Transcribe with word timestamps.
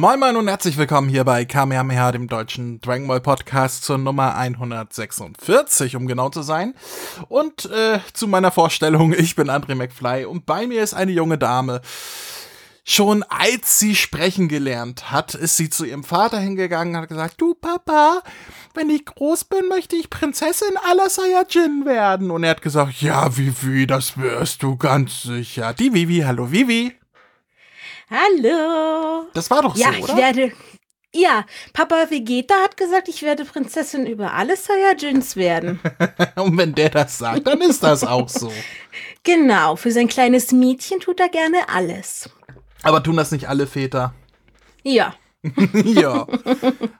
Moin 0.00 0.18
Moin 0.18 0.34
und 0.36 0.48
herzlich 0.48 0.78
willkommen 0.78 1.10
hier 1.10 1.24
bei 1.24 1.44
Kamehameha, 1.44 2.10
dem 2.10 2.26
deutschen 2.26 2.80
Dragon 2.80 3.06
Ball 3.06 3.20
Podcast 3.20 3.84
zur 3.84 3.98
Nummer 3.98 4.34
146, 4.34 5.94
um 5.94 6.06
genau 6.06 6.30
zu 6.30 6.40
sein. 6.40 6.72
Und 7.28 7.66
äh, 7.66 7.98
zu 8.14 8.26
meiner 8.26 8.50
Vorstellung, 8.50 9.12
ich 9.12 9.36
bin 9.36 9.50
André 9.50 9.74
McFly 9.74 10.24
und 10.24 10.46
bei 10.46 10.66
mir 10.66 10.82
ist 10.82 10.94
eine 10.94 11.12
junge 11.12 11.36
Dame. 11.36 11.82
Schon 12.82 13.24
als 13.24 13.78
sie 13.78 13.94
sprechen 13.94 14.48
gelernt 14.48 15.10
hat, 15.10 15.34
ist 15.34 15.58
sie 15.58 15.68
zu 15.68 15.84
ihrem 15.84 16.02
Vater 16.02 16.38
hingegangen 16.38 16.94
und 16.94 17.02
hat 17.02 17.10
gesagt, 17.10 17.34
du 17.38 17.52
Papa, 17.52 18.22
wenn 18.72 18.88
ich 18.88 19.04
groß 19.04 19.44
bin, 19.44 19.68
möchte 19.68 19.96
ich 19.96 20.08
Prinzessin 20.08 20.78
aller 20.90 21.10
Saiyajin 21.10 21.84
werden. 21.84 22.30
Und 22.30 22.44
er 22.44 22.52
hat 22.52 22.62
gesagt, 22.62 23.02
ja, 23.02 23.36
Vivi, 23.36 23.86
das 23.86 24.16
wirst 24.16 24.62
du 24.62 24.78
ganz 24.78 25.24
sicher. 25.24 25.74
Die 25.74 25.92
Vivi, 25.92 26.20
hallo 26.20 26.50
Vivi. 26.50 26.99
Hallo. 28.10 29.26
Das 29.34 29.48
war 29.50 29.62
doch 29.62 29.76
ja, 29.76 29.92
so, 29.92 30.02
oder? 30.02 30.12
ich 30.12 30.16
werde. 30.16 30.52
Ja, 31.14 31.44
Papa 31.72 32.10
Vegeta 32.10 32.54
hat 32.62 32.76
gesagt, 32.76 33.08
ich 33.08 33.22
werde 33.22 33.44
Prinzessin 33.44 34.06
über 34.06 34.32
alle 34.32 34.56
Saiyajins 34.56 35.36
werden. 35.36 35.80
Und 36.36 36.56
wenn 36.58 36.74
der 36.74 36.90
das 36.90 37.18
sagt, 37.18 37.46
dann 37.46 37.60
ist 37.60 37.82
das 37.82 38.04
auch 38.04 38.28
so. 38.28 38.52
genau, 39.22 39.76
für 39.76 39.92
sein 39.92 40.08
kleines 40.08 40.50
Mädchen 40.50 40.98
tut 41.00 41.20
er 41.20 41.28
gerne 41.28 41.68
alles. 41.68 42.30
Aber 42.82 43.02
tun 43.02 43.16
das 43.16 43.30
nicht 43.30 43.48
alle 43.48 43.66
Väter? 43.66 44.14
Ja. 44.82 45.14
ja. 45.84 46.26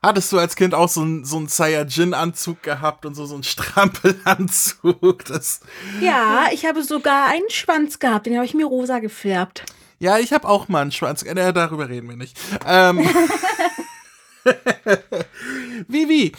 Hattest 0.03 0.33
du 0.33 0.39
als 0.39 0.57
Kind 0.57 0.75
auch 0.75 0.89
so 0.89 1.03
einen 1.03 1.25
so 1.25 1.37
einen 1.37 1.49
Saiyajin-Anzug 1.49 2.63
gehabt 2.63 3.05
und 3.05 3.15
so, 3.15 3.27
so 3.27 3.35
einen 3.35 3.43
Strampelanzug? 3.43 5.25
Das 5.27 5.61
Ja, 6.01 6.47
ich 6.53 6.67
habe 6.67 6.83
sogar 6.83 7.27
einen 7.27 7.51
Schwanz 7.51 7.99
gehabt, 7.99 8.27
den 8.27 8.37
habe 8.37 8.47
ich 8.47 8.55
mir 8.55 8.67
rosa 8.67 9.01
gefärbt. 9.01 9.65
Ja, 10.01 10.19
ich 10.19 10.33
habe 10.33 10.49
auch 10.49 10.69
mal 10.69 10.81
einen 10.81 10.93
Schwanz. 10.93 11.23
Äh, 11.23 11.53
darüber 11.53 11.89
reden 11.89 12.09
wir 12.09 12.17
nicht. 12.17 12.37
Ähm. 12.67 12.99
Vivi. 15.89 16.33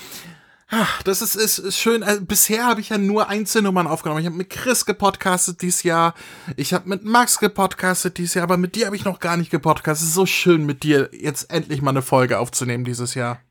Ach, 0.74 1.04
das 1.04 1.22
ist, 1.22 1.36
ist, 1.36 1.60
ist 1.60 1.78
schön. 1.78 2.02
Also, 2.02 2.26
bisher 2.26 2.66
habe 2.66 2.82
ich 2.82 2.90
ja 2.90 2.98
nur 2.98 3.30
Einzelnummern 3.30 3.86
aufgenommen. 3.86 4.22
Ich 4.22 4.26
habe 4.26 4.36
mit 4.36 4.50
Chris 4.50 4.86
gepodcastet 4.86 5.62
dieses 5.62 5.84
Jahr. 5.84 6.16
Ich 6.56 6.74
habe 6.74 6.90
mit 6.90 7.04
Max 7.04 7.38
gepodcastet 7.38 8.18
dieses 8.18 8.34
Jahr, 8.34 8.46
aber 8.46 8.58
mit 8.58 8.76
dir 8.76 8.88
habe 8.88 8.96
ich 8.96 9.06
noch 9.06 9.20
gar 9.20 9.38
nicht 9.38 9.52
gepodcastet. 9.52 10.04
Es 10.04 10.10
ist 10.10 10.16
so 10.16 10.26
schön, 10.26 10.66
mit 10.66 10.82
dir 10.82 11.10
jetzt 11.12 11.52
endlich 11.52 11.84
mal 11.84 11.92
eine 11.92 12.02
Folge 12.02 12.40
aufzunehmen 12.40 12.84
dieses 12.84 13.14
Jahr. 13.14 13.42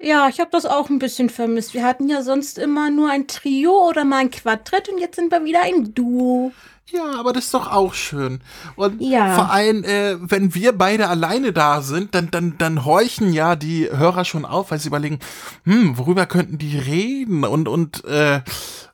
Ja, 0.00 0.28
ich 0.28 0.40
habe 0.40 0.50
das 0.50 0.66
auch 0.66 0.90
ein 0.90 0.98
bisschen 0.98 1.30
vermisst. 1.30 1.74
Wir 1.74 1.84
hatten 1.84 2.08
ja 2.08 2.22
sonst 2.22 2.58
immer 2.58 2.90
nur 2.90 3.10
ein 3.10 3.28
Trio 3.28 3.88
oder 3.88 4.04
mal 4.04 4.18
ein 4.18 4.32
Quartett 4.32 4.88
und 4.88 4.98
jetzt 4.98 5.14
sind 5.14 5.30
wir 5.30 5.44
wieder 5.44 5.62
ein 5.62 5.94
Duo. 5.94 6.52
Ja, 6.92 7.18
aber 7.18 7.32
das 7.32 7.44
ist 7.46 7.54
doch 7.54 7.70
auch 7.72 7.94
schön. 7.94 8.40
Und 8.76 9.00
Ja. 9.00 9.34
vor 9.34 9.50
allem, 9.50 9.82
äh, 9.84 10.16
wenn 10.20 10.54
wir 10.54 10.72
beide 10.76 11.08
alleine 11.08 11.52
da 11.52 11.80
sind, 11.80 12.14
dann, 12.14 12.30
dann, 12.30 12.58
dann 12.58 12.84
horchen 12.84 13.32
ja 13.32 13.56
die 13.56 13.88
Hörer 13.90 14.24
schon 14.24 14.44
auf, 14.44 14.70
weil 14.70 14.78
sie 14.78 14.88
überlegen, 14.88 15.18
hm, 15.64 15.96
worüber 15.96 16.26
könnten 16.26 16.58
die 16.58 16.78
reden? 16.78 17.44
Und, 17.44 17.66
und 17.68 18.04
äh, 18.04 18.42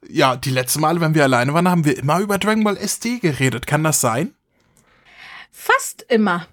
ja, 0.08 0.37
die 0.37 0.50
letzten 0.50 0.81
Male, 0.81 1.00
wenn 1.00 1.14
wir 1.14 1.25
alleine 1.25 1.53
waren, 1.54 1.69
haben 1.69 1.84
wir 1.84 1.98
immer 1.98 2.20
über 2.20 2.38
Dragon 2.38 2.62
Ball 2.64 2.76
SD 2.76 3.19
geredet. 3.19 3.66
Kann 3.66 3.82
das 3.82 4.00
sein? 4.00 4.32
Fast 5.50 6.04
immer. 6.08 6.47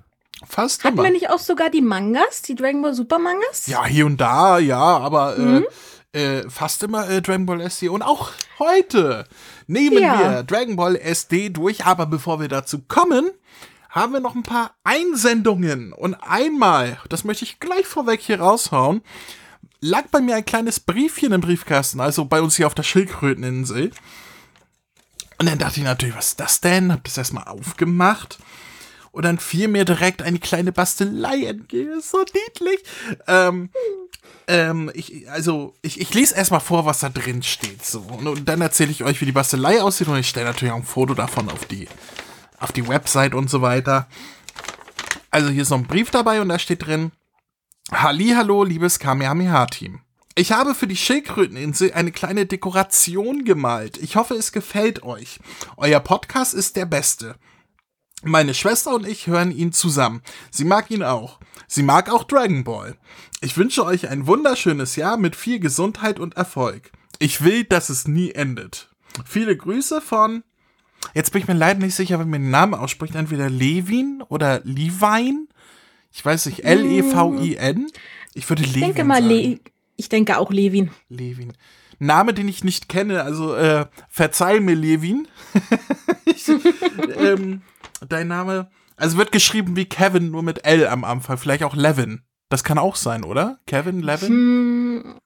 Fast 0.48 0.84
Hatten 0.84 0.96
immer. 0.96 1.04
wir 1.06 1.12
nicht 1.12 1.30
auch 1.30 1.40
sogar 1.40 1.70
die 1.70 1.82
Mangas, 1.82 2.42
die 2.42 2.56
Dragon 2.56 2.82
Ball 2.82 2.94
Super 2.94 3.20
Mangas? 3.20 3.68
Ja, 3.68 3.86
hier 3.86 4.06
und 4.06 4.18
da, 4.20 4.58
ja, 4.60 4.80
aber 4.80 5.38
Mhm. 5.38 5.58
äh, 5.64 5.68
äh, 6.16 6.50
fast 6.50 6.82
immer 6.84 7.10
äh, 7.10 7.22
Dragon 7.22 7.46
Ball 7.46 7.62
SD. 7.62 7.90
Und 7.90 8.02
auch 8.02 8.32
heute 8.60 9.26
nehmen 9.68 10.00
Ja. 10.02 10.20
wir 10.20 10.44
Dragon 10.44 10.76
Ball 10.76 10.96
SD 10.96 11.50
durch. 11.50 11.86
Aber 11.86 12.06
bevor 12.06 12.40
wir 12.40 12.48
dazu 12.48 12.80
kommen, 12.88 13.30
haben 13.90 14.14
wir 14.14 14.20
noch 14.20 14.36
ein 14.36 14.44
paar 14.44 14.76
Einsendungen. 14.84 15.94
Und 15.94 16.16
einmal, 16.16 16.98
das 17.10 17.24
möchte 17.24 17.46
ich 17.46 17.60
gleich 17.60 17.86
vorweg 17.86 18.20
hier 18.22 18.40
raushauen, 18.40 19.02
lag 19.80 20.08
bei 20.12 20.20
mir 20.22 20.36
ein 20.36 20.46
kleines 20.46 20.80
Briefchen 20.80 21.32
im 21.32 21.42
Briefkasten, 21.42 22.00
also 22.02 22.26
bei 22.26 22.42
uns 22.42 22.56
hier 22.58 22.68
auf 22.68 22.76
der 22.76 22.84
Schildkröteninsel. 22.84 23.92
Und 25.38 25.50
dann 25.50 25.60
dachte 25.60 25.80
ich 25.80 25.86
natürlich, 25.86 26.16
was 26.16 26.30
ist 26.30 26.40
das 26.40 26.62
denn? 26.62 26.92
Hab 26.92 27.04
das 27.04 27.18
erstmal 27.18 27.46
aufgemacht. 27.46 28.38
Und 29.16 29.24
dann 29.24 29.40
fiel 29.40 29.70
mir 29.70 29.86
direkt 29.86 30.22
eine 30.22 30.40
kleine 30.40 30.74
Bastelei 30.74 31.46
entgegen. 31.46 32.02
So 32.02 32.18
niedlich. 32.34 32.84
Ähm, 33.28 33.70
ähm, 34.46 34.92
ich, 34.94 35.32
also, 35.32 35.74
ich, 35.82 36.02
ich 36.02 36.14
lese 36.14 36.36
erstmal 36.36 36.60
vor, 36.60 36.86
was 36.86 37.00
da 37.00 37.08
drin 37.08 37.42
steht. 37.42 37.86
So. 37.86 38.02
Und, 38.02 38.28
und 38.28 38.50
dann 38.50 38.60
erzähle 38.60 38.92
ich 38.92 39.06
euch, 39.06 39.22
wie 39.22 39.26
die 39.26 39.32
Bastelei 39.32 39.82
aussieht. 39.82 40.10
Und 40.10 40.18
ich 40.18 40.28
stelle 40.28 40.48
natürlich 40.48 40.74
auch 40.74 40.80
ein 40.80 40.84
Foto 40.84 41.14
davon 41.14 41.50
auf 41.50 41.64
die, 41.64 41.88
auf 42.60 42.74
die 42.74 42.86
Website 42.90 43.34
und 43.34 43.50
so 43.50 43.62
weiter. 43.62 44.10
Also, 45.32 45.48
hier 45.48 45.62
ist 45.62 45.70
noch 45.70 45.78
ein 45.78 45.88
Brief 45.88 46.12
dabei 46.12 46.42
und 46.42 46.50
da 46.50 46.60
steht 46.60 46.86
drin: 46.86 47.14
Hallihallo, 47.94 48.66
liebes 48.66 49.00
Kamehameha-Team. 49.00 50.02
Ich 50.36 50.52
habe 50.52 50.76
für 50.76 50.88
die 50.88 50.98
Schildkröteninsel 50.98 51.94
eine 51.94 52.12
kleine 52.12 52.46
Dekoration 52.46 53.46
gemalt. 53.46 53.96
Ich 53.96 54.18
hoffe, 54.18 54.34
es 54.34 54.52
gefällt 54.52 55.04
euch. 55.04 55.40
Euer 55.78 56.02
Podcast 56.02 56.54
ist 56.54 56.76
der 56.76 56.86
beste. 56.86 57.38
Meine 58.28 58.56
Schwester 58.56 58.96
und 58.96 59.08
ich 59.08 59.28
hören 59.28 59.52
ihn 59.52 59.72
zusammen. 59.72 60.22
Sie 60.50 60.66
mag 60.66 60.90
ihn 60.90 61.04
auch. 61.04 61.40
Sie 61.68 61.84
mag 61.84 62.12
auch 62.12 62.24
Dragon 62.24 62.64
Ball. 62.64 62.98
Ich 63.42 63.56
wünsche 63.56 63.86
euch 63.86 64.10
ein 64.10 64.26
wunderschönes 64.26 64.96
Jahr 64.96 65.18
mit 65.18 65.36
viel 65.36 65.60
Gesundheit 65.60 66.20
und 66.20 66.36
Erfolg. 66.36 66.92
Ich 67.20 67.44
will, 67.44 67.64
dass 67.66 67.90
es 67.90 68.08
nie 68.08 68.32
endet. 68.32 68.90
Viele 69.26 69.56
Grüße 69.56 70.02
von. 70.02 70.44
Jetzt 71.14 71.32
bin 71.32 71.42
ich 71.44 71.48
mir 71.48 71.54
leider 71.54 71.80
nicht 71.80 71.94
sicher, 71.94 72.20
wenn 72.20 72.30
man 72.32 72.42
den 72.42 72.50
Namen 72.50 72.74
ausspricht. 72.74 73.14
Entweder 73.14 73.48
Levin 73.50 74.24
oder 74.28 74.62
Levine. 74.64 75.46
Ich 76.12 76.26
weiß 76.26 76.48
nicht, 76.48 76.66
L-E-V-I-N. 76.66 77.92
Ich 78.34 78.50
würde 78.50 78.64
Ich 78.64 78.70
Levin 78.70 78.82
denke 78.82 79.04
mal, 79.04 79.22
sagen. 79.22 79.30
Le 79.30 79.60
ich 79.98 80.10
denke 80.10 80.38
auch 80.40 80.52
Levin. 80.52 80.90
Levin. 81.10 81.54
Name, 82.00 82.34
den 82.34 82.48
ich 82.48 82.64
nicht 82.64 82.90
kenne, 82.90 83.24
also 83.24 83.56
äh, 83.56 83.86
verzeih 84.10 84.60
mir, 84.60 84.76
Levin. 84.76 85.28
ich, 86.26 86.50
ähm, 87.18 87.62
dein 88.12 88.28
Name, 88.28 88.70
also 88.96 89.18
wird 89.18 89.32
geschrieben 89.32 89.76
wie 89.76 89.86
Kevin, 89.86 90.32
nur 90.32 90.44
mit 90.44 90.66
L 90.66 90.88
am 90.88 91.04
Anfang. 91.04 91.38
Vielleicht 91.38 91.64
auch 91.64 91.76
Levin. 91.76 92.22
Das 92.50 92.64
kann 92.64 92.78
auch 92.78 92.96
sein, 92.96 93.24
oder? 93.24 93.60
Kevin, 93.68 94.02
Levin? 94.02 94.30
Hm, 94.30 95.20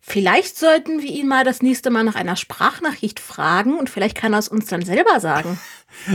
vielleicht 0.00 0.56
sollten 0.58 1.00
wir 1.00 1.10
ihn 1.10 1.28
mal 1.28 1.44
das 1.44 1.62
nächste 1.62 1.90
Mal 1.90 2.04
nach 2.04 2.14
einer 2.14 2.36
Sprachnachricht 2.36 3.20
fragen 3.20 3.78
und 3.78 3.88
vielleicht 3.88 4.16
kann 4.16 4.32
er 4.32 4.38
es 4.40 4.48
uns 4.48 4.66
dann 4.66 4.82
selber 4.84 5.20
sagen. 5.20 5.58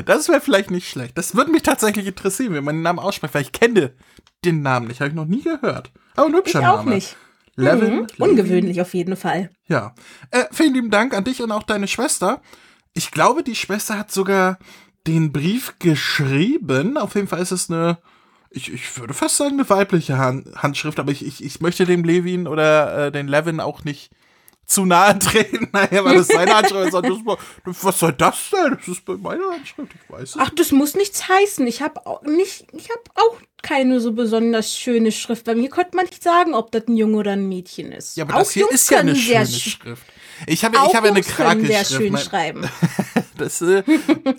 Das 0.08 0.28
wäre 0.28 0.42
vielleicht 0.42 0.72
nicht 0.72 0.90
schlecht. 0.90 1.16
Das 1.20 1.36
würde 1.36 1.52
mich 1.52 1.62
tatsächlich 1.62 2.08
interessieren, 2.08 2.56
wenn 2.56 2.64
man 2.64 2.78
den 2.78 2.82
Namen 2.82 2.98
ausspricht, 2.98 3.36
weil 3.36 3.44
ich 3.44 3.52
kenne 3.52 3.94
den 4.44 4.64
Namen 4.64 4.88
nicht. 4.88 5.02
Habe 5.02 5.10
ich 5.10 5.16
noch 5.16 5.26
nie 5.28 5.44
gehört. 5.44 5.92
Aber 6.16 6.26
ein 6.26 6.32
Ich 6.32 6.38
hübscher 6.40 6.74
auch 6.74 6.78
Name. 6.84 6.96
nicht. 6.96 7.16
Levin, 7.56 7.80
Mhm. 7.80 8.08
Levin. 8.08 8.08
Ungewöhnlich 8.18 8.82
auf 8.82 8.96
jeden 8.96 9.16
Fall. 9.16 9.52
Ja. 9.68 9.94
Äh, 10.32 10.46
vielen 10.52 10.74
lieben 10.74 10.90
Dank 10.90 11.14
an 11.14 11.26
dich 11.26 11.44
und 11.44 11.52
auch 11.52 11.62
deine 11.62 11.88
Schwester. 11.88 12.42
Ich 12.94 13.12
glaube, 13.12 13.44
die 13.44 13.54
Schwester 13.54 14.00
hat 14.00 14.12
sogar 14.12 14.58
den 15.08 15.32
Brief 15.32 15.76
geschrieben. 15.80 16.98
Auf 16.98 17.16
jeden 17.16 17.28
Fall 17.28 17.42
ist 17.42 17.52
es 17.52 17.70
eine, 17.70 17.98
ich, 18.50 18.72
ich 18.72 18.98
würde 19.00 19.14
fast 19.14 19.38
sagen, 19.38 19.54
eine 19.54 19.70
weibliche 19.70 20.18
Hand, 20.18 20.48
Handschrift, 20.56 21.00
aber 21.00 21.12
ich, 21.12 21.26
ich, 21.26 21.44
ich 21.44 21.62
möchte 21.62 21.86
dem 21.86 22.04
Levin 22.04 22.48
oder 22.48 23.08
äh, 23.08 23.12
den 23.12 23.28
Levin 23.28 23.60
auch 23.60 23.84
nicht 23.84 24.12
zu 24.66 24.86
nahe 24.86 25.18
treten. 25.20 25.70
Naja, 25.72 26.04
weil 26.04 26.18
das 26.18 26.28
seine 26.28 26.56
Handschrift 26.56 26.94
ist. 26.94 27.26
Das 27.66 27.84
Was 27.84 28.00
soll 28.00 28.14
das 28.14 28.50
denn? 28.52 28.78
Das 28.78 28.88
ist 28.88 29.06
bei 29.06 29.16
meiner 29.16 29.50
Handschrift, 29.52 29.94
ich 29.96 30.10
weiß 30.10 30.30
es 30.30 30.38
Ach, 30.38 30.50
das 30.50 30.72
muss 30.72 30.96
nichts 30.96 31.28
heißen. 31.28 31.66
Ich 31.68 31.82
habe 31.82 32.06
auch 32.06 32.22
nicht, 32.24 32.68
ich 32.74 32.90
habe 32.90 33.02
auch 33.16 33.38
keine 33.64 34.00
so 34.00 34.14
besonders 34.14 34.76
schöne 34.78 35.12
Schrift. 35.12 35.46
Bei 35.46 35.56
mir 35.56 35.70
konnte 35.70 35.96
man 35.96 36.06
nicht 36.06 36.24
sagen, 36.24 36.54
ob 36.54 36.72
das 36.72 36.88
ein 36.88 36.96
Junge 36.96 37.18
oder 37.18 37.32
ein 37.34 37.48
Mädchen 37.50 37.92
ist. 37.92 38.16
Ja, 38.18 38.24
aber 38.26 38.36
auch 38.36 38.40
das 38.40 38.52
hier 38.52 38.62
Jungs 38.62 38.76
ist 38.76 38.92
ja 38.92 39.00
eine 39.00 39.16
schöne 39.16 39.44
sch- 39.46 39.70
Schrift. 39.82 40.04
Ich 40.46 40.64
habe, 40.64 40.78
ich 40.88 40.96
habe 40.96 41.08
eine 41.08 41.22
krake 41.22 41.66
sehr 41.66 41.84
schön 41.84 42.14
Mein- 42.14 42.22
schreiben. 42.24 42.62
Das 43.38 43.62
äh, 43.62 43.84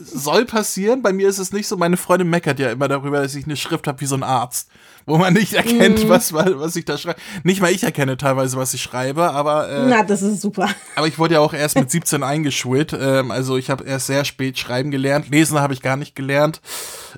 soll 0.01 0.45
passieren. 0.45 1.03
Bei 1.03 1.13
mir 1.13 1.29
ist 1.29 1.39
es 1.39 1.53
nicht 1.53 1.69
so. 1.69 1.77
Meine 1.77 1.97
Freundin 1.97 2.29
meckert 2.31 2.59
ja 2.59 2.73
immer 2.73 2.89
darüber, 2.89 3.23
dass 3.23 3.33
ich 3.37 3.45
eine 3.45 3.57
Schrift 3.57 3.87
habe 3.87 4.01
wie 4.01 4.07
so 4.07 4.17
ein 4.17 4.25
Arzt, 4.25 4.71
wo 5.07 5.17
man 5.19 5.35
nicht 5.35 5.53
erkennt, 5.55 6.03
Mhm. 6.03 6.09
was, 6.09 6.33
was 6.33 6.75
ich 6.75 6.85
da 6.85 6.99
schreibe. 6.99 7.21
Nicht 7.45 7.61
mal 7.61 7.71
ich 7.71 7.85
erkenne 7.85 8.17
teilweise, 8.17 8.57
was 8.57 8.75
ich 8.75 8.83
schreibe, 8.83 9.31
aber, 9.31 9.69
äh, 9.71 9.87
Na, 9.87 10.03
das 10.03 10.23
ist 10.23 10.41
super. 10.41 10.69
aber 10.97 11.07
ich 11.07 11.17
wurde 11.17 11.35
ja 11.35 11.41
auch 11.41 11.55
erst 11.55 11.77
mit 11.77 11.89
17 11.93 12.25
eingeschult. 12.25 12.93
Ähm, 12.93 13.31
also 13.31 13.57
ich 13.57 13.71
habe 13.71 13.85
erst 13.85 14.09
sehr 14.09 14.25
spät 14.25 14.59
schreiben 14.59 14.91
gelernt. 14.91 15.31
Lesen 15.31 15.61
habe 15.61 15.75
ich 15.75 15.81
gar 15.81 15.97
nicht 15.97 16.17
gelernt. 16.17 16.61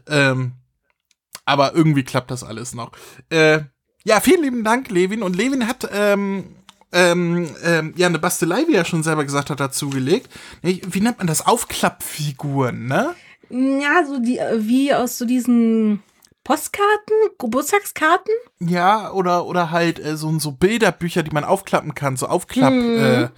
Ähm, 0.06 0.52
aber 1.50 1.74
irgendwie 1.74 2.04
klappt 2.04 2.30
das 2.30 2.44
alles 2.44 2.74
noch. 2.74 2.92
Äh, 3.28 3.60
ja, 4.04 4.20
vielen 4.20 4.42
lieben 4.42 4.64
Dank, 4.64 4.90
Levin. 4.90 5.22
Und 5.22 5.36
Levin 5.36 5.66
hat 5.66 5.88
ähm, 5.92 6.56
ähm, 6.92 7.48
ähm, 7.62 7.92
ja 7.96 8.06
eine 8.06 8.18
Bastelei, 8.18 8.64
wie 8.68 8.74
er 8.74 8.84
schon 8.84 9.02
selber 9.02 9.24
gesagt 9.24 9.50
hat, 9.50 9.60
dazugelegt. 9.60 10.28
Wie 10.62 11.00
nennt 11.00 11.18
man 11.18 11.26
das? 11.26 11.46
Aufklappfiguren, 11.46 12.86
ne? 12.86 13.14
Ja, 13.50 14.04
so 14.06 14.18
die, 14.20 14.38
wie 14.58 14.94
aus 14.94 15.18
so 15.18 15.24
diesen 15.24 16.02
Postkarten, 16.44 17.14
Geburtstagskarten. 17.38 18.32
Ja, 18.60 19.12
oder, 19.12 19.44
oder 19.46 19.70
halt 19.70 19.98
äh, 20.04 20.16
so, 20.16 20.36
so 20.38 20.52
Bilderbücher, 20.52 21.22
die 21.22 21.32
man 21.32 21.44
aufklappen 21.44 21.94
kann, 21.94 22.16
so 22.16 22.26
Aufklapp, 22.26 22.72
Mhm. 22.72 22.98
äh, 22.98 23.28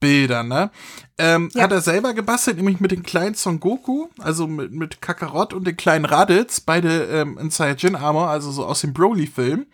Bilder, 0.00 0.42
ne? 0.42 0.70
Ähm, 1.18 1.50
Ja. 1.54 1.64
Hat 1.64 1.72
er 1.72 1.80
selber 1.82 2.14
gebastelt, 2.14 2.56
nämlich 2.56 2.80
mit 2.80 2.90
den 2.90 3.02
kleinen 3.02 3.34
Son 3.34 3.60
Goku, 3.60 4.08
also 4.18 4.46
mit, 4.46 4.72
mit 4.72 5.00
Kakarot 5.02 5.52
und 5.52 5.66
den 5.66 5.76
kleinen 5.76 6.06
Raditz, 6.06 6.60
beide 6.60 7.04
ähm, 7.04 7.38
in 7.38 7.50
Saiyajin 7.50 7.94
Armor, 7.94 8.28
also 8.28 8.50
so 8.50 8.64
aus 8.64 8.80
dem 8.80 8.92
Broly-Film, 8.94 9.66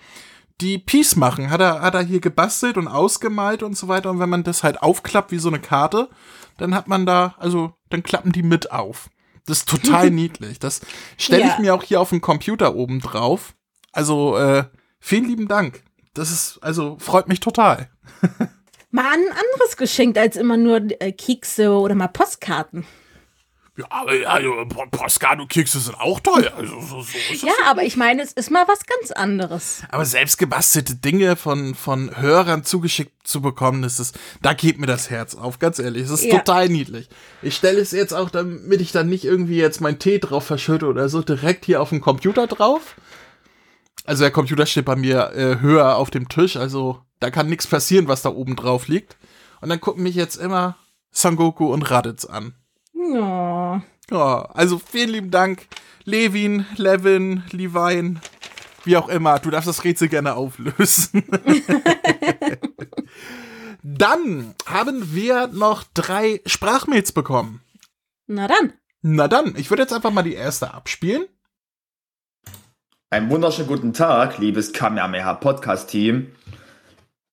die 0.60 0.78
Peace 0.78 1.16
machen. 1.16 1.50
Hat 1.50 1.60
er, 1.60 1.80
hat 1.82 1.94
er 1.94 2.02
hier 2.02 2.20
gebastelt 2.20 2.76
und 2.76 2.88
ausgemalt 2.88 3.62
und 3.62 3.76
so 3.76 3.88
weiter. 3.88 4.10
Und 4.10 4.18
wenn 4.18 4.28
man 4.30 4.42
das 4.42 4.62
halt 4.62 4.82
aufklappt 4.82 5.30
wie 5.30 5.38
so 5.38 5.48
eine 5.48 5.60
Karte, 5.60 6.08
dann 6.58 6.74
hat 6.74 6.88
man 6.88 7.06
da, 7.06 7.34
also 7.38 7.74
dann 7.90 8.02
klappen 8.02 8.32
die 8.32 8.42
mit 8.42 8.70
auf. 8.72 9.08
Das 9.46 9.58
ist 9.58 9.68
total 9.68 10.10
niedlich. 10.10 10.58
Das 10.58 10.80
stelle 11.18 11.42
ich 11.44 11.48
Ja. 11.50 11.60
mir 11.60 11.74
auch 11.74 11.82
hier 11.84 12.00
auf 12.00 12.08
dem 12.10 12.20
Computer 12.20 12.74
oben 12.74 13.00
drauf. 13.00 13.54
Also, 13.92 14.36
äh, 14.36 14.64
vielen 14.98 15.26
lieben 15.26 15.46
Dank. 15.48 15.82
Das 16.14 16.30
ist, 16.30 16.58
also, 16.62 16.96
freut 16.98 17.28
mich 17.28 17.40
total. 17.40 17.88
Mal 18.96 19.12
ein 19.12 19.28
anderes 19.28 19.76
Geschenk 19.76 20.16
als 20.16 20.36
immer 20.36 20.56
nur 20.56 20.80
äh, 21.00 21.12
Kekse 21.12 21.70
oder 21.70 21.94
mal 21.94 22.08
Postkarten. 22.08 22.86
Ja, 23.76 23.84
aber 23.90 24.12
also, 24.26 24.64
Postcard 24.90 25.38
und 25.38 25.48
Kekse 25.50 25.78
sind 25.80 26.00
auch 26.00 26.18
toll. 26.20 26.48
Also, 26.56 26.80
so, 26.80 27.02
so 27.02 27.46
Ja, 27.46 27.52
aber 27.66 27.82
ich 27.82 27.98
meine, 27.98 28.22
es 28.22 28.32
ist 28.32 28.50
mal 28.50 28.66
was 28.66 28.78
ganz 28.86 29.10
anderes. 29.10 29.82
Aber 29.90 30.06
selbst 30.06 30.38
gebastelte 30.38 30.94
Dinge 30.94 31.36
von, 31.36 31.74
von 31.74 32.16
Hörern 32.18 32.64
zugeschickt 32.64 33.12
zu 33.28 33.42
bekommen, 33.42 33.82
das 33.82 34.00
ist, 34.00 34.18
da 34.40 34.54
geht 34.54 34.78
mir 34.78 34.86
das 34.86 35.10
Herz 35.10 35.34
auf, 35.34 35.58
ganz 35.58 35.78
ehrlich. 35.78 36.04
Es 36.04 36.10
ist 36.10 36.24
Ja. 36.24 36.38
total 36.38 36.70
niedlich. 36.70 37.10
Ich 37.42 37.54
stelle 37.54 37.80
es 37.80 37.90
jetzt 37.90 38.14
auch, 38.14 38.30
damit 38.30 38.80
ich 38.80 38.92
dann 38.92 39.10
nicht 39.10 39.26
irgendwie 39.26 39.58
jetzt 39.58 39.82
meinen 39.82 39.98
Tee 39.98 40.20
drauf 40.20 40.46
verschütte 40.46 40.86
oder 40.86 41.10
so, 41.10 41.20
direkt 41.20 41.66
hier 41.66 41.82
auf 41.82 41.90
dem 41.90 42.00
Computer 42.00 42.46
drauf. 42.46 42.96
Also 44.06 44.22
der 44.22 44.30
Computer 44.30 44.64
steht 44.64 44.86
bei 44.86 44.96
mir 44.96 45.32
äh, 45.34 45.60
höher 45.60 45.96
auf 45.96 46.10
dem 46.10 46.30
Tisch, 46.30 46.56
also 46.56 47.02
da 47.20 47.30
kann 47.30 47.48
nichts 47.48 47.66
passieren, 47.66 48.08
was 48.08 48.22
da 48.22 48.30
oben 48.30 48.56
drauf 48.56 48.88
liegt. 48.88 49.16
Und 49.60 49.68
dann 49.68 49.80
gucken 49.80 50.02
mich 50.02 50.14
jetzt 50.14 50.36
immer 50.36 50.76
Son 51.10 51.36
Goku 51.36 51.72
und 51.72 51.90
Raditz 51.90 52.24
an. 52.24 52.54
Ja. 52.92 53.82
Ja, 54.10 54.42
also 54.52 54.78
vielen 54.78 55.10
lieben 55.10 55.30
Dank, 55.30 55.66
Levin, 56.04 56.66
Levin, 56.76 57.42
Levine, 57.50 58.20
wie 58.84 58.96
auch 58.96 59.08
immer. 59.08 59.38
Du 59.40 59.50
darfst 59.50 59.68
das 59.68 59.82
Rätsel 59.82 60.08
gerne 60.08 60.34
auflösen. 60.34 61.24
dann 63.82 64.54
haben 64.66 65.14
wir 65.14 65.48
noch 65.48 65.84
drei 65.94 66.40
Sprachmails 66.46 67.12
bekommen. 67.12 67.62
Na 68.28 68.46
dann. 68.46 68.72
Na 69.02 69.26
dann, 69.28 69.54
ich 69.56 69.70
würde 69.70 69.82
jetzt 69.82 69.92
einfach 69.92 70.12
mal 70.12 70.22
die 70.22 70.34
erste 70.34 70.74
abspielen. 70.74 71.26
Einen 73.10 73.30
wunderschönen 73.30 73.68
guten 73.68 73.92
Tag, 73.92 74.38
liebes 74.38 74.72
Kamehameha 74.72 75.34
Podcast 75.34 75.90
Team. 75.90 76.32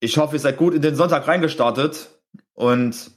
Ich 0.04 0.18
hoffe, 0.18 0.36
ihr 0.36 0.40
seid 0.42 0.58
gut 0.58 0.74
in 0.74 0.82
den 0.82 0.96
Sonntag 0.96 1.30
reingestartet. 1.30 2.10
Und 2.56 3.12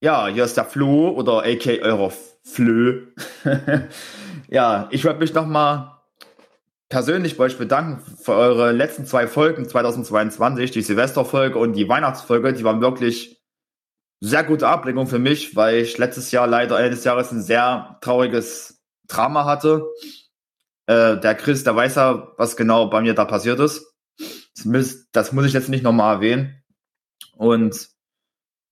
ja, 0.00 0.26
hier 0.28 0.44
ist 0.44 0.56
der 0.56 0.64
Flo 0.64 1.10
oder 1.10 1.44
AK 1.44 1.82
eurer 1.82 2.10
Flö. 2.42 3.08
ja, 4.48 4.88
ich 4.90 5.04
wollte 5.04 5.18
mich 5.18 5.34
nochmal 5.34 5.92
persönlich 6.88 7.36
bei 7.36 7.44
euch 7.44 7.58
bedanken 7.58 8.02
für 8.16 8.32
eure 8.32 8.72
letzten 8.72 9.04
zwei 9.04 9.26
Folgen 9.26 9.68
2022, 9.68 10.70
die 10.70 10.80
Silvesterfolge 10.80 11.58
und 11.58 11.74
die 11.74 11.86
Weihnachtsfolge. 11.86 12.54
Die 12.54 12.64
waren 12.64 12.80
wirklich 12.80 13.38
sehr 14.20 14.44
gute 14.44 14.68
Ablenkung 14.68 15.06
für 15.06 15.18
mich, 15.18 15.54
weil 15.54 15.82
ich 15.82 15.98
letztes 15.98 16.30
Jahr 16.30 16.46
leider 16.46 16.78
Ende 16.78 16.92
des 16.92 17.04
Jahres 17.04 17.30
ein 17.30 17.42
sehr 17.42 17.98
trauriges 18.00 18.82
Drama 19.06 19.44
hatte. 19.44 19.84
Äh, 20.86 21.18
der 21.18 21.34
Chris, 21.34 21.62
der 21.62 21.76
weiß 21.76 21.96
ja, 21.96 22.32
was 22.38 22.56
genau 22.56 22.86
bei 22.86 23.02
mir 23.02 23.12
da 23.12 23.26
passiert 23.26 23.60
ist. 23.60 23.97
Das, 24.58 24.64
muss- 24.64 25.10
das 25.12 25.32
muss 25.32 25.46
ich 25.46 25.52
jetzt 25.52 25.68
nicht 25.68 25.84
nochmal 25.84 26.16
erwähnen. 26.16 26.62
Und 27.36 27.88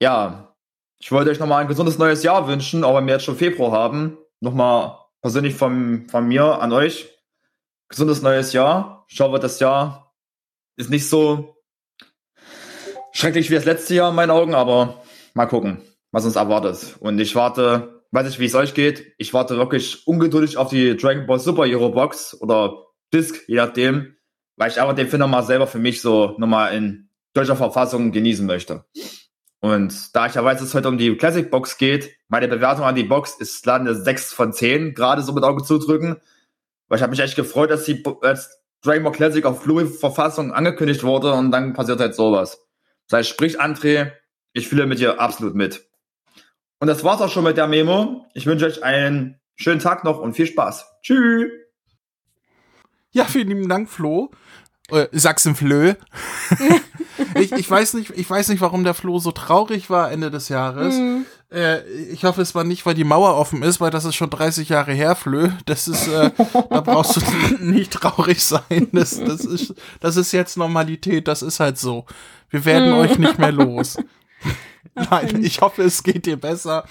ja, 0.03 0.55
ich 0.99 1.13
wollte 1.13 1.31
euch 1.31 1.39
nochmal 1.39 1.63
ein 1.63 1.69
gesundes 1.69 1.99
neues 1.99 2.23
Jahr 2.23 2.49
wünschen, 2.49 2.85
auch 2.85 2.97
wenn 2.97 3.07
wir 3.07 3.15
jetzt 3.15 3.25
schon 3.25 3.37
Februar 3.37 3.73
haben. 3.73 4.19
Nochmal 4.41 4.99
persönlich 5.23 5.55
von, 5.55 6.09
von 6.09 6.27
mir 6.27 6.61
an 6.61 6.73
euch. 6.73 7.09
Gesundes 7.89 8.23
neues 8.23 8.53
Jahr. 8.53 9.07
Ich 9.09 9.21
hoffe, 9.21 9.39
das 9.39 9.61
Jahr 9.61 10.15
ist 10.77 10.91
nicht 10.91 11.09
so 11.09 11.57
schrecklich 13.13 13.49
wie 13.51 13.55
das 13.55 13.65
letzte 13.65 13.95
Jahr 13.95 14.11
in 14.11 14.17
meinen 14.17 14.31
Augen, 14.31 14.55
aber 14.55 15.03
mal 15.35 15.47
gucken, 15.47 15.81
was 16.11 16.25
uns 16.25 16.37
erwartet. 16.37 16.97
Und 17.01 17.19
ich 17.21 17.35
warte, 17.35 18.03
weiß 18.11 18.27
nicht, 18.27 18.39
wie 18.41 18.47
es 18.47 18.55
euch 18.55 18.75
geht. 18.75 19.15
Ich 19.19 19.33
warte 19.33 19.57
wirklich 19.57 20.07
ungeduldig 20.07 20.57
auf 20.57 20.69
die 20.71 20.97
Dragon 20.97 21.27
Ball 21.27 21.39
Super 21.39 21.65
Hero 21.67 21.91
Box 21.91 22.39
oder 22.41 22.85
Disc, 23.15 23.49
je 23.49 23.57
nachdem, 23.57 24.16
weil 24.57 24.71
ich 24.71 24.81
einfach 24.81 24.95
den 24.95 25.09
Film 25.09 25.21
nochmal 25.21 25.45
selber 25.45 25.67
für 25.67 25.79
mich 25.79 26.01
so 26.01 26.35
nochmal 26.39 26.75
in 26.75 27.09
deutscher 27.35 27.57
Verfassung 27.57 28.13
genießen 28.13 28.47
möchte. 28.47 28.85
Und 29.61 30.15
da 30.15 30.27
ich 30.27 30.35
ja 30.35 30.45
weiß, 30.45 30.59
dass 30.59 30.69
es 30.69 30.75
heute 30.75 30.89
um 30.89 30.99
die 30.99 31.17
Classic 31.17 31.51
Box 31.51 31.79
geht, 31.79 32.17
meine 32.29 32.49
Bewertung 32.49 32.85
an 32.85 32.95
die 32.95 33.05
Box 33.05 33.37
ist 33.39 33.65
leider 33.67 33.81
eine 33.81 33.95
6 33.95 34.33
von 34.33 34.53
10, 34.53 34.95
gerade 34.95 35.23
so 35.23 35.33
mit 35.33 35.45
Auge 35.45 35.63
zudrücken. 35.63 36.17
Weil 36.89 36.97
ich 36.97 37.03
habe 37.03 37.11
mich 37.11 37.21
echt 37.21 37.37
gefreut, 37.37 37.71
dass 37.71 37.85
die 37.85 38.03
als 38.23 38.63
Dragon 38.83 39.13
Classic 39.13 39.45
auf 39.45 39.65
Blu-ray-Verfassung 39.65 40.53
angekündigt 40.53 41.03
wurde 41.03 41.33
und 41.33 41.51
dann 41.51 41.73
passiert 41.73 42.01
halt 42.01 42.15
sowas. 42.15 42.65
Das 43.09 43.19
heißt, 43.19 43.29
sprich 43.29 43.61
André, 43.61 44.13
ich 44.53 44.69
fühle 44.69 44.87
mit 44.87 45.01
dir 45.01 45.21
absolut 45.21 45.55
mit. 45.55 45.89
Und 46.79 46.89
das 46.89 47.03
war's 47.03 47.21
auch 47.21 47.31
schon 47.31 47.45
mit 47.45 47.57
der 47.57 47.67
Memo. 47.67 48.27
Ich 48.35 48.47
wünsche 48.47 48.67
euch 48.67 48.85
einen 48.85 49.41
schönen 49.57 49.81
Tag 49.81 50.05
noch 50.05 50.19
und 50.19 50.35
viel 50.35 50.47
Spaß. 50.47 50.87
Tschüss. 51.03 51.51
Ja, 53.11 53.25
vielen 53.25 53.49
lieben 53.49 53.69
Dank, 53.69 53.89
Flo. 53.89 54.31
Äh, 54.91 55.07
Sachsen-Flö. 55.13 55.95
ich, 57.35 57.53
ich, 57.53 57.71
weiß 57.71 57.95
nicht, 57.95 58.11
ich 58.11 58.29
weiß 58.29 58.49
nicht, 58.49 58.61
warum 58.61 58.85
der 58.85 58.95
Flo 58.95 59.19
so 59.19 59.33
traurig 59.33 59.91
war 59.91 60.13
Ende 60.13 60.31
des 60.31 60.49
Jahres. 60.49 60.95
Äh, 61.51 61.85
ich 62.11 62.25
hoffe, 62.25 62.43
es 62.43 62.55
war 62.55 62.65
nicht, 62.65 62.87
weil 62.87 62.95
die 62.95 63.05
Mauer 63.05 63.35
offen 63.37 63.63
ist, 63.63 63.81
weil 63.81 63.91
das 63.91 64.05
ist 64.05 64.15
schon 64.15 64.31
30 64.31 64.69
Jahre 64.69 64.93
her, 64.93 65.17
Flö. 65.17 65.51
Das 65.67 65.89
ist, 65.89 66.07
äh, 66.09 66.31
da 66.71 66.81
brauchst 66.81 67.17
du 67.17 67.21
nicht 67.65 67.93
traurig 67.93 68.45
sein. 68.45 68.89
Das, 68.93 69.19
das, 69.19 69.45
ist, 69.45 69.75
das 70.01 70.17
ist 70.17 70.33
jetzt 70.33 70.57
Normalität, 70.57 71.27
das 71.27 71.43
ist 71.43 71.59
halt 71.61 71.79
so. 71.79 72.07
Wir 72.51 72.65
werden 72.65 72.93
euch 72.93 73.19
nicht 73.19 73.39
mehr 73.39 73.53
los. 73.53 73.97
Nein, 74.95 75.43
ich 75.43 75.61
hoffe, 75.61 75.83
es 75.83 76.03
geht 76.03 76.27
dir 76.27 76.37
besser. 76.37 76.85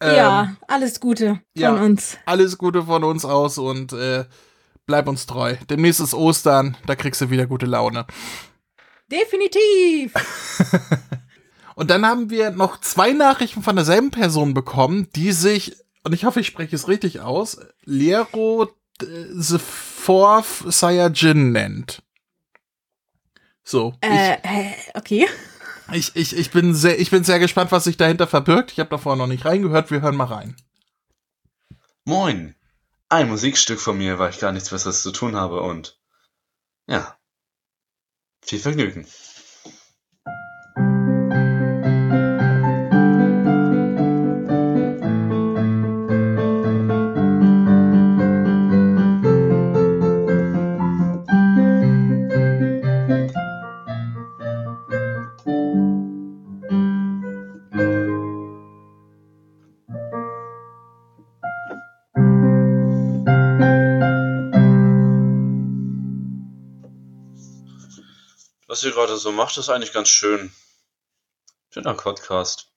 Ähm, 0.00 0.16
ja, 0.16 0.56
alles 0.66 0.98
Gute 0.98 1.26
von 1.26 1.42
ja. 1.54 1.72
uns. 1.72 2.18
Alles 2.26 2.58
Gute 2.58 2.84
von 2.84 3.04
uns 3.04 3.24
aus 3.24 3.58
und 3.58 3.92
äh, 3.92 4.24
bleib 4.90 5.06
uns 5.06 5.24
treu. 5.24 5.54
Demnächst 5.68 6.00
ist 6.00 6.14
Ostern, 6.14 6.76
da 6.84 6.96
kriegst 6.96 7.20
du 7.20 7.30
wieder 7.30 7.46
gute 7.46 7.66
Laune. 7.66 8.06
Definitiv. 9.06 10.12
Und 11.76 11.90
dann 11.90 12.04
haben 12.04 12.28
wir 12.28 12.50
noch 12.50 12.80
zwei 12.80 13.12
Nachrichten 13.12 13.62
von 13.62 13.76
derselben 13.76 14.10
Person 14.10 14.52
bekommen, 14.52 15.06
die 15.14 15.30
sich, 15.30 15.76
und 16.02 16.12
ich 16.12 16.24
hoffe, 16.24 16.40
ich 16.40 16.48
spreche 16.48 16.74
es 16.74 16.88
richtig 16.88 17.20
aus, 17.20 17.58
Lero 17.84 18.68
the 19.00 19.58
Fourth 19.58 20.64
Saiyajin 20.66 21.52
nennt. 21.52 22.02
So, 23.62 23.94
äh, 24.02 24.32
äh, 24.42 24.72
okay. 24.94 25.26
ich, 25.92 26.14
ich, 26.14 26.16
ich, 26.16 26.36
ich, 26.36 26.50
bin 26.50 26.74
sehr, 26.74 26.98
ich 26.98 27.10
bin 27.10 27.22
sehr 27.22 27.38
gespannt, 27.38 27.72
was 27.72 27.84
sich 27.84 27.96
dahinter 27.96 28.26
verbirgt. 28.26 28.72
Ich 28.72 28.80
habe 28.80 28.90
davor 28.90 29.14
noch 29.14 29.28
nicht 29.28 29.44
reingehört, 29.44 29.90
wir 29.90 30.02
hören 30.02 30.16
mal 30.16 30.24
rein. 30.24 30.56
Moin. 32.04 32.56
Ein 33.12 33.28
Musikstück 33.28 33.80
von 33.80 33.98
mir, 33.98 34.20
weil 34.20 34.30
ich 34.30 34.38
gar 34.38 34.52
nichts 34.52 34.70
Besseres 34.70 35.02
zu 35.02 35.10
tun 35.10 35.34
habe 35.34 35.62
und 35.62 36.00
ja. 36.86 37.18
Viel 38.42 38.60
Vergnügen. 38.60 39.04
Was 68.70 68.84
ihr 68.84 68.92
gerade 68.92 69.16
so 69.16 69.32
macht, 69.32 69.56
ist 69.56 69.68
eigentlich 69.68 69.92
ganz 69.92 70.08
schön. 70.08 70.52
Schöner 71.74 71.94
Podcast. 71.94 72.72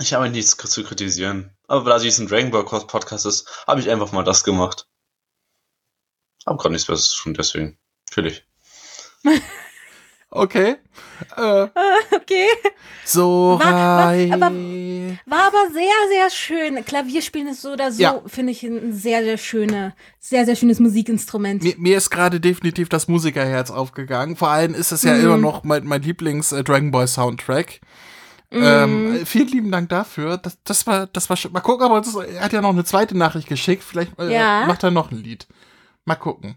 Ich 0.00 0.14
habe 0.14 0.30
nichts 0.30 0.56
zu 0.56 0.84
kritisieren. 0.84 1.58
Aber 1.66 1.90
da 1.90 1.98
dies 1.98 2.20
ein 2.20 2.28
Dragon 2.28 2.52
Ball 2.52 2.64
Podcast 2.64 3.26
ist, 3.26 3.66
habe 3.66 3.80
ich 3.80 3.90
einfach 3.90 4.12
mal 4.12 4.22
das 4.22 4.44
gemacht. 4.44 4.86
Hab 6.46 6.58
gerade 6.58 6.72
nichts 6.72 6.86
Besseres 6.86 7.10
zu 7.10 7.22
tun, 7.24 7.34
deswegen. 7.34 7.80
Natürlich. 8.08 8.46
Okay. 10.30 10.76
Äh, 11.36 11.66
Okay. 12.14 12.46
so 13.04 13.58
War- 13.62 13.72
war- 13.72 14.34
aber- 14.34 14.54
War 15.26 15.46
aber 15.46 15.72
sehr, 15.72 15.90
sehr 16.10 16.30
schön. 16.30 16.84
Klavierspielen 16.84 17.48
ist 17.48 17.62
so 17.62 17.72
oder 17.72 17.90
so, 17.90 18.02
Ja. 18.02 18.20
finde 18.26 18.52
ich 18.52 18.62
ein 18.62 18.92
sehr, 18.92 19.22
sehr 19.24 19.38
schöne, 19.38 19.94
sehr, 20.20 20.44
sehr 20.44 20.56
schönes 20.56 20.80
Musikinstrument. 20.80 21.62
Mir, 21.62 21.74
mir 21.78 21.96
ist 21.96 22.10
gerade 22.10 22.40
definitiv 22.40 22.88
das 22.90 23.08
Musikerherz 23.08 23.70
aufgegangen. 23.70 24.36
Vor 24.36 24.48
allem 24.50 24.74
ist 24.74 24.92
es 24.92 25.02
ja 25.02 25.14
Mhm. 25.14 25.24
immer 25.24 25.36
noch 25.38 25.64
mein, 25.64 25.84
mein 25.86 26.02
Lieblings-Dragon 26.02 26.90
Ball 26.90 27.08
Soundtrack. 27.08 27.80
Ähm, 28.50 29.20
vielen 29.26 29.48
lieben 29.48 29.70
Dank 29.70 29.88
dafür. 29.90 30.38
Das, 30.38 30.58
das 30.64 30.86
war, 30.86 31.06
das 31.06 31.28
war 31.28 31.36
schön. 31.36 31.52
Mal 31.52 31.60
gucken, 31.60 31.84
aber 31.86 32.00
das, 32.00 32.14
er 32.14 32.40
hat 32.42 32.52
ja 32.52 32.60
noch 32.62 32.70
eine 32.70 32.84
zweite 32.84 33.16
Nachricht 33.16 33.46
geschickt. 33.48 33.82
Vielleicht 33.84 34.18
äh, 34.18 34.32
Ja. 34.32 34.64
macht 34.66 34.82
er 34.82 34.90
noch 34.90 35.10
ein 35.10 35.18
Lied. 35.22 35.46
Mal 36.04 36.14
gucken. 36.16 36.56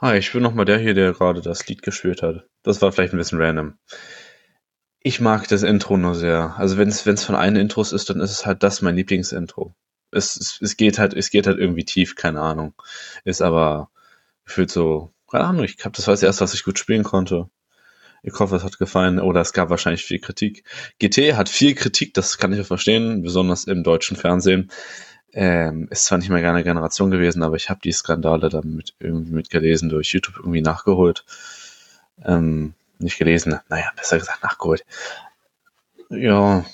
Hi, 0.00 0.16
ich 0.16 0.32
bin 0.32 0.42
nochmal 0.42 0.64
der 0.64 0.78
hier, 0.78 0.94
der 0.94 1.12
gerade 1.12 1.42
das 1.42 1.66
Lied 1.68 1.82
gespielt 1.82 2.22
hat. 2.22 2.46
Das 2.62 2.80
war 2.80 2.90
vielleicht 2.90 3.12
ein 3.12 3.18
bisschen 3.18 3.40
random. 3.40 3.74
Ich 5.02 5.20
mag 5.20 5.46
das 5.48 5.62
Intro 5.62 5.98
nur 5.98 6.14
sehr. 6.14 6.54
Also 6.56 6.78
wenn 6.78 6.88
es 6.88 7.24
von 7.24 7.34
einem 7.34 7.60
Intros 7.60 7.92
ist, 7.92 8.08
dann 8.08 8.20
ist 8.20 8.30
es 8.30 8.46
halt 8.46 8.62
das 8.62 8.80
mein 8.80 8.96
Lieblingsintro. 8.96 9.74
Es, 10.10 10.36
es, 10.36 10.58
es 10.62 10.78
geht 10.78 10.98
halt 10.98 11.12
es 11.12 11.28
geht 11.30 11.46
halt 11.46 11.58
irgendwie 11.58 11.84
tief, 11.84 12.16
keine 12.16 12.40
Ahnung. 12.40 12.72
Ist 13.24 13.42
aber 13.42 13.90
gefühlt 14.46 14.70
so, 14.70 15.12
keine 15.30 15.44
Ahnung, 15.44 15.64
ich 15.64 15.76
glaube, 15.76 15.96
das 15.96 16.06
war 16.06 16.14
das 16.14 16.22
erste, 16.22 16.44
was 16.44 16.54
ich 16.54 16.64
gut 16.64 16.78
spielen 16.78 17.04
konnte. 17.04 17.50
Ich 18.22 18.38
hoffe, 18.38 18.56
es 18.56 18.64
hat 18.64 18.78
gefallen. 18.78 19.20
Oder 19.20 19.42
es 19.42 19.52
gab 19.52 19.70
wahrscheinlich 19.70 20.04
viel 20.04 20.20
Kritik. 20.20 20.64
GT 20.98 21.34
hat 21.36 21.50
viel 21.50 21.74
Kritik, 21.74 22.14
das 22.14 22.38
kann 22.38 22.52
ich 22.54 22.60
auch 22.60 22.66
verstehen, 22.66 23.22
besonders 23.22 23.64
im 23.64 23.84
deutschen 23.84 24.16
Fernsehen. 24.16 24.70
Ähm, 25.32 25.88
ist 25.90 26.06
zwar 26.06 26.18
nicht 26.18 26.28
mehr 26.28 26.48
eine 26.48 26.64
Generation 26.64 27.10
gewesen, 27.10 27.42
aber 27.42 27.56
ich 27.56 27.70
habe 27.70 27.80
die 27.82 27.92
Skandale 27.92 28.48
dann 28.48 28.74
mit, 28.74 28.94
irgendwie 28.98 29.32
mitgelesen, 29.32 29.88
durch 29.88 30.12
YouTube 30.12 30.38
irgendwie 30.38 30.60
nachgeholt. 30.60 31.24
Ähm, 32.24 32.74
nicht 32.98 33.18
gelesen, 33.18 33.60
naja, 33.68 33.90
besser 33.96 34.18
gesagt 34.18 34.42
nachgeholt. 34.42 34.84
Ja, 36.08 36.64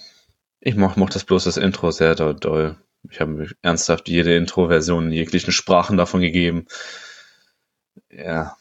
ich 0.61 0.75
mochte 0.75 0.99
moch 0.99 1.11
das 1.11 1.25
bloß 1.25 1.45
das 1.45 1.59
Intro 1.59 1.91
sehr 1.91 2.15
doll. 2.15 2.77
Ich 3.11 3.21
habe 3.21 3.31
mir 3.31 3.51
ernsthaft 3.63 4.09
jede 4.09 4.37
Intro-Version 4.37 5.07
in 5.07 5.13
jeglichen 5.13 5.53
Sprachen 5.53 5.97
davon 5.97 6.21
gegeben. 6.21 6.67
Ja. 8.11 8.57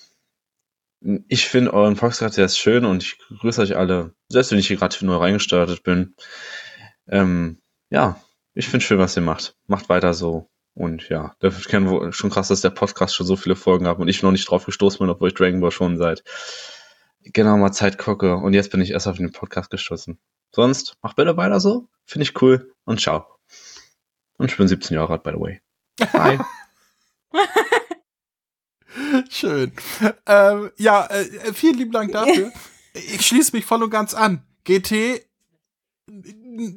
Ich 1.27 1.47
finde 1.47 1.73
euren 1.73 1.95
Podcast 1.95 2.35
sehr 2.35 2.49
schön 2.49 2.83
und 2.85 3.03
ich 3.03 3.17
grüße 3.39 3.61
euch 3.61 3.75
alle, 3.75 4.13
selbst 4.29 4.51
wenn 4.51 4.59
ich 4.59 4.67
hier 4.67 4.77
gerade 4.77 5.05
neu 5.05 5.17
reingestartet 5.17 5.83
bin. 5.83 6.15
Ähm, 7.07 7.59
ja, 7.89 8.19
ich 8.55 8.67
finde 8.67 8.83
schön, 8.85 8.97
was 8.97 9.15
ihr 9.15 9.21
macht. 9.21 9.55
Macht 9.67 9.89
weiter 9.89 10.13
so. 10.13 10.49
Und 10.73 11.07
ja, 11.09 11.35
das 11.39 11.57
ist 11.57 11.69
kein- 11.69 12.11
schon 12.11 12.29
krass, 12.29 12.47
dass 12.49 12.61
der 12.61 12.69
Podcast 12.71 13.15
schon 13.15 13.25
so 13.27 13.35
viele 13.37 13.55
Folgen 13.55 13.87
hat 13.87 13.99
und 13.99 14.07
ich 14.07 14.23
noch 14.23 14.31
nicht 14.31 14.49
drauf 14.49 14.65
gestoßen 14.65 14.99
bin, 14.99 15.09
obwohl 15.09 15.29
ich 15.29 15.33
Dragon 15.35 15.61
Ball 15.61 15.71
schon 15.71 15.97
seit 15.97 16.23
genau 17.21 17.57
mal 17.57 17.71
Zeit 17.71 17.97
gucke. 17.97 18.35
Und 18.35 18.53
jetzt 18.53 18.71
bin 18.71 18.81
ich 18.81 18.91
erst 18.91 19.07
auf 19.07 19.17
den 19.17 19.31
Podcast 19.31 19.69
gestoßen. 19.69 20.17
Sonst, 20.51 20.97
macht 21.01 21.15
bitte 21.15 21.37
weiter 21.37 21.59
so. 21.59 21.87
Finde 22.05 22.23
ich 22.23 22.41
cool. 22.41 22.73
Und 22.85 22.99
ciao. 22.99 23.25
Und 24.37 24.51
ich 24.51 24.57
bin 24.57 24.67
17 24.67 24.95
Jahre 24.95 25.13
alt, 25.13 25.23
by 25.23 25.31
the 25.31 25.39
way. 25.39 25.61
Bye. 26.11 26.39
Schön. 29.29 29.73
Ähm, 30.25 30.71
ja, 30.77 31.05
äh, 31.07 31.53
vielen 31.53 31.77
lieben 31.77 31.91
Dank 31.91 32.11
dafür. 32.11 32.51
Ich 32.97 33.25
schließe 33.25 33.53
mich 33.53 33.65
voll 33.65 33.83
und 33.83 33.89
ganz 33.89 34.13
an. 34.13 34.45
GT, 34.63 35.21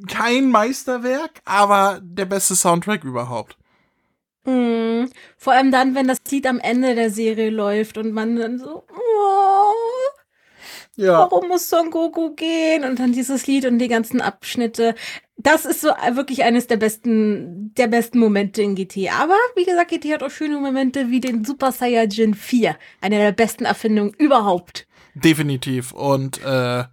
kein 0.09 0.51
Meisterwerk, 0.51 1.41
aber 1.45 2.01
der 2.03 2.25
beste 2.25 2.55
Soundtrack 2.57 3.05
überhaupt. 3.05 3.57
Mhm. 4.45 5.11
Vor 5.37 5.53
allem 5.53 5.71
dann, 5.71 5.95
wenn 5.95 6.09
das 6.09 6.19
Lied 6.31 6.47
am 6.47 6.59
Ende 6.61 6.95
der 6.95 7.11
Serie 7.11 7.51
läuft 7.51 7.99
und 7.99 8.13
man 8.13 8.37
dann 8.37 8.59
so, 8.59 8.85
oh, 8.89 9.73
Ja. 10.97 11.19
warum 11.19 11.49
muss 11.49 11.69
Son 11.69 11.91
Goku 11.91 12.35
gehen? 12.35 12.85
Und 12.85 12.99
dann 12.99 13.13
dieses 13.13 13.47
Lied 13.47 13.67
und 13.67 13.79
die 13.79 13.89
ganzen 13.89 14.21
Abschnitte. 14.21 14.95
Das 15.37 15.65
ist 15.67 15.83
so 15.83 15.89
wirklich 16.13 16.43
eines 16.45 16.67
der 16.67 16.79
besten, 16.79 17.73
der 17.75 17.87
besten 17.87 18.19
Momente 18.19 18.63
in 18.63 18.75
GT. 18.75 19.11
Aber 19.13 19.37
wie 19.55 19.65
gesagt, 19.65 19.91
GT 19.91 20.13
hat 20.15 20.23
auch 20.23 20.31
schöne 20.31 20.59
Momente 20.59 21.11
wie 21.11 21.21
den 21.21 21.45
Super 21.45 21.71
Saiyajin 21.71 22.35
4. 22.35 22.77
Eine 23.01 23.19
der 23.19 23.33
besten 23.33 23.67
Erfindungen 23.67 24.15
überhaupt. 24.15 24.87
Definitiv. 25.15 25.93
Und 25.93 26.43
äh, 26.43 26.85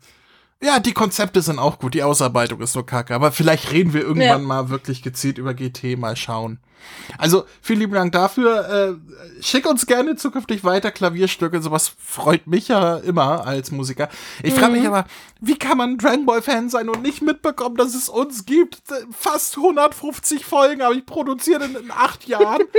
ja, 0.64 0.80
die 0.80 0.94
Konzepte 0.94 1.42
sind 1.42 1.60
auch 1.60 1.80
gut. 1.80 1.94
Die 1.94 2.04
Ausarbeitung 2.04 2.62
ist 2.62 2.76
nur 2.76 2.86
kacke. 2.86 3.14
Aber 3.14 3.32
vielleicht 3.32 3.72
reden 3.72 3.94
wir 3.94 4.02
irgendwann 4.02 4.42
Ja. 4.42 4.48
mal 4.48 4.70
wirklich 4.70 5.04
gezielt 5.04 5.38
über 5.38 5.54
GT. 5.54 5.96
Mal 5.98 6.16
schauen. 6.16 6.60
Also, 7.18 7.46
vielen 7.62 7.80
lieben 7.80 7.94
Dank 7.94 8.12
dafür. 8.12 8.98
Äh, 9.00 9.44
schick 9.44 9.66
uns 9.66 9.86
gerne 9.86 10.16
zukünftig 10.16 10.64
weiter 10.64 10.92
Klavierstücke. 10.92 11.62
Sowas 11.62 11.92
freut 11.98 12.48
mich 12.48 12.68
ja 12.68 12.98
immer 12.98 13.46
als 13.46 13.72
Musiker. 13.72 14.10
Ich 14.44 14.54
frage 14.54 14.74
mich 14.74 14.88
aber, 14.88 15.06
wie 15.40 15.58
kann 15.58 15.78
man 15.78 15.98
Dragon 15.98 16.26
Ball 16.26 16.42
Fan 16.42 16.70
sein 16.70 16.90
und 16.90 17.02
nicht 17.02 17.22
mitbekommen, 17.22 17.76
dass 17.78 17.96
es 17.96 18.10
uns 18.10 18.46
gibt? 18.46 18.82
Fast 19.12 19.58
150 19.58 20.46
Folgen 20.46 20.84
habe 20.84 20.96
ich 20.96 21.06
produziert 21.06 21.64
in, 21.64 21.76
in 21.76 21.92
acht 21.92 22.28
Jahren. 22.28 22.64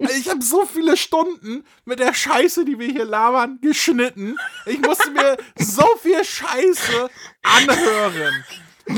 Ich 0.00 0.30
habe 0.30 0.42
so 0.42 0.64
viele 0.64 0.96
Stunden 0.96 1.64
mit 1.84 1.98
der 1.98 2.14
Scheiße, 2.14 2.64
die 2.64 2.78
wir 2.78 2.86
hier 2.86 3.04
labern, 3.04 3.58
geschnitten. 3.60 4.36
Ich 4.64 4.80
musste 4.80 5.10
mir 5.10 5.36
so 5.58 5.84
viel 6.00 6.24
Scheiße 6.24 7.10
anhören. 7.42 8.44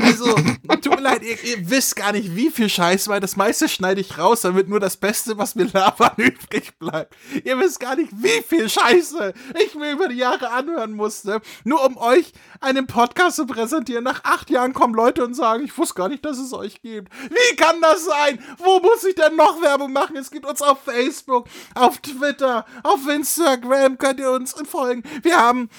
Also, 0.03 0.35
tut 0.81 0.95
mir 0.95 1.01
leid, 1.01 1.23
ihr, 1.23 1.41
ihr 1.43 1.69
wisst 1.69 1.95
gar 1.95 2.11
nicht, 2.11 2.35
wie 2.35 2.49
viel 2.49 2.69
Scheiße, 2.69 3.09
weil 3.09 3.19
das 3.19 3.35
meiste 3.35 3.67
schneide 3.67 4.01
ich 4.01 4.17
raus, 4.17 4.41
damit 4.41 4.69
nur 4.69 4.79
das 4.79 4.97
Beste, 4.97 5.37
was 5.37 5.55
mir 5.55 5.65
labern, 5.65 6.13
übrig 6.17 6.77
bleibt. 6.79 7.15
Ihr 7.43 7.59
wisst 7.59 7.79
gar 7.79 7.95
nicht, 7.95 8.11
wie 8.13 8.41
viel 8.47 8.69
Scheiße 8.69 9.33
ich 9.63 9.75
mir 9.75 9.91
über 9.91 10.07
die 10.07 10.17
Jahre 10.17 10.51
anhören 10.51 10.93
musste, 10.93 11.41
nur 11.63 11.85
um 11.85 11.97
euch 11.97 12.31
einen 12.59 12.87
Podcast 12.87 13.35
zu 13.35 13.45
präsentieren. 13.45 14.03
Nach 14.03 14.23
acht 14.23 14.49
Jahren 14.49 14.73
kommen 14.73 14.93
Leute 14.93 15.23
und 15.23 15.33
sagen, 15.33 15.63
ich 15.63 15.77
wusste 15.77 15.95
gar 15.95 16.09
nicht, 16.09 16.25
dass 16.25 16.37
es 16.37 16.53
euch 16.53 16.81
gibt. 16.81 17.11
Wie 17.29 17.55
kann 17.55 17.81
das 17.81 18.05
sein? 18.05 18.39
Wo 18.57 18.79
muss 18.79 19.03
ich 19.03 19.15
denn 19.15 19.35
noch 19.35 19.61
Werbung 19.61 19.93
machen? 19.93 20.15
Es 20.15 20.31
gibt 20.31 20.45
uns 20.45 20.61
auf 20.61 20.83
Facebook, 20.83 21.47
auf 21.75 21.97
Twitter, 21.99 22.65
auf 22.83 23.07
Instagram 23.07 23.97
könnt 23.97 24.19
ihr 24.19 24.31
uns 24.31 24.55
folgen. 24.67 25.03
Wir 25.23 25.37
haben 25.37 25.69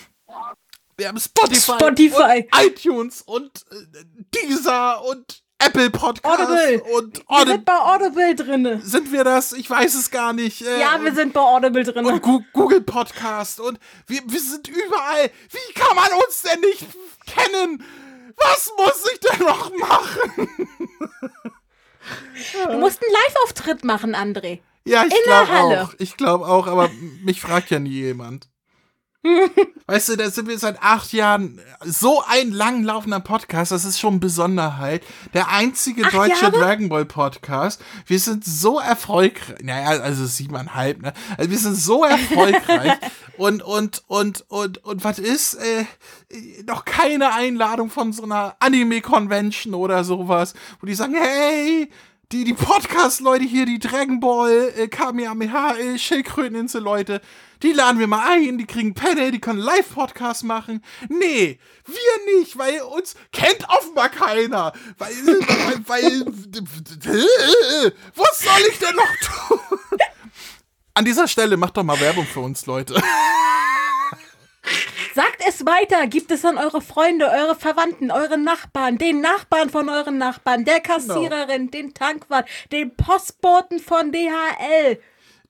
wir 1.02 1.08
haben 1.08 1.18
Spotify, 1.20 1.72
Spotify. 1.72 2.48
und 2.52 2.64
iTunes 2.64 3.22
und 3.22 3.64
äh, 3.72 4.04
Deezer 4.34 5.04
und 5.04 5.42
Apple 5.58 5.90
Podcasts 5.90 6.40
Audible. 6.44 6.82
und 6.94 7.18
Wir 7.18 7.24
Audible. 7.28 7.52
sind 7.54 7.64
bei 7.64 7.78
Audible 7.78 8.34
drinne. 8.34 8.80
Sind 8.82 9.12
wir 9.12 9.24
das? 9.24 9.52
Ich 9.52 9.68
weiß 9.68 9.94
es 9.94 10.10
gar 10.10 10.32
nicht. 10.32 10.62
Äh, 10.62 10.80
Ja, 10.80 11.02
wir 11.02 11.14
sind 11.14 11.32
bei 11.32 11.40
Audible 11.40 11.84
drinne. 11.84 12.06
und 12.08 12.22
Gu- 12.22 12.42
Google 12.52 12.80
Podcast 12.82 13.60
und 13.60 13.78
wir, 14.06 14.20
wir 14.26 14.40
sind 14.40 14.68
überall. 14.68 15.30
Wie 15.50 15.72
kann 15.74 15.94
man 15.96 16.08
uns 16.24 16.42
denn 16.42 16.60
nicht 16.60 16.86
kennen? 17.26 17.84
Was 18.36 18.70
muss 18.76 19.04
ich 19.12 19.20
denn 19.20 19.40
noch 19.46 19.70
machen? 19.76 20.48
Du 22.70 22.78
musst 22.78 23.00
einen 23.02 23.12
Live-Auftritt 23.12 23.84
machen, 23.84 24.14
André. 24.16 24.60
Ja, 24.84 25.04
ich 25.04 25.12
In 25.12 25.18
der 25.26 25.44
glaube 25.44 25.48
Halle. 25.52 25.82
auch. 25.84 25.94
Ich 25.98 26.16
glaube 26.16 26.46
auch, 26.46 26.66
aber 26.66 26.90
mich 27.22 27.40
fragt 27.40 27.70
ja 27.70 27.78
nie 27.78 27.90
jemand. 27.90 28.48
Weißt 29.86 30.08
du, 30.08 30.16
da 30.16 30.30
sind 30.30 30.48
wir 30.48 30.58
seit 30.58 30.82
acht 30.82 31.12
Jahren 31.12 31.60
so 31.84 32.22
ein 32.26 32.50
langlaufender 32.50 33.20
Podcast, 33.20 33.70
das 33.70 33.84
ist 33.84 34.00
schon 34.00 34.18
Besonderheit. 34.18 35.02
Der 35.32 35.48
einzige 35.48 36.06
Acht 36.06 36.14
deutsche 36.14 36.42
Jahre? 36.42 36.58
Dragon 36.58 36.88
Ball 36.88 37.04
Podcast. 37.04 37.80
Wir 38.06 38.18
sind 38.18 38.44
so 38.44 38.80
erfolgreich. 38.80 39.62
Naja, 39.62 40.00
also 40.02 40.26
siebeneinhalb, 40.26 41.02
ne? 41.02 41.12
Also 41.36 41.50
wir 41.50 41.58
sind 41.58 41.76
so 41.76 42.04
erfolgreich. 42.04 42.94
und, 43.36 43.62
und, 43.62 44.02
und, 44.08 44.44
und, 44.48 44.84
und 44.84 45.04
was 45.04 45.18
ist? 45.18 45.54
Äh, 45.54 45.84
noch 46.66 46.84
keine 46.84 47.34
Einladung 47.34 47.90
von 47.90 48.12
so 48.12 48.24
einer 48.24 48.56
Anime-Convention 48.58 49.74
oder 49.74 50.02
sowas, 50.02 50.54
wo 50.80 50.86
die 50.86 50.94
sagen, 50.94 51.14
hey, 51.14 51.88
die, 52.32 52.44
die 52.44 52.54
Podcast-Leute 52.54 53.44
hier, 53.44 53.66
die 53.66 53.78
Dragon 53.78 54.18
Ball, 54.18 54.72
äh, 54.76 54.88
Kamehameha, 54.88 55.76
äh, 55.76 55.98
Schildkröteninsel-Leute, 55.98 57.20
die 57.62 57.72
laden 57.72 57.98
wir 57.98 58.06
mal 58.06 58.26
ein, 58.26 58.56
die 58.56 58.64
kriegen 58.64 58.94
Penne, 58.94 59.30
die 59.30 59.38
können 59.38 59.58
Live-Podcast 59.58 60.42
machen. 60.44 60.82
Nee, 61.08 61.60
wir 61.86 62.38
nicht, 62.38 62.56
weil 62.56 62.80
uns 62.80 63.14
kennt 63.32 63.68
offenbar 63.68 64.08
keiner. 64.08 64.72
Weil, 64.96 65.14
weil, 65.14 65.82
weil, 65.86 66.26
was 68.16 68.38
soll 68.38 68.62
ich 68.70 68.78
denn 68.78 68.96
noch 68.96 69.16
tun? 69.20 69.78
An 70.94 71.04
dieser 71.04 71.28
Stelle 71.28 71.56
macht 71.56 71.76
doch 71.76 71.84
mal 71.84 72.00
Werbung 72.00 72.26
für 72.26 72.40
uns, 72.40 72.66
Leute. 72.66 72.94
Sagt 75.14 75.42
es 75.46 75.66
weiter, 75.66 76.06
gibt 76.06 76.30
es 76.30 76.44
an 76.44 76.56
eure 76.56 76.80
Freunde, 76.80 77.26
eure 77.30 77.54
Verwandten, 77.54 78.10
eure 78.10 78.38
Nachbarn, 78.38 78.96
den 78.98 79.20
Nachbarn 79.20 79.68
von 79.68 79.88
euren 79.88 80.16
Nachbarn, 80.16 80.64
der 80.64 80.80
Kassiererin, 80.80 81.70
den 81.70 81.92
Tankwart, 81.92 82.48
den 82.72 82.94
Postboten 82.96 83.78
von 83.78 84.10
DHL. 84.10 84.98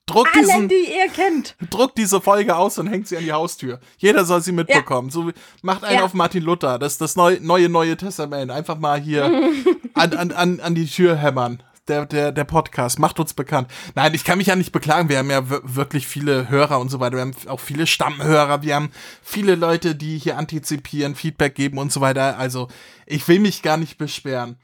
Druck 0.05 0.27
Alle, 0.35 0.43
diesen, 0.45 0.67
die 0.67 0.75
ihr 0.97 1.07
kennt. 1.07 1.55
druckt 1.69 1.97
diese 1.97 2.19
Folge 2.19 2.57
aus 2.57 2.77
und 2.77 2.87
hängt 2.87 3.07
sie 3.07 3.15
an 3.15 3.23
die 3.23 3.31
Haustür. 3.31 3.79
Jeder 3.97 4.25
soll 4.25 4.41
sie 4.41 4.51
mitbekommen. 4.51 5.09
So 5.09 5.29
wie- 5.29 5.33
macht 5.61 5.85
einen 5.85 5.99
Ja. 5.99 6.03
auf 6.03 6.13
Martin 6.13 6.43
Luther. 6.43 6.77
Das 6.77 6.97
das 6.97 7.15
neue, 7.15 7.39
neue, 7.39 7.69
neue 7.69 7.95
Testament. 7.95 8.51
Einfach 8.51 8.77
mal 8.77 8.99
hier 8.99 9.23
an, 9.93 10.13
an, 10.13 10.31
an, 10.33 10.59
an 10.59 10.75
die 10.75 10.87
Tür 10.87 11.15
hämmern. 11.15 11.63
Der, 11.89 12.05
der, 12.05 12.31
der 12.31 12.45
Podcast 12.45 12.97
macht 12.97 13.19
uns 13.19 13.33
bekannt. 13.33 13.69
Nein, 13.93 14.13
ich 14.13 14.23
kann 14.23 14.37
mich 14.37 14.47
ja 14.47 14.55
nicht 14.55 14.71
beklagen. 14.71 15.09
Wir 15.09 15.17
haben 15.17 15.29
ja 15.29 15.49
wir- 15.49 15.61
wirklich 15.63 16.07
viele 16.07 16.47
Hörer 16.49 16.79
und 16.79 16.87
so 16.89 17.01
weiter. 17.01 17.15
Wir 17.17 17.21
haben 17.23 17.35
auch 17.47 17.59
viele 17.59 17.87
Stammhörer. 17.87 18.61
Wir 18.61 18.75
haben 18.75 18.89
viele 19.21 19.55
Leute, 19.55 19.93
die 19.93 20.17
hier 20.17 20.37
antizipieren, 20.37 21.13
Feedback 21.13 21.55
geben 21.55 21.77
und 21.77 21.91
so 21.91 21.99
weiter. 21.99 22.37
Also, 22.37 22.69
ich 23.05 23.27
will 23.27 23.39
mich 23.39 23.63
gar 23.63 23.75
nicht 23.75 23.97
beschweren. 23.97 24.57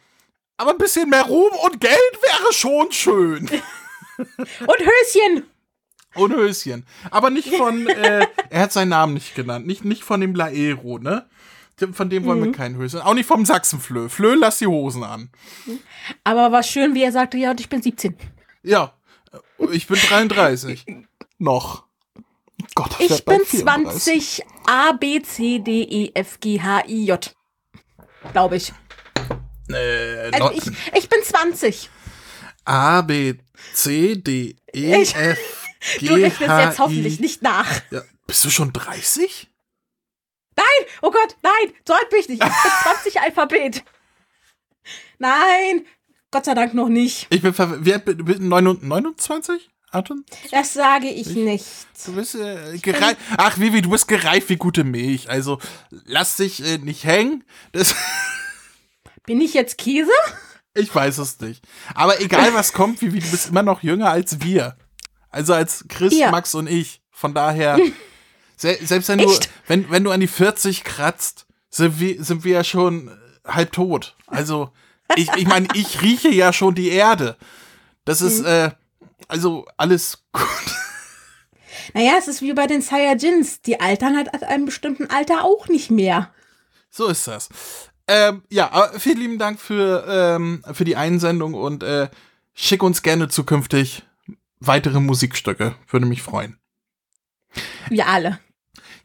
Aber 0.55 0.71
ein 0.71 0.77
bisschen 0.77 1.09
mehr 1.09 1.23
Ruhm 1.23 1.51
und 1.65 1.81
Geld 1.81 1.93
wäre 2.21 2.53
schon 2.53 2.89
schön. 2.91 3.49
Und 4.17 4.79
Höschen. 4.79 5.43
Und 6.15 6.33
Höschen. 6.35 6.85
Aber 7.11 7.29
nicht 7.29 7.53
von, 7.55 7.87
äh, 7.87 8.27
er 8.49 8.61
hat 8.61 8.73
seinen 8.73 8.89
Namen 8.89 9.13
nicht 9.13 9.33
genannt. 9.35 9.65
Nicht, 9.65 9.85
nicht 9.85 10.03
von 10.03 10.19
dem 10.19 10.35
Laero, 10.35 10.97
ne? 10.99 11.25
Von 11.93 12.09
dem 12.09 12.25
wollen 12.25 12.39
wir 12.41 12.47
Mhm. 12.49 12.53
keinen 12.55 12.77
Höschen. 12.77 13.01
Auch 13.01 13.13
nicht 13.13 13.25
vom 13.27 13.45
Sachsenflö. 13.45 14.09
Flö, 14.09 14.35
lass 14.35 14.57
die 14.59 14.67
Hosen 14.67 15.03
an. 15.03 15.29
Aber 16.23 16.51
war 16.51 16.63
schön, 16.63 16.93
wie 16.95 17.03
er 17.03 17.11
sagte, 17.11 17.37
ja, 17.37 17.51
und 17.51 17.59
ich 17.59 17.69
bin 17.69 17.81
17. 17.81 18.15
Ja, 18.63 18.93
ich 19.71 19.87
bin 19.87 19.97
33. 19.97 20.85
Noch. 21.37 21.83
Gott, 22.75 22.91
Ich 22.99 23.09
werd 23.09 23.25
bin 23.25 23.37
bald 23.37 23.47
34. 23.47 24.43
20 24.43 24.45
A, 24.67 24.91
B, 24.91 25.21
C, 25.21 25.59
D, 25.59 25.83
E, 25.83 26.11
F, 26.13 26.39
G, 26.39 26.59
H, 26.61 26.83
I, 26.87 27.05
J. 27.05 27.33
Glaube 28.33 28.57
ich. 28.57 28.73
Äh, 29.69 30.31
Also 30.31 30.51
ich, 30.51 30.63
ich 30.97 31.09
bin 31.09 31.19
20. 31.23 31.89
A, 32.65 33.01
B, 33.01 33.35
C, 33.73 34.15
D, 34.17 34.55
E, 34.73 35.01
Ich- 35.01 35.15
F, 35.15 35.37
G, 35.99 36.07
Du 36.07 36.13
rechnest 36.15 36.49
H, 36.51 36.61
jetzt 36.65 36.79
hoffentlich 36.79 37.19
I. 37.19 37.21
nicht 37.21 37.41
nach. 37.41 37.67
Ja. 37.91 38.01
Bist 38.27 38.43
du 38.45 38.49
schon 38.49 38.73
30? 38.73 39.48
Oh 41.01 41.11
Gott, 41.11 41.35
nein, 41.43 41.73
so 41.87 41.93
alt 41.93 42.09
bin 42.09 42.19
ich 42.19 42.29
nicht. 42.29 42.41
Ich 42.43 42.49
bin 42.49 42.71
20 42.83 43.21
Alphabet. 43.21 43.83
Nein, 45.17 45.85
Gott 46.31 46.45
sei 46.45 46.53
Dank 46.53 46.73
noch 46.73 46.89
nicht. 46.89 47.27
Ich 47.29 47.41
bin 47.41 47.53
ver- 47.53 47.83
wie 47.85 47.93
alt 47.93 48.05
bin- 48.05 48.23
bin 48.25 48.47
29? 48.47 49.69
Atem? 49.91 50.23
Das 50.51 50.73
sage 50.73 51.07
ich 51.09 51.27
nicht. 51.29 51.65
Du 52.05 52.13
bist 52.13 52.35
äh, 52.35 52.77
gereift. 52.77 53.17
Ach, 53.37 53.57
Vivi, 53.59 53.81
du 53.81 53.89
bist 53.89 54.07
gereift 54.07 54.49
wie 54.49 54.55
gute 54.57 54.83
Milch. 54.83 55.29
Also 55.29 55.59
lass 55.89 56.35
dich 56.37 56.63
äh, 56.63 56.77
nicht 56.77 57.03
hängen. 57.05 57.43
Das, 57.71 57.95
Bin 59.25 59.41
ich 59.41 59.53
jetzt 59.53 59.77
Käse? 59.77 60.11
ich 60.75 60.93
weiß 60.93 61.17
es 61.17 61.39
nicht. 61.39 61.63
Aber 61.95 62.21
egal 62.21 62.53
was 62.53 62.71
kommt, 62.73 63.01
Vivi, 63.01 63.19
du 63.19 63.29
bist 63.31 63.49
immer 63.49 63.63
noch 63.63 63.81
jünger 63.83 64.09
als 64.11 64.41
wir. 64.41 64.77
Also 65.29 65.53
als 65.53 65.85
Chris, 65.89 66.13
Ja. 66.17 66.29
Max 66.31 66.53
und 66.55 66.67
ich. 66.67 67.01
Von 67.11 67.33
daher, 67.33 67.77
selbst 68.59 69.09
wenn 69.09 69.19
du, 69.19 69.31
Echt? 69.31 69.49
wenn, 69.67 69.89
wenn 69.89 70.03
du 70.03 70.11
an 70.11 70.19
die 70.19 70.27
40 70.27 70.83
kratzt, 70.83 71.45
sind 71.69 71.99
wir, 71.99 72.23
sind 72.23 72.43
wir 72.43 72.53
ja 72.53 72.63
schon 72.63 73.07
äh, 73.07 73.11
halb 73.47 73.71
tot. 73.71 74.15
Also, 74.27 74.71
ich, 75.15 75.31
ich 75.37 75.47
meine, 75.47 75.67
ich 75.73 76.01
rieche 76.01 76.29
ja 76.29 76.51
schon 76.51 76.75
die 76.75 76.89
Erde. 76.89 77.37
Das 78.05 78.21
ist, 78.21 78.41
äh, 78.41 78.71
also 79.27 79.65
alles 79.77 80.23
gut. 80.31 80.45
Naja, 81.93 82.13
es 82.19 82.27
ist 82.27 82.41
wie 82.41 82.53
bei 82.53 82.67
den 82.67 82.81
Saiyajins. 82.81 83.61
Die 83.61 83.79
altern 83.79 84.15
halt 84.15 84.33
ab 84.33 84.43
einem 84.43 84.65
bestimmten 84.65 85.09
Alter 85.09 85.43
auch 85.43 85.67
nicht 85.67 85.89
mehr. 85.89 86.31
So 86.89 87.07
ist 87.07 87.27
das. 87.27 87.49
Ähm, 88.07 88.43
ja, 88.49 88.71
aber 88.71 88.99
vielen 88.99 89.19
lieben 89.19 89.37
Dank 89.37 89.59
für, 89.59 90.05
ähm, 90.07 90.63
für 90.73 90.83
die 90.83 90.95
Einsendung 90.95 91.53
und 91.53 91.83
äh, 91.83 92.09
schick 92.53 92.83
uns 92.83 93.03
gerne 93.03 93.27
zukünftig 93.29 94.03
weitere 94.59 94.99
Musikstücke. 94.99 95.75
Würde 95.87 96.05
mich 96.05 96.21
freuen. 96.21 96.59
Wir 97.89 98.07
alle. 98.07 98.39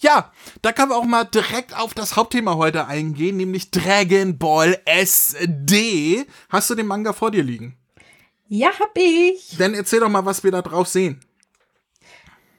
Ja, 0.05 0.31
da 0.61 0.73
können 0.73 0.91
wir 0.91 0.99
auch 0.99 1.07
mal 1.07 1.25
direkt 1.25 1.75
auf 1.75 1.95
das 1.95 2.15
Hauptthema 2.15 2.57
heute 2.57 2.87
eingehen, 2.89 3.39
nämlich 3.39 3.71
Dragon 3.71 4.37
Ball 4.37 4.79
SD. 4.85 6.27
Hast 6.51 6.69
du 6.69 6.75
den 6.75 6.87
Manga 6.87 7.15
vor 7.15 7.31
dir 7.31 7.43
liegen? 7.43 7.79
Ja, 8.47 8.69
hab 8.79 8.99
ich. 8.99 9.57
Dann 9.57 9.73
erzähl 9.73 10.01
doch 10.01 10.11
mal, 10.11 10.27
was 10.27 10.45
wir 10.45 10.51
da 10.51 10.61
drauf 10.61 10.89
sehen. 10.89 11.21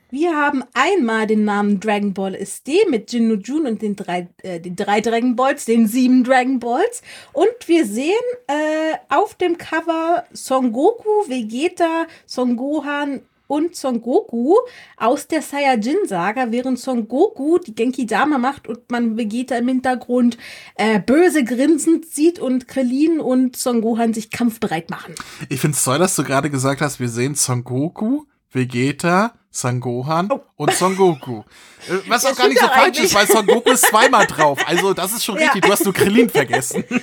Wir 0.09 0.35
haben 0.35 0.63
einmal 0.73 1.27
den 1.27 1.45
Namen 1.45 1.79
Dragon 1.79 2.15
Ball 2.15 2.33
SD 2.33 2.79
mit 2.89 3.13
Jinnu 3.13 3.35
Jun 3.35 3.67
und 3.67 3.83
den 3.83 3.95
drei, 3.95 4.27
äh, 4.41 4.59
den 4.59 4.75
drei 4.75 5.01
Dragon 5.01 5.35
Balls, 5.35 5.65
den 5.65 5.87
sieben 5.87 6.23
Dragon 6.23 6.57
Balls. 6.57 7.03
Und 7.31 7.67
wir 7.67 7.85
sehen 7.85 8.15
äh, 8.47 8.97
auf 9.09 9.35
dem 9.35 9.59
Cover 9.59 10.23
Son 10.33 10.71
Goku, 10.71 11.27
Vegeta, 11.27 12.07
Son 12.25 12.57
Gohan 12.57 13.21
und 13.47 13.75
Son 13.75 14.01
Goku 14.01 14.55
aus 14.97 15.27
der 15.27 15.41
Saiyajin-Saga, 15.41 16.51
während 16.51 16.79
Son 16.79 17.07
Goku 17.07 17.57
die 17.59 17.75
Genki 17.75 18.05
Dama 18.05 18.37
macht 18.37 18.67
und 18.67 18.89
man 18.91 19.17
Vegeta 19.17 19.55
im 19.57 19.67
Hintergrund 19.67 20.37
äh, 20.75 20.99
böse 20.99 21.43
grinsend 21.43 22.05
sieht 22.05 22.39
und 22.39 22.67
Krillin 22.67 23.19
und 23.19 23.55
Son 23.55 23.81
Gohan 23.81 24.13
sich 24.13 24.29
kampfbereit 24.31 24.89
machen. 24.89 25.15
Ich 25.49 25.59
find's 25.61 25.83
toll, 25.83 25.99
dass 25.99 26.15
du 26.15 26.23
gerade 26.23 26.49
gesagt 26.49 26.81
hast, 26.81 26.99
wir 26.99 27.09
sehen 27.09 27.35
Son 27.35 27.63
Goku, 27.63 28.23
Vegeta, 28.51 29.33
Son 29.51 29.79
Gohan 29.79 30.29
und 30.55 30.73
Son 30.73 30.95
Goku. 30.95 31.43
Äh, 31.87 31.99
Was 32.09 32.25
auch 32.25 32.35
gar 32.35 32.47
nicht 32.47 32.59
so 32.59 32.67
falsch 32.67 32.99
ist, 32.99 33.13
weil 33.13 33.27
Son 33.27 33.45
Goku 33.45 33.69
ist 33.69 33.85
zweimal 33.85 34.25
drauf. 34.25 34.57
Also 34.67 34.95
das 34.95 35.13
ist 35.13 35.23
schon 35.23 35.35
Ja. 35.37 35.43
richtig. 35.43 35.65
Du 35.65 35.71
hast 35.71 35.85
nur 35.85 35.93
Krillin 35.93 36.31
vergessen. 36.31 36.83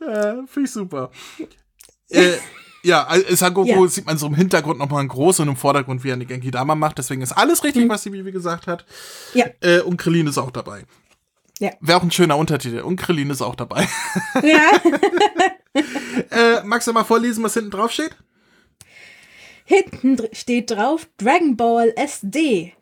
äh, 0.00 0.34
Finde 0.46 0.64
ich 0.64 0.70
super. 0.70 1.10
Äh, 2.10 2.32
ja, 2.84 3.04
also 3.06 3.34
Son 3.34 3.54
Goku 3.54 3.68
Ja. 3.84 3.88
sieht 3.88 4.06
man 4.06 4.18
so 4.18 4.26
im 4.26 4.34
Hintergrund 4.34 4.78
nochmal 4.78 5.02
in 5.02 5.08
groß 5.08 5.40
und 5.40 5.48
im 5.48 5.56
Vordergrund, 5.56 6.04
wie 6.04 6.10
er 6.10 6.16
die 6.16 6.26
Genki 6.26 6.50
Dama 6.50 6.74
macht. 6.74 6.98
Deswegen 6.98 7.22
ist 7.22 7.32
alles 7.32 7.64
richtig, 7.64 7.88
was 7.88 8.02
die 8.02 8.10
Bibi 8.10 8.30
gesagt 8.30 8.66
hat. 8.66 8.84
Mhm. 9.34 9.40
Ja. 9.40 9.46
Äh, 9.60 9.80
und 9.80 9.96
Krillin 9.96 10.26
ist 10.26 10.38
auch 10.38 10.50
dabei. 10.50 10.84
Ja. 11.60 11.70
Wäre 11.80 11.98
auch 11.98 12.02
ein 12.02 12.10
schöner 12.10 12.36
Untertitel. 12.36 12.80
Und 12.80 12.96
Krillin 12.96 13.30
ist 13.30 13.42
auch 13.42 13.54
dabei. 13.56 13.88
Ja. 14.42 14.70
Äh, 16.30 16.62
magst 16.62 16.86
du 16.86 16.92
mal 16.92 17.02
vorlesen, 17.02 17.42
was 17.42 17.54
hinten 17.54 17.72
drauf 17.72 17.90
steht? 17.90 18.16
Hinten 19.64 20.18
steht 20.32 20.70
drauf 20.70 21.08
Dragon 21.18 21.56
Ball 21.56 21.92
SD. 21.96 22.72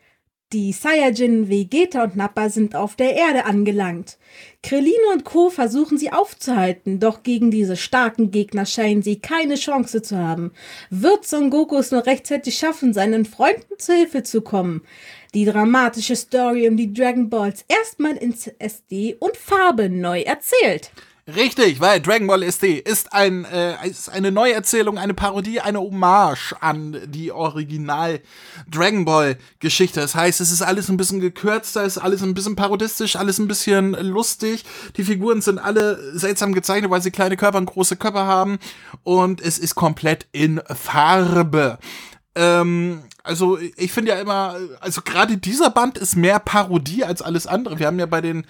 Die 0.53 0.73
Saiyajin 0.73 1.49
Vegeta 1.49 2.05
und 2.05 2.15
Nappa 2.15 2.51
sind 2.51 2.77
auf 2.77 2.95
der 2.95 3.17
Erde 3.17 3.47
angelangt. 3.47 4.19
Krillin 4.63 4.93
und 5.15 5.25
Co. 5.25 5.49
versuchen 5.49 5.97
sie 5.97 6.13
aufzuhalten, 6.13 7.01
doch 7.01 7.23
gegen 7.23 7.51
diese 7.51 7.75
starken 7.75 8.31
Gegner 8.31 8.67
scheinen 8.67 9.01
sie 9.01 9.19
keine 9.19 9.55
Chance 9.55 10.03
zu 10.03 10.19
haben. 10.19 10.53
Wird 10.91 11.27
Son 11.27 11.49
Goku 11.49 11.79
es 11.79 11.91
nur 11.91 12.05
rechtzeitig 12.05 12.59
schaffen, 12.59 12.93
seinen 12.93 13.25
Freunden 13.25 13.79
zu 13.79 13.95
Hilfe 13.95 14.25
zu 14.25 14.43
kommen? 14.43 14.83
Die 15.33 15.47
dramatische 15.47 16.17
Story 16.17 16.69
um 16.69 16.77
die 16.77 16.93
Dragon 16.93 17.31
Balls 17.31 17.65
erstmal 17.67 18.19
ins 18.19 18.47
SD 18.47 19.17
und 19.21 19.39
Farbe 19.39 19.89
neu 19.89 20.21
erzählt. 20.21 20.91
Richtig, 21.29 21.81
weil 21.81 22.01
Dragon 22.01 22.27
Ball 22.27 22.43
SD 22.43 22.79
ist, 22.79 23.13
ein, 23.13 23.45
äh, 23.45 23.89
ist 23.89 24.09
eine 24.09 24.33
Neuerzählung, 24.33 24.99
eine 24.99 25.15
Parodie, 25.15 25.61
eine 25.61 25.79
Hommage 25.79 26.53
an 26.59 26.99
die 27.07 27.31
Original 27.31 28.21
Dragon 28.69 29.05
Ball 29.05 29.39
Geschichte. 29.61 30.01
Das 30.01 30.17
heißt, 30.17 30.41
es 30.41 30.51
ist 30.51 30.63
alles 30.63 30.89
ein 30.89 30.97
bisschen 30.97 31.21
gekürzter, 31.21 31.85
ist 31.85 31.99
alles 31.99 32.23
ein 32.25 32.35
bisschen 32.35 32.57
parodistisch, 32.57 33.15
alles 33.15 33.39
ein 33.39 33.47
bisschen 33.47 33.93
lustig. 33.93 34.65
Die 34.97 35.05
Figuren 35.05 35.43
sind 35.43 35.61
alle 35.61 36.19
seltsam 36.19 36.55
gezeichnet, 36.55 36.91
weil 36.91 37.03
sie 37.03 37.13
kleine 37.13 37.37
Körper 37.37 37.59
und 37.59 37.67
große 37.67 37.95
Körper 37.95 38.27
haben. 38.27 38.59
Und 39.05 39.41
es 39.41 39.61
ist 39.61 39.77
komplett 39.77 40.27
in 40.33 40.61
Farbe. 40.75 41.79
Ähm, 42.35 43.05
also 43.23 43.59
ich 43.77 43.93
finde 43.93 44.11
ja 44.11 44.19
immer, 44.19 44.57
also 44.81 45.03
gerade 45.03 45.37
dieser 45.37 45.71
Band 45.71 45.99
ist 45.99 46.17
mehr 46.17 46.41
Parodie 46.41 47.05
als 47.05 47.23
alles 47.23 47.47
andere. 47.47 47.79
Wir 47.79 47.87
haben 47.87 48.01
ja 48.01 48.07
bei 48.07 48.21
den 48.21 48.45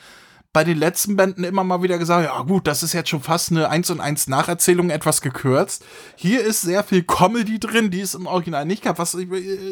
bei 0.52 0.64
den 0.64 0.76
letzten 0.76 1.16
Bänden 1.16 1.44
immer 1.44 1.64
mal 1.64 1.82
wieder 1.82 1.96
gesagt, 1.96 2.26
ja 2.26 2.42
gut, 2.42 2.66
das 2.66 2.82
ist 2.82 2.92
jetzt 2.92 3.08
schon 3.08 3.22
fast 3.22 3.50
eine 3.50 3.70
1 3.70 3.88
und 3.88 4.00
1 4.00 4.26
Nacherzählung, 4.28 4.90
etwas 4.90 5.22
gekürzt. 5.22 5.82
Hier 6.14 6.42
ist 6.42 6.60
sehr 6.60 6.84
viel 6.84 7.02
Comedy 7.04 7.58
drin, 7.58 7.90
die 7.90 8.02
es 8.02 8.14
im 8.14 8.26
Original 8.26 8.66
nicht 8.66 8.82
gab, 8.82 8.98
was 8.98 9.14
äh, 9.14 9.26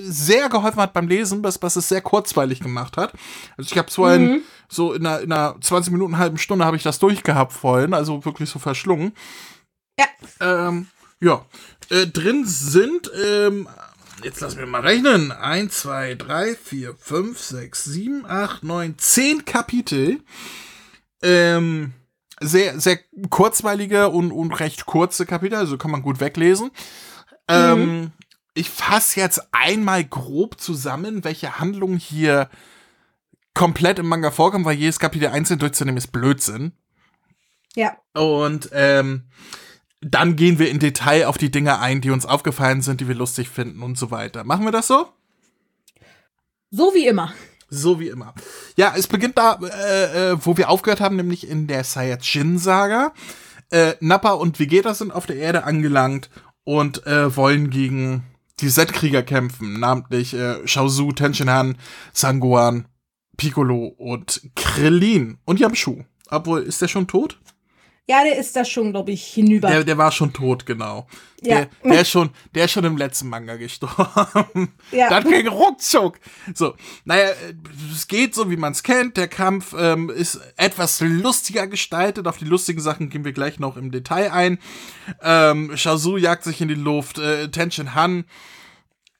sehr 0.04 0.48
geholfen 0.48 0.80
hat 0.80 0.94
beim 0.94 1.06
Lesen, 1.06 1.44
was, 1.44 1.60
was 1.62 1.76
es 1.76 1.88
sehr 1.88 2.00
kurzweilig 2.00 2.60
gemacht 2.60 2.96
hat. 2.96 3.12
Also 3.58 3.70
ich 3.70 3.76
habe 3.76 3.90
zwar 3.90 4.14
in, 4.14 4.42
so 4.70 4.94
in 4.94 5.04
einer, 5.04 5.20
in 5.20 5.32
einer 5.32 5.60
20 5.60 5.92
Minuten, 5.92 6.16
halben 6.16 6.38
Stunde 6.38 6.64
habe 6.64 6.78
ich 6.78 6.82
das 6.82 6.98
durchgehabt 6.98 7.52
vorhin, 7.52 7.92
also 7.92 8.24
wirklich 8.24 8.48
so 8.48 8.58
verschlungen. 8.58 9.12
Ja. 9.98 10.06
Ähm, 10.40 10.86
ja. 11.20 11.44
Äh, 11.90 12.06
drin 12.06 12.46
sind, 12.46 13.10
ähm, 13.22 13.68
jetzt 14.24 14.40
lass 14.40 14.56
mir 14.56 14.64
mal 14.64 14.80
rechnen. 14.80 15.30
1, 15.30 15.78
2, 15.80 16.14
3, 16.14 16.54
4, 16.54 16.94
5, 16.98 17.38
6, 17.38 17.84
7, 17.84 18.24
8, 18.26 18.64
9, 18.64 18.94
10 18.96 19.44
Kapitel. 19.44 20.20
Ähm, 21.22 21.92
sehr, 22.40 22.80
sehr 22.80 22.98
kurzweilige 23.28 24.08
und, 24.08 24.32
und 24.32 24.52
recht 24.60 24.86
kurze 24.86 25.26
Kapitel, 25.26 25.56
also 25.56 25.76
kann 25.76 25.90
man 25.90 26.02
gut 26.02 26.20
weglesen. 26.20 26.70
Ähm, 27.48 28.12
ich 28.54 28.70
fasse 28.70 29.20
jetzt 29.20 29.48
einmal 29.52 30.04
grob 30.04 30.60
zusammen, 30.60 31.24
welche 31.24 31.58
Handlung 31.58 31.96
hier 31.96 32.48
komplett 33.54 33.98
im 33.98 34.08
Manga 34.08 34.30
vorkommt, 34.30 34.64
weil 34.64 34.76
jedes 34.76 34.98
Kapitel 34.98 35.28
einzeln 35.28 35.58
durchzunehmen 35.58 35.98
ist 35.98 36.12
Blödsinn. 36.12 36.72
Ja. 37.74 37.98
Und 38.14 38.70
ähm, 38.72 39.24
dann 40.00 40.36
gehen 40.36 40.58
wir 40.58 40.70
in 40.70 40.78
Detail 40.78 41.26
auf 41.26 41.36
die 41.36 41.50
Dinge 41.50 41.78
ein, 41.78 42.00
die 42.00 42.10
uns 42.10 42.24
aufgefallen 42.24 42.80
sind, 42.82 43.00
die 43.00 43.08
wir 43.08 43.14
lustig 43.14 43.48
finden 43.48 43.82
und 43.82 43.98
so 43.98 44.10
weiter. 44.10 44.44
Machen 44.44 44.64
wir 44.64 44.72
das 44.72 44.86
so? 44.86 45.08
So 46.70 46.94
wie 46.94 47.06
immer. 47.06 47.34
So 47.68 48.00
wie 48.00 48.08
immer. 48.08 48.34
Ja, 48.80 48.94
es 48.96 49.08
beginnt 49.08 49.36
da, 49.36 49.58
äh, 49.60 50.30
äh, 50.30 50.36
wo 50.40 50.56
wir 50.56 50.70
aufgehört 50.70 51.02
haben, 51.02 51.16
nämlich 51.16 51.46
in 51.46 51.66
der 51.66 51.84
Saiyajin-Saga. 51.84 53.12
Äh, 53.68 53.92
Nappa 54.00 54.30
und 54.30 54.58
Vegeta 54.58 54.94
sind 54.94 55.12
auf 55.12 55.26
der 55.26 55.36
Erde 55.36 55.64
angelangt 55.64 56.30
und 56.64 57.06
äh, 57.06 57.36
wollen 57.36 57.68
gegen 57.68 58.22
die 58.60 58.70
Z-Krieger 58.70 59.22
kämpfen, 59.22 59.78
namentlich 59.78 60.32
äh, 60.32 60.66
Shaozu, 60.66 61.12
Tenshinhan, 61.12 61.76
Sangohan, 62.14 62.86
Piccolo 63.36 63.84
und 63.98 64.40
Krillin 64.56 65.36
und 65.44 65.60
Yamshu. 65.60 66.04
Obwohl, 66.30 66.62
ist 66.62 66.80
der 66.80 66.88
schon 66.88 67.06
tot? 67.06 67.38
Ja, 68.10 68.24
der 68.24 68.38
ist 68.38 68.56
da 68.56 68.64
schon, 68.64 68.90
glaube 68.90 69.12
ich, 69.12 69.24
hinüber. 69.24 69.68
Der, 69.68 69.84
der 69.84 69.96
war 69.96 70.10
schon 70.10 70.32
tot, 70.32 70.66
genau. 70.66 71.06
Ja. 71.42 71.60
Der, 71.60 71.68
der, 71.84 72.00
ist 72.00 72.10
schon, 72.10 72.30
der 72.56 72.64
ist 72.64 72.72
schon 72.72 72.84
im 72.84 72.96
letzten 72.96 73.28
Manga 73.28 73.54
gestorben. 73.54 74.72
Ja. 74.90 75.08
Das 75.08 75.24
ging 75.24 75.46
ruckzuck. 75.46 76.18
So, 76.52 76.74
naja, 77.04 77.28
es 77.92 78.08
geht 78.08 78.34
so, 78.34 78.50
wie 78.50 78.56
man 78.56 78.72
es 78.72 78.82
kennt. 78.82 79.16
Der 79.16 79.28
Kampf 79.28 79.72
ähm, 79.78 80.10
ist 80.10 80.40
etwas 80.56 81.00
lustiger 81.00 81.68
gestaltet. 81.68 82.26
Auf 82.26 82.38
die 82.38 82.46
lustigen 82.46 82.80
Sachen 82.80 83.10
gehen 83.10 83.24
wir 83.24 83.32
gleich 83.32 83.60
noch 83.60 83.76
im 83.76 83.92
Detail 83.92 84.32
ein. 84.32 84.58
Ähm, 85.22 85.76
Shazu 85.76 86.16
jagt 86.16 86.42
sich 86.42 86.60
in 86.60 86.66
die 86.66 86.74
Luft. 86.74 87.20
Äh, 87.20 87.48
Tenshin 87.52 87.94
Han 87.94 88.24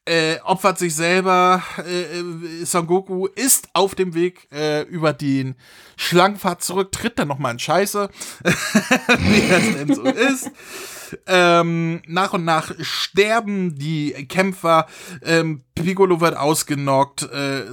äh, 0.07 0.39
opfert 0.45 0.79
sich 0.79 0.95
selber. 0.95 1.63
Äh, 1.79 2.21
äh, 2.21 2.65
Son 2.65 2.87
Goku 2.87 3.27
ist 3.27 3.69
auf 3.75 3.95
dem 3.95 4.15
Weg 4.15 4.49
äh, 4.53 4.83
über 4.83 5.13
den 5.13 5.55
Schlangenpfad 5.97 6.63
zurück, 6.63 6.93
tritt 6.93 7.19
dann 7.19 7.29
nochmal 7.29 7.53
in 7.53 7.59
Scheiße, 7.59 8.09
wie 8.45 9.49
das 9.49 9.63
denn 9.75 9.95
so 9.95 10.03
ist. 10.05 10.51
Ähm, 11.27 12.03
nach 12.07 12.33
und 12.33 12.45
nach 12.45 12.73
sterben 12.81 13.77
die 13.77 14.13
Kämpfer. 14.29 14.87
Ähm, 15.23 15.63
Piccolo 15.75 16.21
wird 16.21 16.37
ausgenockt. 16.37 17.25
Äh, 17.25 17.65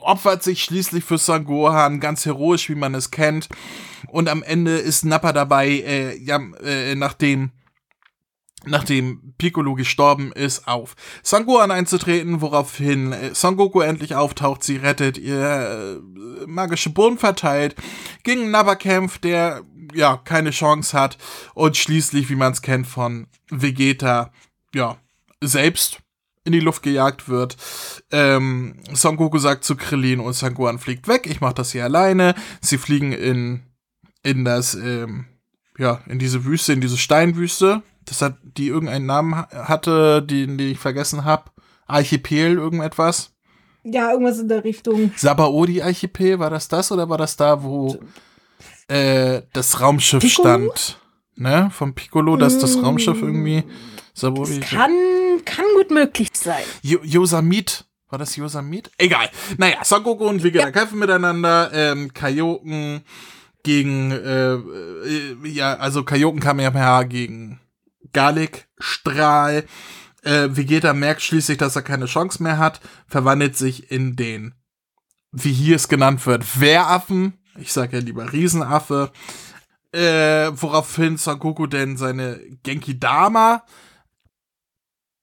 opfert 0.00 0.42
sich 0.42 0.62
schließlich 0.62 1.04
für 1.04 1.18
Son 1.18 1.44
Gohan, 1.44 2.00
ganz 2.00 2.24
heroisch, 2.26 2.68
wie 2.68 2.74
man 2.74 2.94
es 2.94 3.10
kennt. 3.10 3.48
Und 4.08 4.28
am 4.28 4.42
Ende 4.42 4.76
ist 4.76 5.04
Nappa 5.04 5.32
dabei, 5.32 5.68
äh, 5.68 6.16
ja, 6.18 6.40
äh, 6.62 6.94
nachdem 6.94 7.50
nachdem 8.66 9.34
Piccolo 9.38 9.74
gestorben 9.74 10.32
ist, 10.32 10.66
auf 10.68 10.96
Son 11.22 11.46
Gohan 11.46 11.70
einzutreten, 11.70 12.40
woraufhin 12.40 13.12
äh, 13.12 13.34
Son 13.34 13.56
Goku 13.56 13.80
endlich 13.80 14.14
auftaucht, 14.14 14.62
sie 14.62 14.76
rettet, 14.76 15.18
ihr 15.18 16.00
äh, 16.02 16.46
magische 16.46 16.90
Boden 16.90 17.18
verteilt, 17.18 17.76
gegen 18.22 18.50
Nappa 18.50 18.74
kämpft, 18.74 19.24
der 19.24 19.62
ja 19.94 20.16
keine 20.16 20.50
Chance 20.50 20.98
hat 20.98 21.16
und 21.54 21.76
schließlich, 21.76 22.28
wie 22.28 22.36
man 22.36 22.52
es 22.52 22.62
kennt 22.62 22.86
von 22.86 23.28
Vegeta, 23.50 24.32
ja, 24.74 24.96
selbst 25.40 26.00
in 26.44 26.52
die 26.52 26.60
Luft 26.60 26.82
gejagt 26.82 27.28
wird. 27.28 27.56
Ähm, 28.10 28.76
Son 28.92 29.16
Goku 29.16 29.38
sagt 29.38 29.64
zu 29.64 29.76
Krillin 29.76 30.20
und 30.20 30.32
Son 30.32 30.54
Gohan 30.54 30.78
fliegt 30.78 31.08
weg, 31.08 31.26
ich 31.26 31.40
mach 31.40 31.52
das 31.52 31.72
hier 31.72 31.84
alleine. 31.84 32.34
Sie 32.60 32.78
fliegen 32.78 33.12
in, 33.12 33.62
in 34.22 34.44
das, 34.44 34.74
ähm, 34.74 35.26
ja, 35.76 36.00
in 36.06 36.18
diese 36.18 36.44
Wüste, 36.44 36.72
in 36.72 36.80
diese 36.80 36.98
Steinwüste. 36.98 37.82
Das 38.06 38.22
hat, 38.22 38.36
die 38.42 38.68
irgendeinen 38.68 39.06
Namen 39.06 39.36
ha- 39.36 39.48
hatte, 39.68 40.22
den, 40.22 40.56
den 40.58 40.70
ich 40.72 40.78
vergessen 40.78 41.24
habe. 41.24 41.50
Archipel, 41.86 42.54
irgendetwas. 42.54 43.32
ja, 43.84 44.10
irgendwas 44.12 44.38
in 44.38 44.48
der 44.48 44.64
Richtung. 44.64 45.12
Sabaody 45.16 45.82
Archipel, 45.82 46.38
war 46.38 46.50
das 46.50 46.68
das 46.68 46.90
oder 46.90 47.08
war 47.08 47.18
das 47.18 47.36
da, 47.36 47.62
wo 47.62 47.98
äh, 48.88 49.42
das 49.52 49.80
Raumschiff 49.80 50.22
Piccolo? 50.22 50.48
stand? 50.72 51.00
Ne? 51.36 51.70
Vom 51.72 51.94
Piccolo, 51.94 52.36
dass 52.36 52.58
das 52.58 52.76
Mm. 52.76 52.84
Raumschiff 52.84 53.20
irgendwie 53.22 53.64
Sabaody. 54.14 54.60
Das 54.60 54.70
kann, 54.70 54.92
kann 55.44 55.64
gut 55.76 55.90
möglich 55.90 56.28
sein. 56.34 56.62
Jo 56.82 56.98
Yosamit. 57.02 57.84
War 58.08 58.18
das 58.20 58.36
Yosamit? 58.36 58.90
Egal. 58.98 59.28
Naja, 59.58 59.84
Son 59.84 60.02
Goku 60.04 60.26
und 60.28 60.42
Vegeta 60.42 60.70
kämpfen 60.70 60.98
miteinander. 61.00 61.70
Ähm, 61.74 62.14
Kaioken 62.14 63.02
gegen, 63.64 64.12
äh, 64.12 64.54
äh, 64.54 65.36
ja, 65.44 65.74
also 65.74 66.04
Kaioken 66.04 66.38
Kamehameha 66.40 67.02
gegen 67.02 67.60
Garlic 68.16 68.66
Strahl. 68.78 69.66
Äh, 70.22 70.48
Vegeta 70.56 70.94
merkt 70.94 71.20
schließlich, 71.20 71.58
dass 71.58 71.76
er 71.76 71.82
keine 71.82 72.06
Chance 72.06 72.42
mehr 72.42 72.56
hat, 72.56 72.80
verwandelt 73.06 73.58
sich 73.58 73.90
in 73.90 74.16
den, 74.16 74.54
wie 75.32 75.52
hier 75.52 75.76
es 75.76 75.88
genannt 75.88 76.24
wird, 76.24 76.58
Wehraffen. 76.58 77.34
Ich 77.58 77.74
sage 77.74 77.98
ja 77.98 78.02
lieber 78.02 78.32
Riesenaffe. 78.32 79.12
Äh, 79.92 80.50
woraufhin 80.52 81.18
Son 81.18 81.38
Goku 81.38 81.66
denn 81.66 81.98
seine 81.98 82.40
Genki 82.62 82.98
Dama 82.98 83.62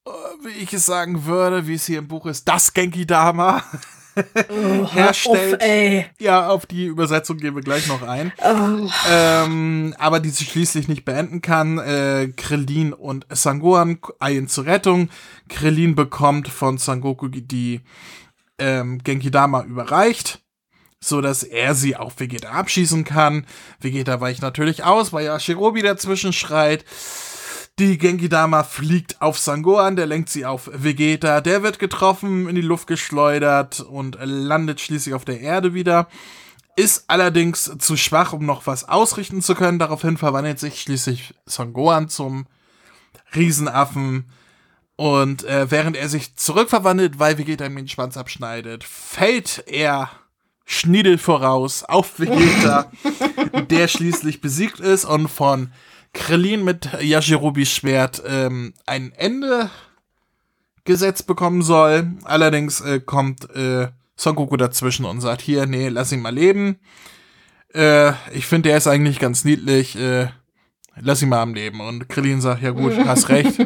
äh, 0.06 0.10
wie 0.44 0.62
ich 0.62 0.72
es 0.72 0.86
sagen 0.86 1.24
würde, 1.24 1.66
wie 1.66 1.74
es 1.74 1.86
hier 1.86 1.98
im 1.98 2.08
Buch 2.08 2.26
ist, 2.26 2.46
das 2.46 2.72
Genki 2.72 3.06
Dama 3.06 3.64
Oh, 4.48 4.92
herstellt. 4.92 5.62
Ey. 5.62 6.06
Ja, 6.18 6.48
auf 6.48 6.66
die 6.66 6.86
Übersetzung 6.86 7.38
gehen 7.38 7.54
wir 7.54 7.62
gleich 7.62 7.86
noch 7.88 8.02
ein. 8.02 8.32
Oh. 8.38 8.88
Ähm, 9.10 9.94
aber 9.98 10.20
die 10.20 10.30
sie 10.30 10.44
schließlich 10.44 10.88
nicht 10.88 11.04
beenden 11.04 11.42
kann. 11.42 11.78
Äh, 11.78 12.32
Krillin 12.36 12.92
und 12.92 13.26
Sangohan 13.30 13.98
eilen 14.20 14.48
zur 14.48 14.66
Rettung. 14.66 15.08
Krillin 15.48 15.94
bekommt 15.94 16.48
von 16.48 16.78
Sangoku 16.78 17.28
die 17.28 17.80
ähm, 18.58 18.98
Genki 19.02 19.30
Dama 19.30 19.62
überreicht, 19.64 20.40
so 21.00 21.20
dass 21.20 21.42
er 21.42 21.74
sie 21.74 21.96
auf 21.96 22.18
Vegeta 22.18 22.50
abschießen 22.50 23.04
kann. 23.04 23.46
Vegeta 23.80 24.20
weicht 24.20 24.42
natürlich 24.42 24.84
aus, 24.84 25.12
weil 25.12 25.26
ja 25.26 25.38
Shirobi 25.38 25.82
dazwischen 25.82 26.32
schreit. 26.32 26.84
Die 27.80 27.98
Genki 27.98 28.28
Dama 28.28 28.62
fliegt 28.62 29.20
auf 29.20 29.36
Sangohan, 29.36 29.96
der 29.96 30.06
lenkt 30.06 30.28
sie 30.28 30.46
auf 30.46 30.70
Vegeta, 30.72 31.40
der 31.40 31.64
wird 31.64 31.80
getroffen, 31.80 32.48
in 32.48 32.54
die 32.54 32.60
Luft 32.60 32.86
geschleudert 32.86 33.80
und 33.80 34.16
landet 34.22 34.80
schließlich 34.80 35.12
auf 35.12 35.24
der 35.24 35.40
Erde 35.40 35.74
wieder. 35.74 36.06
Ist 36.76 37.04
allerdings 37.08 37.72
zu 37.78 37.96
schwach, 37.96 38.32
um 38.32 38.46
noch 38.46 38.68
was 38.68 38.88
ausrichten 38.88 39.42
zu 39.42 39.56
können. 39.56 39.80
Daraufhin 39.80 40.18
verwandelt 40.18 40.60
sich 40.60 40.80
schließlich 40.80 41.34
Son 41.46 41.72
Gohan 41.72 42.08
zum 42.08 42.46
Riesenaffen. 43.34 44.26
Und 44.94 45.42
äh, 45.42 45.68
während 45.68 45.96
er 45.96 46.08
sich 46.08 46.36
zurückverwandelt, 46.36 47.18
weil 47.18 47.38
Vegeta 47.38 47.66
ihm 47.66 47.74
den 47.74 47.88
Schwanz 47.88 48.16
abschneidet, 48.16 48.84
fällt 48.84 49.64
er 49.66 50.10
Schniedel 50.64 51.18
voraus 51.18 51.82
auf 51.82 52.20
Vegeta, 52.20 52.92
der 53.70 53.88
schließlich 53.88 54.40
besiegt 54.40 54.78
ist 54.78 55.04
und 55.04 55.26
von 55.26 55.72
Krillin 56.14 56.64
mit 56.64 56.88
Yashirobis 57.00 57.70
Schwert 57.70 58.22
ähm, 58.26 58.72
ein 58.86 59.12
Ende 59.12 59.70
gesetzt 60.84 61.26
bekommen 61.26 61.62
soll. 61.62 62.12
Allerdings 62.24 62.80
äh, 62.80 63.00
kommt 63.00 63.50
äh, 63.54 63.88
Son 64.16 64.36
Goku 64.36 64.56
dazwischen 64.56 65.04
und 65.04 65.20
sagt, 65.20 65.42
hier, 65.42 65.66
nee, 65.66 65.88
lass 65.88 66.12
ihn 66.12 66.22
mal 66.22 66.34
leben. 66.34 66.78
Äh, 67.74 68.12
ich 68.32 68.46
finde, 68.46 68.68
der 68.70 68.78
ist 68.78 68.86
eigentlich 68.86 69.18
ganz 69.18 69.44
niedlich. 69.44 69.96
Äh, 69.96 70.28
lass 70.96 71.20
ihn 71.20 71.28
mal 71.28 71.42
am 71.42 71.54
Leben. 71.54 71.80
Und 71.80 72.08
Krillin 72.08 72.40
sagt, 72.40 72.62
ja 72.62 72.70
gut, 72.70 72.96
hast 73.06 73.28
recht. 73.28 73.58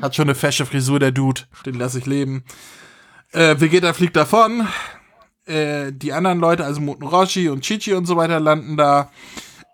Hat 0.00 0.14
schon 0.14 0.26
eine 0.26 0.34
fesche 0.34 0.66
Frisur, 0.66 1.00
der 1.00 1.10
Dude. 1.10 1.42
Den 1.64 1.74
lass 1.74 1.94
ich 1.94 2.06
leben. 2.06 2.44
Äh, 3.32 3.56
Vegeta 3.58 3.92
fliegt 3.92 4.16
davon. 4.16 4.68
Äh, 5.46 5.92
die 5.92 6.12
anderen 6.12 6.38
Leute, 6.38 6.64
also 6.64 6.80
Muten 6.80 7.06
Roshi 7.06 7.48
und 7.48 7.62
Chichi 7.62 7.94
und 7.94 8.06
so 8.06 8.16
weiter, 8.16 8.40
landen 8.40 8.76
da 8.76 9.10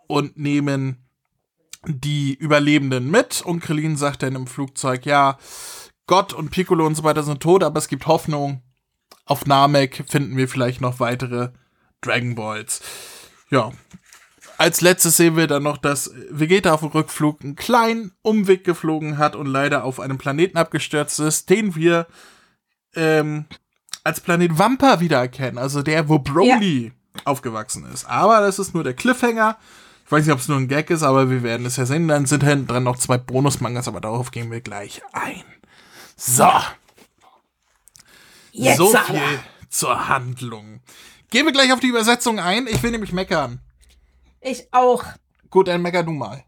und 0.07 0.39
nehmen 0.39 1.02
die 1.87 2.35
Überlebenden 2.35 3.11
mit. 3.11 3.43
Und 3.43 3.61
Krillin 3.61 3.97
sagt 3.97 4.23
dann 4.23 4.35
im 4.35 4.47
Flugzeug, 4.47 5.07
ja, 5.07 5.39
Gott 6.07 6.33
und 6.33 6.51
Piccolo 6.51 6.87
und 6.87 6.95
so 6.95 7.05
weiter 7.05 7.23
sind 7.23 7.41
tot, 7.41 7.63
aber 7.63 7.79
es 7.79 7.89
gibt 7.89 8.07
Hoffnung. 8.07 8.63
Auf 9.25 9.47
Namek 9.47 10.05
finden 10.09 10.37
wir 10.37 10.49
vielleicht 10.49 10.81
noch 10.81 11.01
weitere 11.01 11.51
Dragon 12.01 12.35
Balls. 12.35 12.83
Ja. 13.51 13.71
Als 14.59 14.81
letztes 14.81 15.17
sehen 15.17 15.37
wir 15.37 15.47
dann 15.47 15.63
noch, 15.63 15.77
dass 15.77 16.13
Vegeta 16.31 16.73
auf 16.73 16.81
dem 16.81 16.91
Rückflug 16.91 17.43
einen 17.43 17.57
kleinen 17.57 18.13
Umweg 18.23 18.65
geflogen 18.65 19.19
hat 19.19 19.35
und 19.35 19.47
leider 19.47 19.85
auf 19.85 19.99
einem 19.99 20.19
Planeten 20.19 20.57
abgestürzt 20.57 21.19
ist, 21.21 21.51
den 21.51 21.75
wir 21.75 22.07
ähm, 22.95 23.47
als 24.05 24.21
Planet 24.21 24.59
Wampa 24.59 25.01
wiedererkennen. 25.01 25.59
Also 25.59 25.83
der, 25.83 26.09
wo 26.09 26.19
Broly 26.19 26.93
aufgewachsen 27.25 27.87
ist. 27.93 28.05
Aber 28.05 28.41
das 28.41 28.59
ist 28.59 28.75
nur 28.75 28.85
der 28.85 28.95
Cliffhanger. 28.95 29.57
Ich 30.05 30.13
weiß 30.13 30.27
nicht, 30.27 30.33
ob 30.33 30.41
es 30.41 30.49
nur 30.49 30.59
ein 30.59 30.69
Gag 30.69 30.91
ist, 30.91 31.03
aber 31.03 31.31
wir 31.31 31.43
werden 31.43 31.67
es 31.67 31.77
ja 31.77 31.87
sehen. 31.87 32.09
Dann 32.09 32.27
sind 32.27 32.45
hinten 32.45 32.67
dran 32.67 32.85
noch 32.85 32.99
zwei 32.99 33.19
Bonusmangas, 33.19 33.89
aber 33.89 34.01
darauf 34.01 34.31
gehen 34.31 34.51
wir 34.51 34.61
gleich 34.61 35.03
ein. 35.13 35.45
So. 36.17 36.51
Jetzt 38.53 38.77
so 38.77 38.95
aber. 38.95 39.05
viel 39.05 39.41
zur 39.71 40.09
Handlung. 40.09 40.81
Gehen 41.31 41.47
wir 41.47 41.53
gleich 41.53 41.73
auf 41.73 41.81
die 41.81 41.89
Übersetzung 41.89 42.39
ein. 42.39 42.67
Ich 42.67 42.83
will 42.83 42.91
nämlich 42.91 43.13
meckern. 43.13 43.61
Ich 44.41 44.69
auch. 44.73 45.05
Gut, 45.49 45.69
dann 45.69 45.83
mecker 45.83 46.03
du 46.03 46.13
mal. 46.13 46.45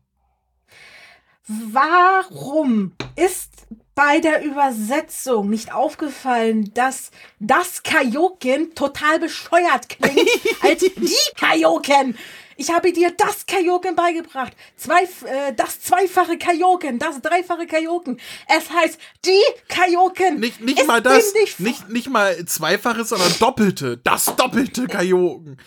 Warum 1.46 2.92
ist 3.16 3.66
bei 3.94 4.20
der 4.20 4.42
Übersetzung 4.42 5.50
nicht 5.50 5.72
aufgefallen, 5.72 6.72
dass 6.74 7.10
das 7.38 7.82
Kaioken 7.82 8.74
total 8.74 9.20
bescheuert 9.20 9.88
klingt 9.88 10.28
als 10.62 10.80
die 10.80 11.16
Kaioken? 11.36 12.16
Ich 12.56 12.70
habe 12.70 12.92
dir 12.92 13.10
das 13.10 13.46
Kaioken 13.46 13.94
beigebracht. 13.96 14.52
Zwei, 14.76 15.02
äh, 15.02 15.52
das 15.56 15.80
zweifache 15.80 16.38
Kaioken, 16.38 16.98
das 16.98 17.20
dreifache 17.20 17.66
Kaioken. 17.66 18.20
Es 18.48 18.70
heißt 18.70 18.98
die 19.24 19.40
Kaioken. 19.68 20.40
Nicht, 20.40 20.60
nicht 20.60 20.80
Es 20.80 20.86
mal 20.86 21.00
das, 21.02 21.32
nicht- 21.34 21.60
nicht, 21.60 21.88
nicht 21.88 22.08
mal 22.10 22.44
zweifaches, 22.46 23.08
sondern 23.10 23.32
doppelte. 23.38 23.98
Das 23.98 24.26
doppelte 24.36 24.86
Kaioken. 24.86 25.56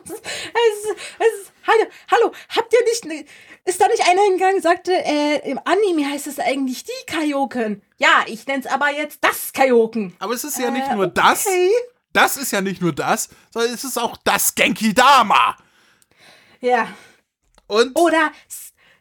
Es, 0.00 0.84
es, 1.18 1.52
hallo, 1.66 1.84
hallo, 2.10 2.32
habt 2.56 2.72
ihr 2.72 2.84
nicht, 2.84 3.04
ne- 3.04 3.24
ist 3.64 3.80
da 3.80 3.86
nicht 3.88 4.06
einer 4.08 4.22
hingegangen, 4.22 4.60
sagte, 4.62 4.92
äh, 4.92 5.48
im 5.50 5.58
Anime 5.64 6.08
heißt 6.10 6.26
es 6.26 6.38
eigentlich 6.38 6.84
die 6.84 7.06
Kaioken. 7.06 7.82
Ja, 7.98 8.24
ich 8.26 8.46
nenn's 8.46 8.66
aber 8.66 8.90
jetzt 8.90 9.18
das 9.22 9.52
Kaioken. 9.52 10.14
Aber 10.18 10.34
es 10.34 10.44
ist 10.44 10.58
ja 10.58 10.70
nicht 10.70 10.88
Äh, 10.88 10.94
nur 10.96 11.06
das. 11.08 11.46
okay. 11.46 11.70
Das 12.12 12.36
ist 12.36 12.50
ja 12.52 12.60
nicht 12.60 12.80
nur 12.80 12.92
das, 12.92 13.28
sondern 13.52 13.72
es 13.74 13.84
ist 13.84 13.98
auch 13.98 14.16
das 14.24 14.54
Genki 14.54 14.94
Dama. 14.94 15.56
Ja. 16.60 16.88
Und 17.66 17.92
Oder 17.98 18.32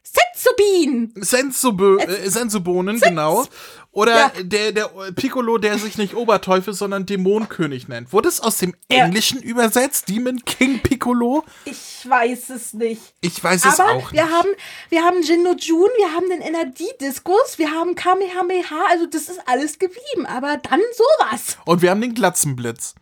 Sensubin. 0.03 1.13
Sensubö 1.15 1.97
äh, 1.99 2.29
Sensubohnen, 2.29 2.99
genau. 2.99 3.45
Oder 3.91 4.15
Ja. 4.17 4.31
der, 4.43 4.71
der 4.71 4.87
Piccolo, 5.15 5.57
der 5.57 5.77
sich 5.79 5.97
nicht 5.97 6.15
Oberteufel, 6.15 6.73
sondern 6.73 7.05
Dämonenkönig 7.05 7.87
nennt. 7.87 8.13
Wurde 8.13 8.29
es 8.29 8.39
aus 8.39 8.57
dem 8.57 8.73
Ja. 8.91 9.05
Englischen 9.05 9.41
übersetzt? 9.41 10.07
Demon 10.09 10.43
King 10.45 10.79
Piccolo? 10.81 11.43
Ich 11.65 12.07
weiß 12.07 12.49
es 12.51 12.73
nicht. 12.73 13.01
Ich 13.21 13.43
weiß 13.43 13.65
es 13.65 13.79
Aber 13.79 13.91
auch 13.93 14.11
wir 14.13 14.23
nicht. 14.23 14.33
haben, 14.33 14.49
wir 14.89 15.03
haben 15.03 15.21
Jinno 15.23 15.53
Jun, 15.55 15.89
wir 15.97 16.13
haben 16.13 16.29
den 16.29 16.41
Energiediskus, 16.41 17.57
wir 17.57 17.71
haben 17.71 17.95
Kamehameha, 17.95 18.85
also 18.89 19.07
das 19.07 19.29
ist 19.29 19.41
alles 19.47 19.79
geblieben. 19.79 20.25
Aber 20.27 20.57
dann 20.57 20.81
sowas. 20.95 21.57
Und 21.65 21.81
wir 21.81 21.89
haben 21.91 22.01
den 22.01 22.13
Glatzenblitz. 22.13 22.95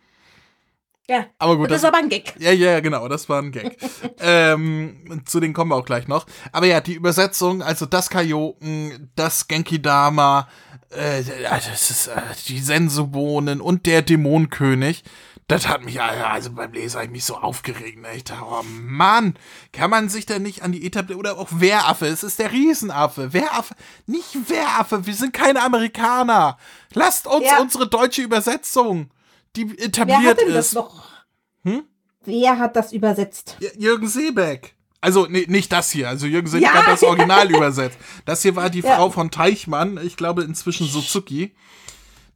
Ja. 1.08 1.26
Aber 1.38 1.56
gut, 1.56 1.70
das 1.70 1.76
das, 1.76 1.82
ist 1.82 1.88
aber 1.88 1.98
ein 1.98 2.08
Gag. 2.08 2.34
Ja, 2.38 2.50
ja, 2.50 2.80
genau, 2.80 3.06
das 3.08 3.28
war 3.28 3.40
ein 3.40 3.52
Gag. 3.52 3.76
ähm, 4.20 5.22
zu 5.24 5.38
denen 5.40 5.54
kommen 5.54 5.70
wir 5.70 5.76
auch 5.76 5.84
gleich 5.84 6.08
noch. 6.08 6.26
Aber 6.52 6.66
ja, 6.66 6.80
die 6.80 6.94
Übersetzung, 6.94 7.62
also 7.62 7.86
das 7.86 8.10
Kajoken, 8.10 9.10
das 9.14 9.46
Genki 9.46 9.80
Dama, 9.80 10.48
äh, 10.90 11.22
das 11.48 11.90
ist 11.90 12.06
äh, 12.08 12.20
die 12.48 12.58
Sensobohnen 12.58 13.60
und 13.60 13.86
der 13.86 14.02
Dämonenkönig. 14.02 15.04
Das 15.48 15.68
hat 15.68 15.84
mich, 15.84 16.00
also 16.00 16.50
beim 16.50 16.72
Lesen 16.72 16.96
hab 16.96 17.04
ich 17.04 17.10
mich 17.10 17.24
so 17.24 17.36
aufgeregt. 17.36 18.00
Ne? 18.02 18.08
Ich 18.16 18.24
dachte, 18.24 18.42
oh 18.44 18.64
Mann, 18.64 19.34
kann 19.72 19.90
man 19.90 20.08
sich 20.08 20.26
da 20.26 20.40
nicht 20.40 20.62
an 20.62 20.72
die 20.72 20.84
etablieren? 20.84 21.20
Oder 21.20 21.38
auch 21.38 21.48
Wehraffe, 21.52 22.06
es 22.06 22.24
ist 22.24 22.40
der 22.40 22.50
Riesenaffe. 22.50 23.32
Wehraffe, 23.32 23.76
nicht 24.06 24.50
Wehraffe, 24.50 25.06
wir 25.06 25.14
sind 25.14 25.32
keine 25.32 25.62
Amerikaner. 25.62 26.58
Lasst 26.94 27.28
uns 27.28 27.44
Ja. 27.44 27.60
unsere 27.60 27.86
deutsche 27.86 28.22
Übersetzung, 28.22 29.08
die 29.56 29.70
Wer 29.78 29.86
etabliert 29.86 30.24
hat 30.24 30.40
denn 30.40 30.48
ist. 30.48 30.54
das 30.54 30.72
noch? 30.74 31.04
Hm? 31.64 31.82
Wer 32.24 32.58
hat 32.58 32.76
das 32.76 32.92
übersetzt? 32.92 33.56
J- 33.60 33.74
Jürgen 33.76 34.08
Seebeck. 34.08 34.74
Also 35.00 35.26
nee, 35.28 35.44
nicht 35.48 35.70
das 35.72 35.90
hier. 35.90 36.08
Also 36.08 36.26
Jürgen 36.26 36.48
Seebeck 36.48 36.68
Ja. 36.68 36.74
hat 36.74 36.88
das 36.88 37.02
Original 37.02 37.50
übersetzt. 37.54 37.98
Das 38.24 38.42
hier 38.42 38.56
war 38.56 38.70
die 38.70 38.80
Ja. 38.80 38.96
Frau 38.96 39.10
von 39.10 39.30
Teichmann, 39.30 39.98
ich 40.04 40.16
glaube 40.16 40.42
inzwischen 40.42 40.86
Suzuki, 40.88 41.54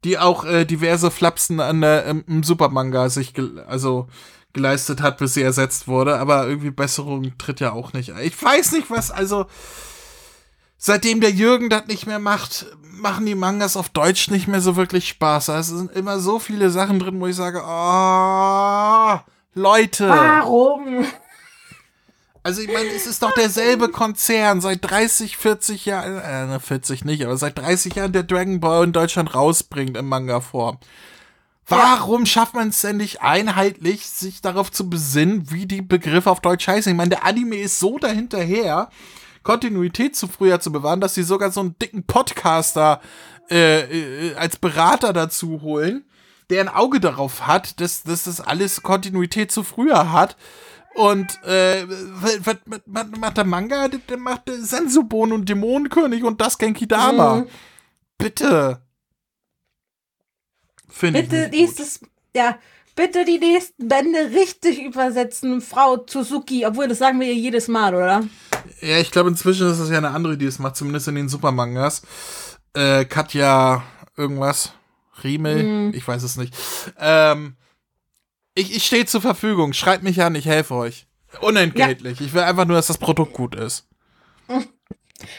die 0.04 0.18
auch 0.18 0.44
äh, 0.44 0.64
diverse 0.64 1.10
Flapsen 1.10 1.60
an 1.60 1.80
der, 1.80 2.04
im, 2.06 2.24
im 2.26 2.42
Supermanga 2.42 3.08
sich 3.08 3.34
gel 3.34 3.60
also 3.60 4.08
geleistet 4.52 5.00
hat, 5.00 5.18
bis 5.18 5.34
sie 5.34 5.42
ersetzt 5.42 5.88
wurde. 5.88 6.18
Aber 6.18 6.46
irgendwie 6.48 6.70
Besserung 6.70 7.36
tritt 7.38 7.60
ja 7.60 7.72
auch 7.72 7.92
nicht 7.92 8.12
ein. 8.12 8.24
Ich 8.26 8.40
weiß 8.42 8.72
nicht 8.72 8.90
was. 8.90 9.10
Also 9.10 9.46
seitdem 10.76 11.20
der 11.20 11.30
Jürgen 11.30 11.68
das 11.70 11.86
nicht 11.86 12.06
mehr 12.06 12.18
macht, 12.18 12.66
machen 13.00 13.26
die 13.26 13.34
Mangas 13.34 13.76
auf 13.76 13.88
Deutsch 13.88 14.30
nicht 14.30 14.48
mehr 14.48 14.60
so 14.60 14.76
wirklich 14.76 15.08
Spaß. 15.08 15.48
Es 15.48 15.68
sind 15.68 15.92
immer 15.92 16.20
so 16.20 16.38
viele 16.38 16.70
Sachen 16.70 16.98
drin, 16.98 17.20
wo 17.20 17.26
ich 17.26 17.36
sage, 17.36 17.62
oh, 17.64 19.20
Leute. 19.54 20.08
Warum? 20.08 21.04
Also 22.42 22.62
ich 22.62 22.72
meine, 22.72 22.88
es 22.88 23.06
ist 23.06 23.22
doch 23.22 23.32
derselbe 23.32 23.90
Konzern 23.90 24.60
seit 24.60 24.78
30, 24.82 25.36
40 25.36 25.84
Jahren, 25.84 26.18
äh, 26.18 26.46
ne, 26.46 26.60
40 26.60 27.04
nicht, 27.04 27.24
aber 27.24 27.36
seit 27.36 27.58
30 27.58 27.94
Jahren 27.94 28.12
der 28.12 28.22
Dragon 28.22 28.60
Ball 28.60 28.84
in 28.84 28.92
Deutschland 28.92 29.34
rausbringt 29.34 29.96
in 29.96 30.06
Manga-Form. 30.06 30.78
Warum 31.66 32.26
schafft 32.26 32.54
man 32.54 32.70
es 32.70 32.80
denn 32.80 32.96
nicht 32.96 33.22
einheitlich, 33.22 34.06
sich 34.06 34.40
darauf 34.40 34.72
zu 34.72 34.90
besinnen, 34.90 35.50
wie 35.50 35.66
die 35.66 35.82
Begriffe 35.82 36.30
auf 36.30 36.40
Deutsch 36.40 36.66
heißen? 36.66 36.90
Ich 36.90 36.96
meine, 36.96 37.10
der 37.10 37.24
Anime 37.24 37.56
ist 37.56 37.78
so 37.78 37.98
dahinterher, 37.98 38.90
Kontinuität 39.42 40.16
zu 40.16 40.28
früher 40.28 40.60
zu 40.60 40.72
bewahren, 40.72 41.00
dass 41.00 41.14
sie 41.14 41.22
sogar 41.22 41.50
so 41.50 41.60
einen 41.60 41.78
dicken 41.78 42.04
Podcaster 42.04 43.00
äh, 43.50 44.28
äh, 44.28 44.34
als 44.36 44.56
Berater 44.56 45.12
dazu 45.12 45.62
holen, 45.62 46.04
der 46.50 46.60
ein 46.60 46.68
Auge 46.68 47.00
darauf 47.00 47.46
hat, 47.46 47.80
dass, 47.80 48.02
dass 48.02 48.24
das 48.24 48.40
alles 48.40 48.82
Kontinuität 48.82 49.50
zu 49.50 49.62
früher 49.62 50.12
hat. 50.12 50.36
Und 50.94 51.42
äh, 51.44 51.86
was, 51.88 52.58
macht 52.86 53.36
der 53.36 53.44
Manga? 53.44 53.88
Der, 53.88 54.00
der 54.00 54.18
macht 54.18 54.42
Sensubon 54.46 55.32
und 55.32 55.48
Dämonenkönig 55.48 56.24
und 56.24 56.40
das 56.40 56.58
Genki 56.58 56.86
Dama. 56.86 57.36
Mhm. 57.36 57.46
Bitte. 58.18 58.82
Finde 60.88 61.20
ich 61.20 61.28
Bitte 61.28 61.42
gut. 61.44 61.52
nächstes, 61.52 62.00
ja, 62.34 62.58
bitte 63.00 63.24
die 63.24 63.38
nächsten 63.38 63.88
Bände 63.88 64.30
richtig 64.34 64.82
übersetzen, 64.82 65.62
Frau 65.62 66.04
Suzuki, 66.06 66.66
obwohl 66.66 66.86
das 66.86 66.98
sagen 66.98 67.18
wir 67.18 67.28
ja 67.28 67.32
jedes 67.32 67.66
Mal, 67.66 67.94
oder? 67.94 68.24
Ja, 68.82 68.98
ich 68.98 69.10
glaube, 69.10 69.30
inzwischen 69.30 69.70
ist 69.70 69.78
es 69.78 69.88
ja 69.88 69.96
eine 69.96 70.10
andere, 70.10 70.36
die 70.36 70.44
es 70.44 70.58
macht, 70.58 70.76
zumindest 70.76 71.08
in 71.08 71.14
den 71.14 71.28
Supermangas. 71.30 72.02
Äh, 72.74 73.06
Katja 73.06 73.82
irgendwas. 74.18 74.74
Riemel, 75.24 75.62
Mhm. 75.62 75.94
ich 75.94 76.06
weiß 76.06 76.22
es 76.22 76.36
nicht. 76.36 76.54
Ähm, 76.98 77.56
ich 78.54 78.74
ich 78.76 78.84
stehe 78.84 79.06
zur 79.06 79.20
Verfügung. 79.22 79.72
Schreibt 79.72 80.02
mich 80.02 80.22
an, 80.22 80.34
ich 80.34 80.44
helfe 80.46 80.74
euch. 80.74 81.06
Unentgeltlich. 81.40 82.20
Ich 82.20 82.34
will 82.34 82.42
einfach 82.42 82.66
nur, 82.66 82.76
dass 82.76 82.88
das 82.88 82.98
Produkt 82.98 83.32
gut 83.32 83.54
ist. 83.54 83.86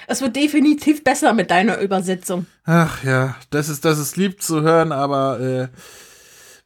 Es 0.08 0.22
wird 0.22 0.36
definitiv 0.36 1.04
besser 1.04 1.34
mit 1.34 1.52
deiner 1.52 1.80
Übersetzung. 1.80 2.46
Ach 2.64 3.04
ja, 3.04 3.36
das 3.50 3.70
ist, 3.70 3.86
das 3.86 4.00
ist 4.00 4.18
lieb 4.18 4.42
zu 4.42 4.62
hören, 4.62 4.92
aber 4.92 5.40
äh, 5.40 5.68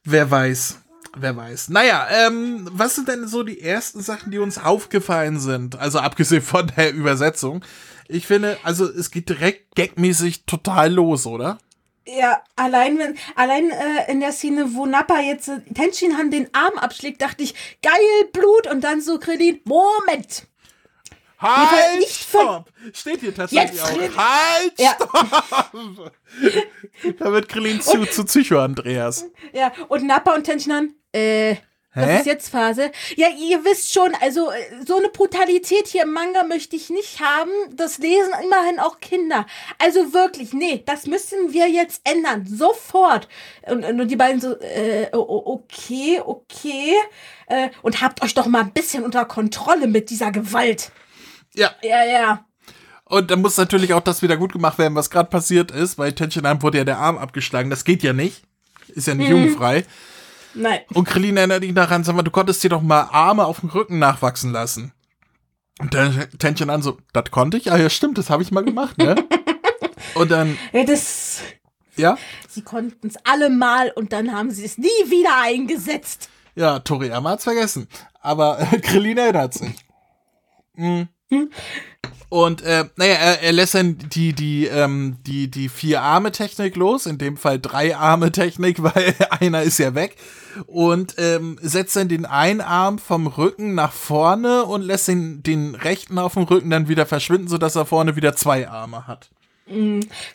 wer 0.04 0.30
weiß. 0.30 0.78
Wer 1.18 1.34
weiß. 1.34 1.70
Naja, 1.70 2.06
ähm, 2.10 2.68
was 2.70 2.94
sind 2.94 3.08
denn 3.08 3.26
so 3.26 3.42
die 3.42 3.62
ersten 3.62 4.02
Sachen, 4.02 4.30
die 4.30 4.38
uns 4.38 4.58
aufgefallen 4.58 5.40
sind? 5.40 5.78
Also 5.78 5.98
abgesehen 5.98 6.42
von 6.42 6.70
der 6.76 6.92
Übersetzung. 6.92 7.64
Ich 8.06 8.26
finde, 8.26 8.58
also 8.62 8.84
es 8.84 9.10
geht 9.10 9.30
direkt 9.30 9.74
gagmäßig 9.74 10.44
total 10.44 10.92
los, 10.92 11.26
oder? 11.26 11.58
Ja, 12.06 12.40
allein 12.54 12.98
wenn, 12.98 13.16
allein 13.34 13.70
äh, 13.70 14.12
in 14.12 14.20
der 14.20 14.32
Szene, 14.32 14.74
wo 14.74 14.84
Nappa 14.86 15.18
jetzt 15.20 15.48
äh, 15.48 15.60
Tenshinhan 15.74 16.30
den 16.30 16.48
Arm 16.54 16.78
abschlägt, 16.78 17.20
dachte 17.22 17.42
ich, 17.42 17.54
geil, 17.82 18.28
Blut 18.32 18.70
und 18.70 18.84
dann 18.84 19.00
so 19.00 19.18
Krillin, 19.18 19.60
Moment. 19.64 20.46
Halt, 21.38 21.98
nicht 21.98 22.28
stopp! 22.28 22.70
Steht 22.92 23.20
hier 23.20 23.34
tatsächlich 23.34 23.72
Jetzt 23.72 23.84
auch. 23.84 24.16
Halt, 24.16 24.72
Ja. 24.78 24.94
stopp! 24.94 26.12
da 27.18 27.32
wird 27.32 27.48
Krillin 27.48 27.80
zu, 27.80 28.06
zu 28.06 28.24
Psycho-Andreas. 28.24 29.26
Ja, 29.52 29.72
und 29.88 30.06
Nappa 30.06 30.34
und 30.34 30.44
Tenshinhan, 30.44 30.94
äh, 31.12 31.56
Hä? 31.96 32.18
ist 32.18 32.26
jetzt 32.26 32.50
Phase? 32.50 32.90
Ja, 33.16 33.28
ihr 33.28 33.64
wisst 33.64 33.92
schon, 33.92 34.12
also 34.20 34.50
äh, 34.50 34.84
so 34.86 34.98
eine 34.98 35.08
Brutalität 35.08 35.86
hier 35.86 36.02
im 36.02 36.12
Manga 36.12 36.42
möchte 36.44 36.76
ich 36.76 36.90
nicht 36.90 37.20
haben. 37.20 37.50
Das 37.72 37.96
lesen 37.98 38.32
immerhin 38.44 38.78
auch 38.78 39.00
Kinder. 39.00 39.46
Also 39.78 40.12
wirklich, 40.12 40.52
nee, 40.52 40.82
das 40.84 41.06
müssen 41.06 41.54
wir 41.54 41.68
jetzt 41.68 42.02
ändern. 42.04 42.46
Sofort. 42.46 43.28
Und, 43.62 43.82
und 43.84 44.08
die 44.08 44.16
beiden 44.16 44.40
so, 44.42 44.58
äh, 44.60 45.08
okay, 45.12 46.20
okay. 46.24 46.94
Äh, 47.46 47.70
und 47.80 48.02
habt 48.02 48.22
euch 48.22 48.34
doch 48.34 48.46
mal 48.46 48.60
ein 48.60 48.72
bisschen 48.72 49.02
unter 49.02 49.24
Kontrolle 49.24 49.86
mit 49.86 50.10
dieser 50.10 50.30
Gewalt. 50.32 50.92
Ja, 51.56 51.70
Ja, 51.82 52.04
ja. 52.04 52.44
und 53.04 53.30
dann 53.30 53.40
muss 53.40 53.56
natürlich 53.56 53.92
auch 53.94 54.00
das 54.00 54.22
wieder 54.22 54.36
gut 54.36 54.52
gemacht 54.52 54.78
werden, 54.78 54.94
was 54.94 55.10
gerade 55.10 55.30
passiert 55.30 55.70
ist, 55.70 55.96
weil 55.98 56.12
Tenshinhan 56.12 56.62
wurde 56.62 56.78
ja 56.78 56.84
der 56.84 56.98
Arm 56.98 57.18
abgeschlagen. 57.18 57.70
Das 57.70 57.84
geht 57.84 58.02
ja 58.02 58.12
nicht. 58.12 58.42
Ist 58.88 59.06
ja 59.08 59.14
nicht 59.14 59.28
Mhm. 59.30 59.36
jugendfrei. 59.36 59.84
Nein. 60.54 60.80
Und 60.94 61.06
Krillin 61.06 61.36
erinnert 61.36 61.64
ihn 61.64 61.74
daran, 61.74 62.02
sag 62.04 62.14
mal, 62.16 62.22
du 62.22 62.30
konntest 62.30 62.62
dir 62.64 62.70
doch 62.70 62.80
mal 62.82 63.02
Arme 63.12 63.44
auf 63.44 63.60
dem 63.60 63.68
Rücken 63.70 63.98
nachwachsen 63.98 64.52
lassen. 64.52 64.92
Und 65.78 65.92
dann 65.92 66.26
Tenshin 66.38 66.70
an 66.70 66.80
so, 66.82 66.96
das 67.12 67.30
konnte 67.30 67.58
ich? 67.58 67.70
Ah 67.70 67.76
ja, 67.76 67.90
stimmt, 67.90 68.16
das 68.16 68.30
habe 68.30 68.42
ich 68.42 68.50
mal 68.52 68.64
gemacht, 68.64 68.96
ne? 68.96 69.16
und 70.14 70.30
dann, 70.30 70.56
Ja, 70.72 70.84
das, 70.84 71.40
ja, 71.96 72.16
sie 72.48 72.62
konnten 72.62 73.08
es 73.08 73.16
alle 73.24 73.50
mal 73.50 73.90
und 73.94 74.12
dann 74.14 74.32
haben 74.32 74.50
sie 74.50 74.64
es 74.64 74.78
nie 74.78 74.86
wieder 74.86 75.42
eingesetzt. 75.42 76.30
ja, 76.54 76.78
Toriyama 76.78 77.30
hat's 77.30 77.44
vergessen. 77.44 77.88
Aber 78.22 78.58
äh, 78.60 78.78
Krillin 78.80 79.18
erinnert 79.18 79.52
sich. 79.52 79.74
Mhm. 80.74 81.08
Und 82.28 82.62
äh, 82.62 82.84
naja, 82.96 83.14
er, 83.14 83.42
er 83.42 83.52
lässt 83.52 83.74
dann 83.74 83.98
die, 83.98 84.32
die, 84.32 84.66
ähm, 84.66 85.18
die, 85.26 85.48
die 85.48 85.68
Vier-Arme-Technik 85.68 86.74
los, 86.74 87.06
in 87.06 87.18
dem 87.18 87.36
Fall 87.36 87.60
Drei-Arme-Technik, 87.60 88.82
weil 88.82 89.14
einer 89.30 89.62
ist 89.62 89.78
ja 89.78 89.94
weg. 89.94 90.16
Und 90.66 91.14
ähm, 91.18 91.58
setzt 91.62 91.94
dann 91.96 92.08
den 92.08 92.26
einen 92.26 92.60
Arm 92.60 92.98
vom 92.98 93.26
Rücken 93.26 93.74
nach 93.74 93.92
vorne 93.92 94.64
und 94.64 94.82
lässt 94.82 95.08
den, 95.08 95.42
den 95.42 95.74
rechten 95.74 96.18
auf 96.18 96.34
dem 96.34 96.44
Rücken 96.44 96.70
dann 96.70 96.88
wieder 96.88 97.06
verschwinden, 97.06 97.48
sodass 97.48 97.76
er 97.76 97.86
vorne 97.86 98.16
wieder 98.16 98.34
zwei 98.34 98.68
Arme 98.68 99.06
hat. 99.06 99.30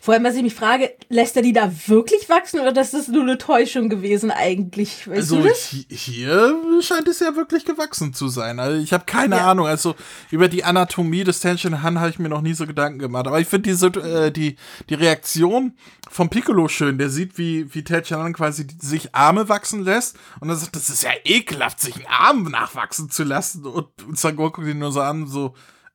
Vor 0.02 0.12
allem, 0.12 0.24
was 0.24 0.34
ich 0.34 0.42
mich 0.42 0.54
frage, 0.54 0.92
lässt 1.08 1.34
er 1.36 1.42
die 1.42 1.54
da 1.54 1.72
wirklich 1.86 2.28
wachsen 2.28 2.60
oder 2.60 2.70
das 2.70 2.92
ist 2.92 3.08
nur 3.08 3.22
eine 3.22 3.38
Täuschung 3.38 3.88
gewesen 3.88 4.30
eigentlich? 4.30 5.08
Weißt 5.08 5.32
Also 5.32 5.42
das? 5.42 5.74
hier 5.88 6.54
scheint 6.82 7.08
es 7.08 7.20
ja 7.20 7.34
wirklich 7.34 7.64
gewachsen 7.64 8.12
zu 8.12 8.28
sein. 8.28 8.60
Also 8.60 8.78
ich 8.82 8.92
habe 8.92 9.04
keine 9.06 9.36
Ja. 9.36 9.50
Ahnung. 9.50 9.66
Also 9.66 9.94
über 10.30 10.48
die 10.48 10.64
Anatomie 10.64 11.24
des 11.24 11.40
Tenshin 11.40 11.82
Han 11.82 11.98
habe 11.98 12.10
ich 12.10 12.18
mir 12.18 12.28
noch 12.28 12.42
nie 12.42 12.52
so 12.52 12.66
Gedanken 12.66 12.98
gemacht. 12.98 13.26
Aber 13.26 13.40
ich 13.40 13.48
finde 13.48 13.70
diese 13.70 13.86
äh, 13.86 14.30
die 14.30 14.56
die 14.90 14.94
Reaktion 14.94 15.76
vom 16.10 16.28
Piccolo 16.28 16.68
schön. 16.68 16.98
Der 16.98 17.08
sieht, 17.08 17.38
wie 17.38 17.74
wie 17.74 17.84
Tenshin 17.84 18.18
Han 18.18 18.34
quasi 18.34 18.66
sich 18.80 19.14
Arme 19.14 19.48
wachsen 19.48 19.82
lässt 19.82 20.16
und 20.40 20.50
er 20.50 20.56
sagt, 20.56 20.76
das 20.76 20.90
ist 20.90 21.04
ja 21.04 21.10
ekelhaft, 21.24 21.80
sich 21.80 21.96
einen 21.96 22.06
Arm 22.06 22.42
nachwachsen 22.44 23.08
zu 23.08 23.24
lassen. 23.24 23.64
Und, 23.64 23.86
und 24.06 24.36
guckt 24.36 24.58
ihn 24.58 24.78
nur 24.78 24.92
so 24.92 25.00
an, 25.00 25.26
so. 25.26 25.54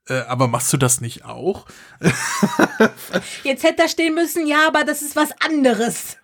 Äh, 0.10 0.22
aber 0.28 0.48
machst 0.48 0.72
du 0.74 0.78
das 0.78 1.02
nicht 1.02 1.26
auch? 1.26 1.65
Jetzt 3.43 3.63
hätte 3.63 3.84
da 3.84 3.88
stehen 3.88 4.13
müssen, 4.15 4.48
ja, 4.48 4.67
aber 4.67 4.84
das 4.84 5.02
ist 5.02 5.15
was 5.15 5.30
anderes. 5.46 6.17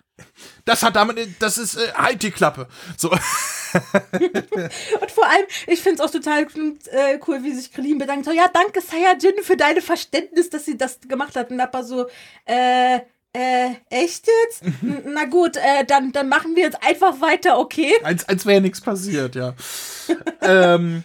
Das 0.64 0.82
hat 0.82 0.96
damit, 0.96 1.18
das 1.40 1.58
ist, 1.58 1.76
äh, 1.76 1.92
halt 1.94 2.22
die 2.22 2.30
Klappe. 2.30 2.68
So. 2.96 3.10
Und 3.12 5.10
vor 5.10 5.26
allem, 5.26 5.46
ich 5.66 5.80
finde 5.80 6.00
es 6.02 6.08
auch 6.08 6.10
total 6.10 6.46
äh, 6.92 7.18
cool, 7.26 7.42
wie 7.42 7.52
sich 7.54 7.72
Krillin 7.72 7.98
bedankt. 7.98 8.24
So, 8.24 8.32
ja, 8.32 8.48
danke 8.52 8.80
Saiyajin 8.80 9.42
für 9.42 9.56
deine 9.56 9.82
Verständnis, 9.82 10.50
dass 10.50 10.64
sie 10.64 10.78
das 10.78 11.00
gemacht 11.00 11.36
hat. 11.36 11.50
Und 11.50 11.56
Nappa 11.56 11.82
so, 11.82 12.06
äh, 12.46 13.00
äh, 13.32 13.70
echt 13.90 14.28
jetzt? 14.44 14.62
N- 14.62 15.02
Na 15.12 15.24
gut, 15.24 15.56
äh, 15.56 15.84
dann, 15.84 16.12
dann 16.12 16.28
machen 16.28 16.54
wir 16.54 16.62
jetzt 16.62 16.82
einfach 16.82 17.20
weiter, 17.20 17.58
okay? 17.58 17.92
Als, 18.04 18.28
als 18.28 18.46
wäre 18.46 18.60
nichts 18.60 18.80
passiert, 18.80 19.34
ja. 19.34 19.54
ähm, 20.40 21.02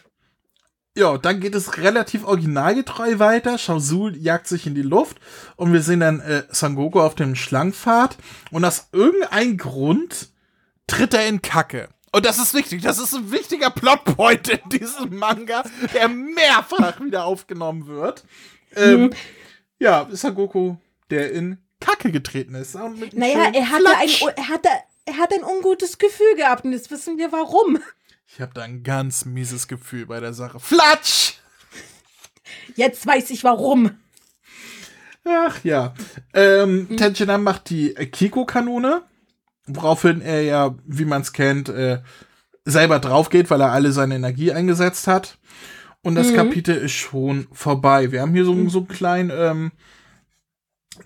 ja, 0.99 1.17
dann 1.17 1.39
geht 1.39 1.55
es 1.55 1.77
relativ 1.77 2.25
originalgetreu 2.25 3.19
weiter. 3.19 3.57
Shaozu 3.57 4.09
jagt 4.09 4.47
sich 4.47 4.67
in 4.67 4.75
die 4.75 4.81
Luft 4.81 5.17
und 5.55 5.71
wir 5.73 5.81
sehen 5.81 6.01
dann 6.01 6.19
äh, 6.19 6.43
Sangoku 6.49 6.99
auf 6.99 7.15
dem 7.15 7.35
Schlangenpfad 7.35 8.17
und 8.51 8.65
aus 8.65 8.89
irgendeinem 8.91 9.57
Grund 9.57 10.29
tritt 10.87 11.13
er 11.13 11.25
in 11.27 11.41
Kacke. 11.41 11.87
Und 12.11 12.25
das 12.25 12.37
ist 12.39 12.53
wichtig, 12.53 12.81
das 12.81 12.99
ist 12.99 13.13
ein 13.13 13.31
wichtiger 13.31 13.69
Plotpoint 13.69 14.49
in 14.49 14.69
diesem 14.69 15.15
Manga, 15.17 15.63
der 15.93 16.09
mehrfach 16.09 16.99
wieder 16.99 17.23
aufgenommen 17.25 17.87
wird. 17.87 18.23
Ähm, 18.75 19.11
Ja, 19.79 20.07
Sangoku, 20.11 20.75
der 21.09 21.31
in 21.31 21.59
Kacke 21.79 22.11
getreten 22.11 22.55
ist. 22.55 22.75
Naja, 22.75 23.51
er 23.53 23.69
hatte, 23.69 23.97
ein, 23.97 24.09
er, 24.35 24.49
hatte, 24.49 24.69
er 25.05 25.17
hatte 25.17 25.35
ein 25.35 25.43
ungutes 25.43 25.97
Gefühl 25.97 26.35
gehabt 26.35 26.65
und 26.65 26.73
jetzt 26.73 26.91
wissen 26.91 27.17
wir 27.17 27.31
warum. 27.31 27.79
Ich 28.31 28.39
habe 28.39 28.53
da 28.53 28.61
ein 28.61 28.83
ganz 28.83 29.25
mieses 29.25 29.67
Gefühl 29.67 30.05
bei 30.05 30.19
der 30.19 30.33
Sache. 30.33 30.59
Flatsch! 30.59 31.33
Jetzt 32.75 33.05
weiß 33.05 33.31
ich 33.31 33.43
warum. 33.43 33.91
Ach 35.25 35.63
ja. 35.63 35.93
Ähm, 36.33 36.95
Tenchinan 36.95 37.43
macht 37.43 37.69
die 37.69 37.93
Kiko-Kanone, 37.93 39.03
woraufhin 39.67 40.21
er 40.21 40.43
ja, 40.43 40.75
wie 40.85 41.05
man 41.05 41.21
es 41.21 41.33
kennt, 41.33 41.69
äh, 41.69 42.01
selber 42.65 42.99
drauf 42.99 43.29
geht, 43.29 43.49
weil 43.49 43.61
er 43.61 43.71
alle 43.71 43.91
seine 43.91 44.15
Energie 44.15 44.51
eingesetzt 44.51 45.07
hat. 45.07 45.37
Und 46.01 46.15
das 46.15 46.31
Mhm. 46.31 46.35
Kapitel 46.35 46.75
ist 46.75 46.93
schon 46.93 47.47
vorbei. 47.51 48.11
Wir 48.11 48.21
haben 48.21 48.33
hier 48.33 48.45
so, 48.45 48.69
so 48.69 48.79
einen 48.79 48.87
kleinen, 48.87 49.31
ähm, 49.33 49.71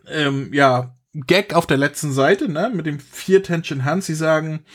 ähm, 0.07 0.53
ja, 0.53 0.95
Gag 1.13 1.53
auf 1.53 1.67
der 1.67 1.77
letzten 1.77 2.11
Seite, 2.11 2.49
ne, 2.49 2.71
mit 2.73 2.85
dem 2.85 2.99
vier 2.99 3.43
Tension 3.43 3.85
Hands. 3.85 4.05
Sie 4.05 4.15
sagen, 4.15 4.65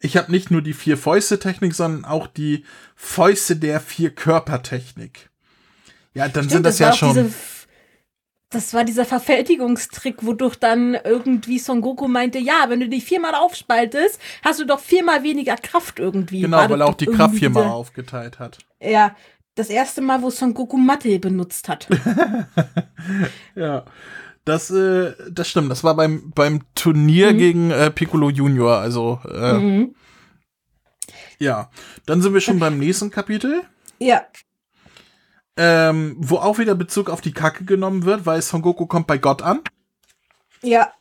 ich 0.00 0.16
habe 0.16 0.30
nicht 0.30 0.50
nur 0.50 0.62
die 0.62 0.72
vier 0.74 0.98
Fäuste-Technik, 0.98 1.74
sondern 1.74 2.04
auch 2.04 2.26
die 2.26 2.64
Fäuste 2.94 3.56
der 3.56 3.80
vier 3.80 4.10
Körpertechnik. 4.10 5.30
Ja, 6.14 6.28
dann 6.28 6.48
sind 6.48 6.64
das, 6.64 6.78
ja 6.78 6.86
war 6.88 6.92
auch 6.94 6.98
schon. 6.98 7.14
Diese, 7.14 7.32
das 8.50 8.72
war 8.74 8.84
dieser 8.84 9.04
Verfältigungstrick, 9.04 10.24
wodurch 10.24 10.54
dann 10.56 10.94
irgendwie 10.94 11.58
Son 11.58 11.80
Goku 11.80 12.06
meinte, 12.08 12.38
ja, 12.38 12.66
wenn 12.68 12.80
du 12.80 12.88
dich 12.88 13.04
viermal 13.04 13.34
aufspaltest, 13.34 14.20
hast 14.42 14.60
du 14.60 14.64
doch 14.64 14.80
viermal 14.80 15.22
weniger 15.24 15.56
Kraft 15.56 15.98
irgendwie. 15.98 16.42
Genau, 16.42 16.56
War 16.58 16.70
weil 16.70 16.78
das 16.78 16.86
er 16.86 16.90
auch 16.90 16.94
die 16.96 17.06
Kraft 17.06 17.34
viermal 17.34 17.64
diese- 17.64 17.74
aufgeteilt 17.74 18.38
hat. 18.38 18.58
Ja, 18.80 19.16
das 19.56 19.68
erste 19.68 20.00
Mal, 20.02 20.22
wo 20.22 20.30
Son 20.30 20.54
Goku 20.54 20.76
Mathe 20.76 21.18
benutzt 21.18 21.68
hat. 21.68 21.88
Ja. 23.54 23.84
Das, 24.46 24.70
äh, 24.70 25.12
das 25.30 25.48
stimmt. 25.48 25.70
Das 25.70 25.84
war 25.84 25.94
beim, 25.94 26.30
beim 26.34 26.62
Turnier 26.74 27.32
Mhm. 27.34 27.38
gegen 27.38 27.70
äh, 27.72 27.90
Piccolo 27.90 28.30
Junior. 28.30 28.78
Also, 28.78 29.20
äh, 29.30 29.52
mhm. 29.54 29.94
ja. 31.38 31.70
Dann 32.06 32.22
sind 32.22 32.32
wir 32.32 32.40
schon 32.40 32.58
beim 32.58 32.78
nächsten 32.78 33.10
Kapitel, 33.10 33.62
Ja, 33.98 34.22
ähm, 35.56 36.16
wo 36.18 36.36
auch 36.36 36.58
wieder 36.58 36.74
Bezug 36.74 37.08
auf 37.10 37.20
die 37.20 37.32
Kacke 37.32 37.64
genommen 37.64 38.04
wird, 38.04 38.26
weil 38.26 38.40
Son 38.42 38.62
Goku 38.62 38.86
kommt 38.86 39.06
bei 39.06 39.18
Gott 39.18 39.42
an 39.42 39.60
ja. 40.62 40.92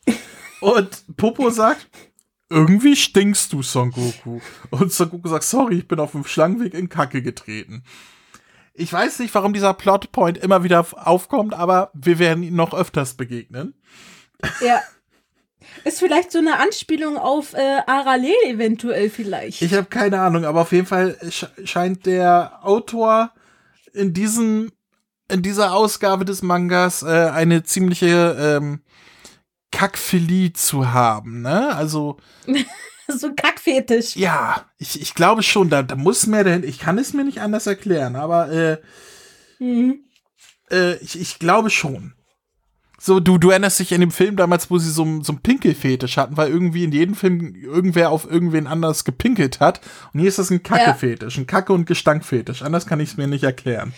und 0.61 1.03
Popo 1.17 1.49
sagt, 1.49 1.87
irgendwie 2.49 2.95
stinkst 2.95 3.51
du, 3.53 3.61
Son 3.61 3.91
Goku. 3.91 4.39
Und 4.71 4.91
Son 4.93 5.09
Goku 5.09 5.27
sagt, 5.27 5.43
sorry, 5.43 5.79
ich 5.79 5.87
bin 5.87 5.99
auf 5.99 6.11
dem 6.13 6.23
Schlangenweg 6.23 6.73
in 6.73 6.89
Kacke 6.89 7.21
getreten. 7.21 7.83
Ich 8.77 8.91
weiß 8.91 9.19
nicht, 9.19 9.33
warum 9.33 9.53
dieser 9.53 9.73
Plotpoint 9.73 10.37
immer 10.37 10.63
wieder 10.63 10.85
aufkommt, 11.05 11.53
aber 11.53 11.91
wir 11.93 12.19
werden 12.19 12.43
ihn 12.43 12.55
noch 12.55 12.73
öfters 12.73 13.13
begegnen. 13.15 13.73
Ja. 14.61 14.81
Ist 15.83 15.99
vielleicht 15.99 16.31
so 16.31 16.39
eine 16.39 16.59
Anspielung 16.59 17.17
auf 17.17 17.53
äh, 17.53 17.79
Aralel 17.87 18.35
eventuell 18.45 19.09
vielleicht. 19.09 19.61
Ich 19.61 19.73
habe 19.73 19.87
keine 19.87 20.19
Ahnung, 20.21 20.45
aber 20.45 20.61
auf 20.61 20.71
jeden 20.71 20.85
Fall 20.85 21.17
sch 21.29 21.47
scheint 21.63 22.05
der 22.05 22.59
Autor 22.61 23.31
in 23.93 24.13
diesem 24.13 24.71
in 25.27 25.41
dieser 25.41 25.73
Ausgabe 25.73 26.23
des 26.23 26.43
Mangas 26.43 27.01
äh, 27.01 27.29
eine 27.33 27.63
ziemliche 27.63 28.35
ähm, 28.39 28.81
Kackphilie 29.71 30.53
zu 30.53 30.93
haben, 30.93 31.41
ne? 31.41 31.75
Also 31.75 32.17
so 33.19 33.27
ein 33.27 33.35
Kackfetisch. 33.35 34.15
ja, 34.15 34.65
ich, 34.77 35.01
ich 35.01 35.13
glaube 35.15 35.43
schon, 35.43 35.69
da, 35.69 35.83
da 35.83 35.95
muss 35.95 36.27
mehr 36.27 36.43
dahin. 36.43 36.63
Ich 36.63 36.79
kann 36.79 36.97
es 36.97 37.13
mir 37.13 37.23
nicht 37.23 37.39
anders 37.41 37.67
erklären, 37.67 38.15
aber 38.15 38.51
äh, 38.51 38.77
Mhm. 39.59 39.99
äh, 40.71 40.95
ich, 40.97 41.19
ich 41.19 41.39
glaube 41.39 41.69
schon. 41.69 42.13
So, 42.99 43.19
du, 43.19 43.37
du 43.37 43.49
erinnerst 43.51 43.79
dich 43.79 43.93
an 43.93 44.01
dem 44.01 44.09
Film 44.11 44.35
damals, 44.35 44.71
wo 44.71 44.77
sie 44.79 44.89
so, 44.89 45.03
so 45.21 45.33
einen 45.33 45.41
Pinkelfetisch 45.41 46.17
hatten, 46.17 46.37
weil 46.37 46.49
irgendwie 46.49 46.83
in 46.85 46.91
jedem 46.91 47.13
Film 47.13 47.53
irgendwer 47.55 48.09
auf 48.09 48.29
irgendwen 48.29 48.67
anders 48.67 49.03
gepinkelt 49.05 49.59
hat. 49.59 49.79
Und 50.13 50.21
hier 50.21 50.29
ist 50.29 50.39
das 50.39 50.49
ein 50.49 50.63
Kackefetisch, 50.63 51.37
ein 51.37 51.45
Kacke- 51.45 51.73
und 51.73 51.85
Gestankfetisch. 51.85 52.63
Anders 52.63 52.85
kann 52.87 52.99
ich 52.99 53.09
es 53.11 53.17
mir 53.17 53.27
nicht 53.27 53.43
erklären. 53.43 53.93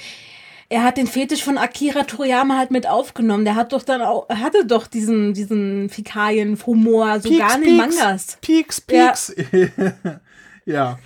Er 0.70 0.84
hat 0.84 0.98
den 0.98 1.08
Fetisch 1.08 1.44
von 1.44 1.58
Akira 1.58 2.04
Toriyama 2.04 2.58
halt 2.58 2.72
mit 2.72 2.88
aufgenommen. 2.88 3.46
Der 3.46 3.56
hat 3.56 3.72
doch 3.72 3.84
dann 3.84 4.02
auch, 4.02 4.26
er 4.30 4.40
hatte 4.42 4.66
doch 4.66 4.88
diesen, 4.88 5.34
diesen 5.34 5.90
Fäkalien-Humor 5.90 7.22
sogar 7.22 7.56
in 7.56 7.64
den 7.64 7.78
Mangas. 7.78 8.38
Pieks, 8.42 8.84
Ja. 8.92 9.08
Pieks. 9.08 9.36
Ja. 10.66 11.00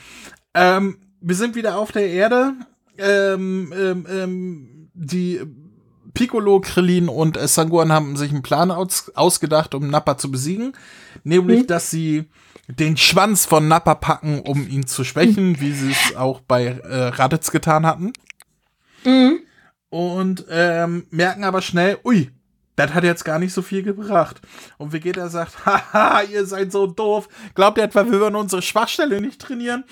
Ähm, 0.56 0.97
wir 1.21 1.36
sind 1.36 1.54
wieder 1.56 1.78
auf 1.78 1.91
der 1.91 2.08
Erde. 2.10 2.54
Ähm, 2.97 3.71
ähm, 3.78 4.08
ähm, 4.10 4.89
die 4.95 5.39
Piccolo, 6.15 6.60
Krillin 6.62 7.08
und 7.10 7.38
äh, 7.38 7.47
Sanguan 7.47 7.91
haben 7.91 8.17
sich 8.17 8.32
einen 8.32 8.41
Plan 8.41 8.71
aus 8.71 9.12
ausgedacht, 9.15 9.76
um 9.76 9.88
Nappa 9.88 10.17
zu 10.17 10.32
besiegen. 10.32 10.74
Nämlich, 11.24 11.62
Mhm. 11.62 11.67
dass 11.67 11.91
sie 11.91 12.26
den 12.67 12.97
Schwanz 12.97 13.45
von 13.45 13.67
Nappa 13.67 13.93
packen, 13.95 14.39
um 14.41 14.67
ihn 14.67 14.88
zu 14.88 15.04
schwächen, 15.04 15.60
wie 15.62 15.71
sie 15.74 15.91
es 15.91 16.15
auch 16.15 16.39
bei 16.41 16.65
äh, 16.65 17.08
Raditz 17.10 17.52
getan 17.52 17.86
hatten. 17.86 18.13
Mhm. 19.06 19.39
Und 19.91 20.45
ähm, 20.49 21.06
merken 21.10 21.43
aber 21.43 21.62
schnell, 21.62 21.99
ui, 22.06 22.32
das 22.77 22.93
hat 22.93 23.04
jetzt 23.04 23.25
gar 23.25 23.39
nicht 23.39 23.54
so 23.54 23.62
viel 23.62 23.84
gebracht. 23.84 24.41
Und 24.77 24.93
Vegeta 24.93 25.27
sagt, 25.27 25.65
haha, 25.65 26.23
ihr 26.23 26.45
seid 26.45 26.71
so 26.71 26.88
doof. 26.88 27.27
Glaubt 27.54 27.77
ihr 27.77 27.84
etwa, 27.84 28.06
wir 28.06 28.19
würden 28.19 28.38
unsere 28.38 28.62
Schwachstelle 28.62 29.21
nicht 29.21 29.41
trainieren? 29.41 29.84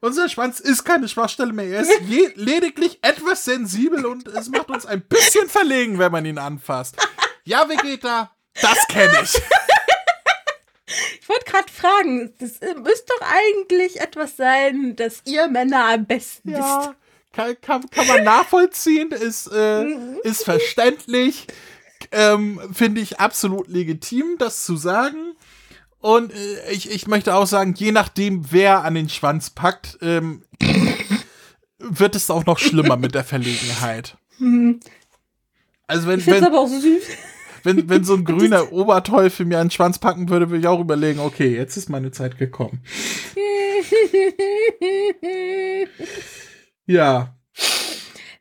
Unser 0.00 0.28
Schwanz 0.28 0.60
ist 0.60 0.84
keine 0.84 1.08
Schwachstelle 1.08 1.52
mehr. 1.52 1.66
Er 1.66 1.82
ist 1.82 2.00
je, 2.06 2.30
lediglich 2.36 2.98
etwas 3.02 3.44
sensibel 3.44 4.06
und 4.06 4.28
es 4.28 4.48
macht 4.48 4.70
uns 4.70 4.86
ein 4.86 5.02
bisschen 5.02 5.48
verlegen, 5.48 5.98
wenn 5.98 6.10
man 6.10 6.24
ihn 6.24 6.38
anfasst. 6.38 6.96
Ja, 7.44 7.68
Vegeta, 7.68 8.30
das 8.60 8.86
kenne 8.88 9.14
ich. 9.22 9.40
Ich 11.20 11.28
wollte 11.30 11.50
gerade 11.50 11.72
fragen, 11.72 12.34
das 12.38 12.58
äh, 12.58 12.74
müsste 12.74 13.06
doch 13.18 13.26
eigentlich 13.26 14.00
etwas 14.00 14.36
sein, 14.36 14.94
das 14.94 15.22
ihr 15.24 15.48
Männer 15.48 15.86
am 15.86 16.04
besten 16.04 16.52
wisst. 16.52 16.94
Kann, 17.34 17.56
kann, 17.60 17.90
kann 17.90 18.06
man 18.06 18.24
nachvollziehen, 18.24 19.10
ist, 19.10 19.50
äh, 19.52 19.84
ist 20.22 20.44
verständlich. 20.44 21.46
Ähm, 22.12 22.60
Finde 22.72 23.00
ich 23.00 23.18
absolut 23.18 23.68
legitim, 23.68 24.36
das 24.38 24.64
zu 24.64 24.76
sagen. 24.76 25.32
Und 25.98 26.32
äh, 26.32 26.70
ich, 26.70 26.90
ich 26.90 27.06
möchte 27.06 27.34
auch 27.34 27.46
sagen, 27.46 27.74
je 27.76 27.90
nachdem, 27.90 28.52
wer 28.52 28.84
an 28.84 28.94
den 28.94 29.08
Schwanz 29.08 29.50
packt, 29.50 29.98
ähm, 30.02 30.42
wird 31.78 32.14
es 32.14 32.30
auch 32.30 32.46
noch 32.46 32.58
schlimmer 32.58 32.96
mit 32.96 33.14
der 33.14 33.24
Verlegenheit. 33.24 34.16
Also 35.86 36.06
wenn, 36.06 36.18
Ich 36.18 36.24
finde 36.24 36.40
es 36.40 36.46
aber 36.46 36.60
auch 36.60 36.68
süß. 36.68 37.02
wenn, 37.62 37.88
wenn 37.88 38.04
so 38.04 38.14
ein 38.14 38.24
grüner 38.24 38.72
Oberteufel 38.72 39.46
mir 39.46 39.60
einen 39.60 39.70
Schwanz 39.70 39.98
packen 39.98 40.28
würde, 40.28 40.50
würde 40.50 40.60
ich 40.60 40.66
auch 40.66 40.80
überlegen, 40.80 41.20
okay, 41.20 41.56
jetzt 41.56 41.76
ist 41.76 41.88
meine 41.88 42.12
Zeit 42.12 42.38
gekommen. 42.38 42.82
Ja, 46.86 47.34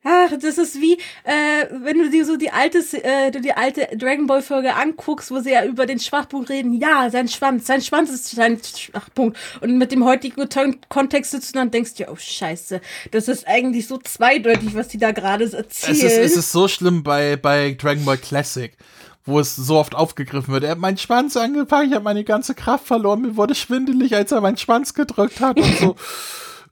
Ach, 0.06 0.32
das 0.32 0.58
ist 0.58 0.82
wie, 0.82 0.94
äh, 1.24 1.66
wenn 1.72 1.98
du 1.98 2.10
dir 2.10 2.26
so 2.26 2.36
die 2.36 2.52
alte, 2.52 2.80
äh, 3.04 3.32
du 3.32 3.39
die 3.39 3.54
alte 3.54 3.88
Dragon 3.96 4.28
Ball 4.28 4.41
Folge 4.41 4.76
anguckst, 4.76 5.32
wo 5.32 5.39
sie 5.39 5.52
ja 5.52 5.64
über 5.64 5.86
den 5.86 6.00
Schwachpunkt 6.00 6.50
reden. 6.50 6.74
Ja, 6.74 7.10
sein 7.10 7.30
Schwanz, 7.30 7.68
sein 7.68 7.82
Schwanz 7.82 8.10
ist 8.10 8.30
sein 8.30 8.60
Schwachpunkt. 8.62 9.38
Und 9.62 9.78
mit 9.78 9.94
dem 9.94 10.04
heutigen 10.04 10.50
Kontext 10.89 11.32
sitzt 11.32 11.52
du 11.52 11.60
dann 11.60 11.68
und 11.68 11.74
denkst 11.74 11.94
dir, 11.94 12.10
oh 12.12 12.18
Scheiße, 12.18 12.82
das 13.12 13.30
ist 13.30 13.48
eigentlich 13.48 13.88
so 13.88 13.98
zweideutig, 13.98 14.76
was 14.76 14.89
die 14.89 14.98
da 14.98 15.12
gerade 15.12 15.46
erzählen. 15.46 15.96
Es 15.96 16.04
ist, 16.04 16.18
es 16.18 16.36
ist 16.36 16.52
so 16.52 16.68
schlimm 16.68 17.04
bei, 17.04 17.38
bei 17.38 17.72
Dragon 17.72 18.04
Ball 18.04 18.18
Classic, 18.18 18.76
wo 19.24 19.39
es 19.39 19.56
so 19.56 19.78
oft 19.78 19.96
aufgegriffen 19.96 20.54
wird. 20.54 20.66
Er 20.66 20.72
hat 20.72 20.80
meinen 20.80 20.98
Schwanz 20.98 21.38
angepackt, 21.38 21.88
ich 21.88 21.94
habe 21.94 22.04
meine 22.04 22.26
ganze 22.26 22.56
Kraft 22.56 22.88
verloren, 22.88 23.22
mir 23.22 23.38
wurde 23.38 23.56
schwindelig, 23.56 24.14
als 24.14 24.34
er 24.34 24.41
meinen 24.41 24.58
Schwanz 24.58 24.94
gedrückt 24.94 25.39
hat 25.39 25.58
und 25.58 25.78
so. 25.78 25.96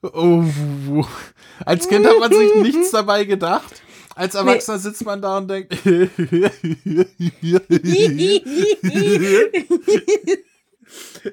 Oh. 0.02 0.44
Als 1.64 1.88
Kind 1.88 2.06
hat 2.06 2.18
man 2.18 2.32
sich 2.32 2.54
nichts 2.62 2.90
dabei 2.90 3.24
gedacht. 3.24 3.82
Als 4.14 4.34
Erwachsener 4.34 4.78
sitzt 4.78 5.04
man 5.06 5.22
da 5.22 5.38
und 5.38 5.48
denkt. 5.48 5.74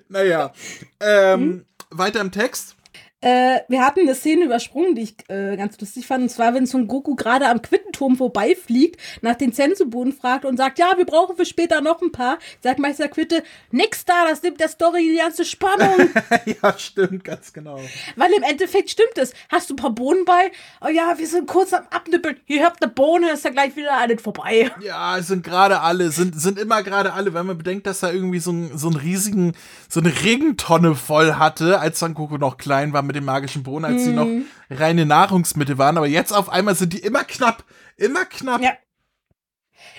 naja. 0.07 0.53
Ähm, 0.99 1.65
Weiter 1.89 2.22
im 2.22 2.32
Text. 2.32 2.76
Äh, 3.22 3.59
wir 3.67 3.86
hatten 3.86 4.01
eine 4.01 4.15
Szene 4.15 4.45
übersprungen, 4.45 4.95
die 4.95 5.01
ich 5.01 5.15
äh, 5.28 5.57
ganz 5.57 5.80
lustig 5.80 6.07
fand. 6.07 6.24
Und 6.24 6.30
zwar, 6.30 6.53
wenn 6.53 6.65
Son 6.65 6.88
Goku 6.88 7.15
gerade 7.15 7.49
am 7.49 7.61
Quittenturm 7.61 8.15
vorbeifliegt, 8.15 8.99
nach 9.22 9.36
den 9.36 9.51
Zensuboden 9.51 10.13
fragt 10.13 10.45
und 10.45 10.55
sagt, 10.55 10.80
ja, 10.80 10.93
wir 10.95 11.05
brauchen 11.05 11.36
für 11.36 11.45
später 11.45 11.82
noch 11.82 12.01
ein 12.01 12.13
paar. 12.13 12.39
Sagt 12.61 12.80
Meister 12.80 13.09
Quitte, 13.09 13.43
nix 13.72 14.05
da, 14.05 14.26
das 14.30 14.41
nimmt 14.41 14.61
der 14.61 14.70
Story 14.70 15.09
die 15.11 15.17
ganze 15.17 15.43
Spannung. 15.43 16.09
ja, 16.63 16.78
stimmt, 16.78 17.26
ganz 17.26 17.51
genau. 17.51 17.82
Weil 18.15 18.32
im 18.32 18.43
Endeffekt 18.43 18.89
stimmt 18.89 19.17
es. 19.17 19.34
Hast 19.49 19.70
du 19.70 19.74
ein 19.74 19.78
paar 19.78 19.91
Bohnen 19.91 20.24
bei? 20.24 20.51
Oh 20.80 20.88
ja, 20.88 21.17
wir 21.17 21.28
sind 21.28 21.45
kurz 21.45 21.74
am 21.74 21.84
Abnippeln. 21.89 22.38
Ihr 22.47 22.63
habt 22.63 22.82
eine 22.82 22.89
Bohne, 22.89 23.32
ist 23.32 23.43
ja 23.43 23.51
gleich 23.51 23.76
wieder 23.76 23.97
alles 23.97 24.22
vorbei. 24.22 24.72
Ja, 24.82 25.17
es 25.17 25.28
sind 25.28 25.43
gerade 25.43 25.82
alle, 25.82 26.11
sind, 26.11 26.39
sind 26.39 26.57
immer 26.57 26.84
gerade 26.84 27.11
alle, 27.11 27.34
wenn 27.34 27.45
man 27.45 27.57
bedenkt, 27.57 27.86
dass 27.86 28.01
er 28.01 28.13
irgendwie 28.13 28.39
so, 28.39 28.51
ein, 28.51 28.78
so 28.78 28.88
einen 28.88 28.95
riesigen, 28.95 29.55
so 29.89 29.99
eine 29.99 30.24
Regentonne 30.24 30.95
voll 30.95 31.34
hatte, 31.34 31.82
als 31.82 31.99
Son 31.99 32.13
Goku 32.13 32.38
noch 32.38 32.57
klein 32.57 32.93
war 32.93 33.09
mit 33.10 33.16
dem 33.16 33.26
magischen 33.26 33.64
Bohnen, 33.64 33.86
als 33.86 34.03
sie 34.03 34.14
noch 34.14 34.28
reine 34.70 35.07
Nahrungsmittel 35.07 35.80
waren. 35.80 35.97
Aber 35.97 36.05
jetzt 36.05 36.32
auf 36.32 36.47
einmal 36.49 36.76
sind 36.76 36.93
die 36.93 36.99
immer 36.99 37.24
knapp. 37.24 37.66
Immer 37.97 38.26
knapp. 38.26 38.62
Ja. 38.62 38.74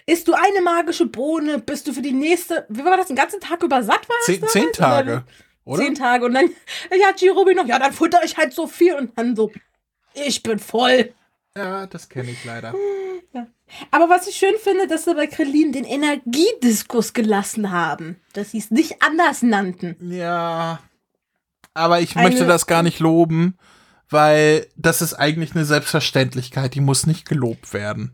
Isst 0.07 0.29
du 0.29 0.35
eine 0.35 0.63
magische 0.63 1.07
Bohne, 1.07 1.59
bist 1.59 1.89
du 1.89 1.93
für 1.93 2.03
die 2.03 2.13
nächste, 2.13 2.67
wie 2.69 2.85
war 2.85 2.97
das, 2.97 3.09
den 3.09 3.17
ganzen 3.17 3.41
Tag 3.41 3.65
über 3.65 3.83
satt 3.83 4.09
war? 4.09 4.17
Zehn, 4.25 4.47
zehn 4.47 4.73
Tage. 4.73 5.25
Oder? 5.65 5.83
Zehn 5.83 5.95
Tage 5.97 6.25
und 6.25 6.35
dann 6.35 6.51
ja, 6.91 7.13
Jirobi 7.17 7.55
noch, 7.55 7.67
ja, 7.67 7.81
dann 7.81 7.93
futter 7.93 8.21
ich 8.25 8.37
halt 8.37 8.53
so 8.53 8.69
viel 8.69 8.95
und 8.95 9.19
dann 9.19 9.35
so, 9.35 9.51
ich 10.15 10.43
bin 10.43 10.61
voll. 10.61 11.13
Ja, 11.57 11.87
das 11.87 12.09
kenne 12.09 12.31
ich 12.31 12.45
leider. 12.45 12.75
Aber 13.91 14.09
was 14.09 14.27
ich 14.27 14.37
schön 14.37 14.55
finde, 14.63 14.87
dass 14.87 15.05
sie 15.05 15.15
bei 15.15 15.27
Krillin 15.27 15.73
den 15.73 15.85
Energiediskus 15.85 17.13
gelassen 17.13 17.71
haben, 17.71 18.21
dass 18.33 18.53
sie 18.53 18.59
es 18.59 18.71
nicht 18.71 19.03
anders 19.03 19.43
nannten. 19.43 19.97
Ja. 20.01 20.81
Aber 21.75 22.01
ich 22.01 22.17
Eine- 22.17 22.29
möchte 22.29 22.47
das 22.47 22.67
gar 22.67 22.83
nicht 22.83 22.99
loben, 23.01 23.57
weil 24.09 24.67
das 24.77 25.03
ist 25.03 25.15
eigentlich 25.15 25.55
eine 25.55 25.65
Selbstverständlichkeit, 25.65 26.75
die 26.75 26.81
muss 26.81 27.07
nicht 27.07 27.29
gelobt 27.29 27.73
werden. 27.73 28.13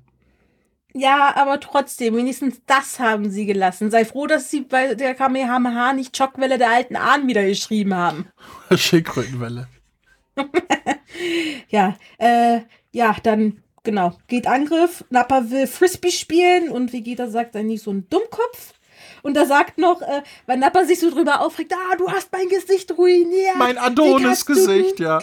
Ja, 0.98 1.34
aber 1.36 1.60
trotzdem, 1.60 2.16
wenigstens 2.16 2.62
das 2.66 2.98
haben 2.98 3.30
sie 3.30 3.44
gelassen. 3.44 3.90
Sei 3.90 4.06
froh, 4.06 4.26
dass 4.26 4.50
sie 4.50 4.62
bei 4.62 4.94
der 4.94 5.14
Kamehameha 5.14 5.92
nicht 5.92 6.16
Schockwelle 6.16 6.56
der 6.56 6.70
alten 6.70 6.96
Ahnen 6.96 7.28
wieder 7.28 7.44
geschrieben 7.44 7.94
haben. 7.94 8.28
Schildkrötenwelle. 8.74 9.68
Ja, 11.68 11.96
äh, 12.18 12.60
ja, 12.92 13.16
dann, 13.22 13.62
genau, 13.82 14.16
geht 14.28 14.46
Angriff. 14.46 15.04
Nappa 15.10 15.50
will 15.50 15.66
Frisbee 15.66 16.10
spielen 16.10 16.68
und 16.68 16.92
Vegeta 16.92 17.28
sagt 17.28 17.54
dann 17.54 17.66
nicht 17.66 17.82
so 17.82 17.90
ein 17.92 18.06
Dummkopf. 18.10 18.74
Und 19.26 19.36
er 19.36 19.46
sagt 19.46 19.76
noch, 19.78 20.02
äh, 20.02 20.22
weil 20.46 20.56
Nappa 20.58 20.84
sich 20.84 21.00
so 21.00 21.10
drüber 21.10 21.40
aufregt, 21.40 21.72
ah, 21.74 21.96
du 21.96 22.08
hast 22.08 22.30
mein 22.30 22.48
Gesicht 22.48 22.96
ruiniert. 22.96 23.56
Mein 23.58 23.76
Adonis-Gesicht, 23.76 25.00
ja. 25.00 25.18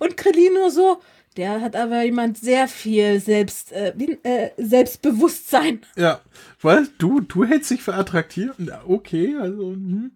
Und 0.00 0.16
Krillin 0.16 0.54
nur 0.54 0.72
so, 0.72 1.00
der 1.36 1.60
hat 1.60 1.76
aber 1.76 2.02
jemand 2.02 2.38
sehr 2.38 2.66
viel 2.66 3.20
Selbst, 3.20 3.70
äh, 3.70 3.92
äh, 4.24 4.50
Selbstbewusstsein. 4.56 5.80
Ja. 5.96 6.20
Was? 6.60 6.88
Du, 6.98 7.20
du 7.20 7.44
hältst 7.44 7.70
dich 7.70 7.82
für 7.82 7.94
attraktiv? 7.94 8.50
Ja, 8.58 8.82
okay, 8.88 9.36
also. 9.40 9.70
Hm. 9.72 10.10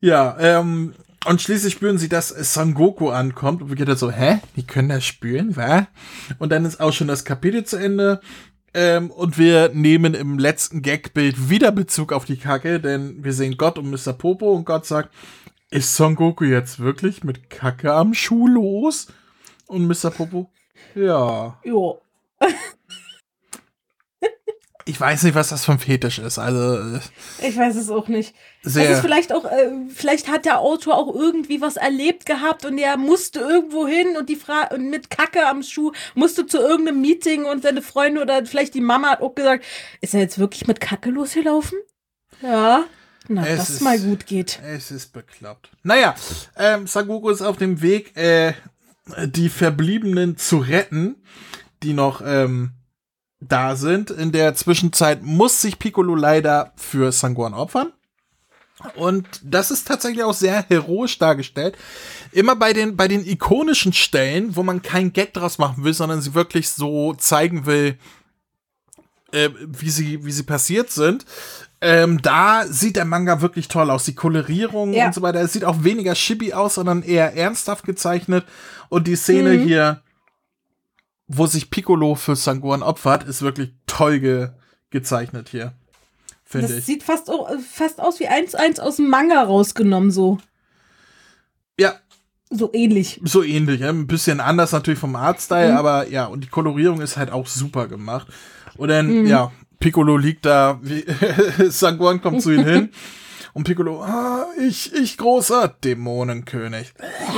Ja, 0.00 0.36
ähm. 0.40 0.94
Und 1.26 1.42
schließlich 1.42 1.74
spüren 1.74 1.98
sie, 1.98 2.08
dass 2.08 2.28
Son 2.28 2.72
Goku 2.72 3.10
ankommt. 3.10 3.60
Und 3.60 3.70
Vegeta 3.70 3.94
so, 3.94 4.10
hä? 4.10 4.40
Die 4.56 4.66
können 4.66 4.88
das 4.88 5.04
spüren, 5.04 5.54
wa? 5.54 5.86
Und 6.38 6.50
dann 6.50 6.64
ist 6.64 6.80
auch 6.80 6.94
schon 6.94 7.08
das 7.08 7.26
Kapitel 7.26 7.64
zu 7.64 7.76
Ende. 7.76 8.22
Ähm, 8.72 9.10
und 9.10 9.36
wir 9.36 9.70
nehmen 9.74 10.14
im 10.14 10.38
letzten 10.38 10.82
Gagbild 10.82 11.50
wieder 11.50 11.72
Bezug 11.72 12.12
auf 12.12 12.24
die 12.24 12.36
Kacke, 12.36 12.80
denn 12.80 13.24
wir 13.24 13.32
sehen 13.32 13.56
Gott 13.56 13.78
und 13.78 13.90
Mr. 13.90 14.12
Popo 14.12 14.52
und 14.52 14.64
Gott 14.64 14.86
sagt, 14.86 15.12
ist 15.70 15.96
Son 15.96 16.14
Goku 16.14 16.44
jetzt 16.44 16.78
wirklich 16.80 17.24
mit 17.24 17.50
Kacke 17.50 17.92
am 17.92 18.14
Schuh 18.14 18.46
los? 18.46 19.08
Und 19.66 19.86
Mr. 19.86 20.10
Popo, 20.10 20.50
ja. 20.94 21.58
Jo. 21.64 22.00
Ich 24.86 25.00
weiß 25.00 25.22
nicht, 25.24 25.34
was 25.34 25.50
das 25.50 25.64
für 25.64 25.72
ein 25.72 25.78
Fetisch 25.78 26.18
ist. 26.18 26.38
Also 26.38 26.96
äh, 26.96 27.00
Ich 27.46 27.56
weiß 27.56 27.76
es 27.76 27.90
auch 27.90 28.08
nicht. 28.08 28.34
Es 28.62 28.68
ist 28.68 28.72
sehr. 28.74 28.96
vielleicht 29.02 29.32
auch, 29.32 29.44
äh, 29.44 29.70
vielleicht 29.94 30.28
hat 30.28 30.44
der 30.44 30.58
Autor 30.60 30.96
auch 30.96 31.14
irgendwie 31.14 31.60
was 31.60 31.76
erlebt 31.76 32.26
gehabt 32.26 32.64
und 32.64 32.78
er 32.78 32.96
musste 32.96 33.40
irgendwo 33.40 33.86
hin 33.86 34.16
und 34.18 34.28
die 34.28 34.36
Frage 34.36 34.74
und 34.74 34.90
mit 34.90 35.10
Kacke 35.10 35.46
am 35.46 35.62
Schuh 35.62 35.92
musste 36.14 36.46
zu 36.46 36.58
irgendeinem 36.58 37.00
Meeting 37.00 37.44
und 37.44 37.62
seine 37.62 37.82
Freunde 37.82 38.22
oder 38.22 38.44
vielleicht 38.46 38.74
die 38.74 38.80
Mama 38.80 39.10
hat 39.10 39.22
auch 39.22 39.34
gesagt, 39.34 39.64
ist 40.00 40.14
er 40.14 40.20
jetzt 40.20 40.38
wirklich 40.38 40.66
mit 40.66 40.80
Kacke 40.80 41.10
losgelaufen? 41.10 41.78
Ja. 42.42 42.84
Na, 43.28 43.46
Es 43.46 43.58
dass 43.58 43.68
ist- 43.70 43.76
es 43.76 43.80
mal 43.82 43.98
gut 44.00 44.26
geht. 44.26 44.60
Es 44.66 44.90
ist 44.90 45.12
bekloppt. 45.12 45.70
Naja, 45.82 46.14
ähm, 46.56 46.86
Sagoku 46.86 47.28
ist 47.30 47.42
auf 47.42 47.58
dem 47.58 47.80
Weg, 47.82 48.16
äh, 48.16 48.54
die 49.26 49.48
Verbliebenen 49.50 50.36
zu 50.36 50.58
retten, 50.58 51.22
die 51.82 51.92
noch 51.92 52.22
ähm, 52.24 52.72
da 53.40 53.76
sind. 53.76 54.10
In 54.10 54.32
der 54.32 54.54
Zwischenzeit 54.54 55.22
muss 55.22 55.60
sich 55.62 55.78
Piccolo 55.78 56.14
leider 56.14 56.72
für 56.76 57.10
Sangohan 57.12 57.54
opfern. 57.54 57.92
Und 58.96 59.26
das 59.44 59.70
ist 59.70 59.86
tatsächlich 59.86 60.24
auch 60.24 60.32
sehr 60.34 60.64
heroisch 60.68 61.18
dargestellt. 61.18 61.76
Immer 62.32 62.56
bei 62.56 62.72
den, 62.72 62.96
bei 62.96 63.08
den 63.08 63.26
ikonischen 63.26 63.92
Stellen, 63.92 64.56
wo 64.56 64.62
man 64.62 64.80
kein 64.80 65.12
Gag 65.12 65.34
draus 65.34 65.58
machen 65.58 65.84
will, 65.84 65.92
sondern 65.92 66.22
sie 66.22 66.34
wirklich 66.34 66.70
so 66.70 67.12
zeigen 67.14 67.66
will, 67.66 67.98
äh, 69.32 69.50
wie, 69.66 69.90
sie, 69.90 70.24
wie 70.24 70.32
sie 70.32 70.44
passiert 70.44 70.90
sind. 70.90 71.26
Ähm, 71.82 72.20
da 72.22 72.64
sieht 72.66 72.96
der 72.96 73.04
Manga 73.04 73.40
wirklich 73.42 73.68
toll 73.68 73.90
aus. 73.90 74.04
Die 74.04 74.14
Kolorierung 74.14 74.92
Ja. 74.94 75.06
und 75.06 75.14
so 75.14 75.22
weiter. 75.22 75.40
Es 75.40 75.52
sieht 75.52 75.64
auch 75.64 75.84
weniger 75.84 76.14
chibi 76.14 76.52
aus, 76.54 76.74
sondern 76.74 77.02
eher 77.02 77.34
ernsthaft 77.36 77.84
gezeichnet. 77.84 78.44
Und 78.88 79.06
die 79.06 79.16
Szene 79.16 79.58
Mhm. 79.58 79.62
hier, 79.66 80.02
wo 81.32 81.46
sich 81.46 81.70
Piccolo 81.70 82.14
für 82.16 82.34
Sangohan 82.36 82.82
opfert, 82.82 83.24
ist 83.24 83.42
wirklich 83.42 83.70
toll 83.86 84.18
ge 84.20 84.48
gezeichnet 84.90 85.48
hier. 85.50 85.72
Das 86.52 86.70
ich. 86.70 86.84
sieht 86.84 87.02
fast, 87.04 87.30
fast 87.72 88.00
aus 88.00 88.18
wie 88.18 88.26
eins 88.26 88.56
eins 88.56 88.80
aus 88.80 88.96
dem 88.96 89.08
Manga 89.08 89.40
rausgenommen, 89.40 90.10
so. 90.10 90.38
Ja, 91.78 91.94
So 92.50 92.70
ähnlich. 92.72 93.20
so 93.22 93.44
ähnlich. 93.44 93.80
Ja? 93.80 93.90
Ein 93.90 94.08
bisschen 94.08 94.40
anders 94.40 94.72
natürlich 94.72 94.98
vom 94.98 95.14
Artstyle, 95.14 95.70
Mhm. 95.72 95.78
aber 95.78 96.08
ja, 96.08 96.26
und 96.26 96.42
die 96.42 96.48
Kolorierung 96.48 97.00
ist 97.00 97.16
halt 97.16 97.30
auch 97.30 97.46
super 97.46 97.86
gemacht. 97.86 98.26
Und 98.76 98.88
dann, 98.88 99.20
Mhm. 99.22 99.26
ja, 99.28 99.52
Piccolo 99.78 100.16
liegt 100.16 100.44
da, 100.46 100.80
wie, 100.82 101.04
Sangohan 101.70 102.20
kommt 102.20 102.42
zu 102.42 102.50
ihm 102.50 102.64
hin. 102.64 102.88
Und 103.52 103.64
Piccolo, 103.64 104.02
ah, 104.02 104.46
ich, 104.58 104.92
ich 104.94 105.18
großer 105.18 105.68
Dämonenkönig. 105.68 106.92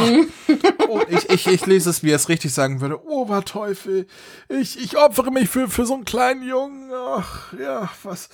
oh, 0.88 1.00
ich, 1.08 1.30
ich, 1.30 1.46
ich 1.46 1.66
lese 1.66 1.90
es, 1.90 2.02
wie 2.02 2.10
er 2.10 2.16
es 2.16 2.28
richtig 2.28 2.52
sagen 2.52 2.80
würde. 2.80 3.04
Oberteufel, 3.06 4.06
ich, 4.48 4.78
ich 4.82 4.96
opfere 4.98 5.30
mich 5.30 5.48
für, 5.48 5.68
für 5.68 5.86
so 5.86 5.94
einen 5.94 6.04
kleinen 6.04 6.42
Jungen. 6.46 6.90
Ach, 6.92 7.52
ja, 7.54 7.90
was. 8.02 8.28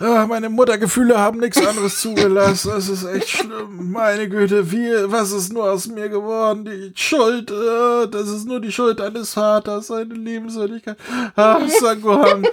Ah, 0.00 0.26
meine 0.26 0.48
Muttergefühle 0.48 1.18
haben 1.18 1.40
nichts 1.40 1.64
anderes 1.64 2.00
zugelassen. 2.00 2.70
Das 2.70 2.88
ist 2.88 3.04
echt 3.04 3.28
schlimm. 3.28 3.92
Meine 3.92 4.30
Güte, 4.30 4.72
wie, 4.72 4.90
was 5.04 5.30
ist 5.30 5.52
nur 5.52 5.70
aus 5.70 5.88
mir 5.88 6.08
geworden? 6.08 6.64
Die 6.64 6.92
Schuld, 6.94 7.50
äh, 7.50 8.08
das 8.08 8.30
ist 8.30 8.46
nur 8.46 8.60
die 8.60 8.72
Schuld 8.72 9.00
deines 9.00 9.34
Vaters, 9.34 9.88
seine 9.88 10.14
Liebenswürdigkeit. 10.14 10.96
Ach, 11.36 11.60
Sangohan, 11.68 12.46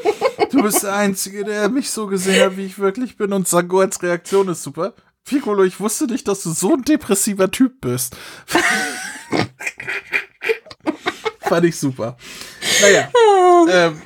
du 0.52 0.62
bist 0.62 0.84
der 0.84 0.95
Einzige, 0.95 1.45
der 1.45 1.70
mich 1.70 1.89
so 1.89 2.08
gesehen 2.08 2.43
hat, 2.43 2.58
wie 2.58 2.66
ich 2.66 2.80
wirklich 2.80 3.16
bin. 3.16 3.32
Und 3.32 3.48
Sangohans 3.48 4.04
Reaktion 4.04 4.50
ist 4.50 4.64
super. 4.64 4.93
Piccolo, 5.24 5.64
ich 5.64 5.80
wusste 5.80 6.06
nicht, 6.06 6.28
dass 6.28 6.43
du 6.43 6.52
so 6.52 6.74
ein 6.74 6.84
depressiver 6.84 7.50
Typ 7.50 7.80
bist. 7.80 8.14
Fand 11.39 11.66
ich 11.66 11.78
super. 11.80 12.18
Naja. 12.82 13.10
ähm, 13.70 14.02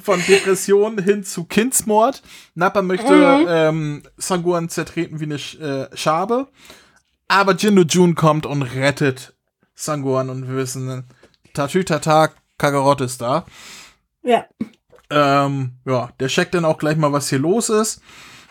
von 0.00 0.20
Depression 0.26 1.02
hin 1.02 1.24
zu 1.24 1.44
Kindsmord. 1.44 2.22
Nappa 2.54 2.82
möchte 2.82 3.12
Mhm. 3.14 3.46
ähm, 3.48 4.02
Sangohan 4.16 4.68
zertreten 4.68 5.20
wie 5.20 5.24
eine 5.24 5.38
Sch 5.38 5.56
äh, 5.60 5.88
Schabe. 5.96 6.48
Aber 7.28 7.54
Jindo 7.54 7.82
Jun 7.82 8.14
kommt 8.14 8.46
und 8.46 8.62
rettet 8.62 9.34
Sangohan 9.74 10.30
und 10.30 10.48
wir 10.48 10.56
wissen, 10.56 11.04
Tatütata, 11.54 12.30
Kakarot 12.58 13.00
ist 13.00 13.20
da. 13.20 13.46
Ja. 14.22 14.44
Ähm, 15.10 15.72
ja, 15.86 16.10
der 16.20 16.28
checkt 16.28 16.54
dann 16.54 16.64
auch 16.64 16.78
gleich 16.78 16.96
mal, 16.96 17.12
was 17.12 17.28
hier 17.30 17.38
los 17.38 17.68
ist 17.68 18.00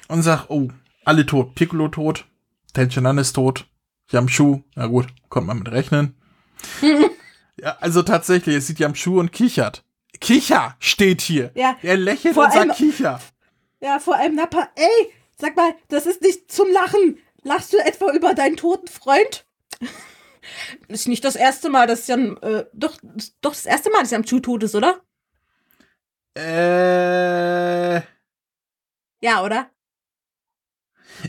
und 0.08 0.24
sagt, 0.24 0.50
oh, 0.50 0.70
alle 1.06 1.26
tot. 1.26 1.56
Piccolo 1.56 1.88
tot, 1.88 2.26
Tenchinan 2.74 3.18
ist 3.18 3.34
tot, 3.34 3.66
Yamshu, 4.12 4.62
na 4.76 4.88
gut, 4.88 5.08
kommt 5.30 5.48
man 5.48 5.60
mit 5.60 5.72
rechnen. 5.72 6.16
ja, 7.58 7.78
also 7.80 8.02
tatsächlich, 8.04 8.56
es 8.58 8.68
sieht 8.68 8.80
Yamshu 8.80 9.20
und 9.20 9.32
kichert. 9.32 9.84
Kicher 10.20 10.76
steht 10.80 11.22
hier. 11.22 11.52
Ja. 11.56 11.78
Er 11.82 11.98
lächelt 11.98 12.34
Vor 12.34 12.46
und 12.46 12.52
sagt 12.54 12.70
allem- 12.70 12.76
Kicher. 12.78 13.20
Ja, 13.82 14.00
vor 14.00 14.16
allem 14.18 14.36
Nappa, 14.36 14.68
ey, 14.76 15.14
sag 15.38 15.56
mal, 15.56 15.74
das 15.88 16.06
ist 16.06 16.22
nicht 16.22 16.52
zum 16.52 16.70
Lachen. 16.72 17.18
Lachst 17.44 17.72
du 17.72 17.78
etwa 17.78 18.12
über 18.12 18.34
deinen 18.34 18.58
toten 18.58 18.88
Freund? 18.88 19.46
ist 20.90 21.08
nicht 21.08 21.24
das 21.24 21.36
erste 21.38 21.70
Mal, 21.70 21.88
dass 21.88 22.08
Jan, 22.08 22.36
äh, 22.38 22.66
doch, 22.74 22.98
doch 23.42 23.52
das 23.54 23.66
erste 23.66 23.90
Mal, 23.92 24.02
dass 24.02 24.12
Yamchu 24.12 24.40
tot 24.40 24.64
ist, 24.64 24.76
oder? 24.76 25.02
Äh, 26.36 27.96
Ja, 29.22 29.44
oder? 29.44 29.70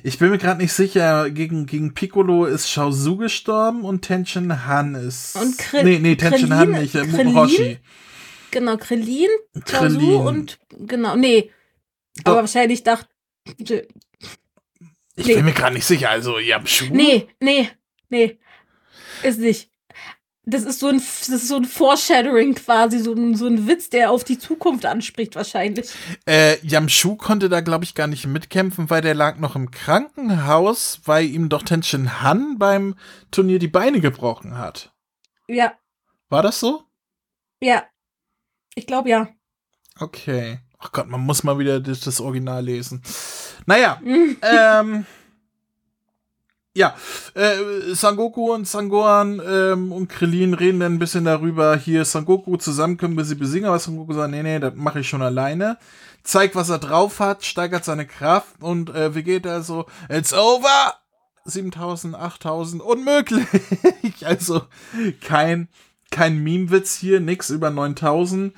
Ich 0.05 0.19
bin 0.19 0.31
mir 0.31 0.39
gerade 0.39 0.61
nicht 0.63 0.73
sicher, 0.73 1.31
gegen, 1.31 1.67
gegen 1.67 1.95
Piccolo 1.95 2.45
ist 2.47 2.71
Shao 2.71 2.93
Su 2.93 3.17
gestorben 3.17 3.83
und 3.85 4.03
Tenshin 4.03 4.65
Han 4.67 4.95
ist. 4.95 5.35
Und 5.37 5.57
Kri- 5.59 5.83
Nee, 5.83 5.99
nee, 5.99 6.15
Tenshin 6.17 6.55
Han 6.55 6.71
nicht, 6.71 6.95
äh, 6.95 7.05
Krillin? 7.07 7.33
Muroshi. 7.33 7.79
Genau, 8.51 8.77
Krillin, 8.77 9.29
Krillin. 9.65 10.21
und 10.21 10.59
genau, 10.71 11.17
nee. 11.17 11.51
Doch. 12.25 12.33
Aber 12.33 12.41
wahrscheinlich 12.43 12.83
dachte. 12.83 13.09
Ich 15.17 15.27
nee. 15.27 15.35
bin 15.35 15.45
mir 15.45 15.53
gerade 15.53 15.75
nicht 15.75 15.87
sicher, 15.87 16.11
also 16.11 16.39
Yamshu. 16.39 16.87
Nee, 16.91 17.29
nee, 17.41 17.69
nee. 18.09 18.39
Ist 19.23 19.39
nicht. 19.39 19.71
Das 20.45 20.65
ist 20.65 20.81
so 20.81 20.89
ein, 20.89 20.97
das 20.97 21.29
ist 21.29 21.49
so 21.49 21.57
ein 21.57 21.65
Foreshadowing 21.65 22.55
quasi, 22.55 22.99
so 22.99 23.13
ein, 23.13 23.37
so 23.37 23.47
ein 23.47 23.69
Witz, 23.69 23.91
der 23.91 24.11
auf 24.11 24.25
die 24.25 24.39
Zukunft 24.39 24.87
anspricht, 24.87 25.37
wahrscheinlich. 25.37 25.91
Äh, 26.27 26.57
Yamshu 26.67 27.17
konnte 27.17 27.49
da, 27.49 27.61
glaube 27.61 27.85
ich, 27.85 27.95
gar 27.95 28.07
nicht 28.07 28.27
mitkämpfen, 28.27 28.89
weil 28.91 29.03
der 29.03 29.15
lag 29.15 29.39
noch 29.39 29.55
im 29.55 29.71
Krankenhaus, 29.71 31.03
weil 31.05 31.27
ihm 31.27 31.51
doch 31.51 31.63
Tenshin 31.63 32.23
Han 32.23 32.59
beim 32.59 32.97
Turnier 33.31 33.59
die 33.59 33.69
Beine 33.69 34.01
gebrochen 34.01 34.57
hat. 34.59 34.93
Ja, 35.47 35.75
War 36.31 36.43
das 36.43 36.59
so? 36.61 36.85
ja. 37.63 37.85
Ich 38.75 38.87
glaube 38.87 39.11
ja. 39.11 39.29
Okay. 39.99 40.61
Ach 40.79 40.93
Gott, 40.93 41.09
man 41.09 41.21
muss 41.21 41.45
mal 41.45 41.59
wieder 41.59 41.81
das, 41.81 42.01
das 42.01 42.21
Original 42.21 42.65
lesen. 42.65 43.03
Naja, 43.67 43.99
Hm. 44.03 44.37
ähm. 44.43 45.07
Ja, 46.73 46.95
äh, 47.35 47.95
Sangoku 47.95 48.55
und 48.55 48.67
Sangohan 48.67 49.43
ähm, 49.45 49.91
und 49.91 50.09
Krillin 50.09 50.55
reden 50.55 50.79
dann 50.79 50.95
ein 50.95 50.99
bisschen 51.01 51.25
darüber, 51.25 51.77
hier 51.77 52.05
Sangoku, 52.05 52.57
zusammen 52.59 52.97
können 52.97 53.17
wir 53.17 53.25
sie 53.25 53.35
besiegen, 53.35 53.67
aber 53.67 53.81
Sangoku 53.81 54.13
sagt, 54.13 54.31
nee, 54.31 54.45
nee, 54.45 54.61
das 54.61 54.75
mache 54.77 55.01
ich 55.01 55.09
schon 55.09 55.21
alleine. 55.21 55.79
Zeigt, 56.23 56.55
was 56.55 56.69
er 56.69 56.79
drauf 56.79 57.19
hat, 57.19 57.45
steigert 57.45 57.85
seine 57.85 58.07
Kraft 58.07 58.63
und 58.63 58.91
äh, 58.91 59.17
wie 59.17 59.25
geht 59.25 59.47
er 59.47 59.63
so? 59.63 59.87
It's 60.09 60.33
over! 60.33 60.95
7000, 61.45 62.15
8000, 62.15 62.81
unmöglich! 62.81 63.47
also 64.25 64.63
kein, 65.21 65.69
kein 66.11 66.39
Meme-Witz 66.39 66.97
hier, 66.97 67.21
nix 67.21 67.51
über 67.51 67.71
9000. 67.71 68.55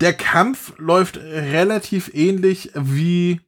Der 0.00 0.12
Kampf 0.12 0.72
läuft 0.78 1.16
relativ 1.16 2.10
ähnlich 2.14 2.70
wie 2.74 3.40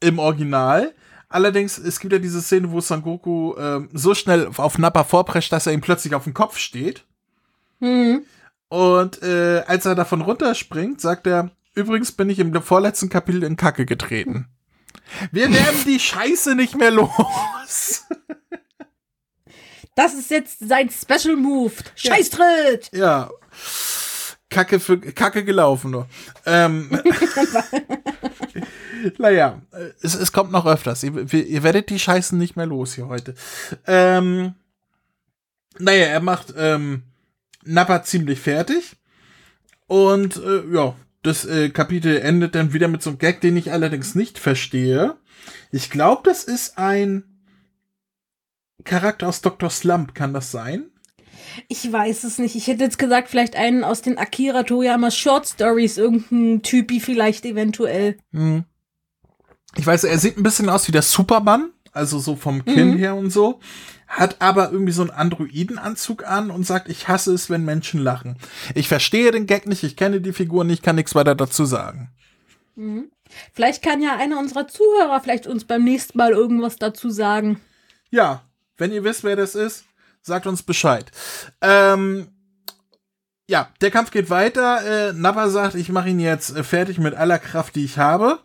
im 0.00 0.18
Original. 0.18 0.92
Allerdings, 1.28 1.78
es 1.78 2.00
gibt 2.00 2.12
ja 2.12 2.18
diese 2.18 2.40
Szene, 2.40 2.70
wo 2.70 2.80
Sangoku 2.80 3.54
ähm, 3.58 3.88
so 3.92 4.14
schnell 4.14 4.48
auf 4.56 4.78
Nappa 4.78 5.04
vorprescht, 5.04 5.52
dass 5.52 5.66
er 5.66 5.72
ihm 5.72 5.80
plötzlich 5.80 6.14
auf 6.14 6.24
dem 6.24 6.34
Kopf 6.34 6.56
steht. 6.58 7.04
Hm. 7.80 8.24
Und 8.68 9.22
äh, 9.22 9.62
als 9.66 9.86
er 9.86 9.94
davon 9.94 10.22
runterspringt, 10.22 11.00
sagt 11.00 11.26
er, 11.26 11.50
übrigens 11.74 12.12
bin 12.12 12.30
ich 12.30 12.38
im 12.38 12.54
vorletzten 12.62 13.08
Kapitel 13.08 13.42
in 13.42 13.56
Kacke 13.56 13.86
getreten. 13.86 14.48
Wir 15.30 15.52
werden 15.52 15.84
die 15.86 16.00
Scheiße 16.00 16.54
nicht 16.54 16.76
mehr 16.76 16.90
los. 16.90 18.06
Das 19.96 20.14
ist 20.14 20.30
jetzt 20.30 20.58
sein 20.60 20.90
Special 20.90 21.36
Move. 21.36 21.72
Scheißtritt! 21.96 22.90
ja. 22.92 23.30
Kacke 24.48 24.78
für 24.78 25.00
Kacke 25.00 25.44
gelaufen 25.44 25.90
nur. 25.90 26.08
Ähm, 26.44 26.88
naja, 29.18 29.60
es, 30.00 30.14
es 30.14 30.32
kommt 30.32 30.52
noch 30.52 30.66
öfters. 30.66 31.02
Ihr, 31.02 31.32
ihr 31.32 31.62
werdet 31.62 31.90
die 31.90 31.98
Scheißen 31.98 32.38
nicht 32.38 32.56
mehr 32.56 32.66
los 32.66 32.94
hier 32.94 33.08
heute. 33.08 33.34
Ähm, 33.86 34.54
naja, 35.78 36.06
er 36.06 36.20
macht 36.20 36.54
ähm, 36.56 37.02
Nappa 37.64 38.04
ziemlich 38.04 38.38
fertig. 38.38 38.96
Und 39.88 40.36
äh, 40.36 40.62
ja, 40.72 40.94
das 41.22 41.44
äh, 41.44 41.70
Kapitel 41.70 42.18
endet 42.18 42.54
dann 42.54 42.72
wieder 42.72 42.88
mit 42.88 43.02
so 43.02 43.10
einem 43.10 43.18
Gag, 43.18 43.40
den 43.40 43.56
ich 43.56 43.72
allerdings 43.72 44.14
nicht 44.14 44.38
verstehe. 44.38 45.16
Ich 45.72 45.90
glaube, 45.90 46.22
das 46.24 46.44
ist 46.44 46.78
ein 46.78 47.24
Charakter 48.86 49.28
aus 49.28 49.42
Dr. 49.42 49.68
Slump, 49.68 50.14
kann 50.14 50.32
das 50.32 50.50
sein? 50.50 50.86
Ich 51.68 51.90
weiß 51.90 52.24
es 52.24 52.38
nicht. 52.38 52.54
Ich 52.56 52.66
hätte 52.66 52.84
jetzt 52.84 52.98
gesagt, 52.98 53.28
vielleicht 53.28 53.56
einen 53.56 53.84
aus 53.84 54.02
den 54.02 54.18
Akira 54.18 54.62
Toriyama 54.62 55.10
Short 55.10 55.46
Stories, 55.46 55.98
irgendein 55.98 56.62
Typi 56.62 57.00
vielleicht 57.00 57.44
eventuell. 57.44 58.16
Hm. 58.32 58.64
Ich 59.76 59.86
weiß, 59.86 60.04
er 60.04 60.18
sieht 60.18 60.36
ein 60.38 60.42
bisschen 60.42 60.68
aus 60.68 60.88
wie 60.88 60.92
der 60.92 61.02
Superman, 61.02 61.70
also 61.92 62.18
so 62.18 62.36
vom 62.36 62.64
Kinn 62.64 62.92
Mhm. 62.92 62.96
her 62.98 63.14
und 63.14 63.30
so, 63.30 63.60
hat 64.06 64.36
aber 64.40 64.70
irgendwie 64.72 64.92
so 64.92 65.02
einen 65.02 65.10
Androidenanzug 65.10 66.26
an 66.26 66.50
und 66.50 66.66
sagt, 66.66 66.88
ich 66.88 67.08
hasse 67.08 67.34
es, 67.34 67.50
wenn 67.50 67.64
Menschen 67.64 68.00
lachen. 68.00 68.36
Ich 68.74 68.88
verstehe 68.88 69.30
den 69.32 69.46
Gag 69.46 69.66
nicht, 69.66 69.82
ich 69.82 69.96
kenne 69.96 70.20
die 70.20 70.32
Figur 70.32 70.64
nicht, 70.64 70.82
kann 70.82 70.96
nichts 70.96 71.14
weiter 71.14 71.34
dazu 71.34 71.64
sagen. 71.64 72.10
Mhm. 72.76 73.10
Vielleicht 73.52 73.82
kann 73.82 74.00
ja 74.02 74.16
einer 74.16 74.38
unserer 74.38 74.68
Zuhörer 74.68 75.20
vielleicht 75.20 75.46
uns 75.46 75.64
beim 75.64 75.84
nächsten 75.84 76.16
Mal 76.16 76.32
irgendwas 76.32 76.76
dazu 76.76 77.10
sagen. 77.10 77.60
Ja, 78.10 78.42
wenn 78.78 78.92
ihr 78.92 79.04
wisst, 79.04 79.24
wer 79.24 79.36
das 79.36 79.54
ist, 79.54 79.84
sagt 80.22 80.46
uns 80.46 80.62
Bescheid. 80.62 81.10
Ähm, 81.60 82.28
ja, 83.48 83.68
der 83.80 83.90
Kampf 83.90 84.10
geht 84.10 84.28
weiter. 84.28 85.10
Äh, 85.10 85.12
Nappa 85.12 85.48
sagt, 85.48 85.76
ich 85.76 85.88
mache 85.88 86.08
ihn 86.08 86.20
jetzt 86.20 86.56
äh, 86.56 86.64
fertig 86.64 86.98
mit 86.98 87.14
aller 87.14 87.38
Kraft, 87.38 87.76
die 87.76 87.84
ich 87.84 87.96
habe. 87.98 88.40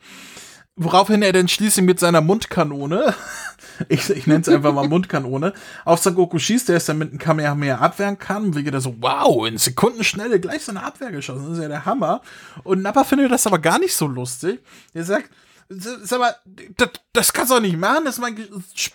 Woraufhin 0.75 1.21
er 1.21 1.33
dann 1.33 1.47
schließlich 1.47 1.85
mit 1.85 1.99
seiner 1.99 2.21
Mundkanone, 2.21 3.13
ich, 3.89 4.09
ich 4.09 4.27
nenne 4.27 4.41
es 4.41 4.49
einfach 4.49 4.73
mal 4.73 4.87
Mundkanone, 4.89 5.53
auf 5.85 5.99
Sangoku 5.99 6.37
schießt, 6.37 6.69
der 6.69 6.77
es 6.77 6.85
dann 6.85 6.99
mit 6.99 7.09
einem 7.09 7.17
Kamehameha 7.17 7.77
abwehren 7.77 8.19
kann. 8.19 8.45
Und 8.45 8.55
wir 8.55 8.63
geht 8.63 8.75
er 8.75 8.81
so, 8.81 8.95
wow, 8.99 9.47
in 9.47 9.57
Sekundenschnelle 9.57 10.39
gleich 10.39 10.63
so 10.63 10.71
eine 10.71 10.83
Abwehr 10.83 11.11
geschossen. 11.11 11.49
Das 11.49 11.57
ist 11.57 11.63
ja 11.63 11.67
der 11.67 11.85
Hammer. 11.85 12.21
Und 12.63 12.83
Nappa 12.83 13.03
findet 13.03 13.31
das 13.31 13.47
aber 13.47 13.59
gar 13.59 13.79
nicht 13.79 13.95
so 13.95 14.07
lustig. 14.07 14.59
Er 14.93 15.03
sagt, 15.03 15.29
sag 15.77 16.19
mal, 16.19 16.35
das, 16.77 16.89
das 17.13 17.33
kannst 17.33 17.51
du 17.51 17.55
doch 17.55 17.61
nicht 17.61 17.77
machen. 17.77 18.05
Das 18.05 18.15
ist 18.15 18.21
mein 18.21 18.37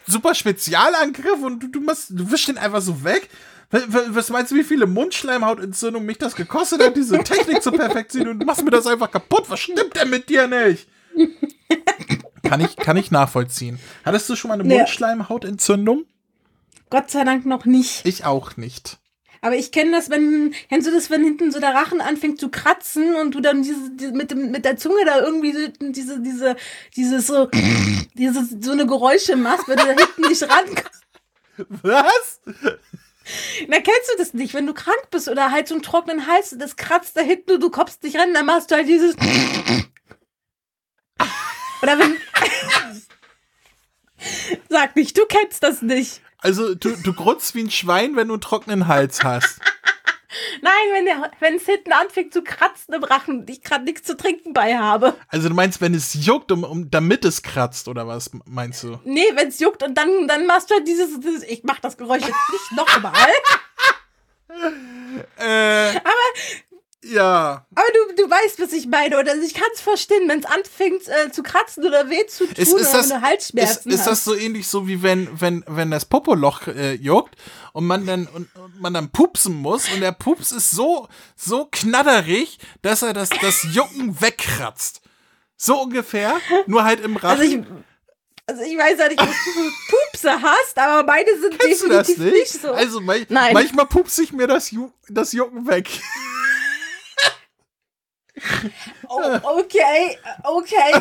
super 0.06 0.34
Spezialangriff 0.34 1.40
und 1.42 1.60
du, 1.60 1.68
du, 1.68 1.80
machst, 1.80 2.10
du 2.10 2.30
wischst 2.30 2.48
den 2.48 2.58
einfach 2.58 2.82
so 2.82 3.02
weg. 3.04 3.28
Was 3.70 4.30
meinst 4.30 4.52
du, 4.52 4.54
wie 4.56 4.62
viele 4.64 4.86
Mundschleimhautentzündungen 4.86 6.06
mich 6.06 6.18
das 6.18 6.36
gekostet 6.36 6.80
hat, 6.82 6.96
diese 6.96 7.18
Technik 7.24 7.62
zu 7.62 7.72
perfektionieren? 7.72 8.34
Und 8.34 8.40
du 8.40 8.46
machst 8.46 8.64
mir 8.64 8.70
das 8.70 8.86
einfach 8.86 9.10
kaputt. 9.10 9.44
Was 9.48 9.58
stimmt 9.60 9.96
denn 9.96 10.08
mit 10.10 10.28
dir 10.28 10.46
nicht? 10.46 10.86
Kann 12.44 12.60
ich, 12.60 12.76
kann 12.76 12.96
ich 12.96 13.10
nachvollziehen. 13.10 13.80
Hattest 14.04 14.28
du 14.28 14.36
schon 14.36 14.48
mal 14.50 14.54
eine 14.54 14.64
Nee. 14.64 14.76
Mundschleimhautentzündung? 14.78 16.04
Gott 16.90 17.10
sei 17.10 17.24
Dank 17.24 17.44
noch 17.44 17.64
nicht. 17.64 18.06
Ich 18.06 18.24
auch 18.24 18.56
nicht. 18.56 18.98
Aber 19.46 19.54
ich 19.54 19.70
kenne 19.70 19.92
das, 19.92 20.10
wenn, 20.10 20.52
kennst 20.68 20.88
du 20.88 20.90
das, 20.90 21.08
wenn 21.08 21.22
hinten 21.22 21.52
so 21.52 21.60
der 21.60 21.72
Rachen 21.72 22.00
anfängt 22.00 22.40
zu 22.40 22.48
kratzen 22.48 23.14
und 23.14 23.32
du 23.32 23.40
dann 23.40 23.62
diese, 23.62 23.92
die, 23.92 24.08
mit, 24.08 24.32
dem, 24.32 24.50
mit 24.50 24.64
der 24.64 24.76
Zunge 24.76 25.04
da 25.04 25.20
irgendwie 25.20 25.52
so 25.52 25.68
diese, 25.78 26.18
diese, 26.18 26.56
diese 26.96 27.20
so, 27.20 27.48
diese, 28.14 28.44
so 28.60 28.72
eine 28.72 28.88
Geräusche 28.88 29.36
machst, 29.36 29.68
wenn 29.68 29.76
du 29.76 29.84
da 29.84 29.92
hinten 29.92 30.22
nicht 30.22 30.42
rankommst. 30.42 31.04
Was? 31.84 32.40
Na, 33.68 33.76
kennst 33.76 34.10
du 34.12 34.18
das 34.18 34.34
nicht? 34.34 34.52
Wenn 34.52 34.66
du 34.66 34.74
krank 34.74 35.10
bist 35.12 35.28
oder 35.28 35.52
halt 35.52 35.68
so 35.68 35.76
einen 35.76 35.84
trockenen 35.84 36.26
Hals, 36.26 36.56
das 36.58 36.74
kratzt 36.74 37.16
da 37.16 37.20
hinten 37.20 37.52
und 37.52 37.62
du 37.62 37.70
kommst 37.70 38.02
nicht 38.02 38.18
ran, 38.18 38.34
dann 38.34 38.46
machst 38.46 38.72
du 38.72 38.74
halt 38.74 38.88
dieses. 38.88 39.14
Oder 41.82 42.00
wenn. 42.00 42.16
Sag 44.68 44.96
nicht, 44.96 45.16
du 45.16 45.24
kennst 45.26 45.62
das 45.62 45.82
nicht. 45.82 46.20
Also, 46.46 46.76
du, 46.76 46.90
du 46.90 47.12
grunzt 47.12 47.56
wie 47.56 47.64
ein 47.64 47.72
Schwein, 47.72 48.14
wenn 48.14 48.28
du 48.28 48.34
einen 48.34 48.40
trockenen 48.40 48.86
Hals 48.86 49.24
hast. 49.24 49.58
Nein, 50.62 50.72
wenn 50.92 51.04
der, 51.04 51.32
wenn 51.40 51.56
es 51.56 51.66
hinten 51.66 51.92
anfängt 51.92 52.32
zu 52.32 52.44
kratzen 52.44 52.94
im 52.94 53.02
Rachen 53.02 53.40
und 53.40 53.50
ich 53.50 53.62
gerade 53.62 53.82
nichts 53.82 54.06
zu 54.06 54.16
trinken 54.16 54.52
bei 54.52 54.78
habe. 54.78 55.16
Also, 55.26 55.48
du 55.48 55.56
meinst, 55.56 55.80
wenn 55.80 55.92
es 55.92 56.14
juckt, 56.14 56.52
um, 56.52 56.62
um, 56.62 56.88
damit 56.88 57.24
es 57.24 57.42
kratzt, 57.42 57.88
oder 57.88 58.06
was 58.06 58.30
meinst 58.44 58.84
du? 58.84 59.00
Nee, 59.02 59.24
wenn 59.34 59.48
es 59.48 59.58
juckt 59.58 59.82
und 59.82 59.98
dann, 59.98 60.28
dann 60.28 60.46
machst 60.46 60.70
du 60.70 60.74
halt 60.76 60.86
dieses, 60.86 61.18
dieses 61.18 61.42
ich 61.42 61.64
mach 61.64 61.80
das 61.80 61.96
Geräusch 61.96 62.22
jetzt 62.22 62.52
nicht 62.52 62.72
nochmal. 62.76 63.12
Äh, 65.38 65.94
ja. 67.04 67.66
Aber 67.74 67.86
du, 67.92 68.22
du 68.22 68.30
weißt, 68.30 68.60
was 68.60 68.72
ich 68.72 68.86
meine. 68.86 69.18
Oder 69.18 69.36
ich 69.36 69.54
kann 69.54 69.68
es 69.74 69.80
verstehen, 69.80 70.28
wenn 70.28 70.40
es 70.40 70.46
anfängt 70.46 71.02
äh, 71.08 71.30
zu 71.30 71.42
kratzen 71.42 71.84
oder 71.84 72.08
weh 72.10 72.26
zu 72.26 72.46
tun 72.46 72.54
Ist, 72.56 72.72
ist, 72.72 72.74
oder 72.74 72.82
das, 72.82 72.92
wenn 72.92 73.08
du 73.10 73.16
ist, 73.16 73.22
Halsschmerzen 73.22 73.90
ist 73.90 74.06
das 74.06 74.24
so 74.24 74.34
ähnlich 74.34 74.66
so 74.68 74.88
wie 74.88 75.02
wenn, 75.02 75.28
wenn, 75.40 75.64
wenn 75.66 75.90
das 75.90 76.04
Popoloch 76.04 76.66
äh, 76.66 76.94
juckt 76.94 77.36
und 77.72 77.86
man 77.86 78.06
dann 78.06 78.26
und, 78.26 78.48
und 78.56 78.80
man 78.80 78.94
dann 78.94 79.10
pupsen 79.10 79.54
muss 79.54 79.88
und 79.92 80.00
der 80.00 80.12
Pups 80.12 80.52
ist 80.52 80.70
so, 80.70 81.08
so 81.36 81.68
knatterig, 81.70 82.58
dass 82.82 83.02
er 83.02 83.12
das, 83.12 83.30
das 83.40 83.66
Jucken 83.72 84.20
wegkratzt. 84.20 85.02
So 85.56 85.80
ungefähr, 85.80 86.36
nur 86.66 86.84
halt 86.84 87.00
im 87.00 87.16
Rachen. 87.16 87.40
Also 87.40 87.42
ich, 87.42 87.64
also 88.48 88.62
ich 88.62 88.78
weiß 88.78 88.98
ja 88.98 89.08
nicht, 89.08 89.20
was 89.20 89.28
du 89.28 89.50
für 89.50 89.70
Pupse 89.90 90.42
hast, 90.42 90.78
aber 90.78 91.02
meine 91.04 91.38
sind 91.40 91.58
Kennst 91.58 91.82
du 91.82 91.88
das 91.88 92.06
definitiv 92.06 92.32
nicht? 92.32 92.52
nicht, 92.52 92.62
so. 92.62 92.72
Also 92.72 93.00
Nein. 93.00 93.26
manchmal 93.52 93.86
pupse 93.86 94.22
ich 94.22 94.32
mir 94.32 94.46
das, 94.46 94.70
Ju 94.70 94.92
das 95.08 95.32
Jucken 95.32 95.66
weg. 95.66 95.88
Oh, 99.08 99.38
okay, 99.58 100.18
okay. 100.44 101.00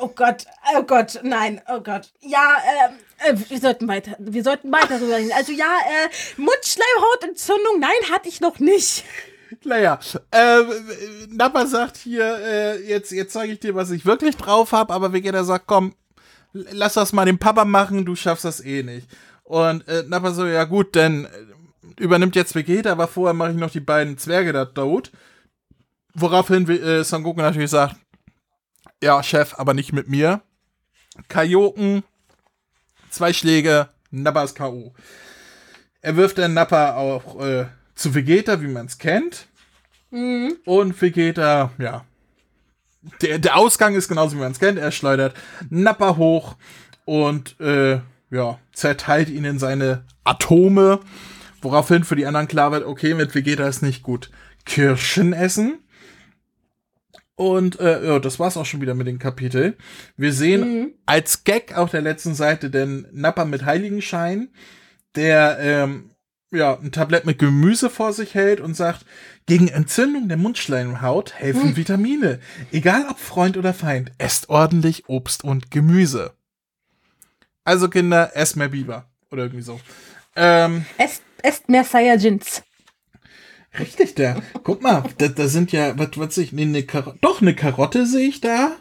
Oh 0.00 0.08
Gott, 0.08 0.46
oh 0.74 0.82
Gott, 0.82 1.20
nein, 1.22 1.60
oh 1.68 1.80
Gott. 1.80 2.10
Ja, 2.20 2.56
ähm, 2.86 3.36
äh, 3.36 3.50
wir 3.50 3.60
sollten 3.60 3.88
weiter, 3.88 4.16
wir 4.18 4.42
sollten 4.42 4.72
weiter 4.72 4.98
drüber 4.98 5.16
reden. 5.16 5.32
Also 5.32 5.52
ja, 5.52 5.76
äh, 5.86 6.40
Mundschleimhautentzündung, 6.40 7.78
nein, 7.78 8.10
hatte 8.10 8.28
ich 8.28 8.40
noch 8.40 8.58
nicht. 8.58 9.04
Naja, 9.64 9.98
äh, 10.30 10.62
Nappa 11.28 11.66
sagt 11.66 11.98
hier, 11.98 12.38
äh, 12.38 12.88
jetzt, 12.88 13.12
jetzt 13.12 13.32
zeige 13.32 13.52
ich 13.52 13.60
dir, 13.60 13.74
was 13.74 13.90
ich 13.90 14.06
wirklich 14.06 14.36
drauf 14.36 14.72
habe, 14.72 14.94
aber 14.94 15.12
Vegeta 15.12 15.44
sagt, 15.44 15.66
komm, 15.66 15.94
lass 16.52 16.94
das 16.94 17.12
mal 17.12 17.26
dem 17.26 17.38
Papa 17.38 17.64
machen, 17.64 18.04
du 18.04 18.16
schaffst 18.16 18.44
das 18.44 18.64
eh 18.64 18.82
nicht. 18.82 19.08
Und 19.44 19.86
äh, 19.88 20.04
Nappa 20.06 20.32
so, 20.32 20.46
ja 20.46 20.64
gut, 20.64 20.96
dann 20.96 21.26
äh, 21.26 21.28
übernimmt 22.02 22.34
jetzt 22.34 22.54
Vegeta, 22.54 22.92
aber 22.92 23.08
vorher 23.08 23.34
mache 23.34 23.50
ich 23.50 23.56
noch 23.56 23.70
die 23.70 23.80
beiden 23.80 24.16
Zwerge 24.16 24.52
da 24.52 24.64
tot. 24.64 25.12
Woraufhin 26.14 26.68
äh, 26.68 27.04
Son 27.04 27.22
Goku 27.22 27.40
natürlich 27.40 27.70
sagt, 27.70 27.96
ja, 29.02 29.22
Chef, 29.22 29.54
aber 29.58 29.74
nicht 29.74 29.92
mit 29.92 30.08
mir. 30.08 30.42
Kaioken, 31.28 32.04
zwei 33.10 33.32
Schläge, 33.32 33.88
Nappa 34.10 34.44
ist 34.44 34.54
K.O. 34.54 34.94
Er 36.00 36.16
wirft 36.16 36.38
dann 36.38 36.54
Nappa 36.54 36.94
auch 36.94 37.40
äh, 37.44 37.66
zu 37.94 38.14
Vegeta, 38.14 38.60
wie 38.60 38.68
man 38.68 38.86
es 38.86 38.98
kennt. 38.98 39.46
Mhm. 40.10 40.56
Und 40.64 41.00
Vegeta, 41.00 41.70
ja. 41.78 42.04
Der, 43.20 43.38
der 43.38 43.56
Ausgang 43.56 43.94
ist 43.94 44.08
genauso, 44.08 44.36
wie 44.36 44.40
man 44.40 44.52
es 44.52 44.60
kennt. 44.60 44.78
Er 44.78 44.92
schleudert 44.92 45.34
Nappa 45.70 46.16
hoch 46.16 46.56
und 47.04 47.58
äh, 47.60 48.00
ja, 48.30 48.58
zerteilt 48.72 49.28
ihn 49.28 49.44
in 49.44 49.58
seine 49.58 50.04
Atome. 50.24 51.00
Woraufhin 51.60 52.04
für 52.04 52.16
die 52.16 52.26
anderen 52.26 52.48
klar 52.48 52.72
wird, 52.72 52.84
okay, 52.84 53.14
mit 53.14 53.34
Vegeta 53.34 53.66
ist 53.66 53.82
nicht 53.82 54.02
gut. 54.02 54.30
Kirschen 54.64 55.32
essen. 55.32 55.78
Und 57.34 57.80
äh, 57.80 58.04
ja, 58.06 58.18
das 58.18 58.38
war's 58.38 58.56
auch 58.56 58.66
schon 58.66 58.80
wieder 58.82 58.94
mit 58.94 59.06
dem 59.06 59.18
Kapitel. 59.18 59.76
Wir 60.16 60.32
sehen 60.32 60.60
Mhm. 60.60 60.92
als 61.06 61.44
Gag 61.44 61.76
auf 61.76 61.90
der 61.90 62.02
letzten 62.02 62.34
Seite 62.34 62.70
den 62.70 63.06
Napper 63.12 63.44
mit 63.46 63.64
Heiligenschein, 63.64 64.48
der 65.16 65.58
ähm, 65.60 66.10
ja 66.50 66.78
ein 66.78 66.92
Tablett 66.92 67.24
mit 67.24 67.38
Gemüse 67.38 67.88
vor 67.88 68.12
sich 68.12 68.34
hält 68.34 68.60
und 68.60 68.74
sagt, 68.74 69.06
gegen 69.46 69.68
Entzündung 69.68 70.28
der 70.28 70.36
Mundschleimhaut 70.36 71.32
helfen 71.34 71.70
Hm. 71.70 71.76
Vitamine. 71.76 72.38
Egal 72.70 73.06
ob 73.10 73.18
Freund 73.18 73.56
oder 73.56 73.72
Feind, 73.74 74.12
esst 74.18 74.48
ordentlich 74.50 75.08
Obst 75.08 75.42
und 75.42 75.70
Gemüse. 75.70 76.34
Also 77.64 77.88
Kinder, 77.88 78.32
esst 78.36 78.56
mehr 78.56 78.68
Biber. 78.68 79.08
Oder 79.30 79.44
irgendwie 79.44 79.62
so. 79.62 79.80
Ähm, 80.36 80.84
Esst, 80.98 81.22
esst 81.42 81.68
mehr 81.68 81.84
Saiyajins. 81.84 82.62
Richtig, 83.78 84.14
da. 84.14 84.36
Guck 84.62 84.82
mal, 84.82 85.04
da, 85.18 85.28
da 85.28 85.48
sind 85.48 85.72
ja, 85.72 85.98
was, 85.98 86.08
was 86.16 86.34
sehe 86.34 86.44
ich, 86.44 86.52
nee, 86.52 86.62
eine 86.62 86.82
Karotte, 86.82 87.18
doch, 87.20 87.40
eine 87.42 87.54
Karotte 87.54 88.06
sehe 88.06 88.28
ich 88.28 88.40
da. 88.40 88.72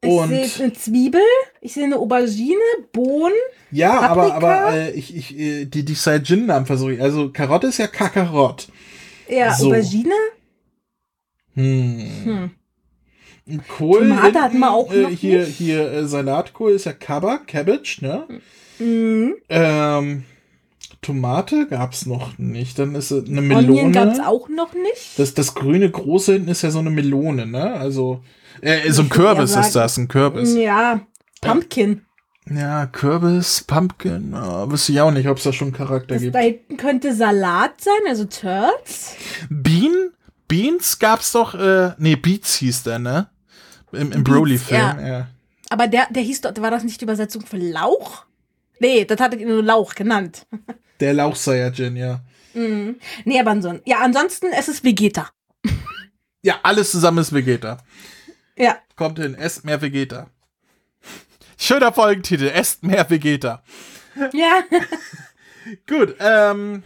Ich 0.00 0.10
Und 0.10 0.28
sehe 0.28 0.48
eine 0.64 0.72
Zwiebel, 0.74 1.22
ich 1.60 1.72
sehe 1.74 1.84
eine 1.84 1.96
Aubergine, 1.96 2.58
Bohnen. 2.92 3.32
Ja, 3.70 4.00
aber, 4.00 4.28
Paprika? 4.28 4.36
aber 4.66 4.74
äh, 4.74 4.90
ich, 4.92 5.16
ich, 5.16 5.38
äh, 5.38 5.64
die, 5.64 5.84
die 5.84 5.94
Saiyajin-Namen 5.94 6.66
versuche 6.66 6.94
ich. 6.94 7.00
Also 7.00 7.30
Karotte 7.32 7.68
ist 7.68 7.78
ja 7.78 7.86
Kakarott. 7.86 8.68
Ja, 9.28 9.54
So. 9.54 9.68
Aubergine. 9.68 10.12
Hm. 11.54 12.50
Hm. 13.46 13.60
Kohl. 13.76 14.00
Tomate 14.08 14.22
hinten, 14.24 14.40
hatten 14.42 14.58
wir 14.58 14.72
auch 14.72 14.92
äh, 14.92 15.02
noch 15.02 15.10
Hier, 15.10 15.40
nicht. 15.40 15.56
hier 15.56 15.90
äh, 15.92 16.06
Salatkohl 16.06 16.72
ist 16.72 16.86
ja 16.86 16.92
Kaba, 16.92 17.38
Cabbage, 17.38 17.98
ne? 18.02 18.26
Mhm. 18.78 19.36
Ähm, 19.48 20.24
Tomate 21.04 21.66
gab's 21.68 22.06
noch 22.06 22.38
nicht. 22.38 22.78
Dann 22.78 22.94
ist 22.94 23.10
es 23.10 23.28
eine 23.28 23.40
Onion 23.40 23.92
gab 23.92 24.08
es 24.08 24.18
Melone. 24.18 24.28
auch 24.28 24.48
noch 24.48 24.72
nicht. 24.72 25.18
Das, 25.18 25.34
das 25.34 25.54
grüne 25.54 25.90
große 25.90 26.32
hinten 26.32 26.48
ist 26.48 26.62
ja 26.62 26.70
so 26.70 26.78
eine 26.78 26.90
Melone, 26.90 27.46
ne? 27.46 27.74
Also, 27.74 28.22
äh, 28.62 28.90
so 28.90 29.02
ein 29.02 29.06
Ich 29.08 29.12
Kürbis 29.12 29.54
ist 29.54 29.72
das, 29.76 29.98
ein 29.98 30.08
Kürbis. 30.08 30.54
Ja, 30.54 31.06
Pumpkin. 31.40 32.06
Ja, 32.50 32.86
Kürbis, 32.86 33.64
Pumpkin, 33.66 34.34
oh, 34.34 34.70
wüsste 34.70 34.92
ich 34.92 35.00
auch 35.00 35.10
nicht, 35.10 35.28
ob 35.28 35.38
es 35.38 35.44
da 35.44 35.52
schon 35.52 35.72
Charakter 35.72 36.14
Das 36.14 36.22
gibt. 36.22 36.34
da 36.34 36.40
hinten 36.40 36.76
könnte 36.76 37.14
Salat 37.14 37.80
sein, 37.80 38.08
also 38.08 38.24
Turds. 38.24 39.16
Bean? 39.48 40.10
Beans 40.46 40.98
gab's 40.98 41.32
doch, 41.32 41.54
äh, 41.54 41.92
nee, 41.98 42.16
Beats 42.16 42.56
hieß 42.56 42.82
der, 42.82 42.98
ne? 42.98 43.28
Im, 43.92 44.12
im 44.12 44.24
Broly-Film, 44.24 44.80
ja. 44.80 45.06
ja. 45.06 45.28
Aber 45.70 45.86
der, 45.86 46.06
der 46.10 46.22
hieß 46.22 46.42
doch, 46.42 46.52
war 46.60 46.70
das 46.70 46.84
nicht 46.84 47.00
die 47.00 47.04
Übersetzung 47.04 47.46
für 47.46 47.56
Lauch? 47.56 48.24
Nee, 48.78 49.04
das 49.04 49.20
hattet 49.20 49.40
ihr 49.40 49.48
nur 49.48 49.62
Lauch 49.62 49.94
genannt. 49.94 50.46
Der 51.00 51.14
Lauch 51.14 51.36
Saiyajin, 51.36 51.96
ja. 51.96 52.20
Mhm. 52.54 52.96
Nee, 53.24 53.40
aber 53.40 53.50
ansonsten. 53.50 53.88
Ja, 53.88 54.00
ansonsten, 54.00 54.46
es 54.52 54.68
ist 54.68 54.84
Vegeta. 54.84 55.30
Ja, 56.42 56.60
alles 56.62 56.90
zusammen 56.90 57.18
ist 57.18 57.32
Vegeta. 57.32 57.78
Ja. 58.56 58.76
Kommt 58.96 59.18
hin, 59.18 59.34
esst 59.34 59.64
mehr 59.64 59.80
Vegeta. 59.80 60.28
Schöner 61.56 61.92
Folgentitel, 61.92 62.48
esst 62.48 62.82
mehr 62.82 63.08
Vegeta. 63.08 63.62
Ja. 64.32 64.62
Gut, 65.88 66.14
ähm, 66.20 66.82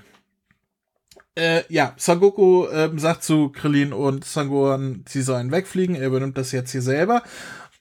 äh, 1.34 1.62
ja, 1.68 1.94
Son 1.96 2.20
Goku 2.20 2.68
ähm, 2.68 2.98
sagt 2.98 3.24
zu 3.24 3.50
Krillin 3.50 3.92
und 3.92 4.24
Sangohan, 4.24 5.04
sie 5.08 5.22
sollen 5.22 5.50
wegfliegen. 5.50 5.96
Er 5.96 6.06
übernimmt 6.06 6.38
das 6.38 6.52
jetzt 6.52 6.72
hier 6.72 6.82
selber. 6.82 7.22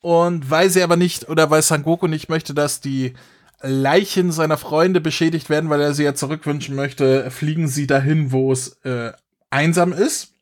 Und 0.02 0.50
weil 0.50 0.70
sie 0.70 0.84
aber 0.84 0.96
nicht, 0.96 1.30
oder 1.30 1.50
weil 1.50 1.62
Son 1.62 1.84
Goku 1.84 2.08
nicht 2.08 2.30
möchte, 2.30 2.54
dass 2.54 2.82
die 2.82 3.14
Leichen 3.62 4.32
seiner 4.32 4.58
Freunde 4.58 5.02
beschädigt 5.02 5.50
werden, 5.50 5.70
weil 5.70 5.82
er 5.82 5.94
sie 5.94 6.04
ja 6.04 6.14
zurückwünschen 6.14 6.76
möchte, 6.76 7.32
fliegen 7.32 7.68
sie 7.68 7.88
dahin, 7.88 8.32
wo 8.32 8.52
es 8.52 8.78
äh, 8.84 9.12
einsam 9.50 9.94
ist. 9.94 10.34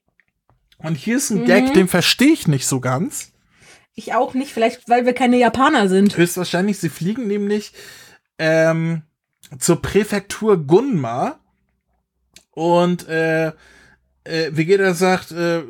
Und 0.78 0.96
hier 0.96 1.18
ist 1.18 1.30
ein 1.30 1.42
Mhm. 1.42 1.46
Gag, 1.46 1.74
den 1.74 1.88
verstehe 1.88 2.34
ich 2.34 2.48
nicht 2.48 2.68
so 2.68 2.80
ganz. 2.82 3.32
Ich 3.94 4.14
auch 4.14 4.34
nicht, 4.34 4.52
vielleicht, 4.52 4.90
weil 4.90 5.06
wir 5.06 5.14
keine 5.14 5.38
Japaner 5.38 5.88
sind. 5.88 6.18
Höchstwahrscheinlich, 6.18 6.80
sie 6.80 6.90
fliegen 6.90 7.28
nämlich 7.28 7.72
ähm, 8.38 9.04
zur 9.58 9.82
Präfektur 9.82 10.58
Gunma 10.58 11.40
und 12.52 13.08
äh, 13.08 13.48
äh, 13.48 14.52
Vegeta 14.52 14.94
sagt, 14.94 15.32
äh, 15.32 15.64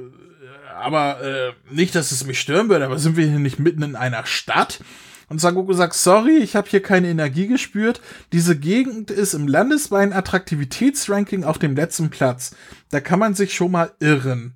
aber 0.75 1.21
äh, 1.21 1.53
nicht, 1.71 1.93
dass 1.93 2.11
es 2.11 2.25
mich 2.25 2.39
stören 2.39 2.69
würde, 2.69 2.85
aber 2.85 2.97
sind 2.97 3.15
wir 3.15 3.27
hier 3.27 3.39
nicht 3.39 3.59
mitten 3.59 3.83
in 3.83 3.95
einer 3.95 4.25
Stadt? 4.25 4.79
Und 5.28 5.39
Sangoku 5.39 5.73
sagt, 5.73 5.95
sorry, 5.95 6.38
ich 6.38 6.55
habe 6.55 6.69
hier 6.69 6.82
keine 6.82 7.09
Energie 7.09 7.47
gespürt. 7.47 8.01
Diese 8.32 8.57
Gegend 8.57 9.11
ist 9.11 9.34
im 9.34 9.47
landesweiten 9.47 10.13
Attraktivitätsranking 10.13 11.43
auf 11.43 11.57
dem 11.57 11.76
letzten 11.76 12.09
Platz. 12.09 12.55
Da 12.89 12.99
kann 12.99 13.19
man 13.19 13.34
sich 13.34 13.53
schon 13.53 13.71
mal 13.71 13.91
irren. 13.99 14.55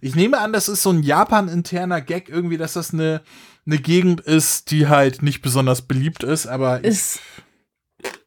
Ich 0.00 0.14
nehme 0.14 0.38
an, 0.38 0.52
das 0.52 0.68
ist 0.68 0.82
so 0.82 0.90
ein 0.90 1.02
Japan-interner 1.02 2.00
Gag 2.00 2.28
irgendwie, 2.28 2.56
dass 2.56 2.74
das 2.74 2.92
eine, 2.92 3.22
eine 3.66 3.78
Gegend 3.78 4.20
ist, 4.20 4.70
die 4.70 4.88
halt 4.88 5.22
nicht 5.22 5.42
besonders 5.42 5.82
beliebt 5.82 6.22
ist, 6.22 6.46
aber 6.46 6.84
Ist, 6.84 7.20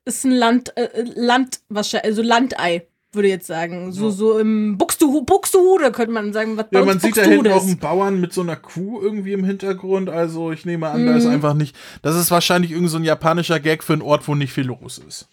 ist 0.06 0.26
ein 0.26 0.32
Land, 0.32 0.76
äh, 0.78 0.84
äh, 0.84 1.12
Land, 1.16 1.62
wahrscheinlich, 1.70 2.10
also 2.10 2.22
Landei, 2.22 2.88
würde 3.14 3.28
jetzt 3.28 3.48
sagen. 3.48 3.92
So, 3.92 4.10
so 4.10 4.40
im 4.40 4.78
Buxtehude, 4.78 5.26
Buxtehude 5.26 5.92
könnte 5.92 6.12
man 6.14 6.32
sagen, 6.34 6.56
was 6.58 6.66
ja, 6.72 6.86
man 6.86 7.00
sieht 7.00 7.18
da 7.18 7.24
hinten 7.24 7.52
auch 7.52 7.64
einen 7.64 7.78
Bauern 7.78 8.22
mit 8.22 8.34
so 8.34 8.42
einer 8.42 8.56
Kuh 8.56 9.02
irgendwie 9.02 9.34
im 9.34 9.44
Hintergrund, 9.44 10.10
also 10.10 10.52
ich 10.52 10.66
nehme 10.66 10.88
an, 10.90 11.06
da 11.06 11.16
ist 11.18 11.26
Mhm. 11.26 11.32
einfach 11.32 11.54
nicht, 11.54 11.76
das 12.02 12.16
ist 12.16 12.32
wahrscheinlich 12.32 12.72
irgend 12.72 12.90
so 12.90 12.98
ein 12.98 13.04
japanischer 13.04 13.60
Gag 13.60 13.84
für 13.84 13.94
einen 13.94 14.02
Ort, 14.02 14.28
wo 14.28 14.36
nicht 14.36 14.54
viel 14.54 14.66
los 14.66 14.98
ist. 15.06 15.28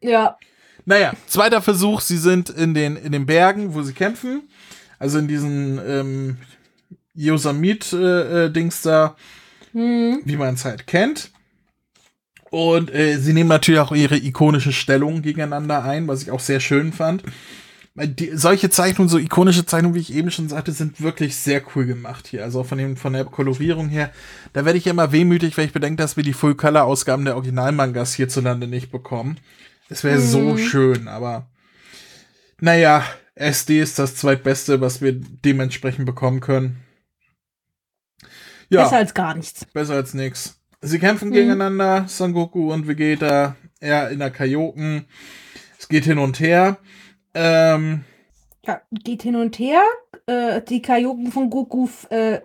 Ja. 0.00 0.36
Naja, 0.84 1.12
zweiter 1.26 1.62
Versuch, 1.62 2.00
sie 2.00 2.16
sind 2.18 2.50
in 2.50 2.74
den, 2.74 2.96
in 2.96 3.12
den 3.12 3.24
Bergen, 3.26 3.74
wo 3.74 3.82
sie 3.82 3.92
kämpfen. 3.92 4.42
Also 4.98 5.18
in 5.18 5.28
diesen 5.28 5.80
ähm, 5.86 6.36
Yosamit-Dings 7.14 8.82
da, 8.82 9.16
Hm. 9.72 10.20
wie 10.24 10.36
man 10.36 10.54
es 10.54 10.64
halt 10.66 10.86
kennt. 10.86 11.30
Und 12.52 12.94
äh, 12.94 13.16
sie 13.18 13.32
nehmen 13.32 13.48
natürlich 13.48 13.80
auch 13.80 13.92
ihre 13.92 14.16
ikonische 14.18 14.72
Stellung 14.72 15.22
gegeneinander 15.22 15.82
ein, 15.84 16.06
was 16.06 16.20
ich 16.22 16.30
auch 16.30 16.38
sehr 16.40 16.60
schön 16.60 16.92
fand. 16.92 17.22
Die, 17.94 18.30
solche 18.34 18.68
Zeichnungen, 18.68 19.08
so 19.08 19.16
ikonische 19.16 19.64
Zeichnungen, 19.64 19.94
wie 19.94 20.00
ich 20.00 20.12
eben 20.12 20.30
schon 20.30 20.50
sagte, 20.50 20.70
sind 20.72 21.00
wirklich 21.00 21.34
sehr 21.36 21.62
cool 21.74 21.86
gemacht 21.86 22.26
hier. 22.26 22.44
Also 22.44 22.62
von, 22.62 22.76
dem, 22.76 22.98
von 22.98 23.14
der 23.14 23.24
Kolorierung 23.24 23.88
her. 23.88 24.10
Da 24.52 24.66
werde 24.66 24.76
ich 24.78 24.86
immer 24.86 25.12
wehmütig, 25.12 25.56
wenn 25.56 25.64
ich 25.64 25.72
bedenke, 25.72 25.96
dass 26.02 26.18
wir 26.18 26.24
die 26.24 26.34
Full-Color-Ausgaben 26.34 27.24
der 27.24 27.36
Originalmangas 27.36 28.12
hierzulande 28.12 28.66
nicht 28.66 28.90
bekommen. 28.92 29.38
Es 29.88 30.04
wäre 30.04 30.20
so 30.20 30.40
Mhm. 30.40 30.58
schön, 30.58 31.08
aber 31.08 31.48
naja, 32.60 33.02
SD 33.34 33.80
ist 33.80 33.98
das 33.98 34.14
zweitbeste, 34.16 34.82
was 34.82 35.00
wir 35.00 35.12
dementsprechend 35.14 36.04
bekommen 36.04 36.40
können. 36.40 36.82
Ja, 38.68 38.84
Besser 38.84 38.96
als 38.96 39.14
gar 39.14 39.34
nichts. 39.34 39.64
besser 39.72 39.94
als 39.94 40.12
nix. 40.14 40.58
Sie 40.82 40.98
kämpfen 40.98 41.28
Mhm. 41.28 41.32
gegeneinander, 41.34 42.06
Son 42.08 42.32
Goku 42.32 42.72
und 42.72 42.88
Vegeta, 42.88 43.56
er 43.80 44.10
in 44.10 44.18
der 44.18 44.30
Kaioken. 44.30 45.06
Es 45.78 45.88
geht 45.88 46.04
hin 46.04 46.18
und 46.18 46.40
her. 46.40 46.78
Ähm, 47.34 48.04
Ja, 48.66 48.80
geht 48.92 49.22
hin 49.22 49.36
und 49.36 49.58
her. 49.58 49.82
Äh, 50.26 50.60
die 50.62 50.82
Kaioken 50.82 51.32
von 51.32 51.50
Goku 51.50 51.88
äh, 52.10 52.40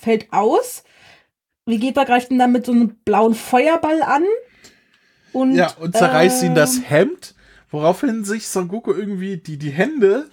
fällt 0.00 0.32
aus. 0.32 0.84
Vegeta 1.66 2.04
greift 2.04 2.30
ihn 2.30 2.38
dann 2.38 2.52
mit 2.52 2.66
so 2.66 2.72
einem 2.72 2.96
blauen 3.04 3.34
Feuerball 3.34 4.02
an. 4.02 4.24
Und, 5.32 5.54
ja, 5.54 5.70
und 5.78 5.96
zerreißt 5.96 6.42
ihn 6.42 6.50
ähm, 6.50 6.54
das 6.56 6.90
Hemd, 6.90 7.34
woraufhin 7.70 8.24
sich 8.24 8.48
Son 8.48 8.68
Goku 8.68 8.92
irgendwie 8.92 9.38
die, 9.38 9.56
die 9.58 9.70
Hände 9.70 10.28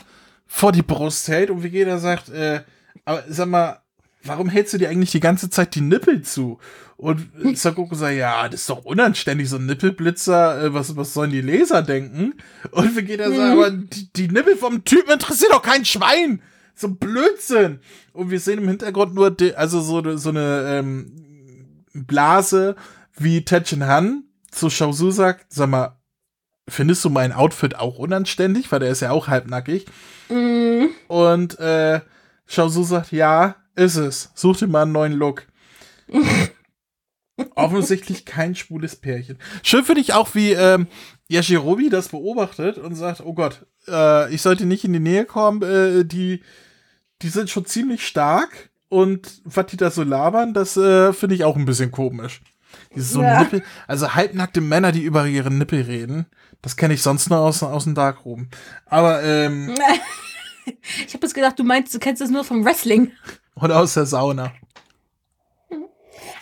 vor 0.45 0.71
die 0.71 0.81
Brust 0.81 1.27
hält 1.29 1.49
und 1.51 1.63
Vegeta 1.63 1.99
sagt, 1.99 2.29
äh, 2.29 2.61
aber 3.05 3.23
sag 3.29 3.47
mal, 3.47 3.81
warum 4.23 4.49
hältst 4.49 4.73
du 4.73 4.77
dir 4.77 4.89
eigentlich 4.89 5.11
die 5.11 5.19
ganze 5.21 5.49
Zeit 5.49 5.75
die 5.75 5.81
Nippel 5.81 6.21
zu? 6.23 6.57
Und 6.99 7.29
äh, 7.41 7.55
Son 7.55 7.75
Goku 7.75 7.95
sagt, 7.95 8.17
ja, 8.17 8.49
das 8.49 8.59
ist 8.59 8.69
doch 8.69 8.83
unanständig, 8.83 9.47
so 9.47 9.55
ein 9.55 9.65
Nippelblitzer, 9.65 10.65
äh, 10.65 10.73
was, 10.73 10.97
was 10.97 11.13
sollen 11.13 11.31
die 11.31 11.39
Leser 11.39 11.81
denken? 11.81 12.33
Und 12.71 12.93
Vegeta 12.93 13.29
sagt, 13.29 13.37
Mhm. 13.37 13.51
aber 13.57 13.71
die, 13.71 14.11
die 14.11 14.27
Nippel 14.27 14.57
vom 14.57 14.83
Typen 14.83 15.13
interessiert 15.13 15.53
doch 15.53 15.61
kein 15.61 15.85
Schwein! 15.85 16.41
So 16.75 16.87
ein 16.87 16.97
Blödsinn! 16.97 17.79
Und 18.11 18.31
wir 18.31 18.39
sehen 18.41 18.59
im 18.59 18.67
Hintergrund 18.67 19.13
nur, 19.15 19.31
die, 19.31 19.55
also 19.55 19.79
so, 19.79 20.17
so 20.17 20.27
eine 20.27 20.65
ähm, 20.77 21.85
Blase, 21.93 22.75
wie 23.17 23.45
Tetchen 23.45 23.87
Han 23.87 24.25
zu 24.51 24.69
Shaozu 24.69 25.09
sagt, 25.11 25.45
sag 25.47 25.69
mal, 25.69 25.97
findest 26.67 27.05
du 27.05 27.09
mein 27.09 27.31
Outfit 27.31 27.77
auch 27.77 27.97
unanständig? 27.97 28.69
Weil 28.73 28.81
der 28.81 28.89
ist 28.91 28.99
ja 29.01 29.11
auch 29.11 29.29
halbnackig. 29.29 29.85
Mm. 30.27 30.87
Und 31.07 31.57
äh, 31.59 32.01
Shaozu 32.45 32.83
sagt, 32.83 33.13
ja, 33.13 33.55
ist 33.77 33.95
es. 33.95 34.31
Such 34.35 34.57
dir 34.57 34.67
mal 34.67 34.81
einen 34.81 34.91
neuen 34.91 35.13
Look. 35.13 35.43
Offensichtlich 37.55 38.25
kein 38.25 38.55
schwules 38.55 38.95
Pärchen. 38.95 39.37
Schön 39.63 39.83
finde 39.83 40.01
ich 40.01 40.13
auch, 40.13 40.35
wie 40.35 40.51
ähm, 40.53 40.87
Yashirobi 41.27 41.89
das 41.89 42.09
beobachtet 42.09 42.77
und 42.77 42.95
sagt, 42.95 43.21
oh 43.21 43.33
Gott, 43.33 43.65
äh, 43.87 44.33
ich 44.33 44.41
sollte 44.41 44.65
nicht 44.65 44.83
in 44.83 44.93
die 44.93 44.99
Nähe 44.99 45.25
kommen, 45.25 45.61
äh, 45.61 46.05
die, 46.05 46.41
die 47.21 47.29
sind 47.29 47.49
schon 47.49 47.65
ziemlich 47.65 48.05
stark 48.05 48.69
und 48.89 49.41
was 49.43 49.67
die 49.67 49.77
da 49.77 49.91
so 49.91 50.03
labern, 50.03 50.53
das 50.53 50.77
äh, 50.77 51.13
finde 51.13 51.35
ich 51.35 51.43
auch 51.43 51.55
ein 51.55 51.65
bisschen 51.65 51.91
komisch. 51.91 52.41
Dieses 52.95 53.11
so 53.11 53.21
Ja. 53.21 53.39
Nippel, 53.39 53.63
also 53.87 54.13
halbnackte 54.15 54.61
Männer, 54.61 54.91
die 54.91 55.03
über 55.03 55.25
ihre 55.25 55.51
Nippel 55.51 55.81
reden, 55.81 56.25
das 56.61 56.75
kenne 56.75 56.93
ich 56.93 57.01
sonst 57.01 57.29
nur 57.29 57.39
aus, 57.39 57.63
aus 57.63 57.83
dem 57.85 57.95
Darkroom. 57.95 58.49
Aber, 58.85 59.23
ähm, 59.23 59.75
Ich 61.07 61.13
habe 61.15 61.25
jetzt 61.25 61.33
gedacht, 61.33 61.57
du 61.57 61.63
meinst, 61.63 61.93
du 61.95 61.99
kennst 61.99 62.21
das 62.21 62.29
nur 62.29 62.43
vom 62.43 62.63
Wrestling. 62.63 63.11
oder 63.55 63.79
aus 63.79 63.95
der 63.95 64.05
Sauna. 64.05 64.51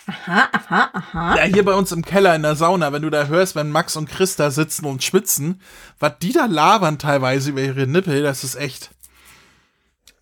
Aha, 0.08 0.48
aha, 0.52 0.90
aha. 0.94 1.36
Ja, 1.36 1.42
hier 1.42 1.64
bei 1.64 1.74
uns 1.74 1.92
im 1.92 2.02
Keller 2.02 2.34
in 2.34 2.42
der 2.42 2.56
Sauna, 2.56 2.92
wenn 2.92 3.02
du 3.02 3.10
da 3.10 3.26
hörst, 3.26 3.54
wenn 3.54 3.70
Max 3.70 3.94
und 3.94 4.08
Chris 4.08 4.36
da 4.36 4.50
sitzen 4.50 4.86
und 4.86 5.04
schwitzen, 5.04 5.60
was 5.98 6.14
die 6.22 6.32
da 6.32 6.46
labern 6.46 6.98
teilweise 6.98 7.50
über 7.50 7.60
ihre 7.60 7.86
Nippel, 7.86 8.22
das 8.22 8.42
ist 8.42 8.54
echt 8.54 8.90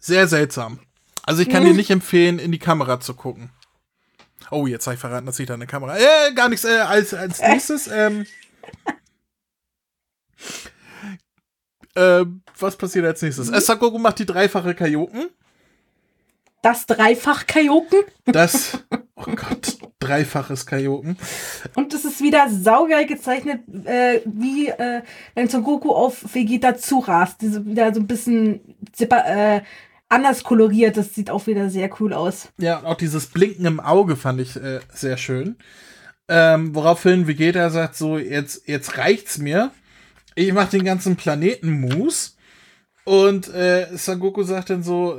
sehr 0.01 0.27
seltsam. 0.27 0.81
Also 1.23 1.43
ich 1.43 1.49
kann 1.49 1.65
dir 1.65 1.75
nicht 1.75 1.91
empfehlen, 1.91 2.39
in 2.39 2.53
die 2.53 2.59
Kamera 2.59 2.99
zu 3.01 3.15
gucken. 3.15 3.51
Oh, 4.51 4.67
jetzt 4.67 4.87
habe 4.87 4.95
ich 4.95 5.01
verraten, 5.01 5.27
dass 5.27 5.39
ich 5.39 5.47
da 5.47 5.55
eine 5.55 5.67
Kamera. 5.67 5.97
Äh, 5.97 6.33
gar 6.35 6.49
nichts. 6.49 6.65
Äh, 6.65 6.79
als, 6.79 7.15
als 7.15 7.41
nächstes, 7.41 7.89
ähm, 7.89 8.27
äh, 11.95 12.25
was 12.59 12.77
passiert 12.77 13.07
als 13.07 13.23
nächstes? 13.23 13.51
Äh, 13.51 13.61
Sakoku 13.61 13.99
macht 13.99 14.19
die 14.19 14.27
dreifache 14.27 14.75
Kajoken. 14.75 15.31
Das 16.63 16.87
Dreifach-Kajoken. 16.87 18.05
Das, 18.25 18.79
oh 19.15 19.25
Gott, 19.25 19.76
dreifaches 20.07 20.67
Kajoken. 20.67 21.17
Und 21.75 21.93
es 21.95 22.05
ist 22.05 22.21
wieder 22.21 22.49
saugeil 22.51 23.07
gezeichnet, 23.07 23.61
äh, 23.85 24.21
wie 24.25 24.69
äh, 24.69 25.03
wenn 25.35 25.49
Son 25.49 25.63
Goku 25.63 25.93
auf 25.93 26.35
Vegeta 26.35 26.77
zurast. 26.77 27.41
Diese 27.41 27.65
wieder 27.65 27.93
so 27.95 28.01
ein 28.01 28.07
bisschen 28.07 28.61
äh, 28.99 29.61
anders 30.09 30.45
koloriert. 30.45 30.97
Das 30.97 31.15
sieht 31.15 31.31
auch 31.31 31.47
wieder 31.47 31.71
sehr 31.71 31.91
cool 32.01 32.13
aus. 32.13 32.49
Ja, 32.59 32.79
und 32.79 32.87
auch 32.87 32.97
dieses 32.97 33.27
Blinken 33.27 33.67
im 33.67 33.81
Auge 33.81 34.17
fand 34.17 34.41
ich 34.41 34.57
äh, 34.57 34.81
sehr 34.93 35.17
schön. 35.17 35.57
Ähm, 36.29 36.75
woraufhin 36.75 37.29
Vegeta 37.29 37.71
sagt 37.71 37.97
so, 37.97 38.19
jetzt, 38.19 38.67
jetzt 38.67 38.99
reicht's 38.99 39.39
mir. 39.39 39.71
Ich 40.35 40.53
mach 40.53 40.69
den 40.69 40.85
ganzen 40.85 41.17
Planeten 41.17 41.81
Mus. 41.81 42.37
Und 43.05 43.49
äh, 43.55 43.87
Sangoku 43.97 44.43
sagt 44.43 44.71
dann 44.71 44.83
so, 44.83 45.17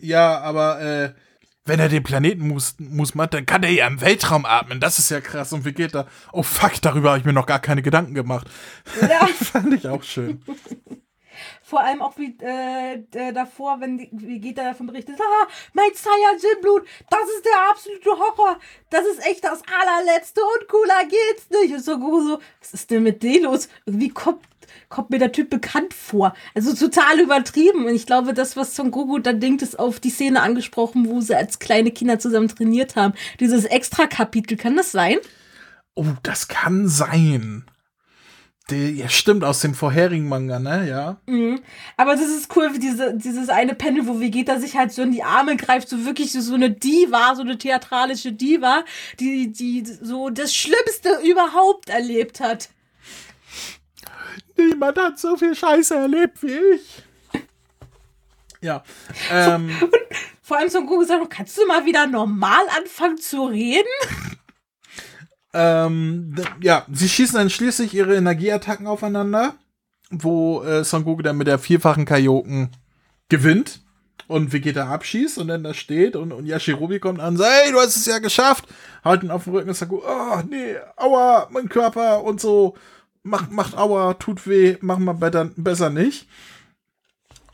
ja, 0.00 0.40
aber 0.40 0.80
äh, 0.80 1.10
wenn 1.64 1.78
er 1.78 1.88
den 1.88 2.02
Planeten 2.02 2.48
Mus, 2.48 2.74
Mus 2.78 3.14
macht, 3.14 3.34
dann 3.34 3.46
kann 3.46 3.62
er 3.62 3.70
ja 3.70 3.86
im 3.86 4.00
Weltraum 4.00 4.44
atmen. 4.44 4.80
Das 4.80 4.98
ist 4.98 5.10
ja 5.10 5.20
krass. 5.20 5.52
Und 5.52 5.64
Vegeta, 5.64 6.06
oh 6.32 6.42
fuck, 6.42 6.80
darüber 6.82 7.10
habe 7.10 7.20
ich 7.20 7.24
mir 7.24 7.32
noch 7.32 7.46
gar 7.46 7.60
keine 7.60 7.82
Gedanken 7.82 8.14
gemacht. 8.14 8.48
Ja. 9.00 9.26
fand 9.34 9.72
ich 9.74 9.86
auch 9.86 10.02
schön. 10.02 10.42
Vor 11.62 11.80
allem 11.80 12.02
auch 12.02 12.18
wie 12.18 12.36
äh, 12.42 13.02
äh, 13.14 13.32
davor, 13.32 13.80
wenn 13.80 13.96
die, 13.96 14.10
Vegeta 14.12 14.62
davon 14.64 14.86
berichtet, 14.86 15.18
ah, 15.18 15.48
mein 15.72 15.90
Saiyajin-Blut, 15.94 16.86
das 17.08 17.28
ist 17.36 17.44
der 17.44 17.70
absolute 17.70 18.10
Horror. 18.10 18.58
Das 18.90 19.06
ist 19.06 19.24
echt 19.26 19.44
das 19.44 19.62
allerletzte 19.66 20.42
und 20.42 20.68
cooler 20.68 21.04
geht's 21.04 21.48
nicht. 21.50 21.72
Und 21.72 21.82
so, 21.82 21.98
so, 21.98 22.38
was 22.60 22.74
ist 22.74 22.90
denn 22.90 23.02
mit 23.02 23.22
dem 23.22 23.44
los? 23.44 23.68
Irgendwie 23.86 24.10
kommt, 24.10 24.44
kommt 24.88 25.10
mir 25.10 25.18
der 25.18 25.32
Typ 25.32 25.50
bekannt 25.50 25.94
vor. 25.94 26.34
Also 26.54 26.74
total 26.74 27.20
übertrieben. 27.20 27.86
Und 27.86 27.94
ich 27.94 28.06
glaube, 28.06 28.34
das, 28.34 28.56
was 28.56 28.76
Son 28.76 28.90
Goku 28.90 29.18
da 29.18 29.32
denkt, 29.32 29.62
ist 29.62 29.78
auf 29.78 30.00
die 30.00 30.10
Szene 30.10 30.42
angesprochen, 30.42 31.08
wo 31.08 31.20
sie 31.20 31.36
als 31.36 31.58
kleine 31.58 31.90
Kinder 31.90 32.18
zusammen 32.18 32.48
trainiert 32.48 32.96
haben. 32.96 33.14
Dieses 33.40 33.64
Extra-Kapitel, 33.64 34.56
kann 34.56 34.76
das 34.76 34.92
sein? 34.92 35.18
Oh, 35.94 36.06
das 36.22 36.48
kann 36.48 36.88
sein. 36.88 37.64
Der, 38.70 38.90
ja, 38.90 39.08
stimmt, 39.08 39.44
aus 39.44 39.60
dem 39.60 39.74
vorherigen 39.74 40.28
Manga, 40.28 40.58
ne? 40.58 40.88
Ja. 40.88 41.20
Mhm. 41.26 41.60
Aber 41.96 42.14
das 42.14 42.28
ist 42.28 42.54
cool, 42.56 42.70
wie 42.72 42.78
diese, 42.78 43.14
dieses 43.14 43.48
eine 43.48 43.74
Panel, 43.74 44.06
wo 44.06 44.20
Vegeta 44.20 44.60
sich 44.60 44.76
halt 44.76 44.92
so 44.92 45.02
in 45.02 45.10
die 45.10 45.24
Arme 45.24 45.56
greift, 45.56 45.88
so 45.88 46.04
wirklich 46.04 46.30
so, 46.32 46.40
so 46.40 46.54
eine 46.54 46.70
Diva, 46.70 47.34
so 47.34 47.42
eine 47.42 47.58
theatralische 47.58 48.32
Diva, 48.32 48.84
die, 49.18 49.50
die 49.50 49.84
so 49.84 50.30
das 50.30 50.54
Schlimmste 50.54 51.18
überhaupt 51.28 51.88
erlebt 51.88 52.40
hat. 52.40 52.70
Niemand 54.70 54.98
hat 54.98 55.18
so 55.18 55.36
viel 55.36 55.54
Scheiße 55.54 55.94
erlebt 55.94 56.42
wie 56.42 56.58
ich. 56.74 57.02
Ja. 58.60 58.84
Ähm, 59.30 59.70
Vor 60.42 60.58
allem 60.58 60.68
Son 60.68 60.86
Goku 60.86 61.00
gesagt, 61.00 61.30
kannst 61.30 61.56
du 61.56 61.66
mal 61.66 61.84
wieder 61.86 62.06
normal 62.06 62.64
anfangen 62.76 63.18
zu 63.18 63.46
reden? 63.46 63.88
ähm, 65.54 66.34
ja, 66.60 66.86
sie 66.92 67.08
schießen 67.08 67.36
dann 67.36 67.50
schließlich 67.50 67.94
ihre 67.94 68.16
Energieattacken 68.16 68.86
aufeinander, 68.86 69.54
wo 70.10 70.62
äh, 70.62 70.84
Son 70.84 71.04
Goku 71.04 71.22
dann 71.22 71.36
mit 71.36 71.46
der 71.46 71.58
vierfachen 71.58 72.04
Kajoken 72.04 72.70
gewinnt 73.28 73.80
und 74.28 74.52
Vegeta 74.52 74.88
abschießt 74.88 75.38
und 75.38 75.48
dann 75.48 75.64
da 75.64 75.74
steht 75.74 76.16
und, 76.16 76.32
und 76.32 76.46
Yashirobi 76.46 76.98
kommt 76.98 77.20
an 77.20 77.34
und 77.34 77.36
sagt, 77.38 77.50
hey, 77.50 77.72
du 77.72 77.78
hast 77.78 77.96
es 77.96 78.06
ja 78.06 78.18
geschafft. 78.18 78.66
Haut 79.04 79.22
ihn 79.22 79.30
auf 79.30 79.44
den 79.44 79.54
Rücken 79.54 79.68
und 79.68 79.74
sagt, 79.74 79.92
oh, 79.92 80.42
nee, 80.48 80.76
aua, 80.96 81.48
mein 81.50 81.68
Körper 81.68 82.22
und 82.24 82.40
so. 82.40 82.76
Macht, 83.24 83.52
macht 83.52 83.76
aua, 83.76 84.14
tut 84.14 84.46
weh, 84.46 84.76
machen 84.80 85.04
wir 85.04 85.14
besser, 85.14 85.50
besser 85.56 85.90
nicht. 85.90 86.26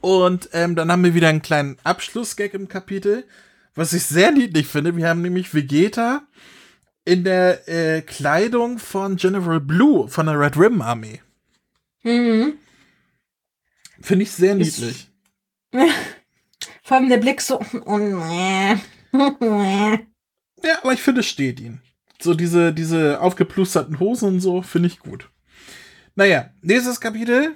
Und 0.01 0.49
ähm, 0.53 0.75
dann 0.75 0.91
haben 0.91 1.05
wir 1.05 1.14
wieder 1.14 1.29
einen 1.29 1.43
kleinen 1.43 1.77
Abschlussgag 1.85 2.55
im 2.55 2.69
Kapitel, 2.69 3.25
was 3.75 3.93
ich 3.93 4.05
sehr 4.05 4.31
niedlich 4.33 4.66
finde. 4.66 4.97
Wir 4.97 5.09
haben 5.09 5.23
nämlich 5.23 5.53
Vegeta 5.53 6.23
in 7.05 7.25
der 7.25 7.69
äh, 7.69 8.03
Kleidung 8.03 8.79
von 8.79 9.16
General 9.16 9.61
Blue 9.61 10.09
von 10.09 10.27
der 10.27 10.39
Red 10.39 10.57
Ribbon 10.57 10.83
Armee. 10.83 11.21
Mhm. 12.03 12.55
Finde 14.01 14.23
ich 14.23 14.31
sehr 14.31 14.55
niedlich. 14.55 15.11
Vor 16.83 16.97
allem 16.97 17.09
der 17.09 17.19
Blick 17.19 17.41
so. 17.41 17.61
Ja, 20.62 20.79
aber 20.83 20.93
ich 20.93 21.03
finde, 21.03 21.21
es 21.21 21.27
steht 21.29 21.61
ihn. 21.61 21.81
So 22.21 22.35
diese, 22.35 22.73
diese 22.73 23.21
aufgeplusterten 23.21 24.01
Hosen 24.01 24.29
und 24.29 24.41
so, 24.41 24.62
finde 24.62 24.89
ich 24.89 24.99
gut. 24.99 25.31
Naja, 26.19 26.51
nächstes 26.62 27.01
Kapitel. 27.01 27.55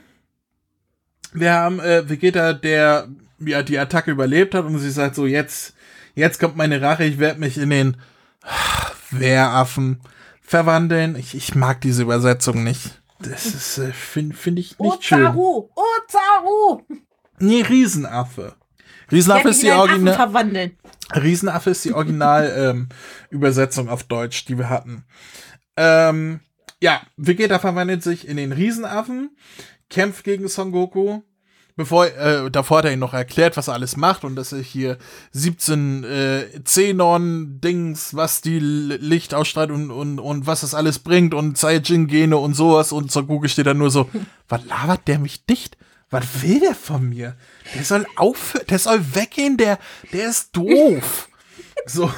Wir 1.32 1.52
haben 1.52 1.80
äh, 1.80 2.08
Vegeta, 2.08 2.52
der 2.52 3.08
ja 3.40 3.64
die 3.64 3.76
Attacke 3.76 4.12
überlebt 4.12 4.54
hat 4.54 4.64
und 4.66 4.78
sie 4.78 4.92
sagt 4.92 5.16
so, 5.16 5.26
jetzt, 5.26 5.74
jetzt 6.14 6.38
kommt 6.38 6.54
meine 6.54 6.80
Rache, 6.80 7.02
ich 7.02 7.18
werde 7.18 7.40
mich 7.40 7.58
in 7.58 7.70
den 7.70 7.96
Wehraffen 9.10 9.98
verwandeln. 10.42 11.16
Ich, 11.16 11.34
ich 11.34 11.56
mag 11.56 11.80
diese 11.80 12.02
Übersetzung 12.02 12.62
nicht. 12.62 13.02
Das 13.18 13.46
ist, 13.46 13.78
äh, 13.78 13.92
finde 13.92 14.36
find 14.36 14.60
ich 14.60 14.78
nicht 14.78 15.02
schön. 15.02 15.26
Ozaru! 15.26 15.68
Ozaru! 15.74 16.82
Nee, 17.40 17.62
Riesenaffe. 17.62 18.54
Riesenaffe 19.10 19.48
ist 19.48 19.64
die 19.64 19.72
Original. 19.72 20.70
Riesenaffe 21.16 21.70
ist 21.70 21.84
die 21.84 21.94
Original 21.94 22.54
ähm, 22.56 22.90
Übersetzung 23.28 23.88
auf 23.88 24.04
Deutsch, 24.04 24.44
die 24.44 24.56
wir 24.56 24.70
hatten. 24.70 25.04
Ähm, 25.76 26.38
ja, 26.82 27.00
Vegeta 27.16 27.60
verwandelt 27.60 28.02
sich 28.02 28.26
in 28.26 28.36
den 28.36 28.50
Riesenaffen, 28.50 29.30
kämpft 29.88 30.24
gegen 30.24 30.48
Son 30.48 30.72
Goku. 30.72 31.20
Bevor, 31.76 32.06
äh, 32.06 32.50
davor 32.50 32.78
hat 32.78 32.84
er 32.86 32.92
ihn 32.92 32.98
noch 32.98 33.14
erklärt, 33.14 33.56
was 33.56 33.68
er 33.68 33.74
alles 33.74 33.96
macht 33.96 34.24
und 34.24 34.36
dass 34.36 34.52
er 34.52 34.60
hier 34.60 34.98
17 35.30 36.04
äh, 36.04 36.60
Xenon-Dings, 36.62 38.14
was 38.14 38.42
die 38.42 38.58
Licht 38.58 39.32
ausstrahlt 39.32 39.70
und, 39.70 39.90
und, 39.90 40.18
und 40.18 40.46
was 40.46 40.62
das 40.62 40.74
alles 40.74 40.98
bringt 40.98 41.32
und 41.34 41.56
Saiyajin-Gene 41.56 42.36
und 42.36 42.54
sowas 42.54 42.92
und 42.92 43.10
Son 43.10 43.28
Goku 43.28 43.48
steht 43.48 43.66
da 43.66 43.74
nur 43.74 43.90
so, 43.90 44.10
was 44.48 44.64
labert 44.66 45.06
der 45.06 45.20
mich 45.20 45.46
dicht? 45.46 45.78
Was 46.10 46.42
will 46.42 46.60
der 46.60 46.74
von 46.74 47.08
mir? 47.08 47.36
Der 47.74 47.84
soll 47.84 48.06
aufhören, 48.16 48.66
der 48.68 48.78
soll 48.80 49.00
weggehen, 49.14 49.56
der, 49.56 49.78
der 50.12 50.28
ist 50.28 50.54
doof. 50.54 51.30
So, 51.86 52.12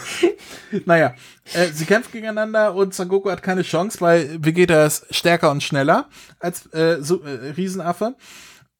naja, 0.84 1.14
äh, 1.54 1.68
sie 1.72 1.84
kämpfen 1.86 2.12
gegeneinander 2.12 2.74
und 2.74 2.94
Son 2.94 3.08
Goku 3.08 3.30
hat 3.30 3.42
keine 3.42 3.62
Chance, 3.62 4.00
weil 4.00 4.44
Vegeta 4.44 4.84
ist 4.84 5.06
stärker 5.14 5.50
und 5.50 5.62
schneller 5.62 6.08
als 6.38 6.66
äh, 6.72 6.98
so, 7.00 7.22
äh, 7.22 7.52
Riesenaffe. 7.56 8.16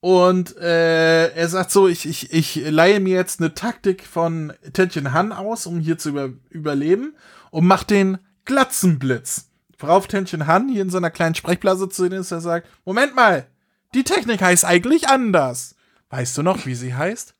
Und 0.01 0.59
äh, 0.59 1.29
er 1.29 1.49
sagt 1.49 1.71
so, 1.71 1.89
ich, 1.89 2.07
ich, 2.07 2.31
ich 2.31 2.57
leihe 2.57 3.01
mir 3.01 3.15
jetzt 3.15 3.41
eine 3.41 3.55
Taktik 3.55 4.05
von 4.05 4.53
Tenshin 4.75 5.15
Han 5.15 5.33
aus, 5.33 5.67
um 5.67 5.81
hier 5.81 5.97
zu 5.97 6.11
über, 6.11 6.29
überleben 6.51 7.15
und 7.51 7.67
mach 7.67 7.85
den 7.85 8.19
Glatzenblitz. 8.45 9.49
Worauf 9.79 10.07
Tenshin 10.07 10.47
Han 10.47 10.69
hier 10.69 10.83
in 10.83 10.91
seiner 10.91 11.11
kleinen 11.11 11.35
Sprechblase 11.35 11.89
zu 11.89 12.03
sehen 12.03 12.13
ist, 12.13 12.31
er 12.33 12.43
sagt, 12.43 12.69
Moment 12.85 13.15
mal, 13.15 13.47
die 13.95 14.05
Technik 14.05 14.43
heißt 14.43 14.65
eigentlich 14.65 15.09
anders. 15.09 15.75
Weißt 16.11 16.37
du 16.37 16.43
noch, 16.43 16.67
wie 16.67 16.75
sie 16.75 16.95
heißt? 16.95 17.34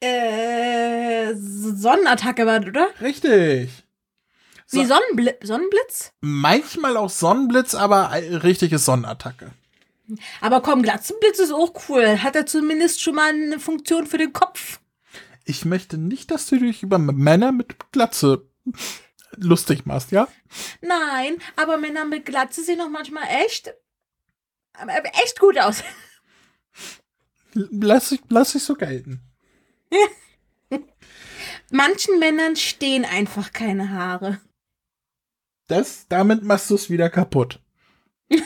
Äh, 0.00 1.34
Sonnenattacke 1.34 2.46
war, 2.46 2.60
oder? 2.60 2.88
Richtig. 3.00 3.70
Wie 4.70 4.84
Sonnenbli 4.84 5.34
Sonnenblitz? 5.42 6.12
Manchmal 6.20 6.96
auch 6.96 7.10
Sonnenblitz, 7.10 7.74
aber 7.74 8.10
äh, 8.12 8.36
richtige 8.36 8.78
Sonnenattacke. 8.78 9.50
Aber 10.40 10.60
komm, 10.60 10.82
Glatzenblitz 10.82 11.38
ist 11.38 11.52
auch 11.52 11.72
cool. 11.88 12.22
Hat 12.22 12.36
er 12.36 12.46
zumindest 12.46 13.02
schon 13.02 13.14
mal 13.14 13.30
eine 13.30 13.60
Funktion 13.60 14.06
für 14.06 14.18
den 14.18 14.32
Kopf? 14.32 14.80
Ich 15.44 15.64
möchte 15.64 15.98
nicht, 15.98 16.30
dass 16.30 16.46
du 16.46 16.58
dich 16.58 16.82
über 16.82 16.98
Männer 16.98 17.52
mit 17.52 17.92
Glatze 17.92 18.48
lustig 19.36 19.86
machst, 19.86 20.12
ja? 20.12 20.28
Nein, 20.80 21.36
aber 21.56 21.76
Männer 21.76 22.04
mit 22.04 22.26
Glatze 22.26 22.62
sehen 22.62 22.78
doch 22.78 22.88
manchmal 22.88 23.24
echt, 23.44 23.68
äh, 23.68 25.02
echt 25.24 25.38
gut 25.38 25.58
aus. 25.58 25.82
Lass 27.52 28.12
ich, 28.12 28.20
lass 28.28 28.54
ich 28.54 28.62
so 28.62 28.74
gelten. 28.74 29.20
Manchen 31.70 32.18
Männern 32.18 32.56
stehen 32.56 33.04
einfach 33.04 33.52
keine 33.52 33.90
Haare. 33.90 34.40
Das, 35.68 36.06
damit 36.08 36.42
machst 36.42 36.68
du 36.70 36.74
es 36.74 36.90
wieder 36.90 37.08
kaputt. 37.10 37.60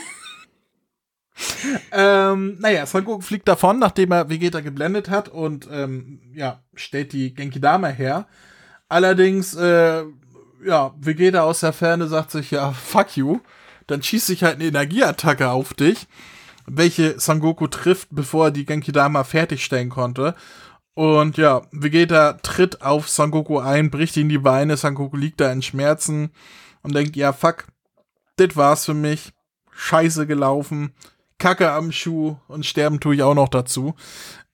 ähm, 1.91 2.57
naja, 2.59 2.85
Son 2.85 3.03
Goku 3.03 3.21
fliegt 3.21 3.47
davon, 3.47 3.79
nachdem 3.79 4.11
er 4.11 4.29
Vegeta 4.29 4.61
geblendet 4.61 5.09
hat 5.09 5.29
und 5.29 5.67
ähm, 5.71 6.21
ja, 6.33 6.63
stellt 6.75 7.13
die 7.13 7.33
Genki 7.33 7.59
Dama 7.59 7.87
her. 7.87 8.27
Allerdings, 8.89 9.55
äh, 9.55 10.03
ja, 10.63 10.93
Vegeta 10.99 11.41
aus 11.41 11.61
der 11.61 11.73
Ferne 11.73 12.07
sagt 12.07 12.31
sich, 12.31 12.51
ja, 12.51 12.71
fuck 12.71 13.17
you. 13.17 13.39
Dann 13.87 14.03
schießt 14.03 14.27
sich 14.27 14.43
halt 14.43 14.55
eine 14.55 14.65
Energieattacke 14.65 15.49
auf 15.49 15.73
dich, 15.73 16.07
welche 16.67 17.19
Son 17.19 17.39
Goku 17.39 17.67
trifft, 17.67 18.09
bevor 18.11 18.45
er 18.45 18.51
die 18.51 18.65
Genki 18.65 18.91
Dama 18.91 19.23
fertigstellen 19.23 19.89
konnte. 19.89 20.35
Und 20.95 21.37
ja, 21.37 21.61
Vegeta 21.71 22.33
tritt 22.33 22.81
auf 22.81 23.09
Son 23.09 23.29
Goku 23.29 23.59
ein, 23.59 23.91
bricht 23.91 24.15
ihn 24.17 24.29
die 24.29 24.37
Beine, 24.37 24.77
Son 24.77 24.95
Goku 24.95 25.17
liegt 25.17 25.41
da 25.41 25.51
in 25.51 25.61
Schmerzen 25.61 26.31
und 26.81 26.95
denkt, 26.95 27.15
ja, 27.17 27.33
fuck, 27.33 27.65
das 28.37 28.55
war's 28.55 28.85
für 28.85 28.93
mich. 28.93 29.31
Scheiße 29.71 30.25
gelaufen. 30.25 30.93
Kacke 31.37 31.69
am 31.71 31.91
Schuh 31.91 32.37
und 32.47 32.65
sterben 32.65 33.01
tue 33.01 33.15
ich 33.15 33.23
auch 33.23 33.35
noch 33.35 33.49
dazu. 33.49 33.93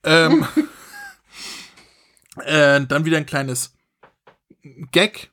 Ähm, 0.03 0.47
äh, 2.45 2.81
dann 2.87 3.05
wieder 3.05 3.17
ein 3.17 3.27
kleines 3.27 3.75
Gag. 4.91 5.29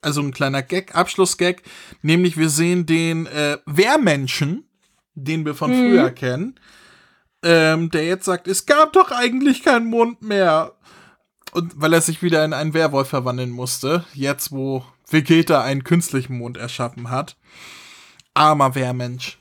Also 0.00 0.20
ein 0.20 0.32
kleiner 0.32 0.62
Gag, 0.62 0.96
Abschlussgag. 0.96 1.62
Nämlich 2.02 2.36
wir 2.36 2.48
sehen 2.48 2.84
den 2.86 3.26
äh, 3.26 3.58
Wehrmenschen, 3.66 4.64
den 5.14 5.44
wir 5.44 5.54
von 5.54 5.70
Mhm. 5.70 5.90
früher 5.90 6.10
kennen, 6.10 6.58
ähm, 7.42 7.90
der 7.90 8.04
jetzt 8.06 8.24
sagt, 8.24 8.46
es 8.48 8.66
gab 8.66 8.92
doch 8.92 9.10
eigentlich 9.10 9.62
keinen 9.62 9.86
Mond 9.86 10.22
mehr. 10.22 10.72
Und 11.52 11.72
weil 11.80 11.92
er 11.92 12.00
sich 12.00 12.22
wieder 12.22 12.44
in 12.44 12.52
einen 12.54 12.72
Werwolf 12.74 13.08
verwandeln 13.08 13.50
musste, 13.50 14.04
jetzt 14.14 14.52
wo 14.52 14.84
Vegeta 15.10 15.62
einen 15.62 15.84
künstlichen 15.84 16.38
Mond 16.38 16.56
erschaffen 16.56 17.10
hat. 17.10 17.36
Armer 18.34 18.74
Wehrmensch. 18.74 19.38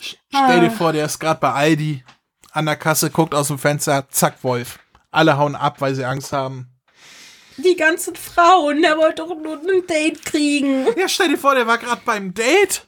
Sch- 0.00 0.16
Stell 0.28 0.60
dir 0.60 0.66
Ah. 0.68 0.76
vor, 0.76 0.92
der 0.92 1.06
ist 1.06 1.18
gerade 1.18 1.40
bei 1.40 1.52
Aldi 1.52 2.04
an 2.52 2.66
der 2.66 2.76
Kasse, 2.76 3.10
guckt 3.10 3.34
aus 3.34 3.48
dem 3.48 3.58
Fenster, 3.58 4.06
zack, 4.10 4.44
Wolf. 4.44 4.78
Alle 5.10 5.36
hauen 5.36 5.56
ab, 5.56 5.80
weil 5.80 5.94
sie 5.94 6.04
Angst 6.04 6.32
haben. 6.32 6.68
Die 7.56 7.74
ganzen 7.76 8.14
Frauen, 8.14 8.82
der 8.82 8.96
wollte 8.98 9.22
doch 9.22 9.34
nur 9.34 9.56
ein 9.58 9.86
Date 9.88 10.22
kriegen. 10.24 10.86
Ja, 10.96 11.08
stell 11.08 11.28
dir 11.30 11.38
vor, 11.38 11.54
der 11.54 11.66
war 11.66 11.78
gerade 11.78 12.02
beim 12.04 12.34
Date 12.34 12.86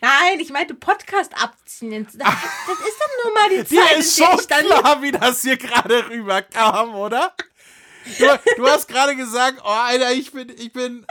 Nein, 0.00 0.38
ich 0.38 0.50
meinte 0.50 0.74
Podcast-Abstinenzen. 0.74 2.20
Das, 2.20 2.28
das 2.28 2.78
ist 2.78 2.98
dann 3.00 3.10
nur 3.24 3.34
mal 3.34 3.48
die 3.50 3.64
Dir 3.64 3.80
Zeit, 3.80 3.98
ist 3.98 4.18
der 4.18 4.34
ich 4.38 4.46
dann 4.46 4.66
klar, 4.66 5.02
wie 5.02 5.12
das 5.12 5.42
hier 5.42 5.56
gerade 5.56 6.08
rüberkam, 6.08 6.94
oder? 6.94 7.34
Du, 8.18 8.40
du 8.56 8.66
hast 8.68 8.86
gerade 8.86 9.16
gesagt, 9.16 9.60
oh, 9.64 9.68
Alter, 9.68 10.12
ich 10.12 10.30
bin, 10.30 10.50
ich 10.50 10.72
bin, 10.72 11.06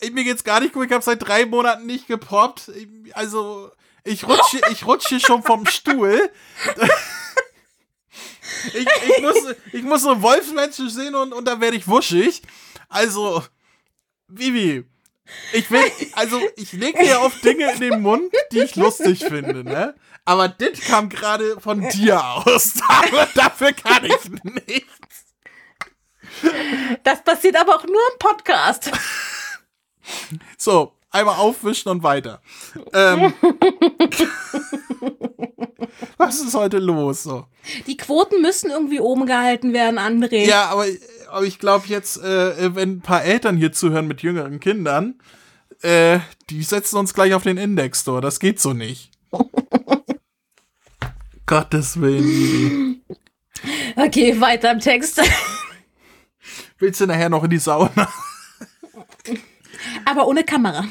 ich, 0.00 0.12
mir 0.12 0.24
geht's 0.24 0.44
gar 0.44 0.60
nicht 0.60 0.72
gut, 0.72 0.86
ich 0.86 0.92
habe 0.92 1.04
seit 1.04 1.26
drei 1.26 1.46
Monaten 1.46 1.86
nicht 1.86 2.06
gepoppt. 2.06 2.68
Ich, 2.68 3.16
also, 3.16 3.70
ich 4.04 4.26
rutsche, 4.26 4.60
ich 4.70 4.86
rutsche 4.86 5.20
schon 5.20 5.42
vom 5.42 5.66
Stuhl. 5.66 6.30
Ich, 8.74 8.86
ich, 9.08 9.22
muss, 9.22 9.54
ich 9.72 9.82
muss 9.82 10.02
so 10.02 10.20
Wolfsmenschen 10.22 10.88
sehen 10.88 11.14
und, 11.14 11.32
und 11.32 11.44
da 11.44 11.60
werde 11.60 11.76
ich 11.76 11.86
wuschig. 11.86 12.42
Also, 12.88 13.44
Vivi, 14.26 14.84
ich 15.52 15.70
will, 15.70 15.82
also, 16.12 16.40
ich 16.56 16.72
lege 16.72 17.02
dir 17.02 17.20
auf 17.20 17.40
Dinge 17.40 17.72
in 17.72 17.80
den 17.80 18.00
Mund, 18.00 18.32
die 18.52 18.60
ich 18.60 18.76
lustig 18.76 19.24
finde, 19.24 19.64
ne? 19.64 19.94
Aber 20.24 20.48
das 20.48 20.80
kam 20.80 21.08
gerade 21.08 21.58
von 21.60 21.88
dir 21.88 22.22
aus. 22.22 22.74
Dafür 23.34 23.72
kann 23.72 24.04
ich 24.04 24.42
nichts. 24.42 24.98
Das 27.02 27.24
passiert 27.24 27.56
aber 27.56 27.76
auch 27.76 27.84
nur 27.84 28.00
im 28.12 28.18
Podcast. 28.18 28.90
So, 30.56 30.92
einmal 31.10 31.36
aufwischen 31.36 31.88
und 31.88 32.02
weiter. 32.02 32.42
Ähm, 32.92 33.32
was 36.16 36.40
ist 36.40 36.54
heute 36.54 36.78
los? 36.78 37.22
So. 37.22 37.46
Die 37.86 37.96
Quoten 37.96 38.42
müssen 38.42 38.70
irgendwie 38.70 39.00
oben 39.00 39.26
gehalten 39.26 39.72
werden, 39.72 39.98
André. 39.98 40.46
Ja, 40.46 40.66
aber, 40.66 40.86
aber 41.28 41.44
ich 41.44 41.58
glaube 41.58 41.86
jetzt, 41.88 42.18
äh, 42.22 42.74
wenn 42.74 42.96
ein 42.96 43.00
paar 43.00 43.24
Eltern 43.24 43.56
hier 43.56 43.72
zuhören 43.72 44.06
mit 44.06 44.22
jüngeren 44.22 44.60
Kindern, 44.60 45.20
äh, 45.82 46.20
die 46.50 46.62
setzen 46.62 46.96
uns 46.96 47.14
gleich 47.14 47.34
auf 47.34 47.42
den 47.42 47.56
Index 47.56 48.00
Store. 48.02 48.20
Das 48.20 48.40
geht 48.40 48.60
so 48.60 48.72
nicht. 48.72 49.10
Gottes 51.46 52.00
Willen. 52.00 53.02
Okay, 53.96 54.40
weiter 54.40 54.70
im 54.70 54.80
Text. 54.80 55.20
Willst 56.78 57.00
du 57.00 57.06
nachher 57.06 57.28
noch 57.28 57.44
in 57.44 57.50
die 57.50 57.58
Sauna? 57.58 58.12
Aber 60.04 60.26
ohne 60.26 60.44
Kamera. 60.44 60.84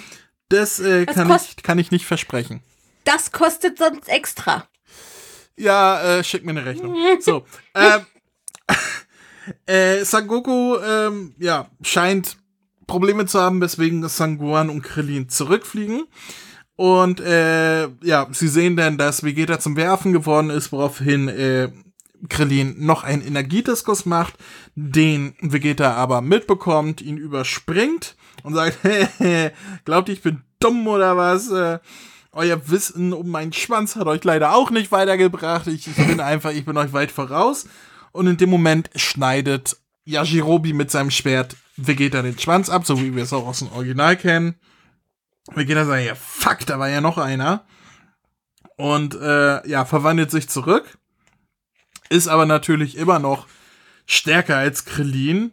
Das 0.50 0.80
äh, 0.80 1.06
kann, 1.06 1.34
ich, 1.36 1.64
kann 1.64 1.80
ich 1.80 1.92
nicht 1.92 2.06
versprechen. 2.06 2.62
Das 3.04 3.32
kostet 3.32 3.78
sonst 3.78 4.10
extra. 4.10 4.68
Ja, 5.56 6.20
äh, 6.20 6.24
schick 6.24 6.46
mir 6.46 6.52
eine 6.52 6.66
Rechnung. 6.66 6.96
So. 7.20 7.46
Ähm, 7.74 8.06
äh, 9.66 10.04
Sangoku, 10.04 10.78
ähm, 10.78 11.36
ja, 11.39 11.70
scheint 11.82 12.38
Probleme 12.88 13.26
zu 13.26 13.39
haben, 13.39 13.62
weswegen 13.62 14.08
Sanguan 14.08 14.70
und 14.70 14.82
Krillin 14.82 15.30
zurückfliegen. 15.30 16.06
Und 16.76 17.20
äh, 17.20 17.88
ja, 18.04 18.28
sie 18.32 18.48
sehen 18.48 18.78
dann, 18.78 18.98
dass 18.98 19.24
Vegeta 19.24 19.60
zum 19.60 19.76
Werfen 19.76 20.14
geworden 20.14 20.50
ist, 20.50 20.72
woraufhin 20.72 21.28
äh, 21.28 21.70
Krillin 22.30 22.76
noch 22.86 23.04
einen 23.04 23.22
Energiediskus 23.22 24.06
macht, 24.06 24.36
den 24.76 25.36
Vegeta 25.41 25.93
aber 25.93 26.22
mitbekommt, 26.22 27.02
ihn 27.02 27.18
überspringt 27.18 28.16
und 28.43 28.54
sagt, 28.54 28.80
glaubt 29.86 30.10
ihr, 30.10 30.14
ich 30.14 30.22
bin 30.22 30.41
dumm 30.60 30.88
oder 30.88 31.18
was? 31.18 31.50
Äh, 31.50 31.80
euer 32.32 32.70
Wissen 32.70 33.14
um 33.14 33.30
meinen 33.30 33.54
Schwanz 33.54 33.95
hat 33.95 34.08
euch 34.08 34.24
leider 34.24 34.54
auch 34.54 34.70
nicht 34.70 34.91
weitergebracht. 34.91 35.68
Ich, 35.68 35.88
ich 35.88 35.95
bin 35.95 36.20
einfach, 36.20 36.52
ich 36.52 36.66
bin 36.66 36.78
euch 36.78 36.93
weit 36.93 37.12
voraus. 37.12 37.66
Und 38.18 38.26
in 38.26 38.38
dem 38.38 38.49
Moment 38.49 38.89
schneidet 38.95 39.78
Yajirobe 40.03 40.74
mit 40.74 40.89
seinem 40.89 41.11
Schwert 41.11 41.55
Vegeta 41.76 42.24
den 42.24 42.39
Schwanz 42.39 42.68
ab, 42.68 42.84
so 42.88 42.99
wie 42.99 43.15
wir 43.15 43.22
es 43.22 43.32
auch 43.32 43.45
aus 43.45 43.59
dem 43.59 43.72
Original 43.72 44.18
kennen. 44.18 44.55
Vegeta 45.53 45.86
sagt, 45.86 46.03
ja, 46.03 46.15
fuck, 46.15 46.65
da 46.65 46.80
war 46.80 46.89
ja 46.89 46.99
noch 46.99 47.20
einer. 47.20 47.68
Und 48.76 49.13
äh, 49.13 49.68
ja, 49.70 49.86
verwandelt 49.86 50.32
sich 50.32 50.49
zurück. 50.49 50.97
Ist 52.09 52.28
aber 52.28 52.47
natürlich 52.47 52.97
immer 52.97 53.20
noch 53.20 53.45
stärker 54.07 54.57
als 54.57 54.86
Krillin. 54.86 55.51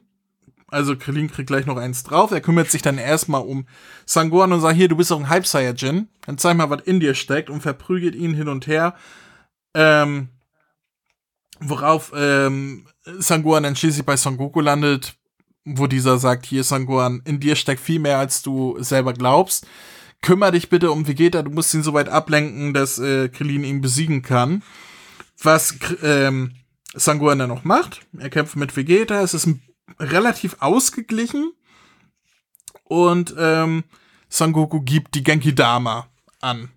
Also 0.68 0.96
Krillin 0.96 1.30
kriegt 1.30 1.48
gleich 1.48 1.66
noch 1.66 1.76
eins 1.76 2.02
drauf. 2.02 2.30
Er 2.30 2.40
kümmert 2.40 2.70
sich 2.70 2.80
dann 2.80 2.96
erstmal 2.96 3.42
um 3.42 3.66
Sangohan 4.06 4.52
und 4.52 4.62
sagt, 4.62 4.76
hier, 4.76 4.88
du 4.88 4.96
bist 4.96 5.10
doch 5.10 5.20
ein 5.20 5.28
Hype 5.28 5.46
Saiyajin. 5.46 6.08
Dann 6.24 6.38
zeig 6.38 6.56
mal, 6.56 6.70
was 6.70 6.80
in 6.84 6.98
dir 6.98 7.14
steckt 7.14 7.50
und 7.50 7.60
verprügelt 7.60 8.14
ihn 8.14 8.32
hin 8.32 8.48
und 8.48 8.66
her. 8.66 8.94
Ähm, 9.74 10.30
worauf 11.60 12.12
ähm, 12.14 12.86
Sangohan 13.04 13.62
dann 13.62 13.76
schließlich 13.76 14.04
bei 14.04 14.16
Son 14.16 14.36
Goku 14.36 14.60
landet, 14.60 15.16
wo 15.64 15.86
dieser 15.86 16.18
sagt, 16.18 16.46
hier 16.46 16.64
Sangohan, 16.64 17.22
in 17.24 17.40
dir 17.40 17.56
steckt 17.56 17.80
viel 17.80 17.98
mehr, 17.98 18.18
als 18.18 18.42
du 18.42 18.76
selber 18.82 19.12
glaubst. 19.12 19.66
Kümmer 20.20 20.50
dich 20.50 20.68
bitte 20.70 20.90
um 20.90 21.06
Vegeta, 21.06 21.42
du 21.42 21.50
musst 21.50 21.74
ihn 21.74 21.82
so 21.82 21.92
weit 21.92 22.08
ablenken, 22.08 22.72
dass 22.74 22.98
äh, 22.98 23.28
Krillin 23.28 23.64
ihn 23.64 23.80
besiegen 23.80 24.22
kann. 24.22 24.62
Was 25.42 25.76
ähm, 26.02 26.54
Sangohan 26.94 27.38
dann 27.40 27.48
noch 27.48 27.64
macht, 27.64 28.00
er 28.18 28.30
kämpft 28.30 28.56
mit 28.56 28.74
Vegeta, 28.76 29.20
es 29.20 29.34
ist 29.34 29.48
relativ 29.98 30.56
ausgeglichen 30.60 31.52
und 32.84 33.34
ähm, 33.38 33.84
Son 34.28 34.52
Goku 34.52 34.80
gibt 34.80 35.14
die 35.14 35.22
Genki 35.22 35.54
Dama 35.54 36.08
an 36.40 36.70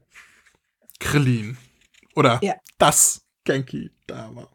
Krillin. 1.00 1.58
Oder 2.16 2.40
Ja. 2.44 2.56
das 2.78 3.22
Genki 3.44 3.92
Dama. 4.08 4.48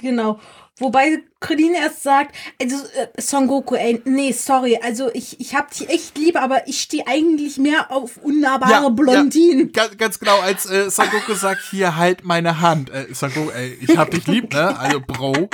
Genau. 0.00 0.40
Wobei 0.78 1.22
Krillin 1.40 1.74
erst 1.74 2.02
sagt, 2.02 2.34
also 2.60 2.76
äh, 2.76 3.20
Son 3.20 3.46
Goku, 3.46 3.74
ey, 3.74 4.00
nee, 4.06 4.32
sorry, 4.32 4.78
also 4.82 5.10
ich, 5.12 5.38
ich 5.38 5.54
hab 5.54 5.70
dich 5.70 5.90
echt 5.90 6.16
lieb, 6.16 6.40
aber 6.40 6.66
ich 6.66 6.80
stehe 6.80 7.06
eigentlich 7.06 7.58
mehr 7.58 7.90
auf 7.90 8.16
unnahbare 8.16 8.90
Blondinen. 8.90 9.72
Ganz, 9.72 9.98
ganz 9.98 10.18
genau, 10.18 10.40
als 10.40 10.64
äh, 10.70 10.90
Son 10.90 11.06
Goku 11.10 11.34
sagt, 11.34 11.60
hier 11.70 11.96
halt 11.96 12.24
meine 12.24 12.62
Hand. 12.62 12.88
Äh, 12.90 13.12
Son 13.12 13.30
Goku, 13.32 13.50
ey, 13.50 13.76
ich 13.80 13.96
hab 13.98 14.10
dich 14.10 14.26
lieb, 14.26 14.54
ne? 14.54 14.78
Also 14.78 15.00
Bro, 15.06 15.50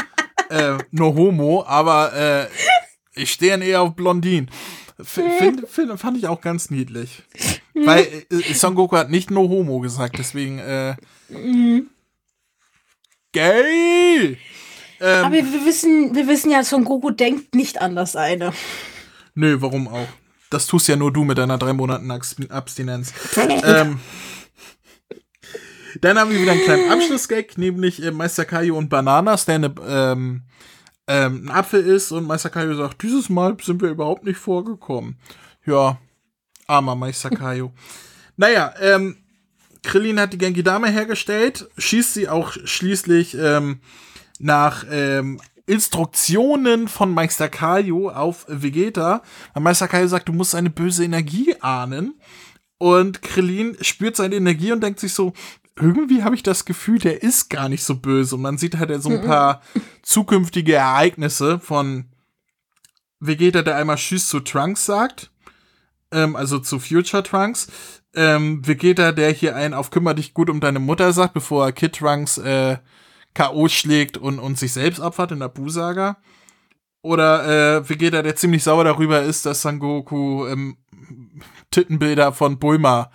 äh, 0.50 0.78
nur 0.92 1.14
Homo, 1.16 1.64
aber 1.66 2.12
äh, 2.14 2.46
ich 3.20 3.32
stehe 3.32 3.58
eher 3.60 3.82
auf 3.82 3.96
Blondinen. 3.96 4.48
F 4.98 5.08
find, 5.08 5.68
find, 5.68 5.98
fand 5.98 6.16
ich 6.16 6.28
auch 6.28 6.40
ganz 6.40 6.70
niedlich. 6.70 7.24
Weil 7.74 8.06
äh, 8.30 8.54
Son 8.54 8.76
Goku 8.76 8.96
hat 8.96 9.10
nicht 9.10 9.32
nur 9.32 9.48
Homo 9.48 9.80
gesagt, 9.80 10.18
deswegen 10.18 10.60
äh, 10.60 10.94
gay. 13.36 14.38
Ähm, 15.00 15.24
Aber 15.26 15.34
wir 15.34 15.64
wissen, 15.66 16.14
wir 16.14 16.26
wissen 16.26 16.50
ja, 16.50 16.64
Son 16.64 16.84
Goku 16.84 17.10
denkt 17.10 17.54
nicht 17.54 17.80
an 17.80 17.94
das 17.94 18.16
eine. 18.16 18.52
Nö, 19.34 19.56
warum 19.60 19.88
auch? 19.88 20.08
Das 20.48 20.66
tust 20.66 20.88
ja 20.88 20.96
nur 20.96 21.12
du 21.12 21.24
mit 21.24 21.36
deiner 21.38 21.58
drei 21.58 21.72
Monaten 21.74 22.10
Abs- 22.10 22.36
Abstinenz. 22.50 23.12
ähm, 23.64 24.00
dann 26.00 26.18
haben 26.18 26.30
wir 26.30 26.40
wieder 26.40 26.52
einen 26.52 26.62
kleinen 26.62 26.90
Abschlussgag, 26.90 27.58
nämlich 27.58 28.02
äh, 28.02 28.10
Meister 28.10 28.44
Kaio 28.44 28.76
und 28.76 28.88
Bananas, 28.88 29.44
der 29.44 29.54
eine, 29.56 29.74
ähm, 29.86 30.42
ähm, 31.08 31.44
ein 31.46 31.50
Apfel 31.50 31.84
ist 31.84 32.10
und 32.12 32.26
Meister 32.26 32.50
Kaio 32.50 32.74
sagt, 32.74 33.02
dieses 33.02 33.28
Mal 33.28 33.56
sind 33.62 33.82
wir 33.82 33.90
überhaupt 33.90 34.24
nicht 34.24 34.38
vorgekommen. 34.38 35.18
Ja, 35.66 35.98
armer 36.66 36.94
Meister 36.96 37.30
Kaio. 37.30 37.72
naja, 38.36 38.72
ähm, 38.80 39.16
Krillin 39.86 40.18
hat 40.20 40.32
die 40.32 40.38
Genki 40.38 40.62
Dame 40.62 40.90
hergestellt, 40.90 41.68
schießt 41.78 42.14
sie 42.14 42.28
auch 42.28 42.52
schließlich 42.64 43.36
ähm, 43.38 43.80
nach 44.40 44.84
ähm, 44.90 45.40
Instruktionen 45.66 46.88
von 46.88 47.14
Meister 47.14 47.48
Kaio 47.48 48.10
auf 48.10 48.46
Vegeta. 48.48 49.22
Weil 49.54 49.62
Meister 49.62 49.88
Kaio 49.88 50.08
sagt, 50.08 50.28
du 50.28 50.32
musst 50.32 50.54
eine 50.54 50.70
böse 50.70 51.04
Energie 51.04 51.54
ahnen. 51.60 52.20
Und 52.78 53.22
Krillin 53.22 53.76
spürt 53.80 54.16
seine 54.16 54.34
Energie 54.34 54.72
und 54.72 54.82
denkt 54.82 55.00
sich 55.00 55.14
so, 55.14 55.32
irgendwie 55.76 56.22
habe 56.22 56.34
ich 56.34 56.42
das 56.42 56.64
Gefühl, 56.64 56.98
der 56.98 57.22
ist 57.22 57.48
gar 57.48 57.68
nicht 57.68 57.84
so 57.84 57.96
böse. 57.96 58.34
Und 58.34 58.42
man 58.42 58.58
sieht 58.58 58.76
halt 58.76 59.02
so 59.02 59.10
ein 59.10 59.22
paar 59.22 59.62
zukünftige 60.02 60.74
Ereignisse 60.74 61.60
von 61.60 62.06
Vegeta, 63.20 63.62
der 63.62 63.76
einmal 63.76 63.96
Tschüss 63.96 64.28
zu 64.28 64.40
Trunks 64.40 64.84
sagt. 64.84 65.30
Ähm, 66.10 66.34
also 66.34 66.58
zu 66.58 66.80
Future 66.80 67.22
Trunks. 67.22 67.68
Ähm, 68.16 68.66
Vegeta, 68.66 69.12
der 69.12 69.30
hier 69.30 69.54
einen 69.54 69.74
auf 69.74 69.90
Kümmer 69.90 70.14
dich 70.14 70.32
gut 70.32 70.48
um 70.48 70.58
deine 70.58 70.78
Mutter 70.78 71.12
sagt, 71.12 71.34
bevor 71.34 71.66
er 71.66 71.72
Kid 71.72 71.96
Trunks 71.96 72.38
äh, 72.38 72.78
K.O. 73.34 73.68
schlägt 73.68 74.16
und, 74.16 74.38
und 74.38 74.58
sich 74.58 74.72
selbst 74.72 75.00
opfert 75.00 75.32
in 75.32 75.40
der 75.40 75.48
Buu-Saga. 75.48 76.16
Oder 77.02 77.76
äh, 77.76 77.88
Vegeta, 77.88 78.22
der 78.22 78.34
ziemlich 78.34 78.64
sauer 78.64 78.84
darüber 78.84 79.22
ist, 79.22 79.44
dass 79.44 79.60
Sangoku 79.60 80.46
ähm, 80.46 80.78
Tittenbilder 81.70 82.32
von 82.32 82.58
Bulma 82.58 83.10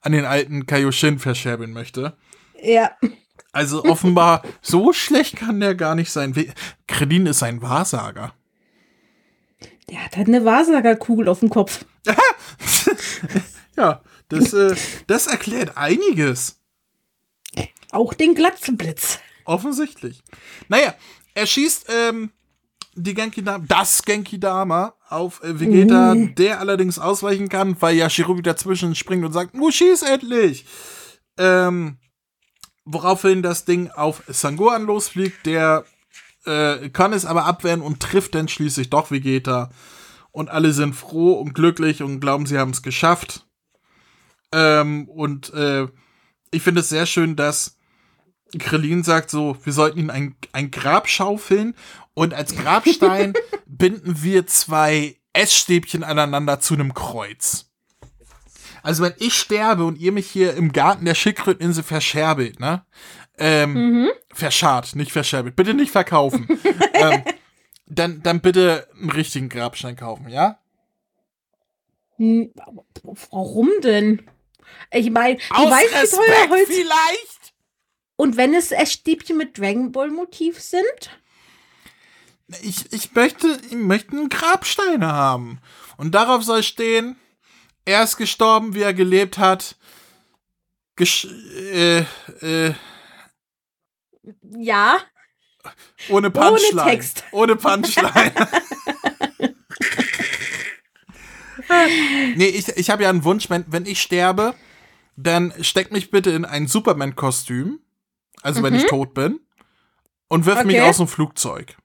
an 0.00 0.12
den 0.12 0.24
alten 0.24 0.64
Kaioshin 0.64 1.18
verscherbeln 1.18 1.72
möchte. 1.72 2.16
Ja. 2.62 2.92
Also 3.52 3.84
offenbar, 3.84 4.42
so 4.62 4.94
schlecht 4.94 5.36
kann 5.36 5.60
der 5.60 5.74
gar 5.74 5.94
nicht 5.94 6.10
sein. 6.10 6.34
Krillin 6.88 7.26
ist 7.26 7.42
ein 7.42 7.60
Wahrsager. 7.60 8.32
Der 9.90 10.04
hat 10.04 10.16
halt 10.16 10.28
eine 10.28 10.44
Wahrsagerkugel 10.44 11.28
auf 11.28 11.40
dem 11.40 11.50
Kopf. 11.50 11.84
Ja, 13.76 14.00
das, 14.28 14.52
äh, 14.52 14.74
das 15.06 15.26
erklärt 15.26 15.76
einiges. 15.76 16.60
Auch 17.90 18.14
den 18.14 18.34
Glatzenblitz. 18.34 19.18
Offensichtlich. 19.44 20.22
Naja, 20.68 20.94
er 21.34 21.46
schießt 21.46 21.86
ähm, 21.88 22.30
die 22.94 23.14
Genki 23.14 23.42
Dama, 23.42 23.64
das 23.68 24.02
Genki 24.02 24.40
Dama 24.40 24.94
auf 25.08 25.42
äh, 25.42 25.60
Vegeta, 25.60 26.14
der 26.14 26.60
allerdings 26.60 26.98
ausweichen 26.98 27.48
kann, 27.48 27.76
weil 27.80 27.96
Yashiro 27.96 28.36
wieder 28.36 28.52
dazwischen 28.52 28.94
springt 28.94 29.24
und 29.24 29.32
sagt, 29.32 29.54
nu 29.54 29.70
schieß 29.70 30.02
endlich! 30.02 30.66
Ähm, 31.38 31.98
woraufhin 32.84 33.42
das 33.42 33.64
Ding 33.64 33.90
auf 33.90 34.22
Sangohan 34.26 34.84
losfliegt, 34.84 35.44
der 35.44 35.84
äh, 36.46 36.88
kann 36.88 37.12
es 37.12 37.26
aber 37.26 37.44
abwehren 37.44 37.82
und 37.82 38.00
trifft 38.00 38.34
dann 38.34 38.48
schließlich 38.48 38.90
doch 38.90 39.10
Vegeta. 39.10 39.70
Und 40.32 40.50
alle 40.50 40.72
sind 40.72 40.94
froh 40.94 41.32
und 41.32 41.54
glücklich 41.54 42.02
und 42.02 42.20
glauben, 42.20 42.46
sie 42.46 42.58
haben 42.58 42.70
es 42.70 42.82
geschafft. 42.82 43.45
Ähm, 44.52 45.08
und 45.08 45.52
äh, 45.54 45.86
ich 46.50 46.62
finde 46.62 46.80
es 46.80 46.88
sehr 46.88 47.06
schön, 47.06 47.36
dass 47.36 47.78
Krillin 48.58 49.02
sagt 49.02 49.30
so, 49.30 49.56
wir 49.64 49.72
sollten 49.72 49.98
ihn 49.98 50.10
ein, 50.10 50.36
ein 50.52 50.70
Grab 50.70 51.08
schaufeln 51.08 51.74
und 52.14 52.32
als 52.32 52.56
Grabstein 52.56 53.34
binden 53.66 54.22
wir 54.22 54.46
zwei 54.46 55.16
Essstäbchen 55.32 56.04
aneinander 56.04 56.60
zu 56.60 56.74
einem 56.74 56.94
Kreuz. 56.94 57.70
Also 58.82 59.02
wenn 59.02 59.14
ich 59.18 59.34
sterbe 59.34 59.84
und 59.84 59.98
ihr 59.98 60.12
mich 60.12 60.30
hier 60.30 60.54
im 60.54 60.72
Garten 60.72 61.04
der 61.04 61.14
Schildkröteninsel 61.14 61.82
verscherbelt, 61.82 62.60
ne? 62.60 62.84
Ähm, 63.38 64.08
Verscharrt, 64.32 64.94
nicht 64.94 65.12
verscherbelt. 65.12 65.56
Bitte 65.56 65.74
nicht 65.74 65.90
verkaufen. 65.90 66.46
ähm, 66.94 67.22
dann, 67.86 68.22
dann 68.22 68.40
bitte 68.40 68.88
einen 68.98 69.10
richtigen 69.10 69.48
Grabstein 69.48 69.96
kaufen, 69.96 70.28
ja? 70.28 70.58
Hm, 72.16 72.52
Warum 73.30 73.70
denn? 73.82 74.22
Ich 74.92 75.10
meine, 75.10 75.36
du 75.38 75.54
Aus 75.54 75.70
weißt, 75.70 75.90
wie 76.12 76.16
teuer 76.16 76.26
Respekt 76.34 76.50
Holz. 76.50 76.68
vielleicht? 76.68 77.54
Und 78.16 78.36
wenn 78.36 78.54
es 78.54 78.72
Essstäbchen 78.72 79.36
mit 79.36 79.58
Dragon 79.58 79.92
Ball 79.92 80.10
Motiv 80.10 80.60
sind? 80.60 81.10
Ich, 82.62 82.92
ich 82.92 83.12
möchte, 83.14 83.58
ich 83.66 83.72
möchte 83.72 84.12
einen 84.12 84.28
Grabstein 84.28 85.04
haben. 85.04 85.60
Und 85.96 86.14
darauf 86.14 86.44
soll 86.44 86.62
stehen, 86.62 87.18
er 87.84 88.04
ist 88.04 88.16
gestorben, 88.16 88.74
wie 88.74 88.82
er 88.82 88.94
gelebt 88.94 89.38
hat. 89.38 89.76
Gesch 90.96 91.26
äh, 91.26 92.04
äh, 92.40 92.74
Ja. 94.42 94.98
ohne 96.08 96.30
Punchline. 96.30 96.84
Text. 96.84 97.24
Ohne 97.32 97.56
Punchline. 97.56 98.32
nee, 102.36 102.46
ich, 102.46 102.68
ich 102.68 102.90
habe 102.90 103.02
ja 103.04 103.10
einen 103.10 103.24
Wunsch, 103.24 103.48
wenn, 103.50 103.64
wenn 103.68 103.86
ich 103.86 104.00
sterbe, 104.02 104.54
dann 105.16 105.52
steck 105.60 105.92
mich 105.92 106.10
bitte 106.10 106.30
in 106.30 106.44
ein 106.44 106.66
Superman-Kostüm. 106.66 107.80
Also 108.42 108.62
wenn 108.62 108.74
ich 108.74 108.86
tot 108.86 109.14
bin. 109.14 109.40
Und 110.28 110.44
wirf 110.46 110.64
mich 110.64 110.76
Mhm. 110.76 110.82
Okay. 110.82 110.88
aus 110.90 110.96
dem 110.98 111.08
Flugzeug. 111.08 111.76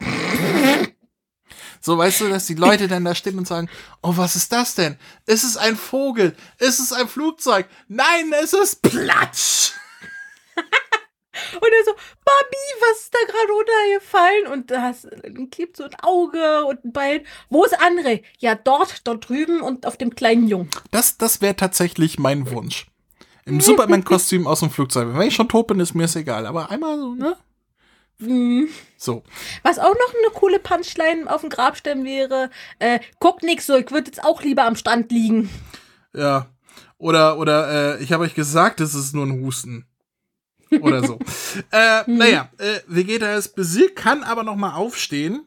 So, 1.82 1.96
weißt 1.96 2.20
du, 2.20 2.28
dass 2.28 2.44
die 2.44 2.56
Leute 2.56 2.88
dann 2.88 3.06
da 3.06 3.14
stehen 3.14 3.38
und 3.38 3.48
sagen, 3.48 3.70
oh, 4.02 4.12
was 4.18 4.36
ist 4.36 4.52
das 4.52 4.74
denn? 4.74 4.98
Ist 5.24 5.44
es 5.44 5.56
ein 5.56 5.76
Vogel? 5.76 6.36
Ist 6.58 6.78
es 6.78 6.92
ein 6.92 7.08
Flugzeug? 7.08 7.66
Nein, 7.88 8.32
es 8.42 8.52
ist 8.52 8.82
Platsch! 8.82 9.72
Und 11.54 11.62
er 11.68 11.84
so, 11.84 11.90
Mami, 11.92 12.80
was 12.80 13.00
ist 13.02 13.14
da 13.14 13.18
gerade 13.32 13.52
runtergefallen? 13.52 14.46
Und 14.52 14.70
da 14.70 14.82
hast- 14.82 15.08
klebt 15.50 15.76
so 15.76 15.84
ein 15.84 15.94
Auge 16.02 16.64
und 16.66 16.84
ein 16.84 16.92
Bein. 16.92 17.20
Wo 17.48 17.64
ist 17.64 17.76
André? 17.80 18.22
Ja, 18.38 18.54
dort, 18.54 19.06
dort 19.06 19.28
drüben 19.28 19.60
und 19.60 19.86
auf 19.86 19.96
dem 19.96 20.14
kleinen 20.14 20.48
Jungen. 20.48 20.70
Das, 20.90 21.18
das 21.18 21.40
wäre 21.40 21.56
tatsächlich 21.56 22.18
mein 22.18 22.50
Wunsch. 22.50 22.86
Im 23.46 23.60
Superman-Kostüm 23.60 24.46
aus 24.46 24.60
dem 24.60 24.70
Flugzeug. 24.70 25.08
Wenn 25.14 25.28
ich 25.28 25.34
schon 25.34 25.48
tot 25.48 25.66
bin, 25.66 25.80
ist 25.80 25.94
mir 25.94 26.04
es 26.04 26.14
egal. 26.16 26.46
Aber 26.46 26.70
einmal 26.70 26.98
so, 26.98 27.14
ne? 27.14 27.36
Mhm. 28.18 28.68
So. 28.98 29.22
Was 29.62 29.78
auch 29.78 29.94
noch 29.94 30.14
eine 30.14 30.30
coole 30.34 30.58
Punchline 30.58 31.32
auf 31.32 31.40
dem 31.40 31.48
Grabstein 31.50 32.04
wäre, 32.04 32.50
äh, 32.78 33.00
guck 33.18 33.42
nix 33.42 33.66
so, 33.66 33.76
ich 33.76 33.90
würde 33.90 34.10
jetzt 34.10 34.22
auch 34.22 34.42
lieber 34.42 34.64
am 34.64 34.76
Strand 34.76 35.10
liegen. 35.10 35.48
Ja. 36.14 36.46
Oder, 36.98 37.38
oder, 37.38 37.96
äh, 37.98 38.02
ich 38.02 38.12
habe 38.12 38.24
euch 38.24 38.34
gesagt, 38.34 38.80
es 38.82 38.94
ist 38.94 39.14
nur 39.14 39.24
ein 39.24 39.42
Husten. 39.42 39.86
Oder 40.80 41.04
so. 41.04 41.18
äh, 41.72 42.02
naja, 42.06 42.48
äh, 42.58 42.80
Vegeta 42.86 43.34
ist 43.34 43.54
besiegt, 43.54 43.96
kann 43.96 44.22
aber 44.22 44.42
noch 44.42 44.56
mal 44.56 44.74
aufstehen. 44.74 45.46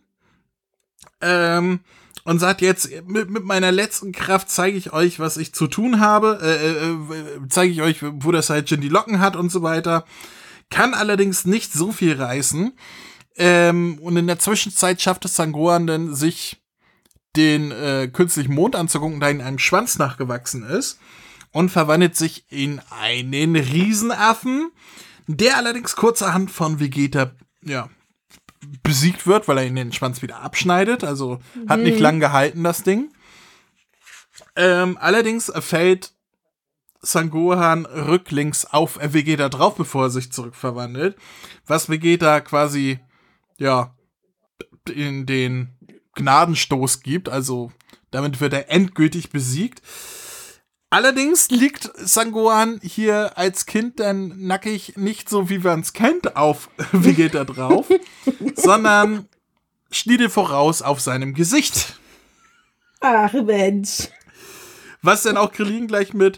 Ähm, 1.21 1.79
und 2.25 2.39
sagt 2.39 2.61
jetzt, 2.61 2.89
mit, 3.05 3.29
mit 3.29 3.43
meiner 3.43 3.71
letzten 3.71 4.11
Kraft 4.13 4.49
zeige 4.49 4.77
ich 4.77 4.93
euch, 4.93 5.19
was 5.19 5.37
ich 5.37 5.53
zu 5.53 5.67
tun 5.67 5.99
habe, 5.99 6.39
äh, 6.41 6.89
äh, 6.89 7.47
zeige 7.49 7.73
ich 7.73 7.81
euch, 7.81 7.97
wo 8.01 8.31
der 8.31 8.41
Saiyajin 8.41 8.81
die 8.81 8.89
Locken 8.89 9.19
hat 9.19 9.35
und 9.35 9.51
so 9.51 9.61
weiter. 9.61 10.05
Kann 10.69 10.93
allerdings 10.93 11.45
nicht 11.45 11.73
so 11.73 11.91
viel 11.91 12.13
reißen. 12.13 12.73
Ähm, 13.35 13.99
und 14.01 14.15
in 14.15 14.27
der 14.27 14.39
Zwischenzeit 14.39 15.01
schafft 15.01 15.25
es 15.25 15.35
Sangohan 15.35 15.87
dann, 15.87 16.15
sich 16.15 16.61
den 17.35 17.71
äh, 17.71 18.09
künstlichen 18.11 18.53
Mond 18.53 18.75
anzugucken, 18.75 19.19
der 19.19 19.29
in 19.29 19.41
einem 19.41 19.59
Schwanz 19.59 19.97
nachgewachsen 19.97 20.63
ist 20.63 20.99
und 21.51 21.69
verwandelt 21.69 22.15
sich 22.15 22.45
in 22.49 22.81
einen 22.89 23.55
Riesenaffen, 23.55 24.71
der 25.27 25.57
allerdings 25.57 25.95
kurzerhand 25.95 26.51
von 26.51 26.79
Vegeta, 26.79 27.31
ja, 27.61 27.89
besiegt 28.81 29.27
wird, 29.27 29.47
weil 29.47 29.57
er 29.57 29.65
ihn 29.65 29.75
den 29.75 29.93
Schwanz 29.93 30.21
wieder 30.21 30.41
abschneidet. 30.41 31.03
Also 31.03 31.39
hat 31.67 31.79
nicht 31.79 31.99
lang 31.99 32.19
gehalten, 32.19 32.63
das 32.63 32.83
Ding. 32.83 33.11
Ähm, 34.55 34.97
allerdings 34.99 35.51
fällt 35.59 36.13
Sangohan 37.01 37.85
rücklings 37.85 38.65
auf 38.65 38.97
Vegeta 39.01 39.49
drauf, 39.49 39.75
bevor 39.75 40.05
er 40.05 40.09
sich 40.09 40.31
zurückverwandelt. 40.31 41.17
Was 41.65 41.89
Vegeta 41.89 42.39
quasi, 42.39 42.99
ja, 43.57 43.95
in 44.89 45.25
den 45.25 45.77
Gnadenstoß 46.15 47.01
gibt. 47.01 47.29
Also 47.29 47.71
damit 48.11 48.39
wird 48.41 48.53
er 48.53 48.69
endgültig 48.69 49.29
besiegt. 49.29 49.81
Allerdings 50.93 51.49
liegt 51.49 51.89
Sangohan 51.95 52.79
hier 52.83 53.35
als 53.35 53.65
Kind 53.65 53.99
dann 53.99 54.45
nackig 54.45 54.95
nicht 54.95 55.27
so, 55.27 55.49
wie 55.49 55.57
man 55.57 55.79
es 55.79 55.93
kennt, 55.93 56.35
auf 56.35 56.69
Vegeta 56.91 57.45
drauf, 57.45 57.87
sondern 58.55 59.27
Schniedel 59.89 60.29
voraus 60.29 60.83
auf 60.83 61.01
seinem 61.01 61.33
Gesicht. 61.33 61.99
Ach 62.99 63.33
Mensch. 63.33 64.09
Was 65.01 65.23
dann 65.23 65.35
auch 65.35 65.51
Krillin 65.51 65.87
gleich 65.87 66.13
mit, 66.13 66.37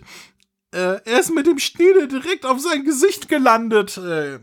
äh, 0.71 1.01
er 1.03 1.19
ist 1.19 1.33
mit 1.33 1.47
dem 1.47 1.59
Schniedel 1.59 2.07
direkt 2.07 2.45
auf 2.45 2.61
sein 2.61 2.85
Gesicht 2.85 3.27
gelandet, 3.27 3.97
äh, 3.97 4.39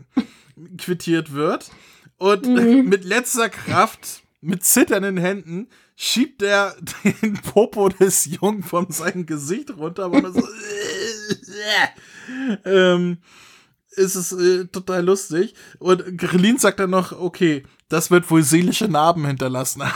quittiert 0.77 1.33
wird. 1.33 1.71
Und 2.17 2.45
Mhm. 2.45 2.85
mit 2.87 3.03
letzter 3.03 3.49
Kraft, 3.49 4.21
mit 4.41 4.63
zitternden 4.63 5.17
Händen, 5.17 5.69
schiebt 5.95 6.41
er 6.41 6.75
den 7.03 7.33
Popo 7.41 7.89
des 7.89 8.25
Jungen 8.25 8.63
von 8.63 8.91
seinem 8.91 9.25
Gesicht 9.25 9.75
runter, 9.77 10.09
man 10.09 10.33
so, 10.33 10.41
ähm, 12.65 13.17
ist 13.91 14.15
es 14.15 14.31
äh, 14.31 14.65
total 14.65 15.05
lustig. 15.05 15.53
Und 15.79 16.17
Krillin 16.17 16.57
sagt 16.57 16.79
dann 16.79 16.89
noch, 16.89 17.11
okay, 17.11 17.63
das 17.89 18.11
wird 18.11 18.29
wohl 18.31 18.43
seelische 18.43 18.87
Narben 18.87 19.25
hinterlassen. 19.25 19.83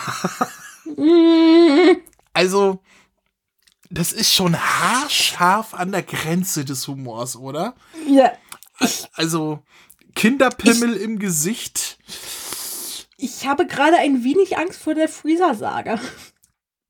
Also, 2.34 2.84
das 3.90 4.14
ist 4.14 4.32
schon 4.32 4.56
haarscharf 4.56 5.74
an 5.74 5.92
der 5.92 6.04
Grenze 6.04 6.66
des 6.66 6.88
Humors, 6.88 7.36
oder? 7.36 7.74
Ja, 8.08 8.32
Also, 9.14 9.64
Kinderpimmel 10.14 10.96
im 10.96 11.18
Gesicht. 11.18 11.98
Ich 13.18 13.48
habe 13.48 13.66
gerade 13.68 13.98
ein 13.98 14.24
wenig 14.24 14.58
Angst 14.58 14.80
vor 14.82 14.96
der 14.96 15.10
Freezer-Saga. 15.10 16.00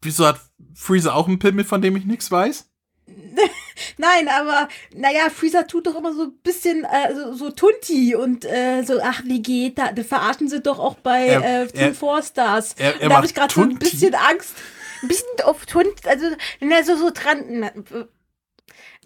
Wieso 0.01 0.25
hat 0.27 0.39
Freezer 0.75 1.15
auch 1.15 1.27
einen 1.27 1.39
Pimmel, 1.39 1.65
von 1.65 1.81
dem 1.81 1.95
ich 1.95 2.05
nichts 2.05 2.29
weiß? 2.29 2.69
Nein, 3.97 4.27
aber 4.27 4.67
naja, 4.95 5.29
Freezer 5.29 5.65
tut 5.67 5.87
doch 5.87 5.95
immer 5.95 6.13
so 6.13 6.23
ein 6.23 6.37
bisschen 6.43 6.83
äh, 6.83 7.13
so, 7.15 7.33
so 7.33 7.49
Tunti 7.51 8.15
und 8.15 8.43
äh, 8.45 8.83
so, 8.83 8.99
ach, 9.01 9.23
Vegeta, 9.23 9.91
das 9.93 10.07
verarschen 10.07 10.49
sie 10.49 10.61
doch 10.61 10.79
auch 10.79 10.95
bei 10.95 11.27
Er- 11.27 11.61
äh, 11.63 11.67
Team 11.67 11.95
Four 11.95 12.21
Stars. 12.21 12.75
er- 12.77 12.99
er 13.01 13.09
da 13.09 13.15
habe 13.17 13.25
ich 13.25 13.33
gerade 13.33 13.53
so 13.53 13.61
ein 13.61 13.77
bisschen 13.79 14.13
Angst. 14.15 14.55
Ein 15.03 15.07
bisschen 15.09 15.27
auf 15.45 15.65
Tunti, 15.67 16.07
also 16.07 16.25
er 16.59 16.83
so, 16.83 16.95
so 16.97 17.11
dran. 17.13 17.69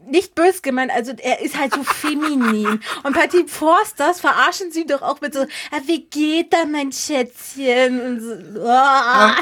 Nicht 0.07 0.35
bös 0.35 0.61
gemeint, 0.61 0.91
also 0.91 1.13
er 1.17 1.41
ist 1.41 1.57
halt 1.57 1.73
so 1.73 1.83
feminin. 1.83 2.81
Und 3.03 3.15
bei 3.15 3.27
Team 3.27 3.47
Forsters 3.47 4.19
verarschen 4.19 4.71
sie 4.71 4.85
doch 4.85 5.01
auch 5.01 5.21
mit 5.21 5.33
so, 5.33 5.41
ah, 5.41 5.81
Vegeta, 5.85 6.65
mein 6.65 6.91
Schätzchen. 6.91 8.01
Und 8.01 8.19
so, 8.19 8.61
ah. 8.65 9.35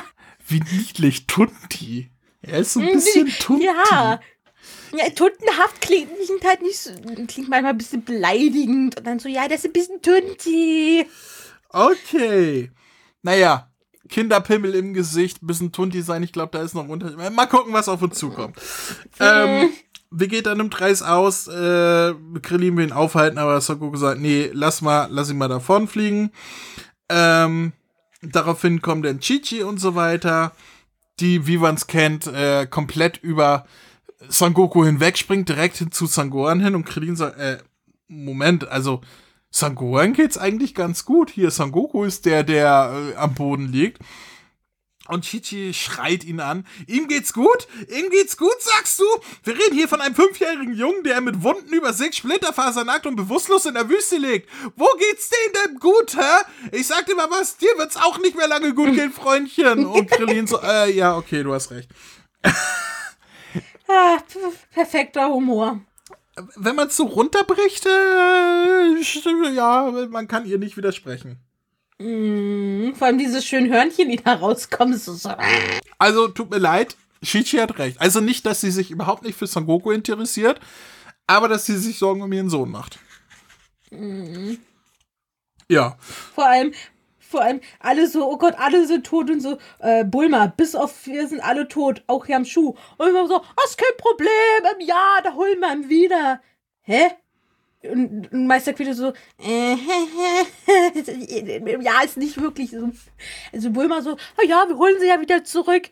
Wie 0.48 0.62
niedlich, 0.72 1.28
Tunti. 1.28 2.10
Er 2.42 2.60
ist 2.60 2.74
so 2.74 2.80
ein 2.80 2.94
bisschen 2.94 3.28
Tunti. 3.40 3.66
Ja. 3.66 4.20
Ja, 4.92 5.08
tuntenhaft 5.10 5.82
klingt, 5.82 6.10
klingt 6.26 6.44
halt 6.44 6.64
nicht 6.64 6.80
so, 6.80 6.92
klingt 7.28 7.48
manchmal 7.48 7.74
ein 7.74 7.78
bisschen 7.78 8.04
beleidigend 8.04 8.98
und 8.98 9.06
dann 9.06 9.20
so, 9.20 9.30
ja, 9.30 9.48
das 9.48 9.60
ist 9.60 9.66
ein 9.66 9.74
bisschen 9.74 10.02
tunti. 10.02 11.06
Okay. 11.70 12.72
Naja, 13.22 13.70
Kinderpimmel 14.10 14.74
im 14.74 14.94
Gesicht, 14.94 15.40
bisschen 15.42 15.72
Tunti 15.72 16.02
sein. 16.02 16.24
Ich 16.24 16.34
glaube, 16.34 16.58
da 16.58 16.64
ist 16.64 16.74
noch 16.74 16.84
ein 16.84 16.90
Unterschied. 16.90 17.18
Mal 17.32 17.46
gucken, 17.46 17.74
was 17.74 17.88
auf 17.88 18.02
uns 18.02 18.18
zukommt. 18.18 18.58
ähm, 19.20 19.70
Vegeta 20.12 20.56
nimmt 20.56 20.80
Reis 20.82 21.02
aus. 21.02 21.48
Äh, 21.48 22.14
Krillin 22.42 22.78
will 22.78 22.88
ihn 22.88 22.94
aufhalten, 22.94 23.38
aber 23.38 23.62
Son 23.62 23.96
sagt, 23.96 24.20
nee, 24.20 24.50
lass 24.54 24.82
mal, 24.82 25.08
lass 25.12 25.30
ihn 25.30 25.38
mal 25.38 25.48
davonfliegen. 25.48 26.32
Ähm, 27.10 27.74
daraufhin 28.22 28.82
kommt 28.82 29.06
dann 29.06 29.20
Chichi 29.20 29.64
und 29.64 29.80
so 29.80 29.96
weiter, 29.96 30.54
die, 31.20 31.48
wie 31.48 31.58
man 31.58 31.76
es 31.76 31.88
kennt, 31.88 32.28
äh, 32.28 32.66
komplett 32.66 33.18
über 33.18 33.66
Son 34.28 34.54
Goku 34.54 34.84
hinwegspringt, 34.84 35.48
direkt 35.48 35.78
hin 35.78 35.92
zu 35.92 36.06
Sangohan 36.06 36.60
hin 36.60 36.76
und 36.76 36.86
Krillin 36.86 37.16
sagt, 37.16 37.38
äh, 37.38 37.60
Moment, 38.08 38.68
also 38.68 39.02
Sangohan 39.52 40.14
geht's 40.14 40.38
eigentlich 40.38 40.76
ganz 40.76 41.06
gut. 41.06 41.30
Hier, 41.30 41.52
Son 41.52 41.72
Goku 41.72 42.04
ist 42.04 42.26
der, 42.26 42.44
der 42.44 43.12
äh, 43.14 43.16
am 43.16 43.34
Boden 43.34 43.72
liegt. 43.72 44.00
Und 45.10 45.26
Chichi 45.26 45.74
schreit 45.74 46.24
ihn 46.24 46.40
an. 46.40 46.68
Ihm 46.86 47.08
geht's 47.08 47.34
gut? 47.34 47.68
Ihm 47.90 48.12
geht's 48.12 48.38
gut, 48.38 48.56
sagst 48.60 49.00
du? 49.00 49.06
Wir 49.44 49.56
reden 49.56 49.74
hier 49.74 49.88
von 49.88 50.02
einem 50.02 50.14
fünfjährigen 50.14 50.76
Jungen, 50.76 51.04
der 51.04 51.20
mit 51.20 51.42
Wunden 51.42 51.74
über 51.74 51.94
sechs 51.94 52.18
Splitterfasern 52.18 52.86
nackt 52.86 53.08
und 53.08 53.16
bewusstlos 53.16 53.66
in 53.66 53.74
der 53.74 53.90
Wüste 53.90 54.18
liegt. 54.18 54.48
Wo 54.76 54.86
geht's 55.00 55.30
denen 55.30 55.66
denn 55.66 55.80
gut, 55.80 56.16
hä? 56.16 56.44
Ich 56.72 56.86
sag 56.86 57.08
dir 57.08 57.16
mal 57.16 57.30
was, 57.32 57.58
dir 57.58 57.72
wird's 57.78 57.98
auch 57.98 58.20
nicht 58.20 58.38
mehr 58.38 58.48
lange 58.48 58.76
gut 58.76 58.94
gehen, 58.94 59.12
Freundchen. 59.12 59.88
Und 59.88 60.12
Krillin 60.12 60.46
so, 60.46 60.62
äh, 60.62 60.92
ja, 60.92 61.18
okay, 61.18 61.42
du 61.42 61.56
hast 61.56 61.72
recht. 61.72 61.90
Ah, 63.88 64.20
perfekter 64.72 65.30
Humor. 65.30 65.82
Wenn 66.56 66.76
man's 66.76 66.96
so 66.96 67.06
runterbricht, 67.06 67.88
äh, 67.88 69.50
ja, 69.56 69.92
man 70.10 70.28
kann 70.28 70.46
ihr 70.46 70.60
nicht 70.60 70.78
widersprechen. 70.78 71.40
Mm, 72.00 72.94
vor 72.94 73.08
allem 73.08 73.18
dieses 73.18 73.46
schöne 73.46 73.70
Hörnchen, 73.70 74.10
die 74.10 74.16
da 74.18 74.34
rauskommen. 74.34 74.98
So, 74.98 75.14
so. 75.14 75.32
Also, 75.98 76.30
tut 76.30 76.50
mir 76.50 76.58
leid, 76.58 76.96
Shichi 77.22 77.58
hat 77.58 77.78
recht. 77.78 78.00
Also 78.00 78.22
nicht, 78.22 78.46
dass 78.46 78.62
sie 78.62 78.72
sich 78.72 78.92
überhaupt 78.92 79.24
nicht 79.24 79.38
für 79.38 79.48
Son 79.48 79.66
Goku 79.66 79.92
interessiert, 79.92 80.60
aber 81.28 81.48
dass 81.48 81.66
sie 81.66 81.78
sich 81.78 82.00
Sorgen 82.00 82.22
um 82.22 82.32
ihren 82.32 82.50
Sohn 82.50 82.72
macht. 82.72 83.00
Ja, 85.68 85.98
Vor 86.34 86.46
allem, 86.48 86.74
vor 87.20 87.42
allem 87.42 87.60
alle 87.80 88.08
so, 88.08 88.28
oh 88.28 88.38
Gott, 88.38 88.56
alle 88.58 88.88
sind 88.88 89.06
tot 89.06 89.30
und 89.30 89.42
so, 89.42 89.58
äh, 89.80 90.04
Bulma, 90.04 90.48
bis 90.48 90.76
auf 90.76 91.06
wir 91.06 91.28
sind 91.28 91.42
alle 91.42 91.68
tot, 91.68 92.04
auch 92.08 92.28
Yamshu. 92.28 92.76
Und 92.98 93.08
immer 93.08 93.28
so, 93.28 93.38
oh, 93.42 93.66
ist 93.66 93.78
kein 93.78 93.98
Problem, 93.98 94.30
ähm, 94.64 94.88
ja, 94.88 95.20
da 95.24 95.34
holen 95.34 95.60
wir 95.60 95.74
ihn 95.74 95.90
wieder. 95.90 96.42
Hä? 96.82 97.10
Und, 97.82 98.34
Meister 98.34 98.74
Quitte 98.74 98.94
so, 98.94 99.14
äh, 99.42 99.76
ja, 101.82 102.02
ist 102.04 102.18
nicht 102.18 102.40
wirklich 102.42 102.72
so. 102.72 102.92
Also 103.54 103.72
Bulma 103.72 104.02
so, 104.02 104.14
oh 104.14 104.48
ja, 104.48 104.66
wir 104.68 104.78
holen 104.78 104.98
sie 105.00 105.08
ja 105.08 105.22
wieder 105.22 105.46
zurück. 105.46 105.90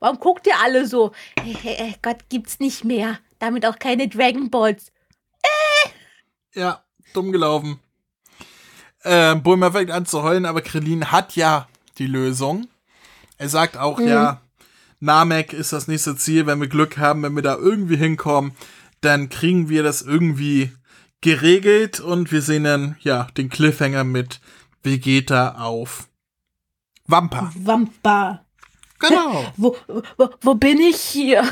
Warum 0.00 0.18
guckt 0.18 0.46
ihr 0.46 0.58
alle 0.62 0.86
so? 0.86 1.12
Äh, 1.36 1.92
Gott 2.02 2.28
gibt's 2.28 2.60
nicht 2.60 2.84
mehr. 2.84 3.18
Damit 3.38 3.66
auch 3.66 3.78
keine 3.78 4.08
Dragon 4.08 4.50
Balls. 4.50 4.92
ja, 6.54 6.82
dumm 7.14 7.30
gelaufen. 7.30 7.78
Ähm, 9.04 9.42
Bulma 9.42 9.70
fängt 9.70 9.90
an 9.90 10.06
zu 10.06 10.22
heulen, 10.22 10.44
aber 10.44 10.60
Krillin 10.60 11.12
hat 11.12 11.36
ja 11.36 11.68
die 11.98 12.06
Lösung. 12.06 12.66
Er 13.36 13.48
sagt 13.48 13.76
auch, 13.76 14.00
ja, 14.00 14.40
Namek 14.98 15.52
ist 15.52 15.72
das 15.72 15.86
nächste 15.86 16.16
Ziel. 16.16 16.46
Wenn 16.46 16.60
wir 16.60 16.68
Glück 16.68 16.98
haben, 16.98 17.22
wenn 17.22 17.36
wir 17.36 17.42
da 17.42 17.56
irgendwie 17.56 17.96
hinkommen, 17.96 18.52
dann 19.00 19.28
kriegen 19.28 19.68
wir 19.68 19.84
das 19.84 20.02
irgendwie 20.02 20.72
geregelt 21.20 22.00
und 22.00 22.30
wir 22.32 22.42
sehen 22.42 22.64
dann, 22.64 22.96
ja, 23.00 23.24
den 23.36 23.48
Cliffhanger 23.48 24.04
mit 24.04 24.40
Vegeta 24.82 25.56
auf 25.56 26.08
Wampa. 27.06 27.52
Wampa. 27.56 28.44
Genau. 29.00 29.52
Wo, 29.56 29.76
wo, 30.16 30.30
wo 30.40 30.54
bin 30.54 30.78
ich 30.80 31.00
hier? 31.00 31.48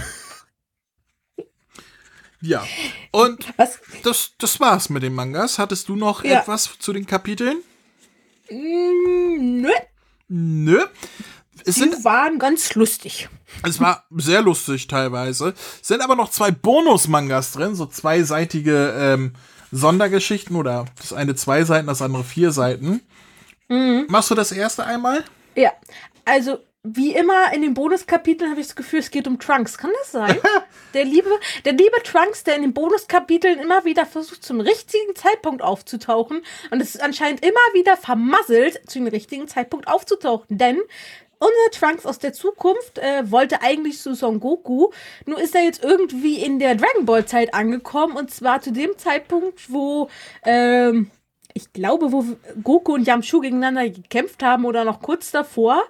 Ja. 2.40 2.66
Und 3.12 3.46
Was? 3.56 3.78
das, 4.02 4.32
das 4.38 4.60
war's 4.60 4.88
mit 4.90 5.02
den 5.02 5.14
Mangas. 5.14 5.58
Hattest 5.58 5.88
du 5.88 5.96
noch 5.96 6.22
Ja. 6.24 6.40
etwas 6.40 6.78
zu 6.78 6.92
den 6.92 7.06
Kapiteln? 7.06 7.58
Mm, 8.50 9.62
Nö, 9.62 9.70
Nö. 10.28 10.84
Es, 11.64 11.76
sind, 11.76 11.94
die 11.98 12.04
waren 12.04 12.38
ganz 12.38 12.74
lustig. 12.74 13.28
es 13.62 13.80
war 13.80 14.04
sehr 14.10 14.42
lustig 14.42 14.86
teilweise. 14.86 15.54
Es 15.80 15.88
sind 15.88 16.00
aber 16.02 16.14
noch 16.14 16.30
zwei 16.30 16.50
Bonus-Mangas 16.50 17.52
drin, 17.52 17.74
so 17.74 17.86
zweiseitige 17.86 18.94
ähm, 18.96 19.32
Sondergeschichten 19.72 20.56
oder 20.56 20.86
das 20.96 21.12
eine 21.12 21.34
zwei 21.34 21.64
Seiten, 21.64 21.86
das 21.86 22.02
andere 22.02 22.24
vier 22.24 22.52
Seiten. 22.52 23.02
Mhm. 23.68 24.06
Machst 24.08 24.30
du 24.30 24.34
das 24.34 24.52
erste 24.52 24.84
einmal? 24.84 25.24
Ja, 25.54 25.72
also 26.24 26.58
wie 26.88 27.12
immer 27.14 27.52
in 27.52 27.62
den 27.62 27.74
Bonuskapiteln 27.74 28.50
habe 28.50 28.60
ich 28.60 28.68
das 28.68 28.76
Gefühl, 28.76 29.00
es 29.00 29.10
geht 29.10 29.26
um 29.26 29.40
Trunks. 29.40 29.76
Kann 29.76 29.90
das 30.00 30.12
sein? 30.12 30.38
der 30.94 31.04
liebe, 31.04 31.28
der 31.64 31.72
liebe 31.72 32.02
Trunks, 32.04 32.44
der 32.44 32.56
in 32.56 32.62
den 32.62 32.74
Bonuskapiteln 32.74 33.58
immer 33.58 33.84
wieder 33.84 34.06
versucht, 34.06 34.44
zum 34.44 34.60
richtigen 34.60 35.14
Zeitpunkt 35.16 35.62
aufzutauchen 35.62 36.42
und 36.70 36.80
es 36.80 36.94
ist 36.94 37.02
anscheinend 37.02 37.44
immer 37.44 37.54
wieder 37.74 37.96
vermasselt, 37.96 38.80
zu 38.88 39.00
dem 39.00 39.08
richtigen 39.08 39.48
Zeitpunkt 39.48 39.88
aufzutauchen. 39.88 40.46
Denn 40.48 40.80
unser 41.38 41.70
Trunks 41.72 42.06
aus 42.06 42.18
der 42.18 42.32
Zukunft 42.32 42.98
äh, 42.98 43.30
wollte 43.30 43.62
eigentlich 43.62 43.98
zu 44.00 44.14
Son 44.14 44.40
Goku, 44.40 44.90
nur 45.26 45.40
ist 45.40 45.54
er 45.54 45.62
jetzt 45.62 45.84
irgendwie 45.84 46.36
in 46.36 46.58
der 46.58 46.74
Dragon 46.74 47.04
Ball 47.04 47.26
Zeit 47.26 47.54
angekommen 47.54 48.16
und 48.16 48.30
zwar 48.30 48.60
zu 48.60 48.72
dem 48.72 48.96
Zeitpunkt, 48.96 49.70
wo 49.72 50.08
ähm, 50.44 51.10
ich 51.52 51.72
glaube, 51.72 52.12
wo 52.12 52.24
Goku 52.62 52.94
und 52.94 53.06
Yamchu 53.06 53.40
gegeneinander 53.40 53.88
gekämpft 53.88 54.42
haben 54.42 54.66
oder 54.66 54.84
noch 54.84 55.00
kurz 55.00 55.30
davor. 55.30 55.82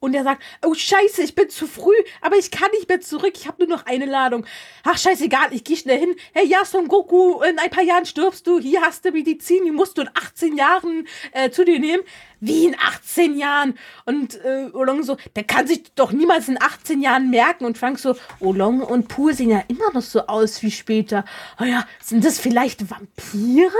Und 0.00 0.14
er 0.14 0.24
sagt, 0.24 0.42
oh 0.64 0.74
scheiße, 0.74 1.22
ich 1.22 1.34
bin 1.34 1.48
zu 1.48 1.66
früh, 1.66 1.94
aber 2.20 2.36
ich 2.36 2.50
kann 2.50 2.70
nicht 2.72 2.88
mehr 2.88 3.00
zurück, 3.00 3.32
ich 3.34 3.46
habe 3.46 3.66
nur 3.66 3.76
noch 3.76 3.86
eine 3.86 4.06
Ladung. 4.06 4.46
Ach 4.84 4.98
scheißegal, 4.98 5.48
ich 5.52 5.64
gehe 5.64 5.76
schnell 5.76 5.98
hin. 5.98 6.14
Hey, 6.32 6.46
ja, 6.46 6.64
Son 6.64 6.88
Goku, 6.88 7.42
in 7.42 7.58
ein 7.58 7.70
paar 7.70 7.84
Jahren 7.84 8.06
stirbst 8.06 8.46
du, 8.46 8.58
hier 8.58 8.82
hast 8.82 9.04
du 9.04 9.10
Medizin, 9.10 9.64
die 9.64 9.70
musst 9.70 9.98
du 9.98 10.02
in 10.02 10.10
18 10.14 10.56
Jahren 10.56 11.06
äh, 11.32 11.50
zu 11.50 11.64
dir 11.64 11.78
nehmen. 11.78 12.02
Wie 12.40 12.66
in 12.66 12.76
18 12.78 13.36
Jahren? 13.38 13.78
Und 14.04 14.34
äh, 14.44 14.68
Olong 14.72 15.02
so, 15.02 15.16
der 15.34 15.44
kann 15.44 15.66
sich 15.66 15.94
doch 15.94 16.12
niemals 16.12 16.48
in 16.48 16.60
18 16.60 17.00
Jahren 17.00 17.30
merken. 17.30 17.64
Und 17.64 17.78
Frank 17.78 17.98
so, 17.98 18.14
Olong 18.40 18.82
und 18.82 19.08
Pur 19.08 19.32
sehen 19.32 19.50
ja 19.50 19.62
immer 19.68 19.90
noch 19.92 20.02
so 20.02 20.26
aus 20.26 20.62
wie 20.62 20.70
später. 20.70 21.24
Oh 21.60 21.64
ja, 21.64 21.86
sind 22.02 22.24
das 22.24 22.38
vielleicht 22.38 22.90
Vampire? 22.90 23.72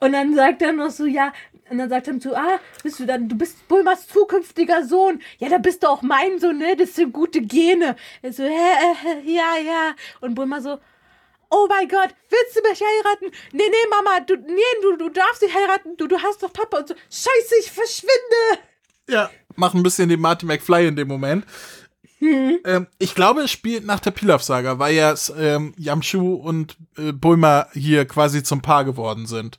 Und 0.00 0.12
dann 0.12 0.34
sagt 0.34 0.62
er 0.62 0.72
noch 0.72 0.90
so, 0.90 1.06
ja, 1.06 1.32
und 1.70 1.78
dann 1.78 1.88
sagt 1.88 2.06
er 2.06 2.14
ihm 2.14 2.20
so, 2.20 2.34
ah, 2.34 2.60
bist 2.82 3.00
du 3.00 3.06
dann, 3.06 3.28
du 3.28 3.36
bist 3.36 3.66
Bulmas 3.68 4.06
zukünftiger 4.06 4.84
Sohn. 4.84 5.20
Ja, 5.38 5.48
da 5.48 5.58
bist 5.58 5.82
du 5.82 5.88
auch 5.88 6.02
mein 6.02 6.38
Sohn, 6.38 6.58
ne? 6.58 6.76
Das 6.76 6.94
sind 6.94 7.12
gute 7.12 7.40
Gene. 7.40 7.96
Er 8.22 8.32
so, 8.32 8.44
hä, 8.44 8.48
äh, 8.48 9.30
ja, 9.30 9.56
ja. 9.58 9.94
Und 10.20 10.34
Bulma 10.34 10.60
so, 10.60 10.78
oh 11.50 11.66
mein 11.68 11.88
Gott, 11.88 12.14
willst 12.30 12.56
du 12.56 12.68
mich 12.68 12.80
heiraten? 12.80 13.30
Nee, 13.52 13.68
nee, 13.68 13.88
Mama, 13.90 14.20
du, 14.20 14.36
nee, 14.36 14.62
du, 14.82 14.96
du 14.96 15.08
darfst 15.08 15.40
sie 15.40 15.52
heiraten. 15.52 15.96
Du, 15.96 16.06
du 16.06 16.22
hast 16.22 16.42
doch 16.42 16.52
Papa 16.52 16.78
und 16.78 16.88
so. 16.88 16.94
Scheiße, 16.94 17.54
ich 17.60 17.72
verschwinde. 17.72 18.62
Ja, 19.08 19.30
mach 19.56 19.74
ein 19.74 19.82
bisschen 19.82 20.08
den 20.08 20.20
Marty 20.20 20.46
McFly 20.46 20.88
in 20.88 20.96
dem 20.96 21.08
Moment. 21.08 21.44
Mhm. 22.18 22.58
Ähm, 22.64 22.86
ich 22.98 23.14
glaube, 23.14 23.42
es 23.42 23.50
spielt 23.50 23.84
nach 23.84 24.00
der 24.00 24.10
Pilaf-Saga, 24.10 24.78
weil 24.78 24.94
ja 24.94 25.14
ähm, 25.38 25.74
Yamshu 25.76 26.34
und 26.34 26.76
äh, 26.96 27.12
Bulma 27.12 27.68
hier 27.72 28.06
quasi 28.06 28.42
zum 28.42 28.62
Paar 28.62 28.84
geworden 28.84 29.26
sind. 29.26 29.58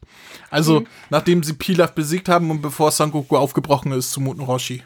Also, 0.50 0.82
mhm. 0.82 0.88
nachdem 1.10 1.44
sie 1.44 1.54
Pilaf 1.54 1.94
besiegt 1.94 2.30
haben 2.30 2.50
und 2.50 2.62
bevor 2.62 2.92
Son 2.92 3.12
Goku 3.12 3.38
aufgebrochen 3.38 3.92
ist 3.92 4.12
zu 4.12 4.22
Muten 4.22 4.42
Roshi. 4.42 4.84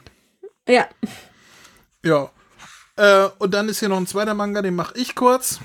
Ja. 0.67 0.87
Ja. 2.03 2.29
Äh, 2.97 3.29
und 3.39 3.53
dann 3.53 3.69
ist 3.69 3.79
hier 3.79 3.89
noch 3.89 3.97
ein 3.97 4.07
zweiter 4.07 4.33
Manga, 4.33 4.61
den 4.61 4.75
mache 4.75 4.97
ich 4.97 5.15
kurz. 5.15 5.59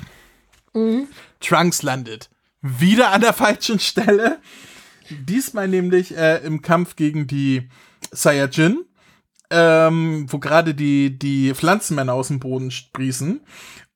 Mhm. 0.74 1.09
Trunks 1.41 1.83
landet 1.83 2.31
wieder 2.66 3.12
an 3.12 3.20
der 3.20 3.33
falschen 3.33 3.78
Stelle. 3.78 4.39
Diesmal 5.09 5.69
nämlich 5.69 6.16
äh, 6.16 6.39
im 6.39 6.62
Kampf 6.62 6.97
gegen 6.97 7.27
die 7.27 7.69
Saiyajin 8.11 8.85
ähm, 9.51 10.27
wo 10.28 10.39
gerade 10.39 10.74
die, 10.74 11.18
die 11.18 11.55
Pflanzenmänner 11.55 12.12
aus 12.12 12.28
dem 12.28 12.40
Boden 12.40 12.70
sprießen. 12.70 13.40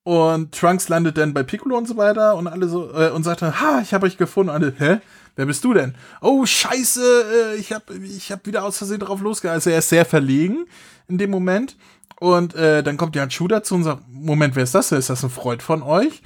Und 0.03 0.55
Trunks 0.55 0.89
landet 0.89 1.19
dann 1.19 1.35
bei 1.35 1.43
Piccolo 1.43 1.77
und 1.77 1.87
so 1.87 1.97
weiter 1.97 2.37
und 2.37 2.47
alle 2.47 2.69
so 2.69 2.91
äh, 2.95 3.11
und 3.11 3.23
sagt 3.23 3.43
dann, 3.43 3.61
ha, 3.61 3.81
ich 3.83 3.93
habe 3.93 4.07
euch 4.07 4.17
gefunden. 4.17 4.51
Und 4.51 4.57
alle, 4.57 4.75
hä? 4.79 5.01
Wer 5.37 5.47
bist 5.47 5.63
du 5.63 5.75
denn? 5.75 5.95
Oh, 6.21 6.45
scheiße, 6.45 7.55
äh, 7.55 7.57
ich 7.57 7.73
habe 7.73 7.95
ich 7.97 8.33
hab 8.33 8.47
wieder 8.47 8.65
aus 8.65 8.79
Versehen 8.79 9.01
drauf 9.01 9.21
losgegangen. 9.21 9.57
Also 9.57 9.71
er 9.71 9.79
ist 9.79 9.89
sehr 9.89 10.05
verlegen 10.05 10.67
in 11.09 11.19
dem 11.19 11.31
Moment. 11.31 11.77
Und 12.19 12.55
äh, 12.55 12.83
dann 12.83 12.97
kommt 12.97 13.17
ja 13.17 13.27
Chu 13.27 13.49
dazu 13.49 13.75
und 13.75 13.85
sagt, 13.85 14.03
Moment, 14.09 14.55
wer 14.57 14.65
ist 14.65 14.75
das? 14.75 14.93
Ist 14.93 15.11
das 15.11 15.25
ein 15.25 15.31
Freund 15.31 15.63
von 15.63 15.83
euch? 15.83 16.23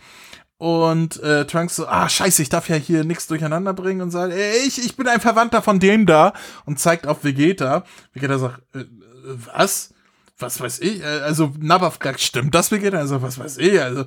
Und 0.56 1.22
äh, 1.22 1.46
Trunks 1.46 1.76
so, 1.76 1.86
ah, 1.86 2.08
scheiße, 2.08 2.42
ich 2.42 2.48
darf 2.48 2.68
ja 2.68 2.76
hier 2.76 3.04
nichts 3.04 3.26
durcheinander 3.26 3.74
bringen 3.74 4.00
und 4.00 4.10
sagt, 4.10 4.32
ey, 4.32 4.66
ich, 4.66 4.84
ich 4.84 4.96
bin 4.96 5.06
ein 5.08 5.20
Verwandter 5.20 5.62
von 5.62 5.78
dem 5.78 6.06
da 6.06 6.32
und 6.64 6.78
zeigt 6.78 7.06
auf 7.06 7.22
Vegeta. 7.22 7.84
Vegeta 8.12 8.38
sagt, 8.38 8.62
äh, 8.74 8.84
was? 9.24 9.94
Was 10.38 10.60
weiß 10.60 10.80
ich? 10.80 11.00
Äh, 11.02 11.20
also, 11.20 11.52
Nabba 11.58 11.90
fragt, 11.90 12.20
stimmt 12.20 12.54
das 12.54 12.70
Vegeta? 12.70 12.98
Also, 12.98 13.22
was 13.22 13.38
weiß 13.38 13.58
ich? 13.58 13.80
Also, 13.80 14.06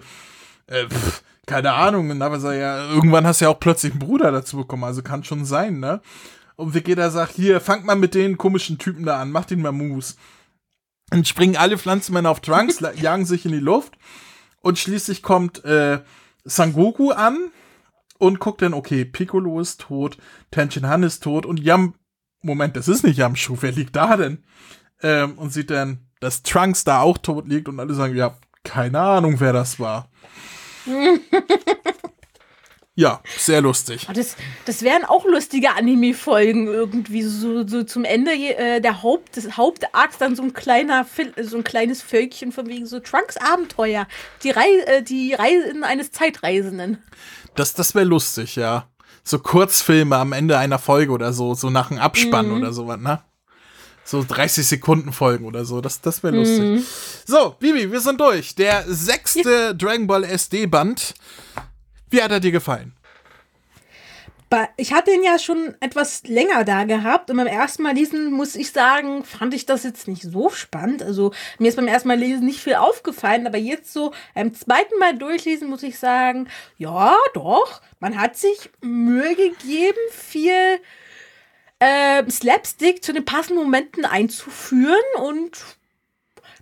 äh, 0.67 0.87
pff, 0.87 1.23
keine 1.45 1.73
Ahnung. 1.73 2.15
Nabba 2.17 2.39
sagt, 2.39 2.59
ja, 2.59 2.89
irgendwann 2.89 3.25
hast 3.25 3.41
du 3.41 3.45
ja 3.45 3.51
auch 3.51 3.59
plötzlich 3.59 3.93
einen 3.93 3.99
Bruder 3.99 4.31
dazu 4.31 4.57
bekommen, 4.57 4.83
also 4.83 5.01
kann 5.01 5.23
schon 5.23 5.45
sein, 5.45 5.79
ne? 5.79 6.01
Und 6.55 6.73
Vegeta 6.73 7.09
sagt, 7.11 7.35
hier, 7.35 7.61
fangt 7.61 7.85
mal 7.85 7.95
mit 7.95 8.15
den 8.15 8.37
komischen 8.37 8.77
Typen 8.77 9.05
da 9.05 9.21
an, 9.21 9.31
macht 9.31 9.51
ihn 9.51 9.61
mal 9.61 9.71
Moose. 9.71 10.15
Dann 11.09 11.23
springen 11.23 11.55
alle 11.55 11.77
Pflanzenmänner 11.77 12.29
auf 12.29 12.41
Trunks, 12.41 12.79
jagen 12.95 13.25
sich 13.25 13.45
in 13.45 13.51
die 13.51 13.59
Luft 13.59 13.97
und 14.61 14.77
schließlich 14.77 15.23
kommt 15.23 15.63
äh, 15.63 16.01
Sangoku 16.43 17.11
an 17.11 17.51
und 18.17 18.39
guckt 18.39 18.61
dann, 18.61 18.73
okay, 18.73 19.05
Piccolo 19.05 19.59
ist 19.59 19.81
tot, 19.81 20.17
Tenshin 20.51 20.87
Han 20.87 21.03
ist 21.03 21.23
tot 21.23 21.45
und 21.45 21.59
Yam, 21.61 21.93
Moment, 22.41 22.75
das 22.75 22.87
ist 22.87 23.03
nicht 23.03 23.17
Yamshu, 23.17 23.57
wer 23.61 23.71
liegt 23.71 23.95
da 23.95 24.17
denn? 24.17 24.43
Ähm, 25.01 25.37
und 25.37 25.51
sieht 25.51 25.69
dann, 25.69 25.99
dass 26.19 26.43
Trunks 26.43 26.83
da 26.83 27.01
auch 27.01 27.17
tot 27.17 27.47
liegt 27.47 27.67
und 27.67 27.79
alle 27.79 27.93
sagen, 27.93 28.15
ja, 28.15 28.35
keine 28.63 28.99
Ahnung, 28.99 29.39
wer 29.39 29.53
das 29.53 29.79
war. 29.79 30.09
ja, 32.95 33.21
sehr 33.37 33.61
lustig. 33.61 34.07
Oh, 34.09 34.13
das, 34.13 34.35
das 34.65 34.81
wären 34.81 35.05
auch 35.05 35.25
lustige 35.25 35.75
Anime-Folgen 35.75 36.67
irgendwie, 36.67 37.23
so, 37.23 37.67
so 37.67 37.83
zum 37.83 38.03
Ende 38.03 38.31
äh, 38.31 38.81
der 38.81 39.03
Haupt, 39.03 39.35
des 39.35 39.57
Hauptarts 39.57 40.17
dann 40.17 40.35
so 40.35 40.43
ein 40.43 40.53
kleiner, 40.53 41.05
so 41.41 41.57
ein 41.57 41.63
kleines 41.63 42.01
Völkchen 42.01 42.51
von 42.51 42.67
wegen 42.67 42.85
so 42.85 42.99
Trunks 42.99 43.37
Abenteuer. 43.37 44.07
Die, 44.43 44.51
Rei 44.51 44.69
äh, 44.85 45.03
die 45.03 45.33
Reisen 45.33 45.83
eines 45.83 46.11
Zeitreisenden. 46.11 47.03
Das, 47.55 47.73
das 47.73 47.95
wäre 47.95 48.05
lustig, 48.05 48.55
ja. 48.55 48.87
So 49.23 49.39
Kurzfilme 49.39 50.15
am 50.15 50.31
Ende 50.31 50.57
einer 50.57 50.79
Folge 50.79 51.11
oder 51.11 51.33
so, 51.33 51.53
so 51.53 51.69
nach 51.69 51.91
einem 51.91 51.99
Abspann 51.99 52.47
mhm. 52.47 52.57
oder 52.57 52.71
sowas, 52.71 52.99
ne? 52.99 53.21
So 54.07 54.23
30 54.23 54.65
Sekunden 54.65 55.11
Folgen 55.11 55.45
oder 55.45 55.65
so. 55.65 55.81
Das, 55.81 55.99
das 55.99 56.23
wäre 56.23 56.35
lustig. 56.35 56.61
Mhm. 56.61 56.85
So, 57.25 57.55
Bibi, 57.59 57.91
wir 57.91 57.99
sind 57.99 58.19
durch. 58.21 58.55
Der 58.55 58.85
sechste. 58.87 59.75
Dragon 59.75 60.07
Ball 60.07 60.23
SD-Band. 60.23 61.13
Wie 62.09 62.21
hat 62.21 62.31
er 62.31 62.39
dir 62.39 62.51
gefallen? 62.51 62.93
Ich 64.77 64.93
hatte 64.93 65.11
ihn 65.11 65.23
ja 65.23 65.37
schon 65.37 65.75
etwas 65.81 66.23
länger 66.23 66.63
da 66.63 66.85
gehabt 66.85 67.29
und 67.29 67.35
beim 67.35 67.47
ersten 67.47 67.83
Mal 67.83 67.95
lesen, 67.95 68.31
muss 68.31 68.55
ich 68.55 68.71
sagen, 68.71 69.25
fand 69.25 69.53
ich 69.53 69.65
das 69.65 69.83
jetzt 69.83 70.07
nicht 70.07 70.21
so 70.21 70.49
spannend. 70.49 71.03
Also 71.03 71.33
mir 71.59 71.67
ist 71.67 71.75
beim 71.75 71.89
ersten 71.89 72.07
Mal 72.07 72.17
lesen 72.17 72.45
nicht 72.45 72.61
viel 72.61 72.75
aufgefallen, 72.75 73.45
aber 73.45 73.57
jetzt 73.57 73.91
so 73.91 74.13
beim 74.33 74.53
zweiten 74.53 74.97
Mal 74.99 75.17
durchlesen 75.17 75.69
muss 75.69 75.83
ich 75.83 75.99
sagen, 75.99 76.47
ja, 76.77 77.13
doch, 77.33 77.81
man 77.99 78.17
hat 78.17 78.37
sich 78.37 78.69
Mühe 78.79 79.35
gegeben, 79.35 79.99
viel 80.11 80.79
äh, 81.79 82.29
Slapstick 82.29 83.03
zu 83.03 83.13
den 83.13 83.25
passenden 83.25 83.63
Momenten 83.63 84.05
einzuführen 84.05 84.95
und 85.21 85.51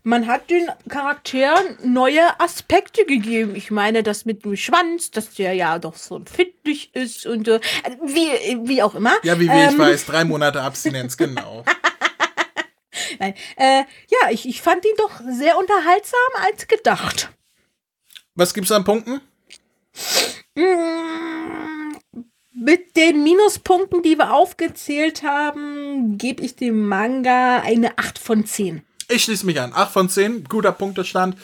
man 0.03 0.27
hat 0.27 0.49
den 0.51 0.67
Charakteren 0.87 1.77
neue 1.83 2.39
Aspekte 2.39 3.05
gegeben. 3.05 3.55
Ich 3.55 3.71
meine, 3.71 4.03
das 4.03 4.25
mit 4.25 4.45
dem 4.45 4.55
Schwanz, 4.55 5.09
dass 5.09 5.33
der 5.33 5.53
ja 5.53 5.79
doch 5.79 5.95
so 5.95 6.17
empfindlich 6.17 6.93
ist 6.93 7.25
und 7.25 7.47
äh, 7.47 7.59
wie, 8.03 8.67
wie 8.67 8.83
auch 8.83 8.93
immer. 8.93 9.13
Ja, 9.23 9.39
wie, 9.39 9.49
wie 9.49 9.53
ähm, 9.53 9.71
ich 9.71 9.79
weiß, 9.79 10.05
drei 10.05 10.23
Monate 10.23 10.61
Abstinenz, 10.61 11.17
genau. 11.17 11.63
Nein, 13.19 13.33
äh, 13.55 13.83
ja, 14.09 14.29
ich, 14.29 14.47
ich 14.47 14.61
fand 14.61 14.85
ihn 14.85 14.95
doch 14.97 15.21
sehr 15.27 15.57
unterhaltsam 15.57 16.19
als 16.43 16.67
gedacht. 16.67 17.31
Was 18.35 18.53
gibt's 18.53 18.71
an 18.71 18.83
Punkten? 18.83 19.21
Mmh 20.55 21.65
mit 22.55 22.95
den 22.95 23.23
Minuspunkten, 23.23 24.01
die 24.01 24.17
wir 24.17 24.33
aufgezählt 24.33 25.23
haben, 25.23 26.17
gebe 26.17 26.43
ich 26.43 26.55
dem 26.55 26.87
Manga 26.87 27.59
eine 27.59 27.97
8 27.97 28.17
von 28.17 28.45
10. 28.45 28.81
Ich 29.09 29.23
schließe 29.23 29.45
mich 29.45 29.59
an. 29.59 29.73
8 29.73 29.91
von 29.91 30.09
10, 30.09 30.45
guter 30.45 30.71
Punktestand. 30.71 31.35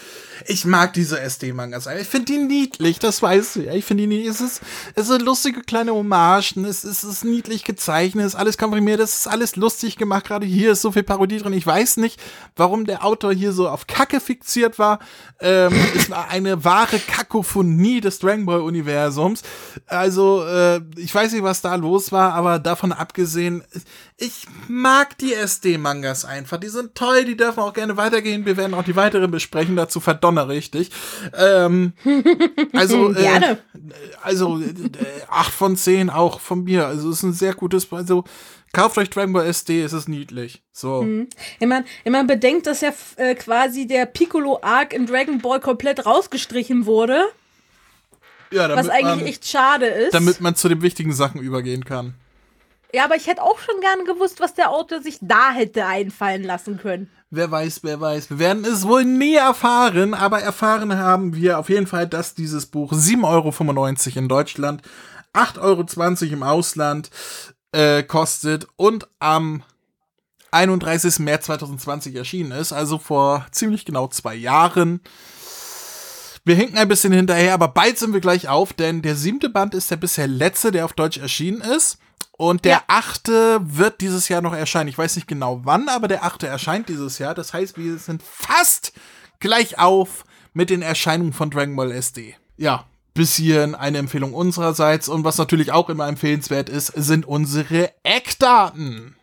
Ich 0.47 0.65
mag 0.65 0.93
diese 0.93 1.19
SD-Mangas. 1.19 1.87
Ich 1.87 2.07
finde 2.07 2.33
die 2.33 2.37
niedlich, 2.39 2.99
das 2.99 3.21
weißt 3.21 3.55
du 3.55 3.61
ja. 3.61 3.73
Ich 3.73 3.85
finde 3.85 4.03
die 4.03 4.07
niedlich. 4.07 4.29
Es 4.29 4.41
ist, 4.41 4.61
es 4.95 5.07
sind 5.07 5.21
lustige 5.21 5.61
kleine 5.61 5.93
Hommagen. 5.93 6.65
Es 6.65 6.83
ist, 6.83 7.03
es 7.03 7.03
ist 7.03 7.25
niedlich 7.25 7.63
gezeichnet, 7.63 8.25
es 8.25 8.33
ist 8.33 8.39
alles 8.39 8.57
komprimiert, 8.57 8.99
es 8.99 9.19
ist 9.19 9.27
alles 9.27 9.55
lustig 9.55 9.97
gemacht. 9.97 10.25
Gerade 10.25 10.45
hier 10.45 10.73
ist 10.73 10.81
so 10.81 10.91
viel 10.91 11.03
Parodie 11.03 11.39
drin. 11.39 11.53
Ich 11.53 11.65
weiß 11.65 11.97
nicht, 11.97 12.19
warum 12.55 12.85
der 12.85 13.05
Autor 13.05 13.33
hier 13.33 13.51
so 13.51 13.67
auf 13.69 13.87
Kacke 13.87 14.19
fixiert 14.19 14.79
war. 14.79 14.99
Ähm, 15.39 15.73
ist 15.95 16.11
eine 16.11 16.63
wahre 16.63 16.99
Kakophonie 16.99 18.01
des 18.01 18.19
Dragon 18.19 18.45
Ball 18.45 18.61
Universums. 18.61 19.41
Also, 19.87 20.43
äh, 20.45 20.81
ich 20.97 21.13
weiß 21.13 21.33
nicht, 21.33 21.43
was 21.43 21.61
da 21.61 21.75
los 21.75 22.11
war, 22.11 22.33
aber 22.33 22.59
davon 22.59 22.91
abgesehen, 22.91 23.63
ich 24.17 24.45
mag 24.67 25.17
die 25.17 25.33
SD-Mangas 25.33 26.25
einfach. 26.25 26.57
Die 26.57 26.69
sind 26.69 26.93
toll, 26.93 27.25
die 27.25 27.35
dürfen 27.35 27.59
auch 27.59 27.73
gerne 27.73 27.97
weitergehen. 27.97 28.45
Wir 28.45 28.55
werden 28.55 28.75
auch 28.75 28.83
die 28.83 28.95
weiteren 28.95 29.31
besprechen. 29.31 29.75
Dazu 29.75 29.99
verdonner 30.35 30.47
richtig. 30.47 30.89
Ähm, 31.37 31.93
also, 32.73 33.13
äh, 33.13 33.57
also 34.21 34.59
äh, 34.59 34.73
8 35.29 35.53
von 35.53 35.75
10 35.75 36.09
auch 36.09 36.39
von 36.39 36.63
mir. 36.63 36.87
Also, 36.87 37.09
es 37.09 37.17
ist 37.17 37.23
ein 37.23 37.33
sehr 37.33 37.53
gutes, 37.53 37.91
also 37.91 38.23
Kauft 38.73 38.97
euch 38.97 39.09
Dragon 39.09 39.33
Ball 39.33 39.47
SD, 39.47 39.81
es 39.81 39.91
ist 39.91 40.07
niedlich. 40.07 40.63
So. 40.71 41.01
Mhm. 41.01 41.27
Wenn, 41.59 41.67
man, 41.69 41.83
wenn 42.03 42.13
man 42.13 42.25
bedenkt, 42.27 42.67
dass 42.67 42.79
ja 42.81 42.93
äh, 43.17 43.35
quasi 43.35 43.85
der 43.85 44.05
Piccolo-Arc 44.05 44.93
in 44.93 45.05
Dragon 45.05 45.39
Ball 45.39 45.59
komplett 45.59 46.05
rausgestrichen 46.05 46.85
wurde, 46.85 47.21
Ja, 48.51 48.73
was 48.73 48.87
eigentlich 48.87 49.03
man, 49.03 49.25
echt 49.25 49.45
schade 49.45 49.87
ist. 49.87 50.13
damit 50.13 50.39
man 50.39 50.55
zu 50.55 50.69
den 50.69 50.81
wichtigen 50.81 51.11
Sachen 51.11 51.41
übergehen 51.41 51.83
kann. 51.83 52.13
ja, 52.93 53.03
aber 53.03 53.17
ich 53.17 53.27
hätte 53.27 53.43
auch 53.43 53.59
schon 53.59 53.81
gerne 53.81 54.05
gewusst, 54.05 54.39
was 54.39 54.53
der 54.53 54.71
Autor 54.71 55.01
sich 55.01 55.17
da 55.19 55.51
hätte 55.51 55.85
einfallen 55.85 56.43
lassen 56.43 56.77
können. 56.77 57.09
Wer 57.33 57.49
weiß, 57.49 57.79
wer 57.83 58.01
weiß. 58.01 58.29
Wir 58.29 58.39
werden 58.39 58.65
es 58.65 58.85
wohl 58.85 59.05
nie 59.05 59.35
erfahren, 59.35 60.13
aber 60.13 60.41
erfahren 60.41 60.97
haben 60.97 61.33
wir 61.33 61.59
auf 61.59 61.69
jeden 61.69 61.87
Fall, 61.87 62.05
dass 62.05 62.35
dieses 62.35 62.65
Buch 62.65 62.91
7,95 62.91 63.23
Euro 63.25 64.19
in 64.19 64.27
Deutschland, 64.27 64.81
8,20 65.33 65.61
Euro 65.61 66.33
im 66.33 66.43
Ausland 66.43 67.09
äh, 67.71 68.03
kostet 68.03 68.67
und 68.75 69.07
am 69.19 69.63
31. 70.51 71.19
März 71.19 71.45
2020 71.45 72.15
erschienen 72.15 72.51
ist, 72.51 72.73
also 72.73 72.97
vor 72.97 73.45
ziemlich 73.51 73.85
genau 73.85 74.09
zwei 74.09 74.35
Jahren. 74.35 74.99
Wir 76.43 76.55
hinken 76.55 76.77
ein 76.77 76.87
bisschen 76.87 77.13
hinterher, 77.13 77.53
aber 77.53 77.67
bald 77.67 77.99
sind 77.99 78.13
wir 78.13 78.19
gleich 78.19 78.47
auf, 78.47 78.73
denn 78.73 79.01
der 79.03 79.15
siebte 79.15 79.49
Band 79.49 79.75
ist 79.75 79.91
der 79.91 79.97
bisher 79.97 80.27
letzte, 80.27 80.71
der 80.71 80.85
auf 80.85 80.93
Deutsch 80.93 81.17
erschienen 81.17 81.61
ist. 81.61 81.99
Und 82.31 82.65
der 82.65 82.77
Ja. 82.77 82.83
achte 82.87 83.59
wird 83.61 84.01
dieses 84.01 84.27
Jahr 84.27 84.41
noch 84.41 84.53
erscheinen. 84.53 84.89
Ich 84.89 84.97
weiß 84.97 85.15
nicht 85.15 85.27
genau 85.27 85.61
wann, 85.63 85.87
aber 85.89 86.07
der 86.07 86.23
achte 86.23 86.47
erscheint 86.47 86.89
dieses 86.89 87.19
Jahr. 87.19 87.35
Das 87.35 87.53
heißt, 87.53 87.77
wir 87.77 87.97
sind 87.99 88.23
fast 88.23 88.93
gleich 89.39 89.77
auf 89.77 90.23
mit 90.53 90.71
den 90.71 90.81
Erscheinungen 90.81 91.33
von 91.33 91.51
Dragon 91.51 91.75
Ball 91.75 91.91
SD. 91.91 92.35
Ja, 92.57 92.85
bis 93.13 93.35
hierhin 93.35 93.75
eine 93.75 93.99
Empfehlung 93.99 94.33
unsererseits. 94.33 95.07
Und 95.07 95.23
was 95.23 95.37
natürlich 95.37 95.71
auch 95.71 95.89
immer 95.89 96.07
empfehlenswert 96.07 96.69
ist, 96.69 96.87
sind 96.87 97.27
unsere 97.27 97.91
Eckdaten. 98.03 99.15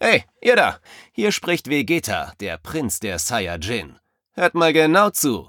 Hey, 0.00 0.24
ihr 0.40 0.56
da! 0.56 0.78
Hier 1.12 1.32
spricht 1.32 1.68
Vegeta, 1.68 2.32
der 2.40 2.56
Prinz 2.56 3.00
der 3.00 3.18
Saiyajin. 3.18 3.98
Hört 4.32 4.54
mal 4.54 4.72
genau 4.72 5.10
zu. 5.10 5.48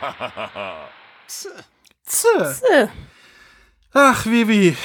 Kamehameha! 0.00 0.88
Zäh. 1.26 2.28
Äh, 2.72 2.88
Ach, 3.92 4.26
Vivi. 4.26 4.76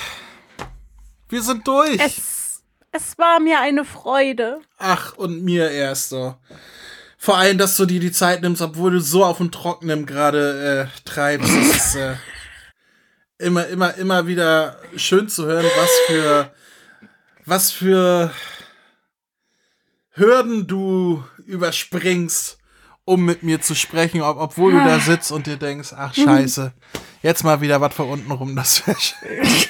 Wir 1.27 1.41
sind 1.41 1.68
durch. 1.68 1.99
Es, 1.99 2.64
es 2.91 3.18
war 3.18 3.40
mir 3.40 3.60
eine 3.60 3.86
Freude. 3.86 4.61
Ach, 4.77 5.14
und 5.18 5.44
mir 5.44 5.69
erst 5.69 6.10
so. 6.10 6.36
Vor 7.18 7.38
allem, 7.38 7.57
dass 7.57 7.76
du 7.76 7.86
dir 7.86 7.99
die 7.99 8.11
Zeit 8.11 8.41
nimmst, 8.41 8.61
obwohl 8.61 8.91
du 8.91 8.99
so 8.99 9.26
auf 9.26 9.38
dem 9.38 9.52
Trockenen 9.52 10.06
gerade 10.06 10.90
äh, 10.90 10.99
treibst. 11.10 11.52
Ist 11.52 11.95
äh, 11.95 12.15
immer, 13.38 13.68
immer, 13.68 13.94
immer 13.95 14.27
wieder 14.27 14.80
schön 14.95 15.27
zu 15.27 15.45
hören, 15.45 15.65
was 15.65 15.90
für, 16.07 16.53
was 17.45 17.72
für 17.72 18.31
Hürden 20.11 20.68
du 20.68 21.23
überspringst, 21.45 22.59
um 23.10 23.26
mit 23.26 23.41
mir 23.41 23.60
zu 23.60 23.73
sprechen, 23.73 24.22
ob, 24.22 24.38
obwohl 24.38 24.72
du 24.72 24.77
da 24.77 24.99
sitzt 24.99 25.31
und 25.31 25.48
dir 25.48 25.57
denkst, 25.57 25.94
ach 25.98 26.14
scheiße, 26.14 26.72
jetzt 27.23 27.44
mal 27.44 27.60
wieder 27.60 27.81
was 27.81 27.95
von 27.95 28.07
unten 28.07 28.31
rum, 28.31 28.56
das 28.56 28.86
wäre 28.86 28.99
schön. 28.99 29.48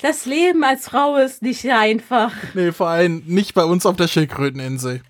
Das 0.00 0.24
Leben 0.24 0.64
als 0.64 0.88
Frau 0.88 1.16
ist 1.16 1.42
nicht 1.42 1.70
einfach. 1.70 2.32
Nee, 2.54 2.72
vor 2.72 2.88
allem 2.88 3.22
nicht 3.26 3.52
bei 3.52 3.64
uns 3.64 3.84
auf 3.84 3.96
der 3.96 4.08
Schildkröteninsel. 4.08 5.02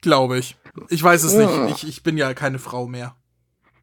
Glaube 0.00 0.40
ich. 0.40 0.56
Ich 0.88 1.00
weiß 1.00 1.22
es 1.22 1.34
nicht. 1.34 1.52
Ich, 1.68 1.88
ich 1.88 2.02
bin 2.02 2.18
ja 2.18 2.34
keine 2.34 2.58
Frau 2.58 2.88
mehr. 2.88 3.14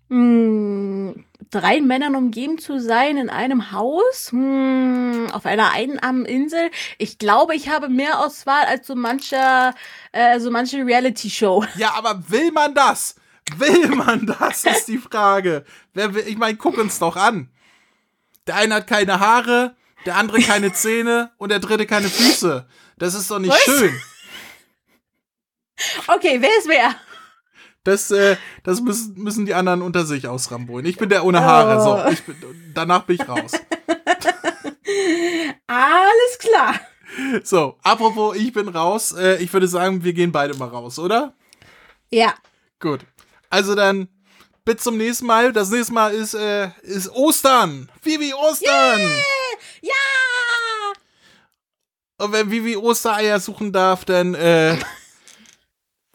Hm, 0.09 1.25
drei 1.51 1.81
Männern 1.81 2.15
umgeben 2.15 2.57
zu 2.59 2.79
sein 2.79 3.17
in 3.17 3.29
einem 3.29 3.71
Haus, 3.71 4.31
hm, 4.31 5.27
auf 5.34 5.45
einer 5.45 5.71
einarmen 5.71 6.25
Insel. 6.25 6.71
Ich 6.97 7.17
glaube, 7.17 7.55
ich 7.55 7.69
habe 7.69 7.89
mehr 7.89 8.19
Auswahl 8.19 8.65
als 8.65 8.88
so 8.88 8.95
mancher, 8.95 9.73
äh, 10.11 10.39
so 10.39 10.51
manche 10.51 10.85
Reality-Show. 10.85 11.65
Ja, 11.77 11.93
aber 11.95 12.29
will 12.29 12.51
man 12.51 12.73
das? 12.73 13.15
Will 13.57 13.88
man 13.89 14.25
das, 14.25 14.65
ist 14.65 14.88
die 14.88 14.97
Frage. 14.97 15.63
Wer 15.93 16.13
will, 16.13 16.23
ich 16.27 16.38
meine, 16.38 16.57
guck 16.57 16.77
uns 16.77 16.99
doch 16.99 17.15
an. 17.15 17.49
Der 18.45 18.55
eine 18.55 18.75
hat 18.75 18.88
keine 18.88 19.19
Haare, 19.19 19.75
der 20.05 20.15
andere 20.15 20.41
keine 20.41 20.73
Zähne 20.73 21.31
und 21.38 21.49
der 21.49 21.59
dritte 21.59 21.85
keine 21.85 22.09
Füße. 22.09 22.65
Das 22.97 23.13
ist 23.13 23.29
doch 23.29 23.39
nicht 23.39 23.51
Was? 23.51 23.61
schön. 23.63 24.01
Okay, 26.07 26.38
wer 26.41 26.49
ist 26.57 26.67
wer? 26.67 26.95
Das, 27.88 28.11
äh, 28.11 28.35
das 28.64 28.81
müssen, 28.81 29.18
müssen 29.18 29.45
die 29.45 29.53
anderen 29.53 29.81
unter 29.81 30.05
sich 30.05 30.27
ausrambolen. 30.27 30.85
Ich 30.85 30.97
bin 30.97 31.07
der 31.07 31.23
ohne 31.23 31.39
Haare. 31.41 31.81
So, 31.81 32.03
Oh. 32.05 32.09
ich 32.11 32.22
bin, 32.23 32.35
danach 32.73 33.03
bin 33.03 33.15
ich 33.15 33.27
raus. 33.30 33.51
Alles 35.68 36.38
klar. 36.39 36.76
So, 37.43 37.77
apropos, 37.84 38.35
ich 38.35 38.51
bin 38.51 38.68
raus. 38.68 39.14
Äh, 39.14 39.38
ich 39.41 39.51
würde 39.53 39.68
sagen, 39.69 40.03
wir 40.03 40.11
gehen 40.14 40.34
beide 40.34 40.53
mal 40.55 40.68
raus, 40.68 40.99
oder? 40.99 41.34
Ja. 42.11 42.34
Gut. 42.81 43.05
Also 43.49 43.73
dann, 43.73 44.09
bis 44.65 44.84
zum 44.84 44.97
nächsten 44.97 45.26
Mal. 45.26 45.53
Das 45.53 45.69
nächste 45.69 45.93
Mal 45.93 46.14
ist, 46.14 46.34
äh, 46.34 46.69
ist 46.81 47.09
Ostern. 47.11 47.89
Vivi 48.03 48.34
Ostern. 48.34 48.99
Ja! 49.81 49.93
Und 52.18 52.34
wenn 52.34 52.51
Vivi 52.51 52.76
Ostereier 52.76 53.39
suchen 53.39 53.72
darf, 53.72 54.03
dann, 54.03 54.34
äh, 54.35 54.77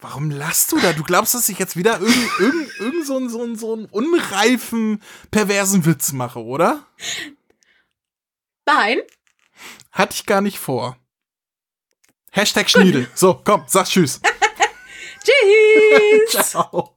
warum 0.03 0.31
lachst 0.31 0.73
du 0.73 0.79
da? 0.79 0.93
Du 0.93 1.03
glaubst, 1.03 1.35
dass 1.35 1.49
ich 1.49 1.59
jetzt 1.59 1.77
wieder 1.77 2.01
irgend, 2.01 2.41
irgend, 2.41 2.81
irgend 2.81 3.07
so, 3.07 3.17
einen, 3.17 3.31
so, 3.31 3.43
einen, 3.43 3.57
so 3.57 3.73
einen 3.73 3.87
unreifen, 3.87 5.03
perversen 5.31 5.87
Witz 5.87 6.13
mache, 6.13 6.43
oder? 6.43 6.87
Nein. 8.67 8.99
Hatte 9.91 10.15
ich 10.15 10.27
gar 10.27 10.41
nicht 10.41 10.59
vor. 10.59 10.97
Hashtag 12.31 12.71
Schniedel. 12.71 13.09
So, 13.15 13.41
komm, 13.45 13.65
sag 13.67 13.87
Tschüss. 13.87 14.21
Tschüss. 15.25 16.31
Ciao. 16.51 16.97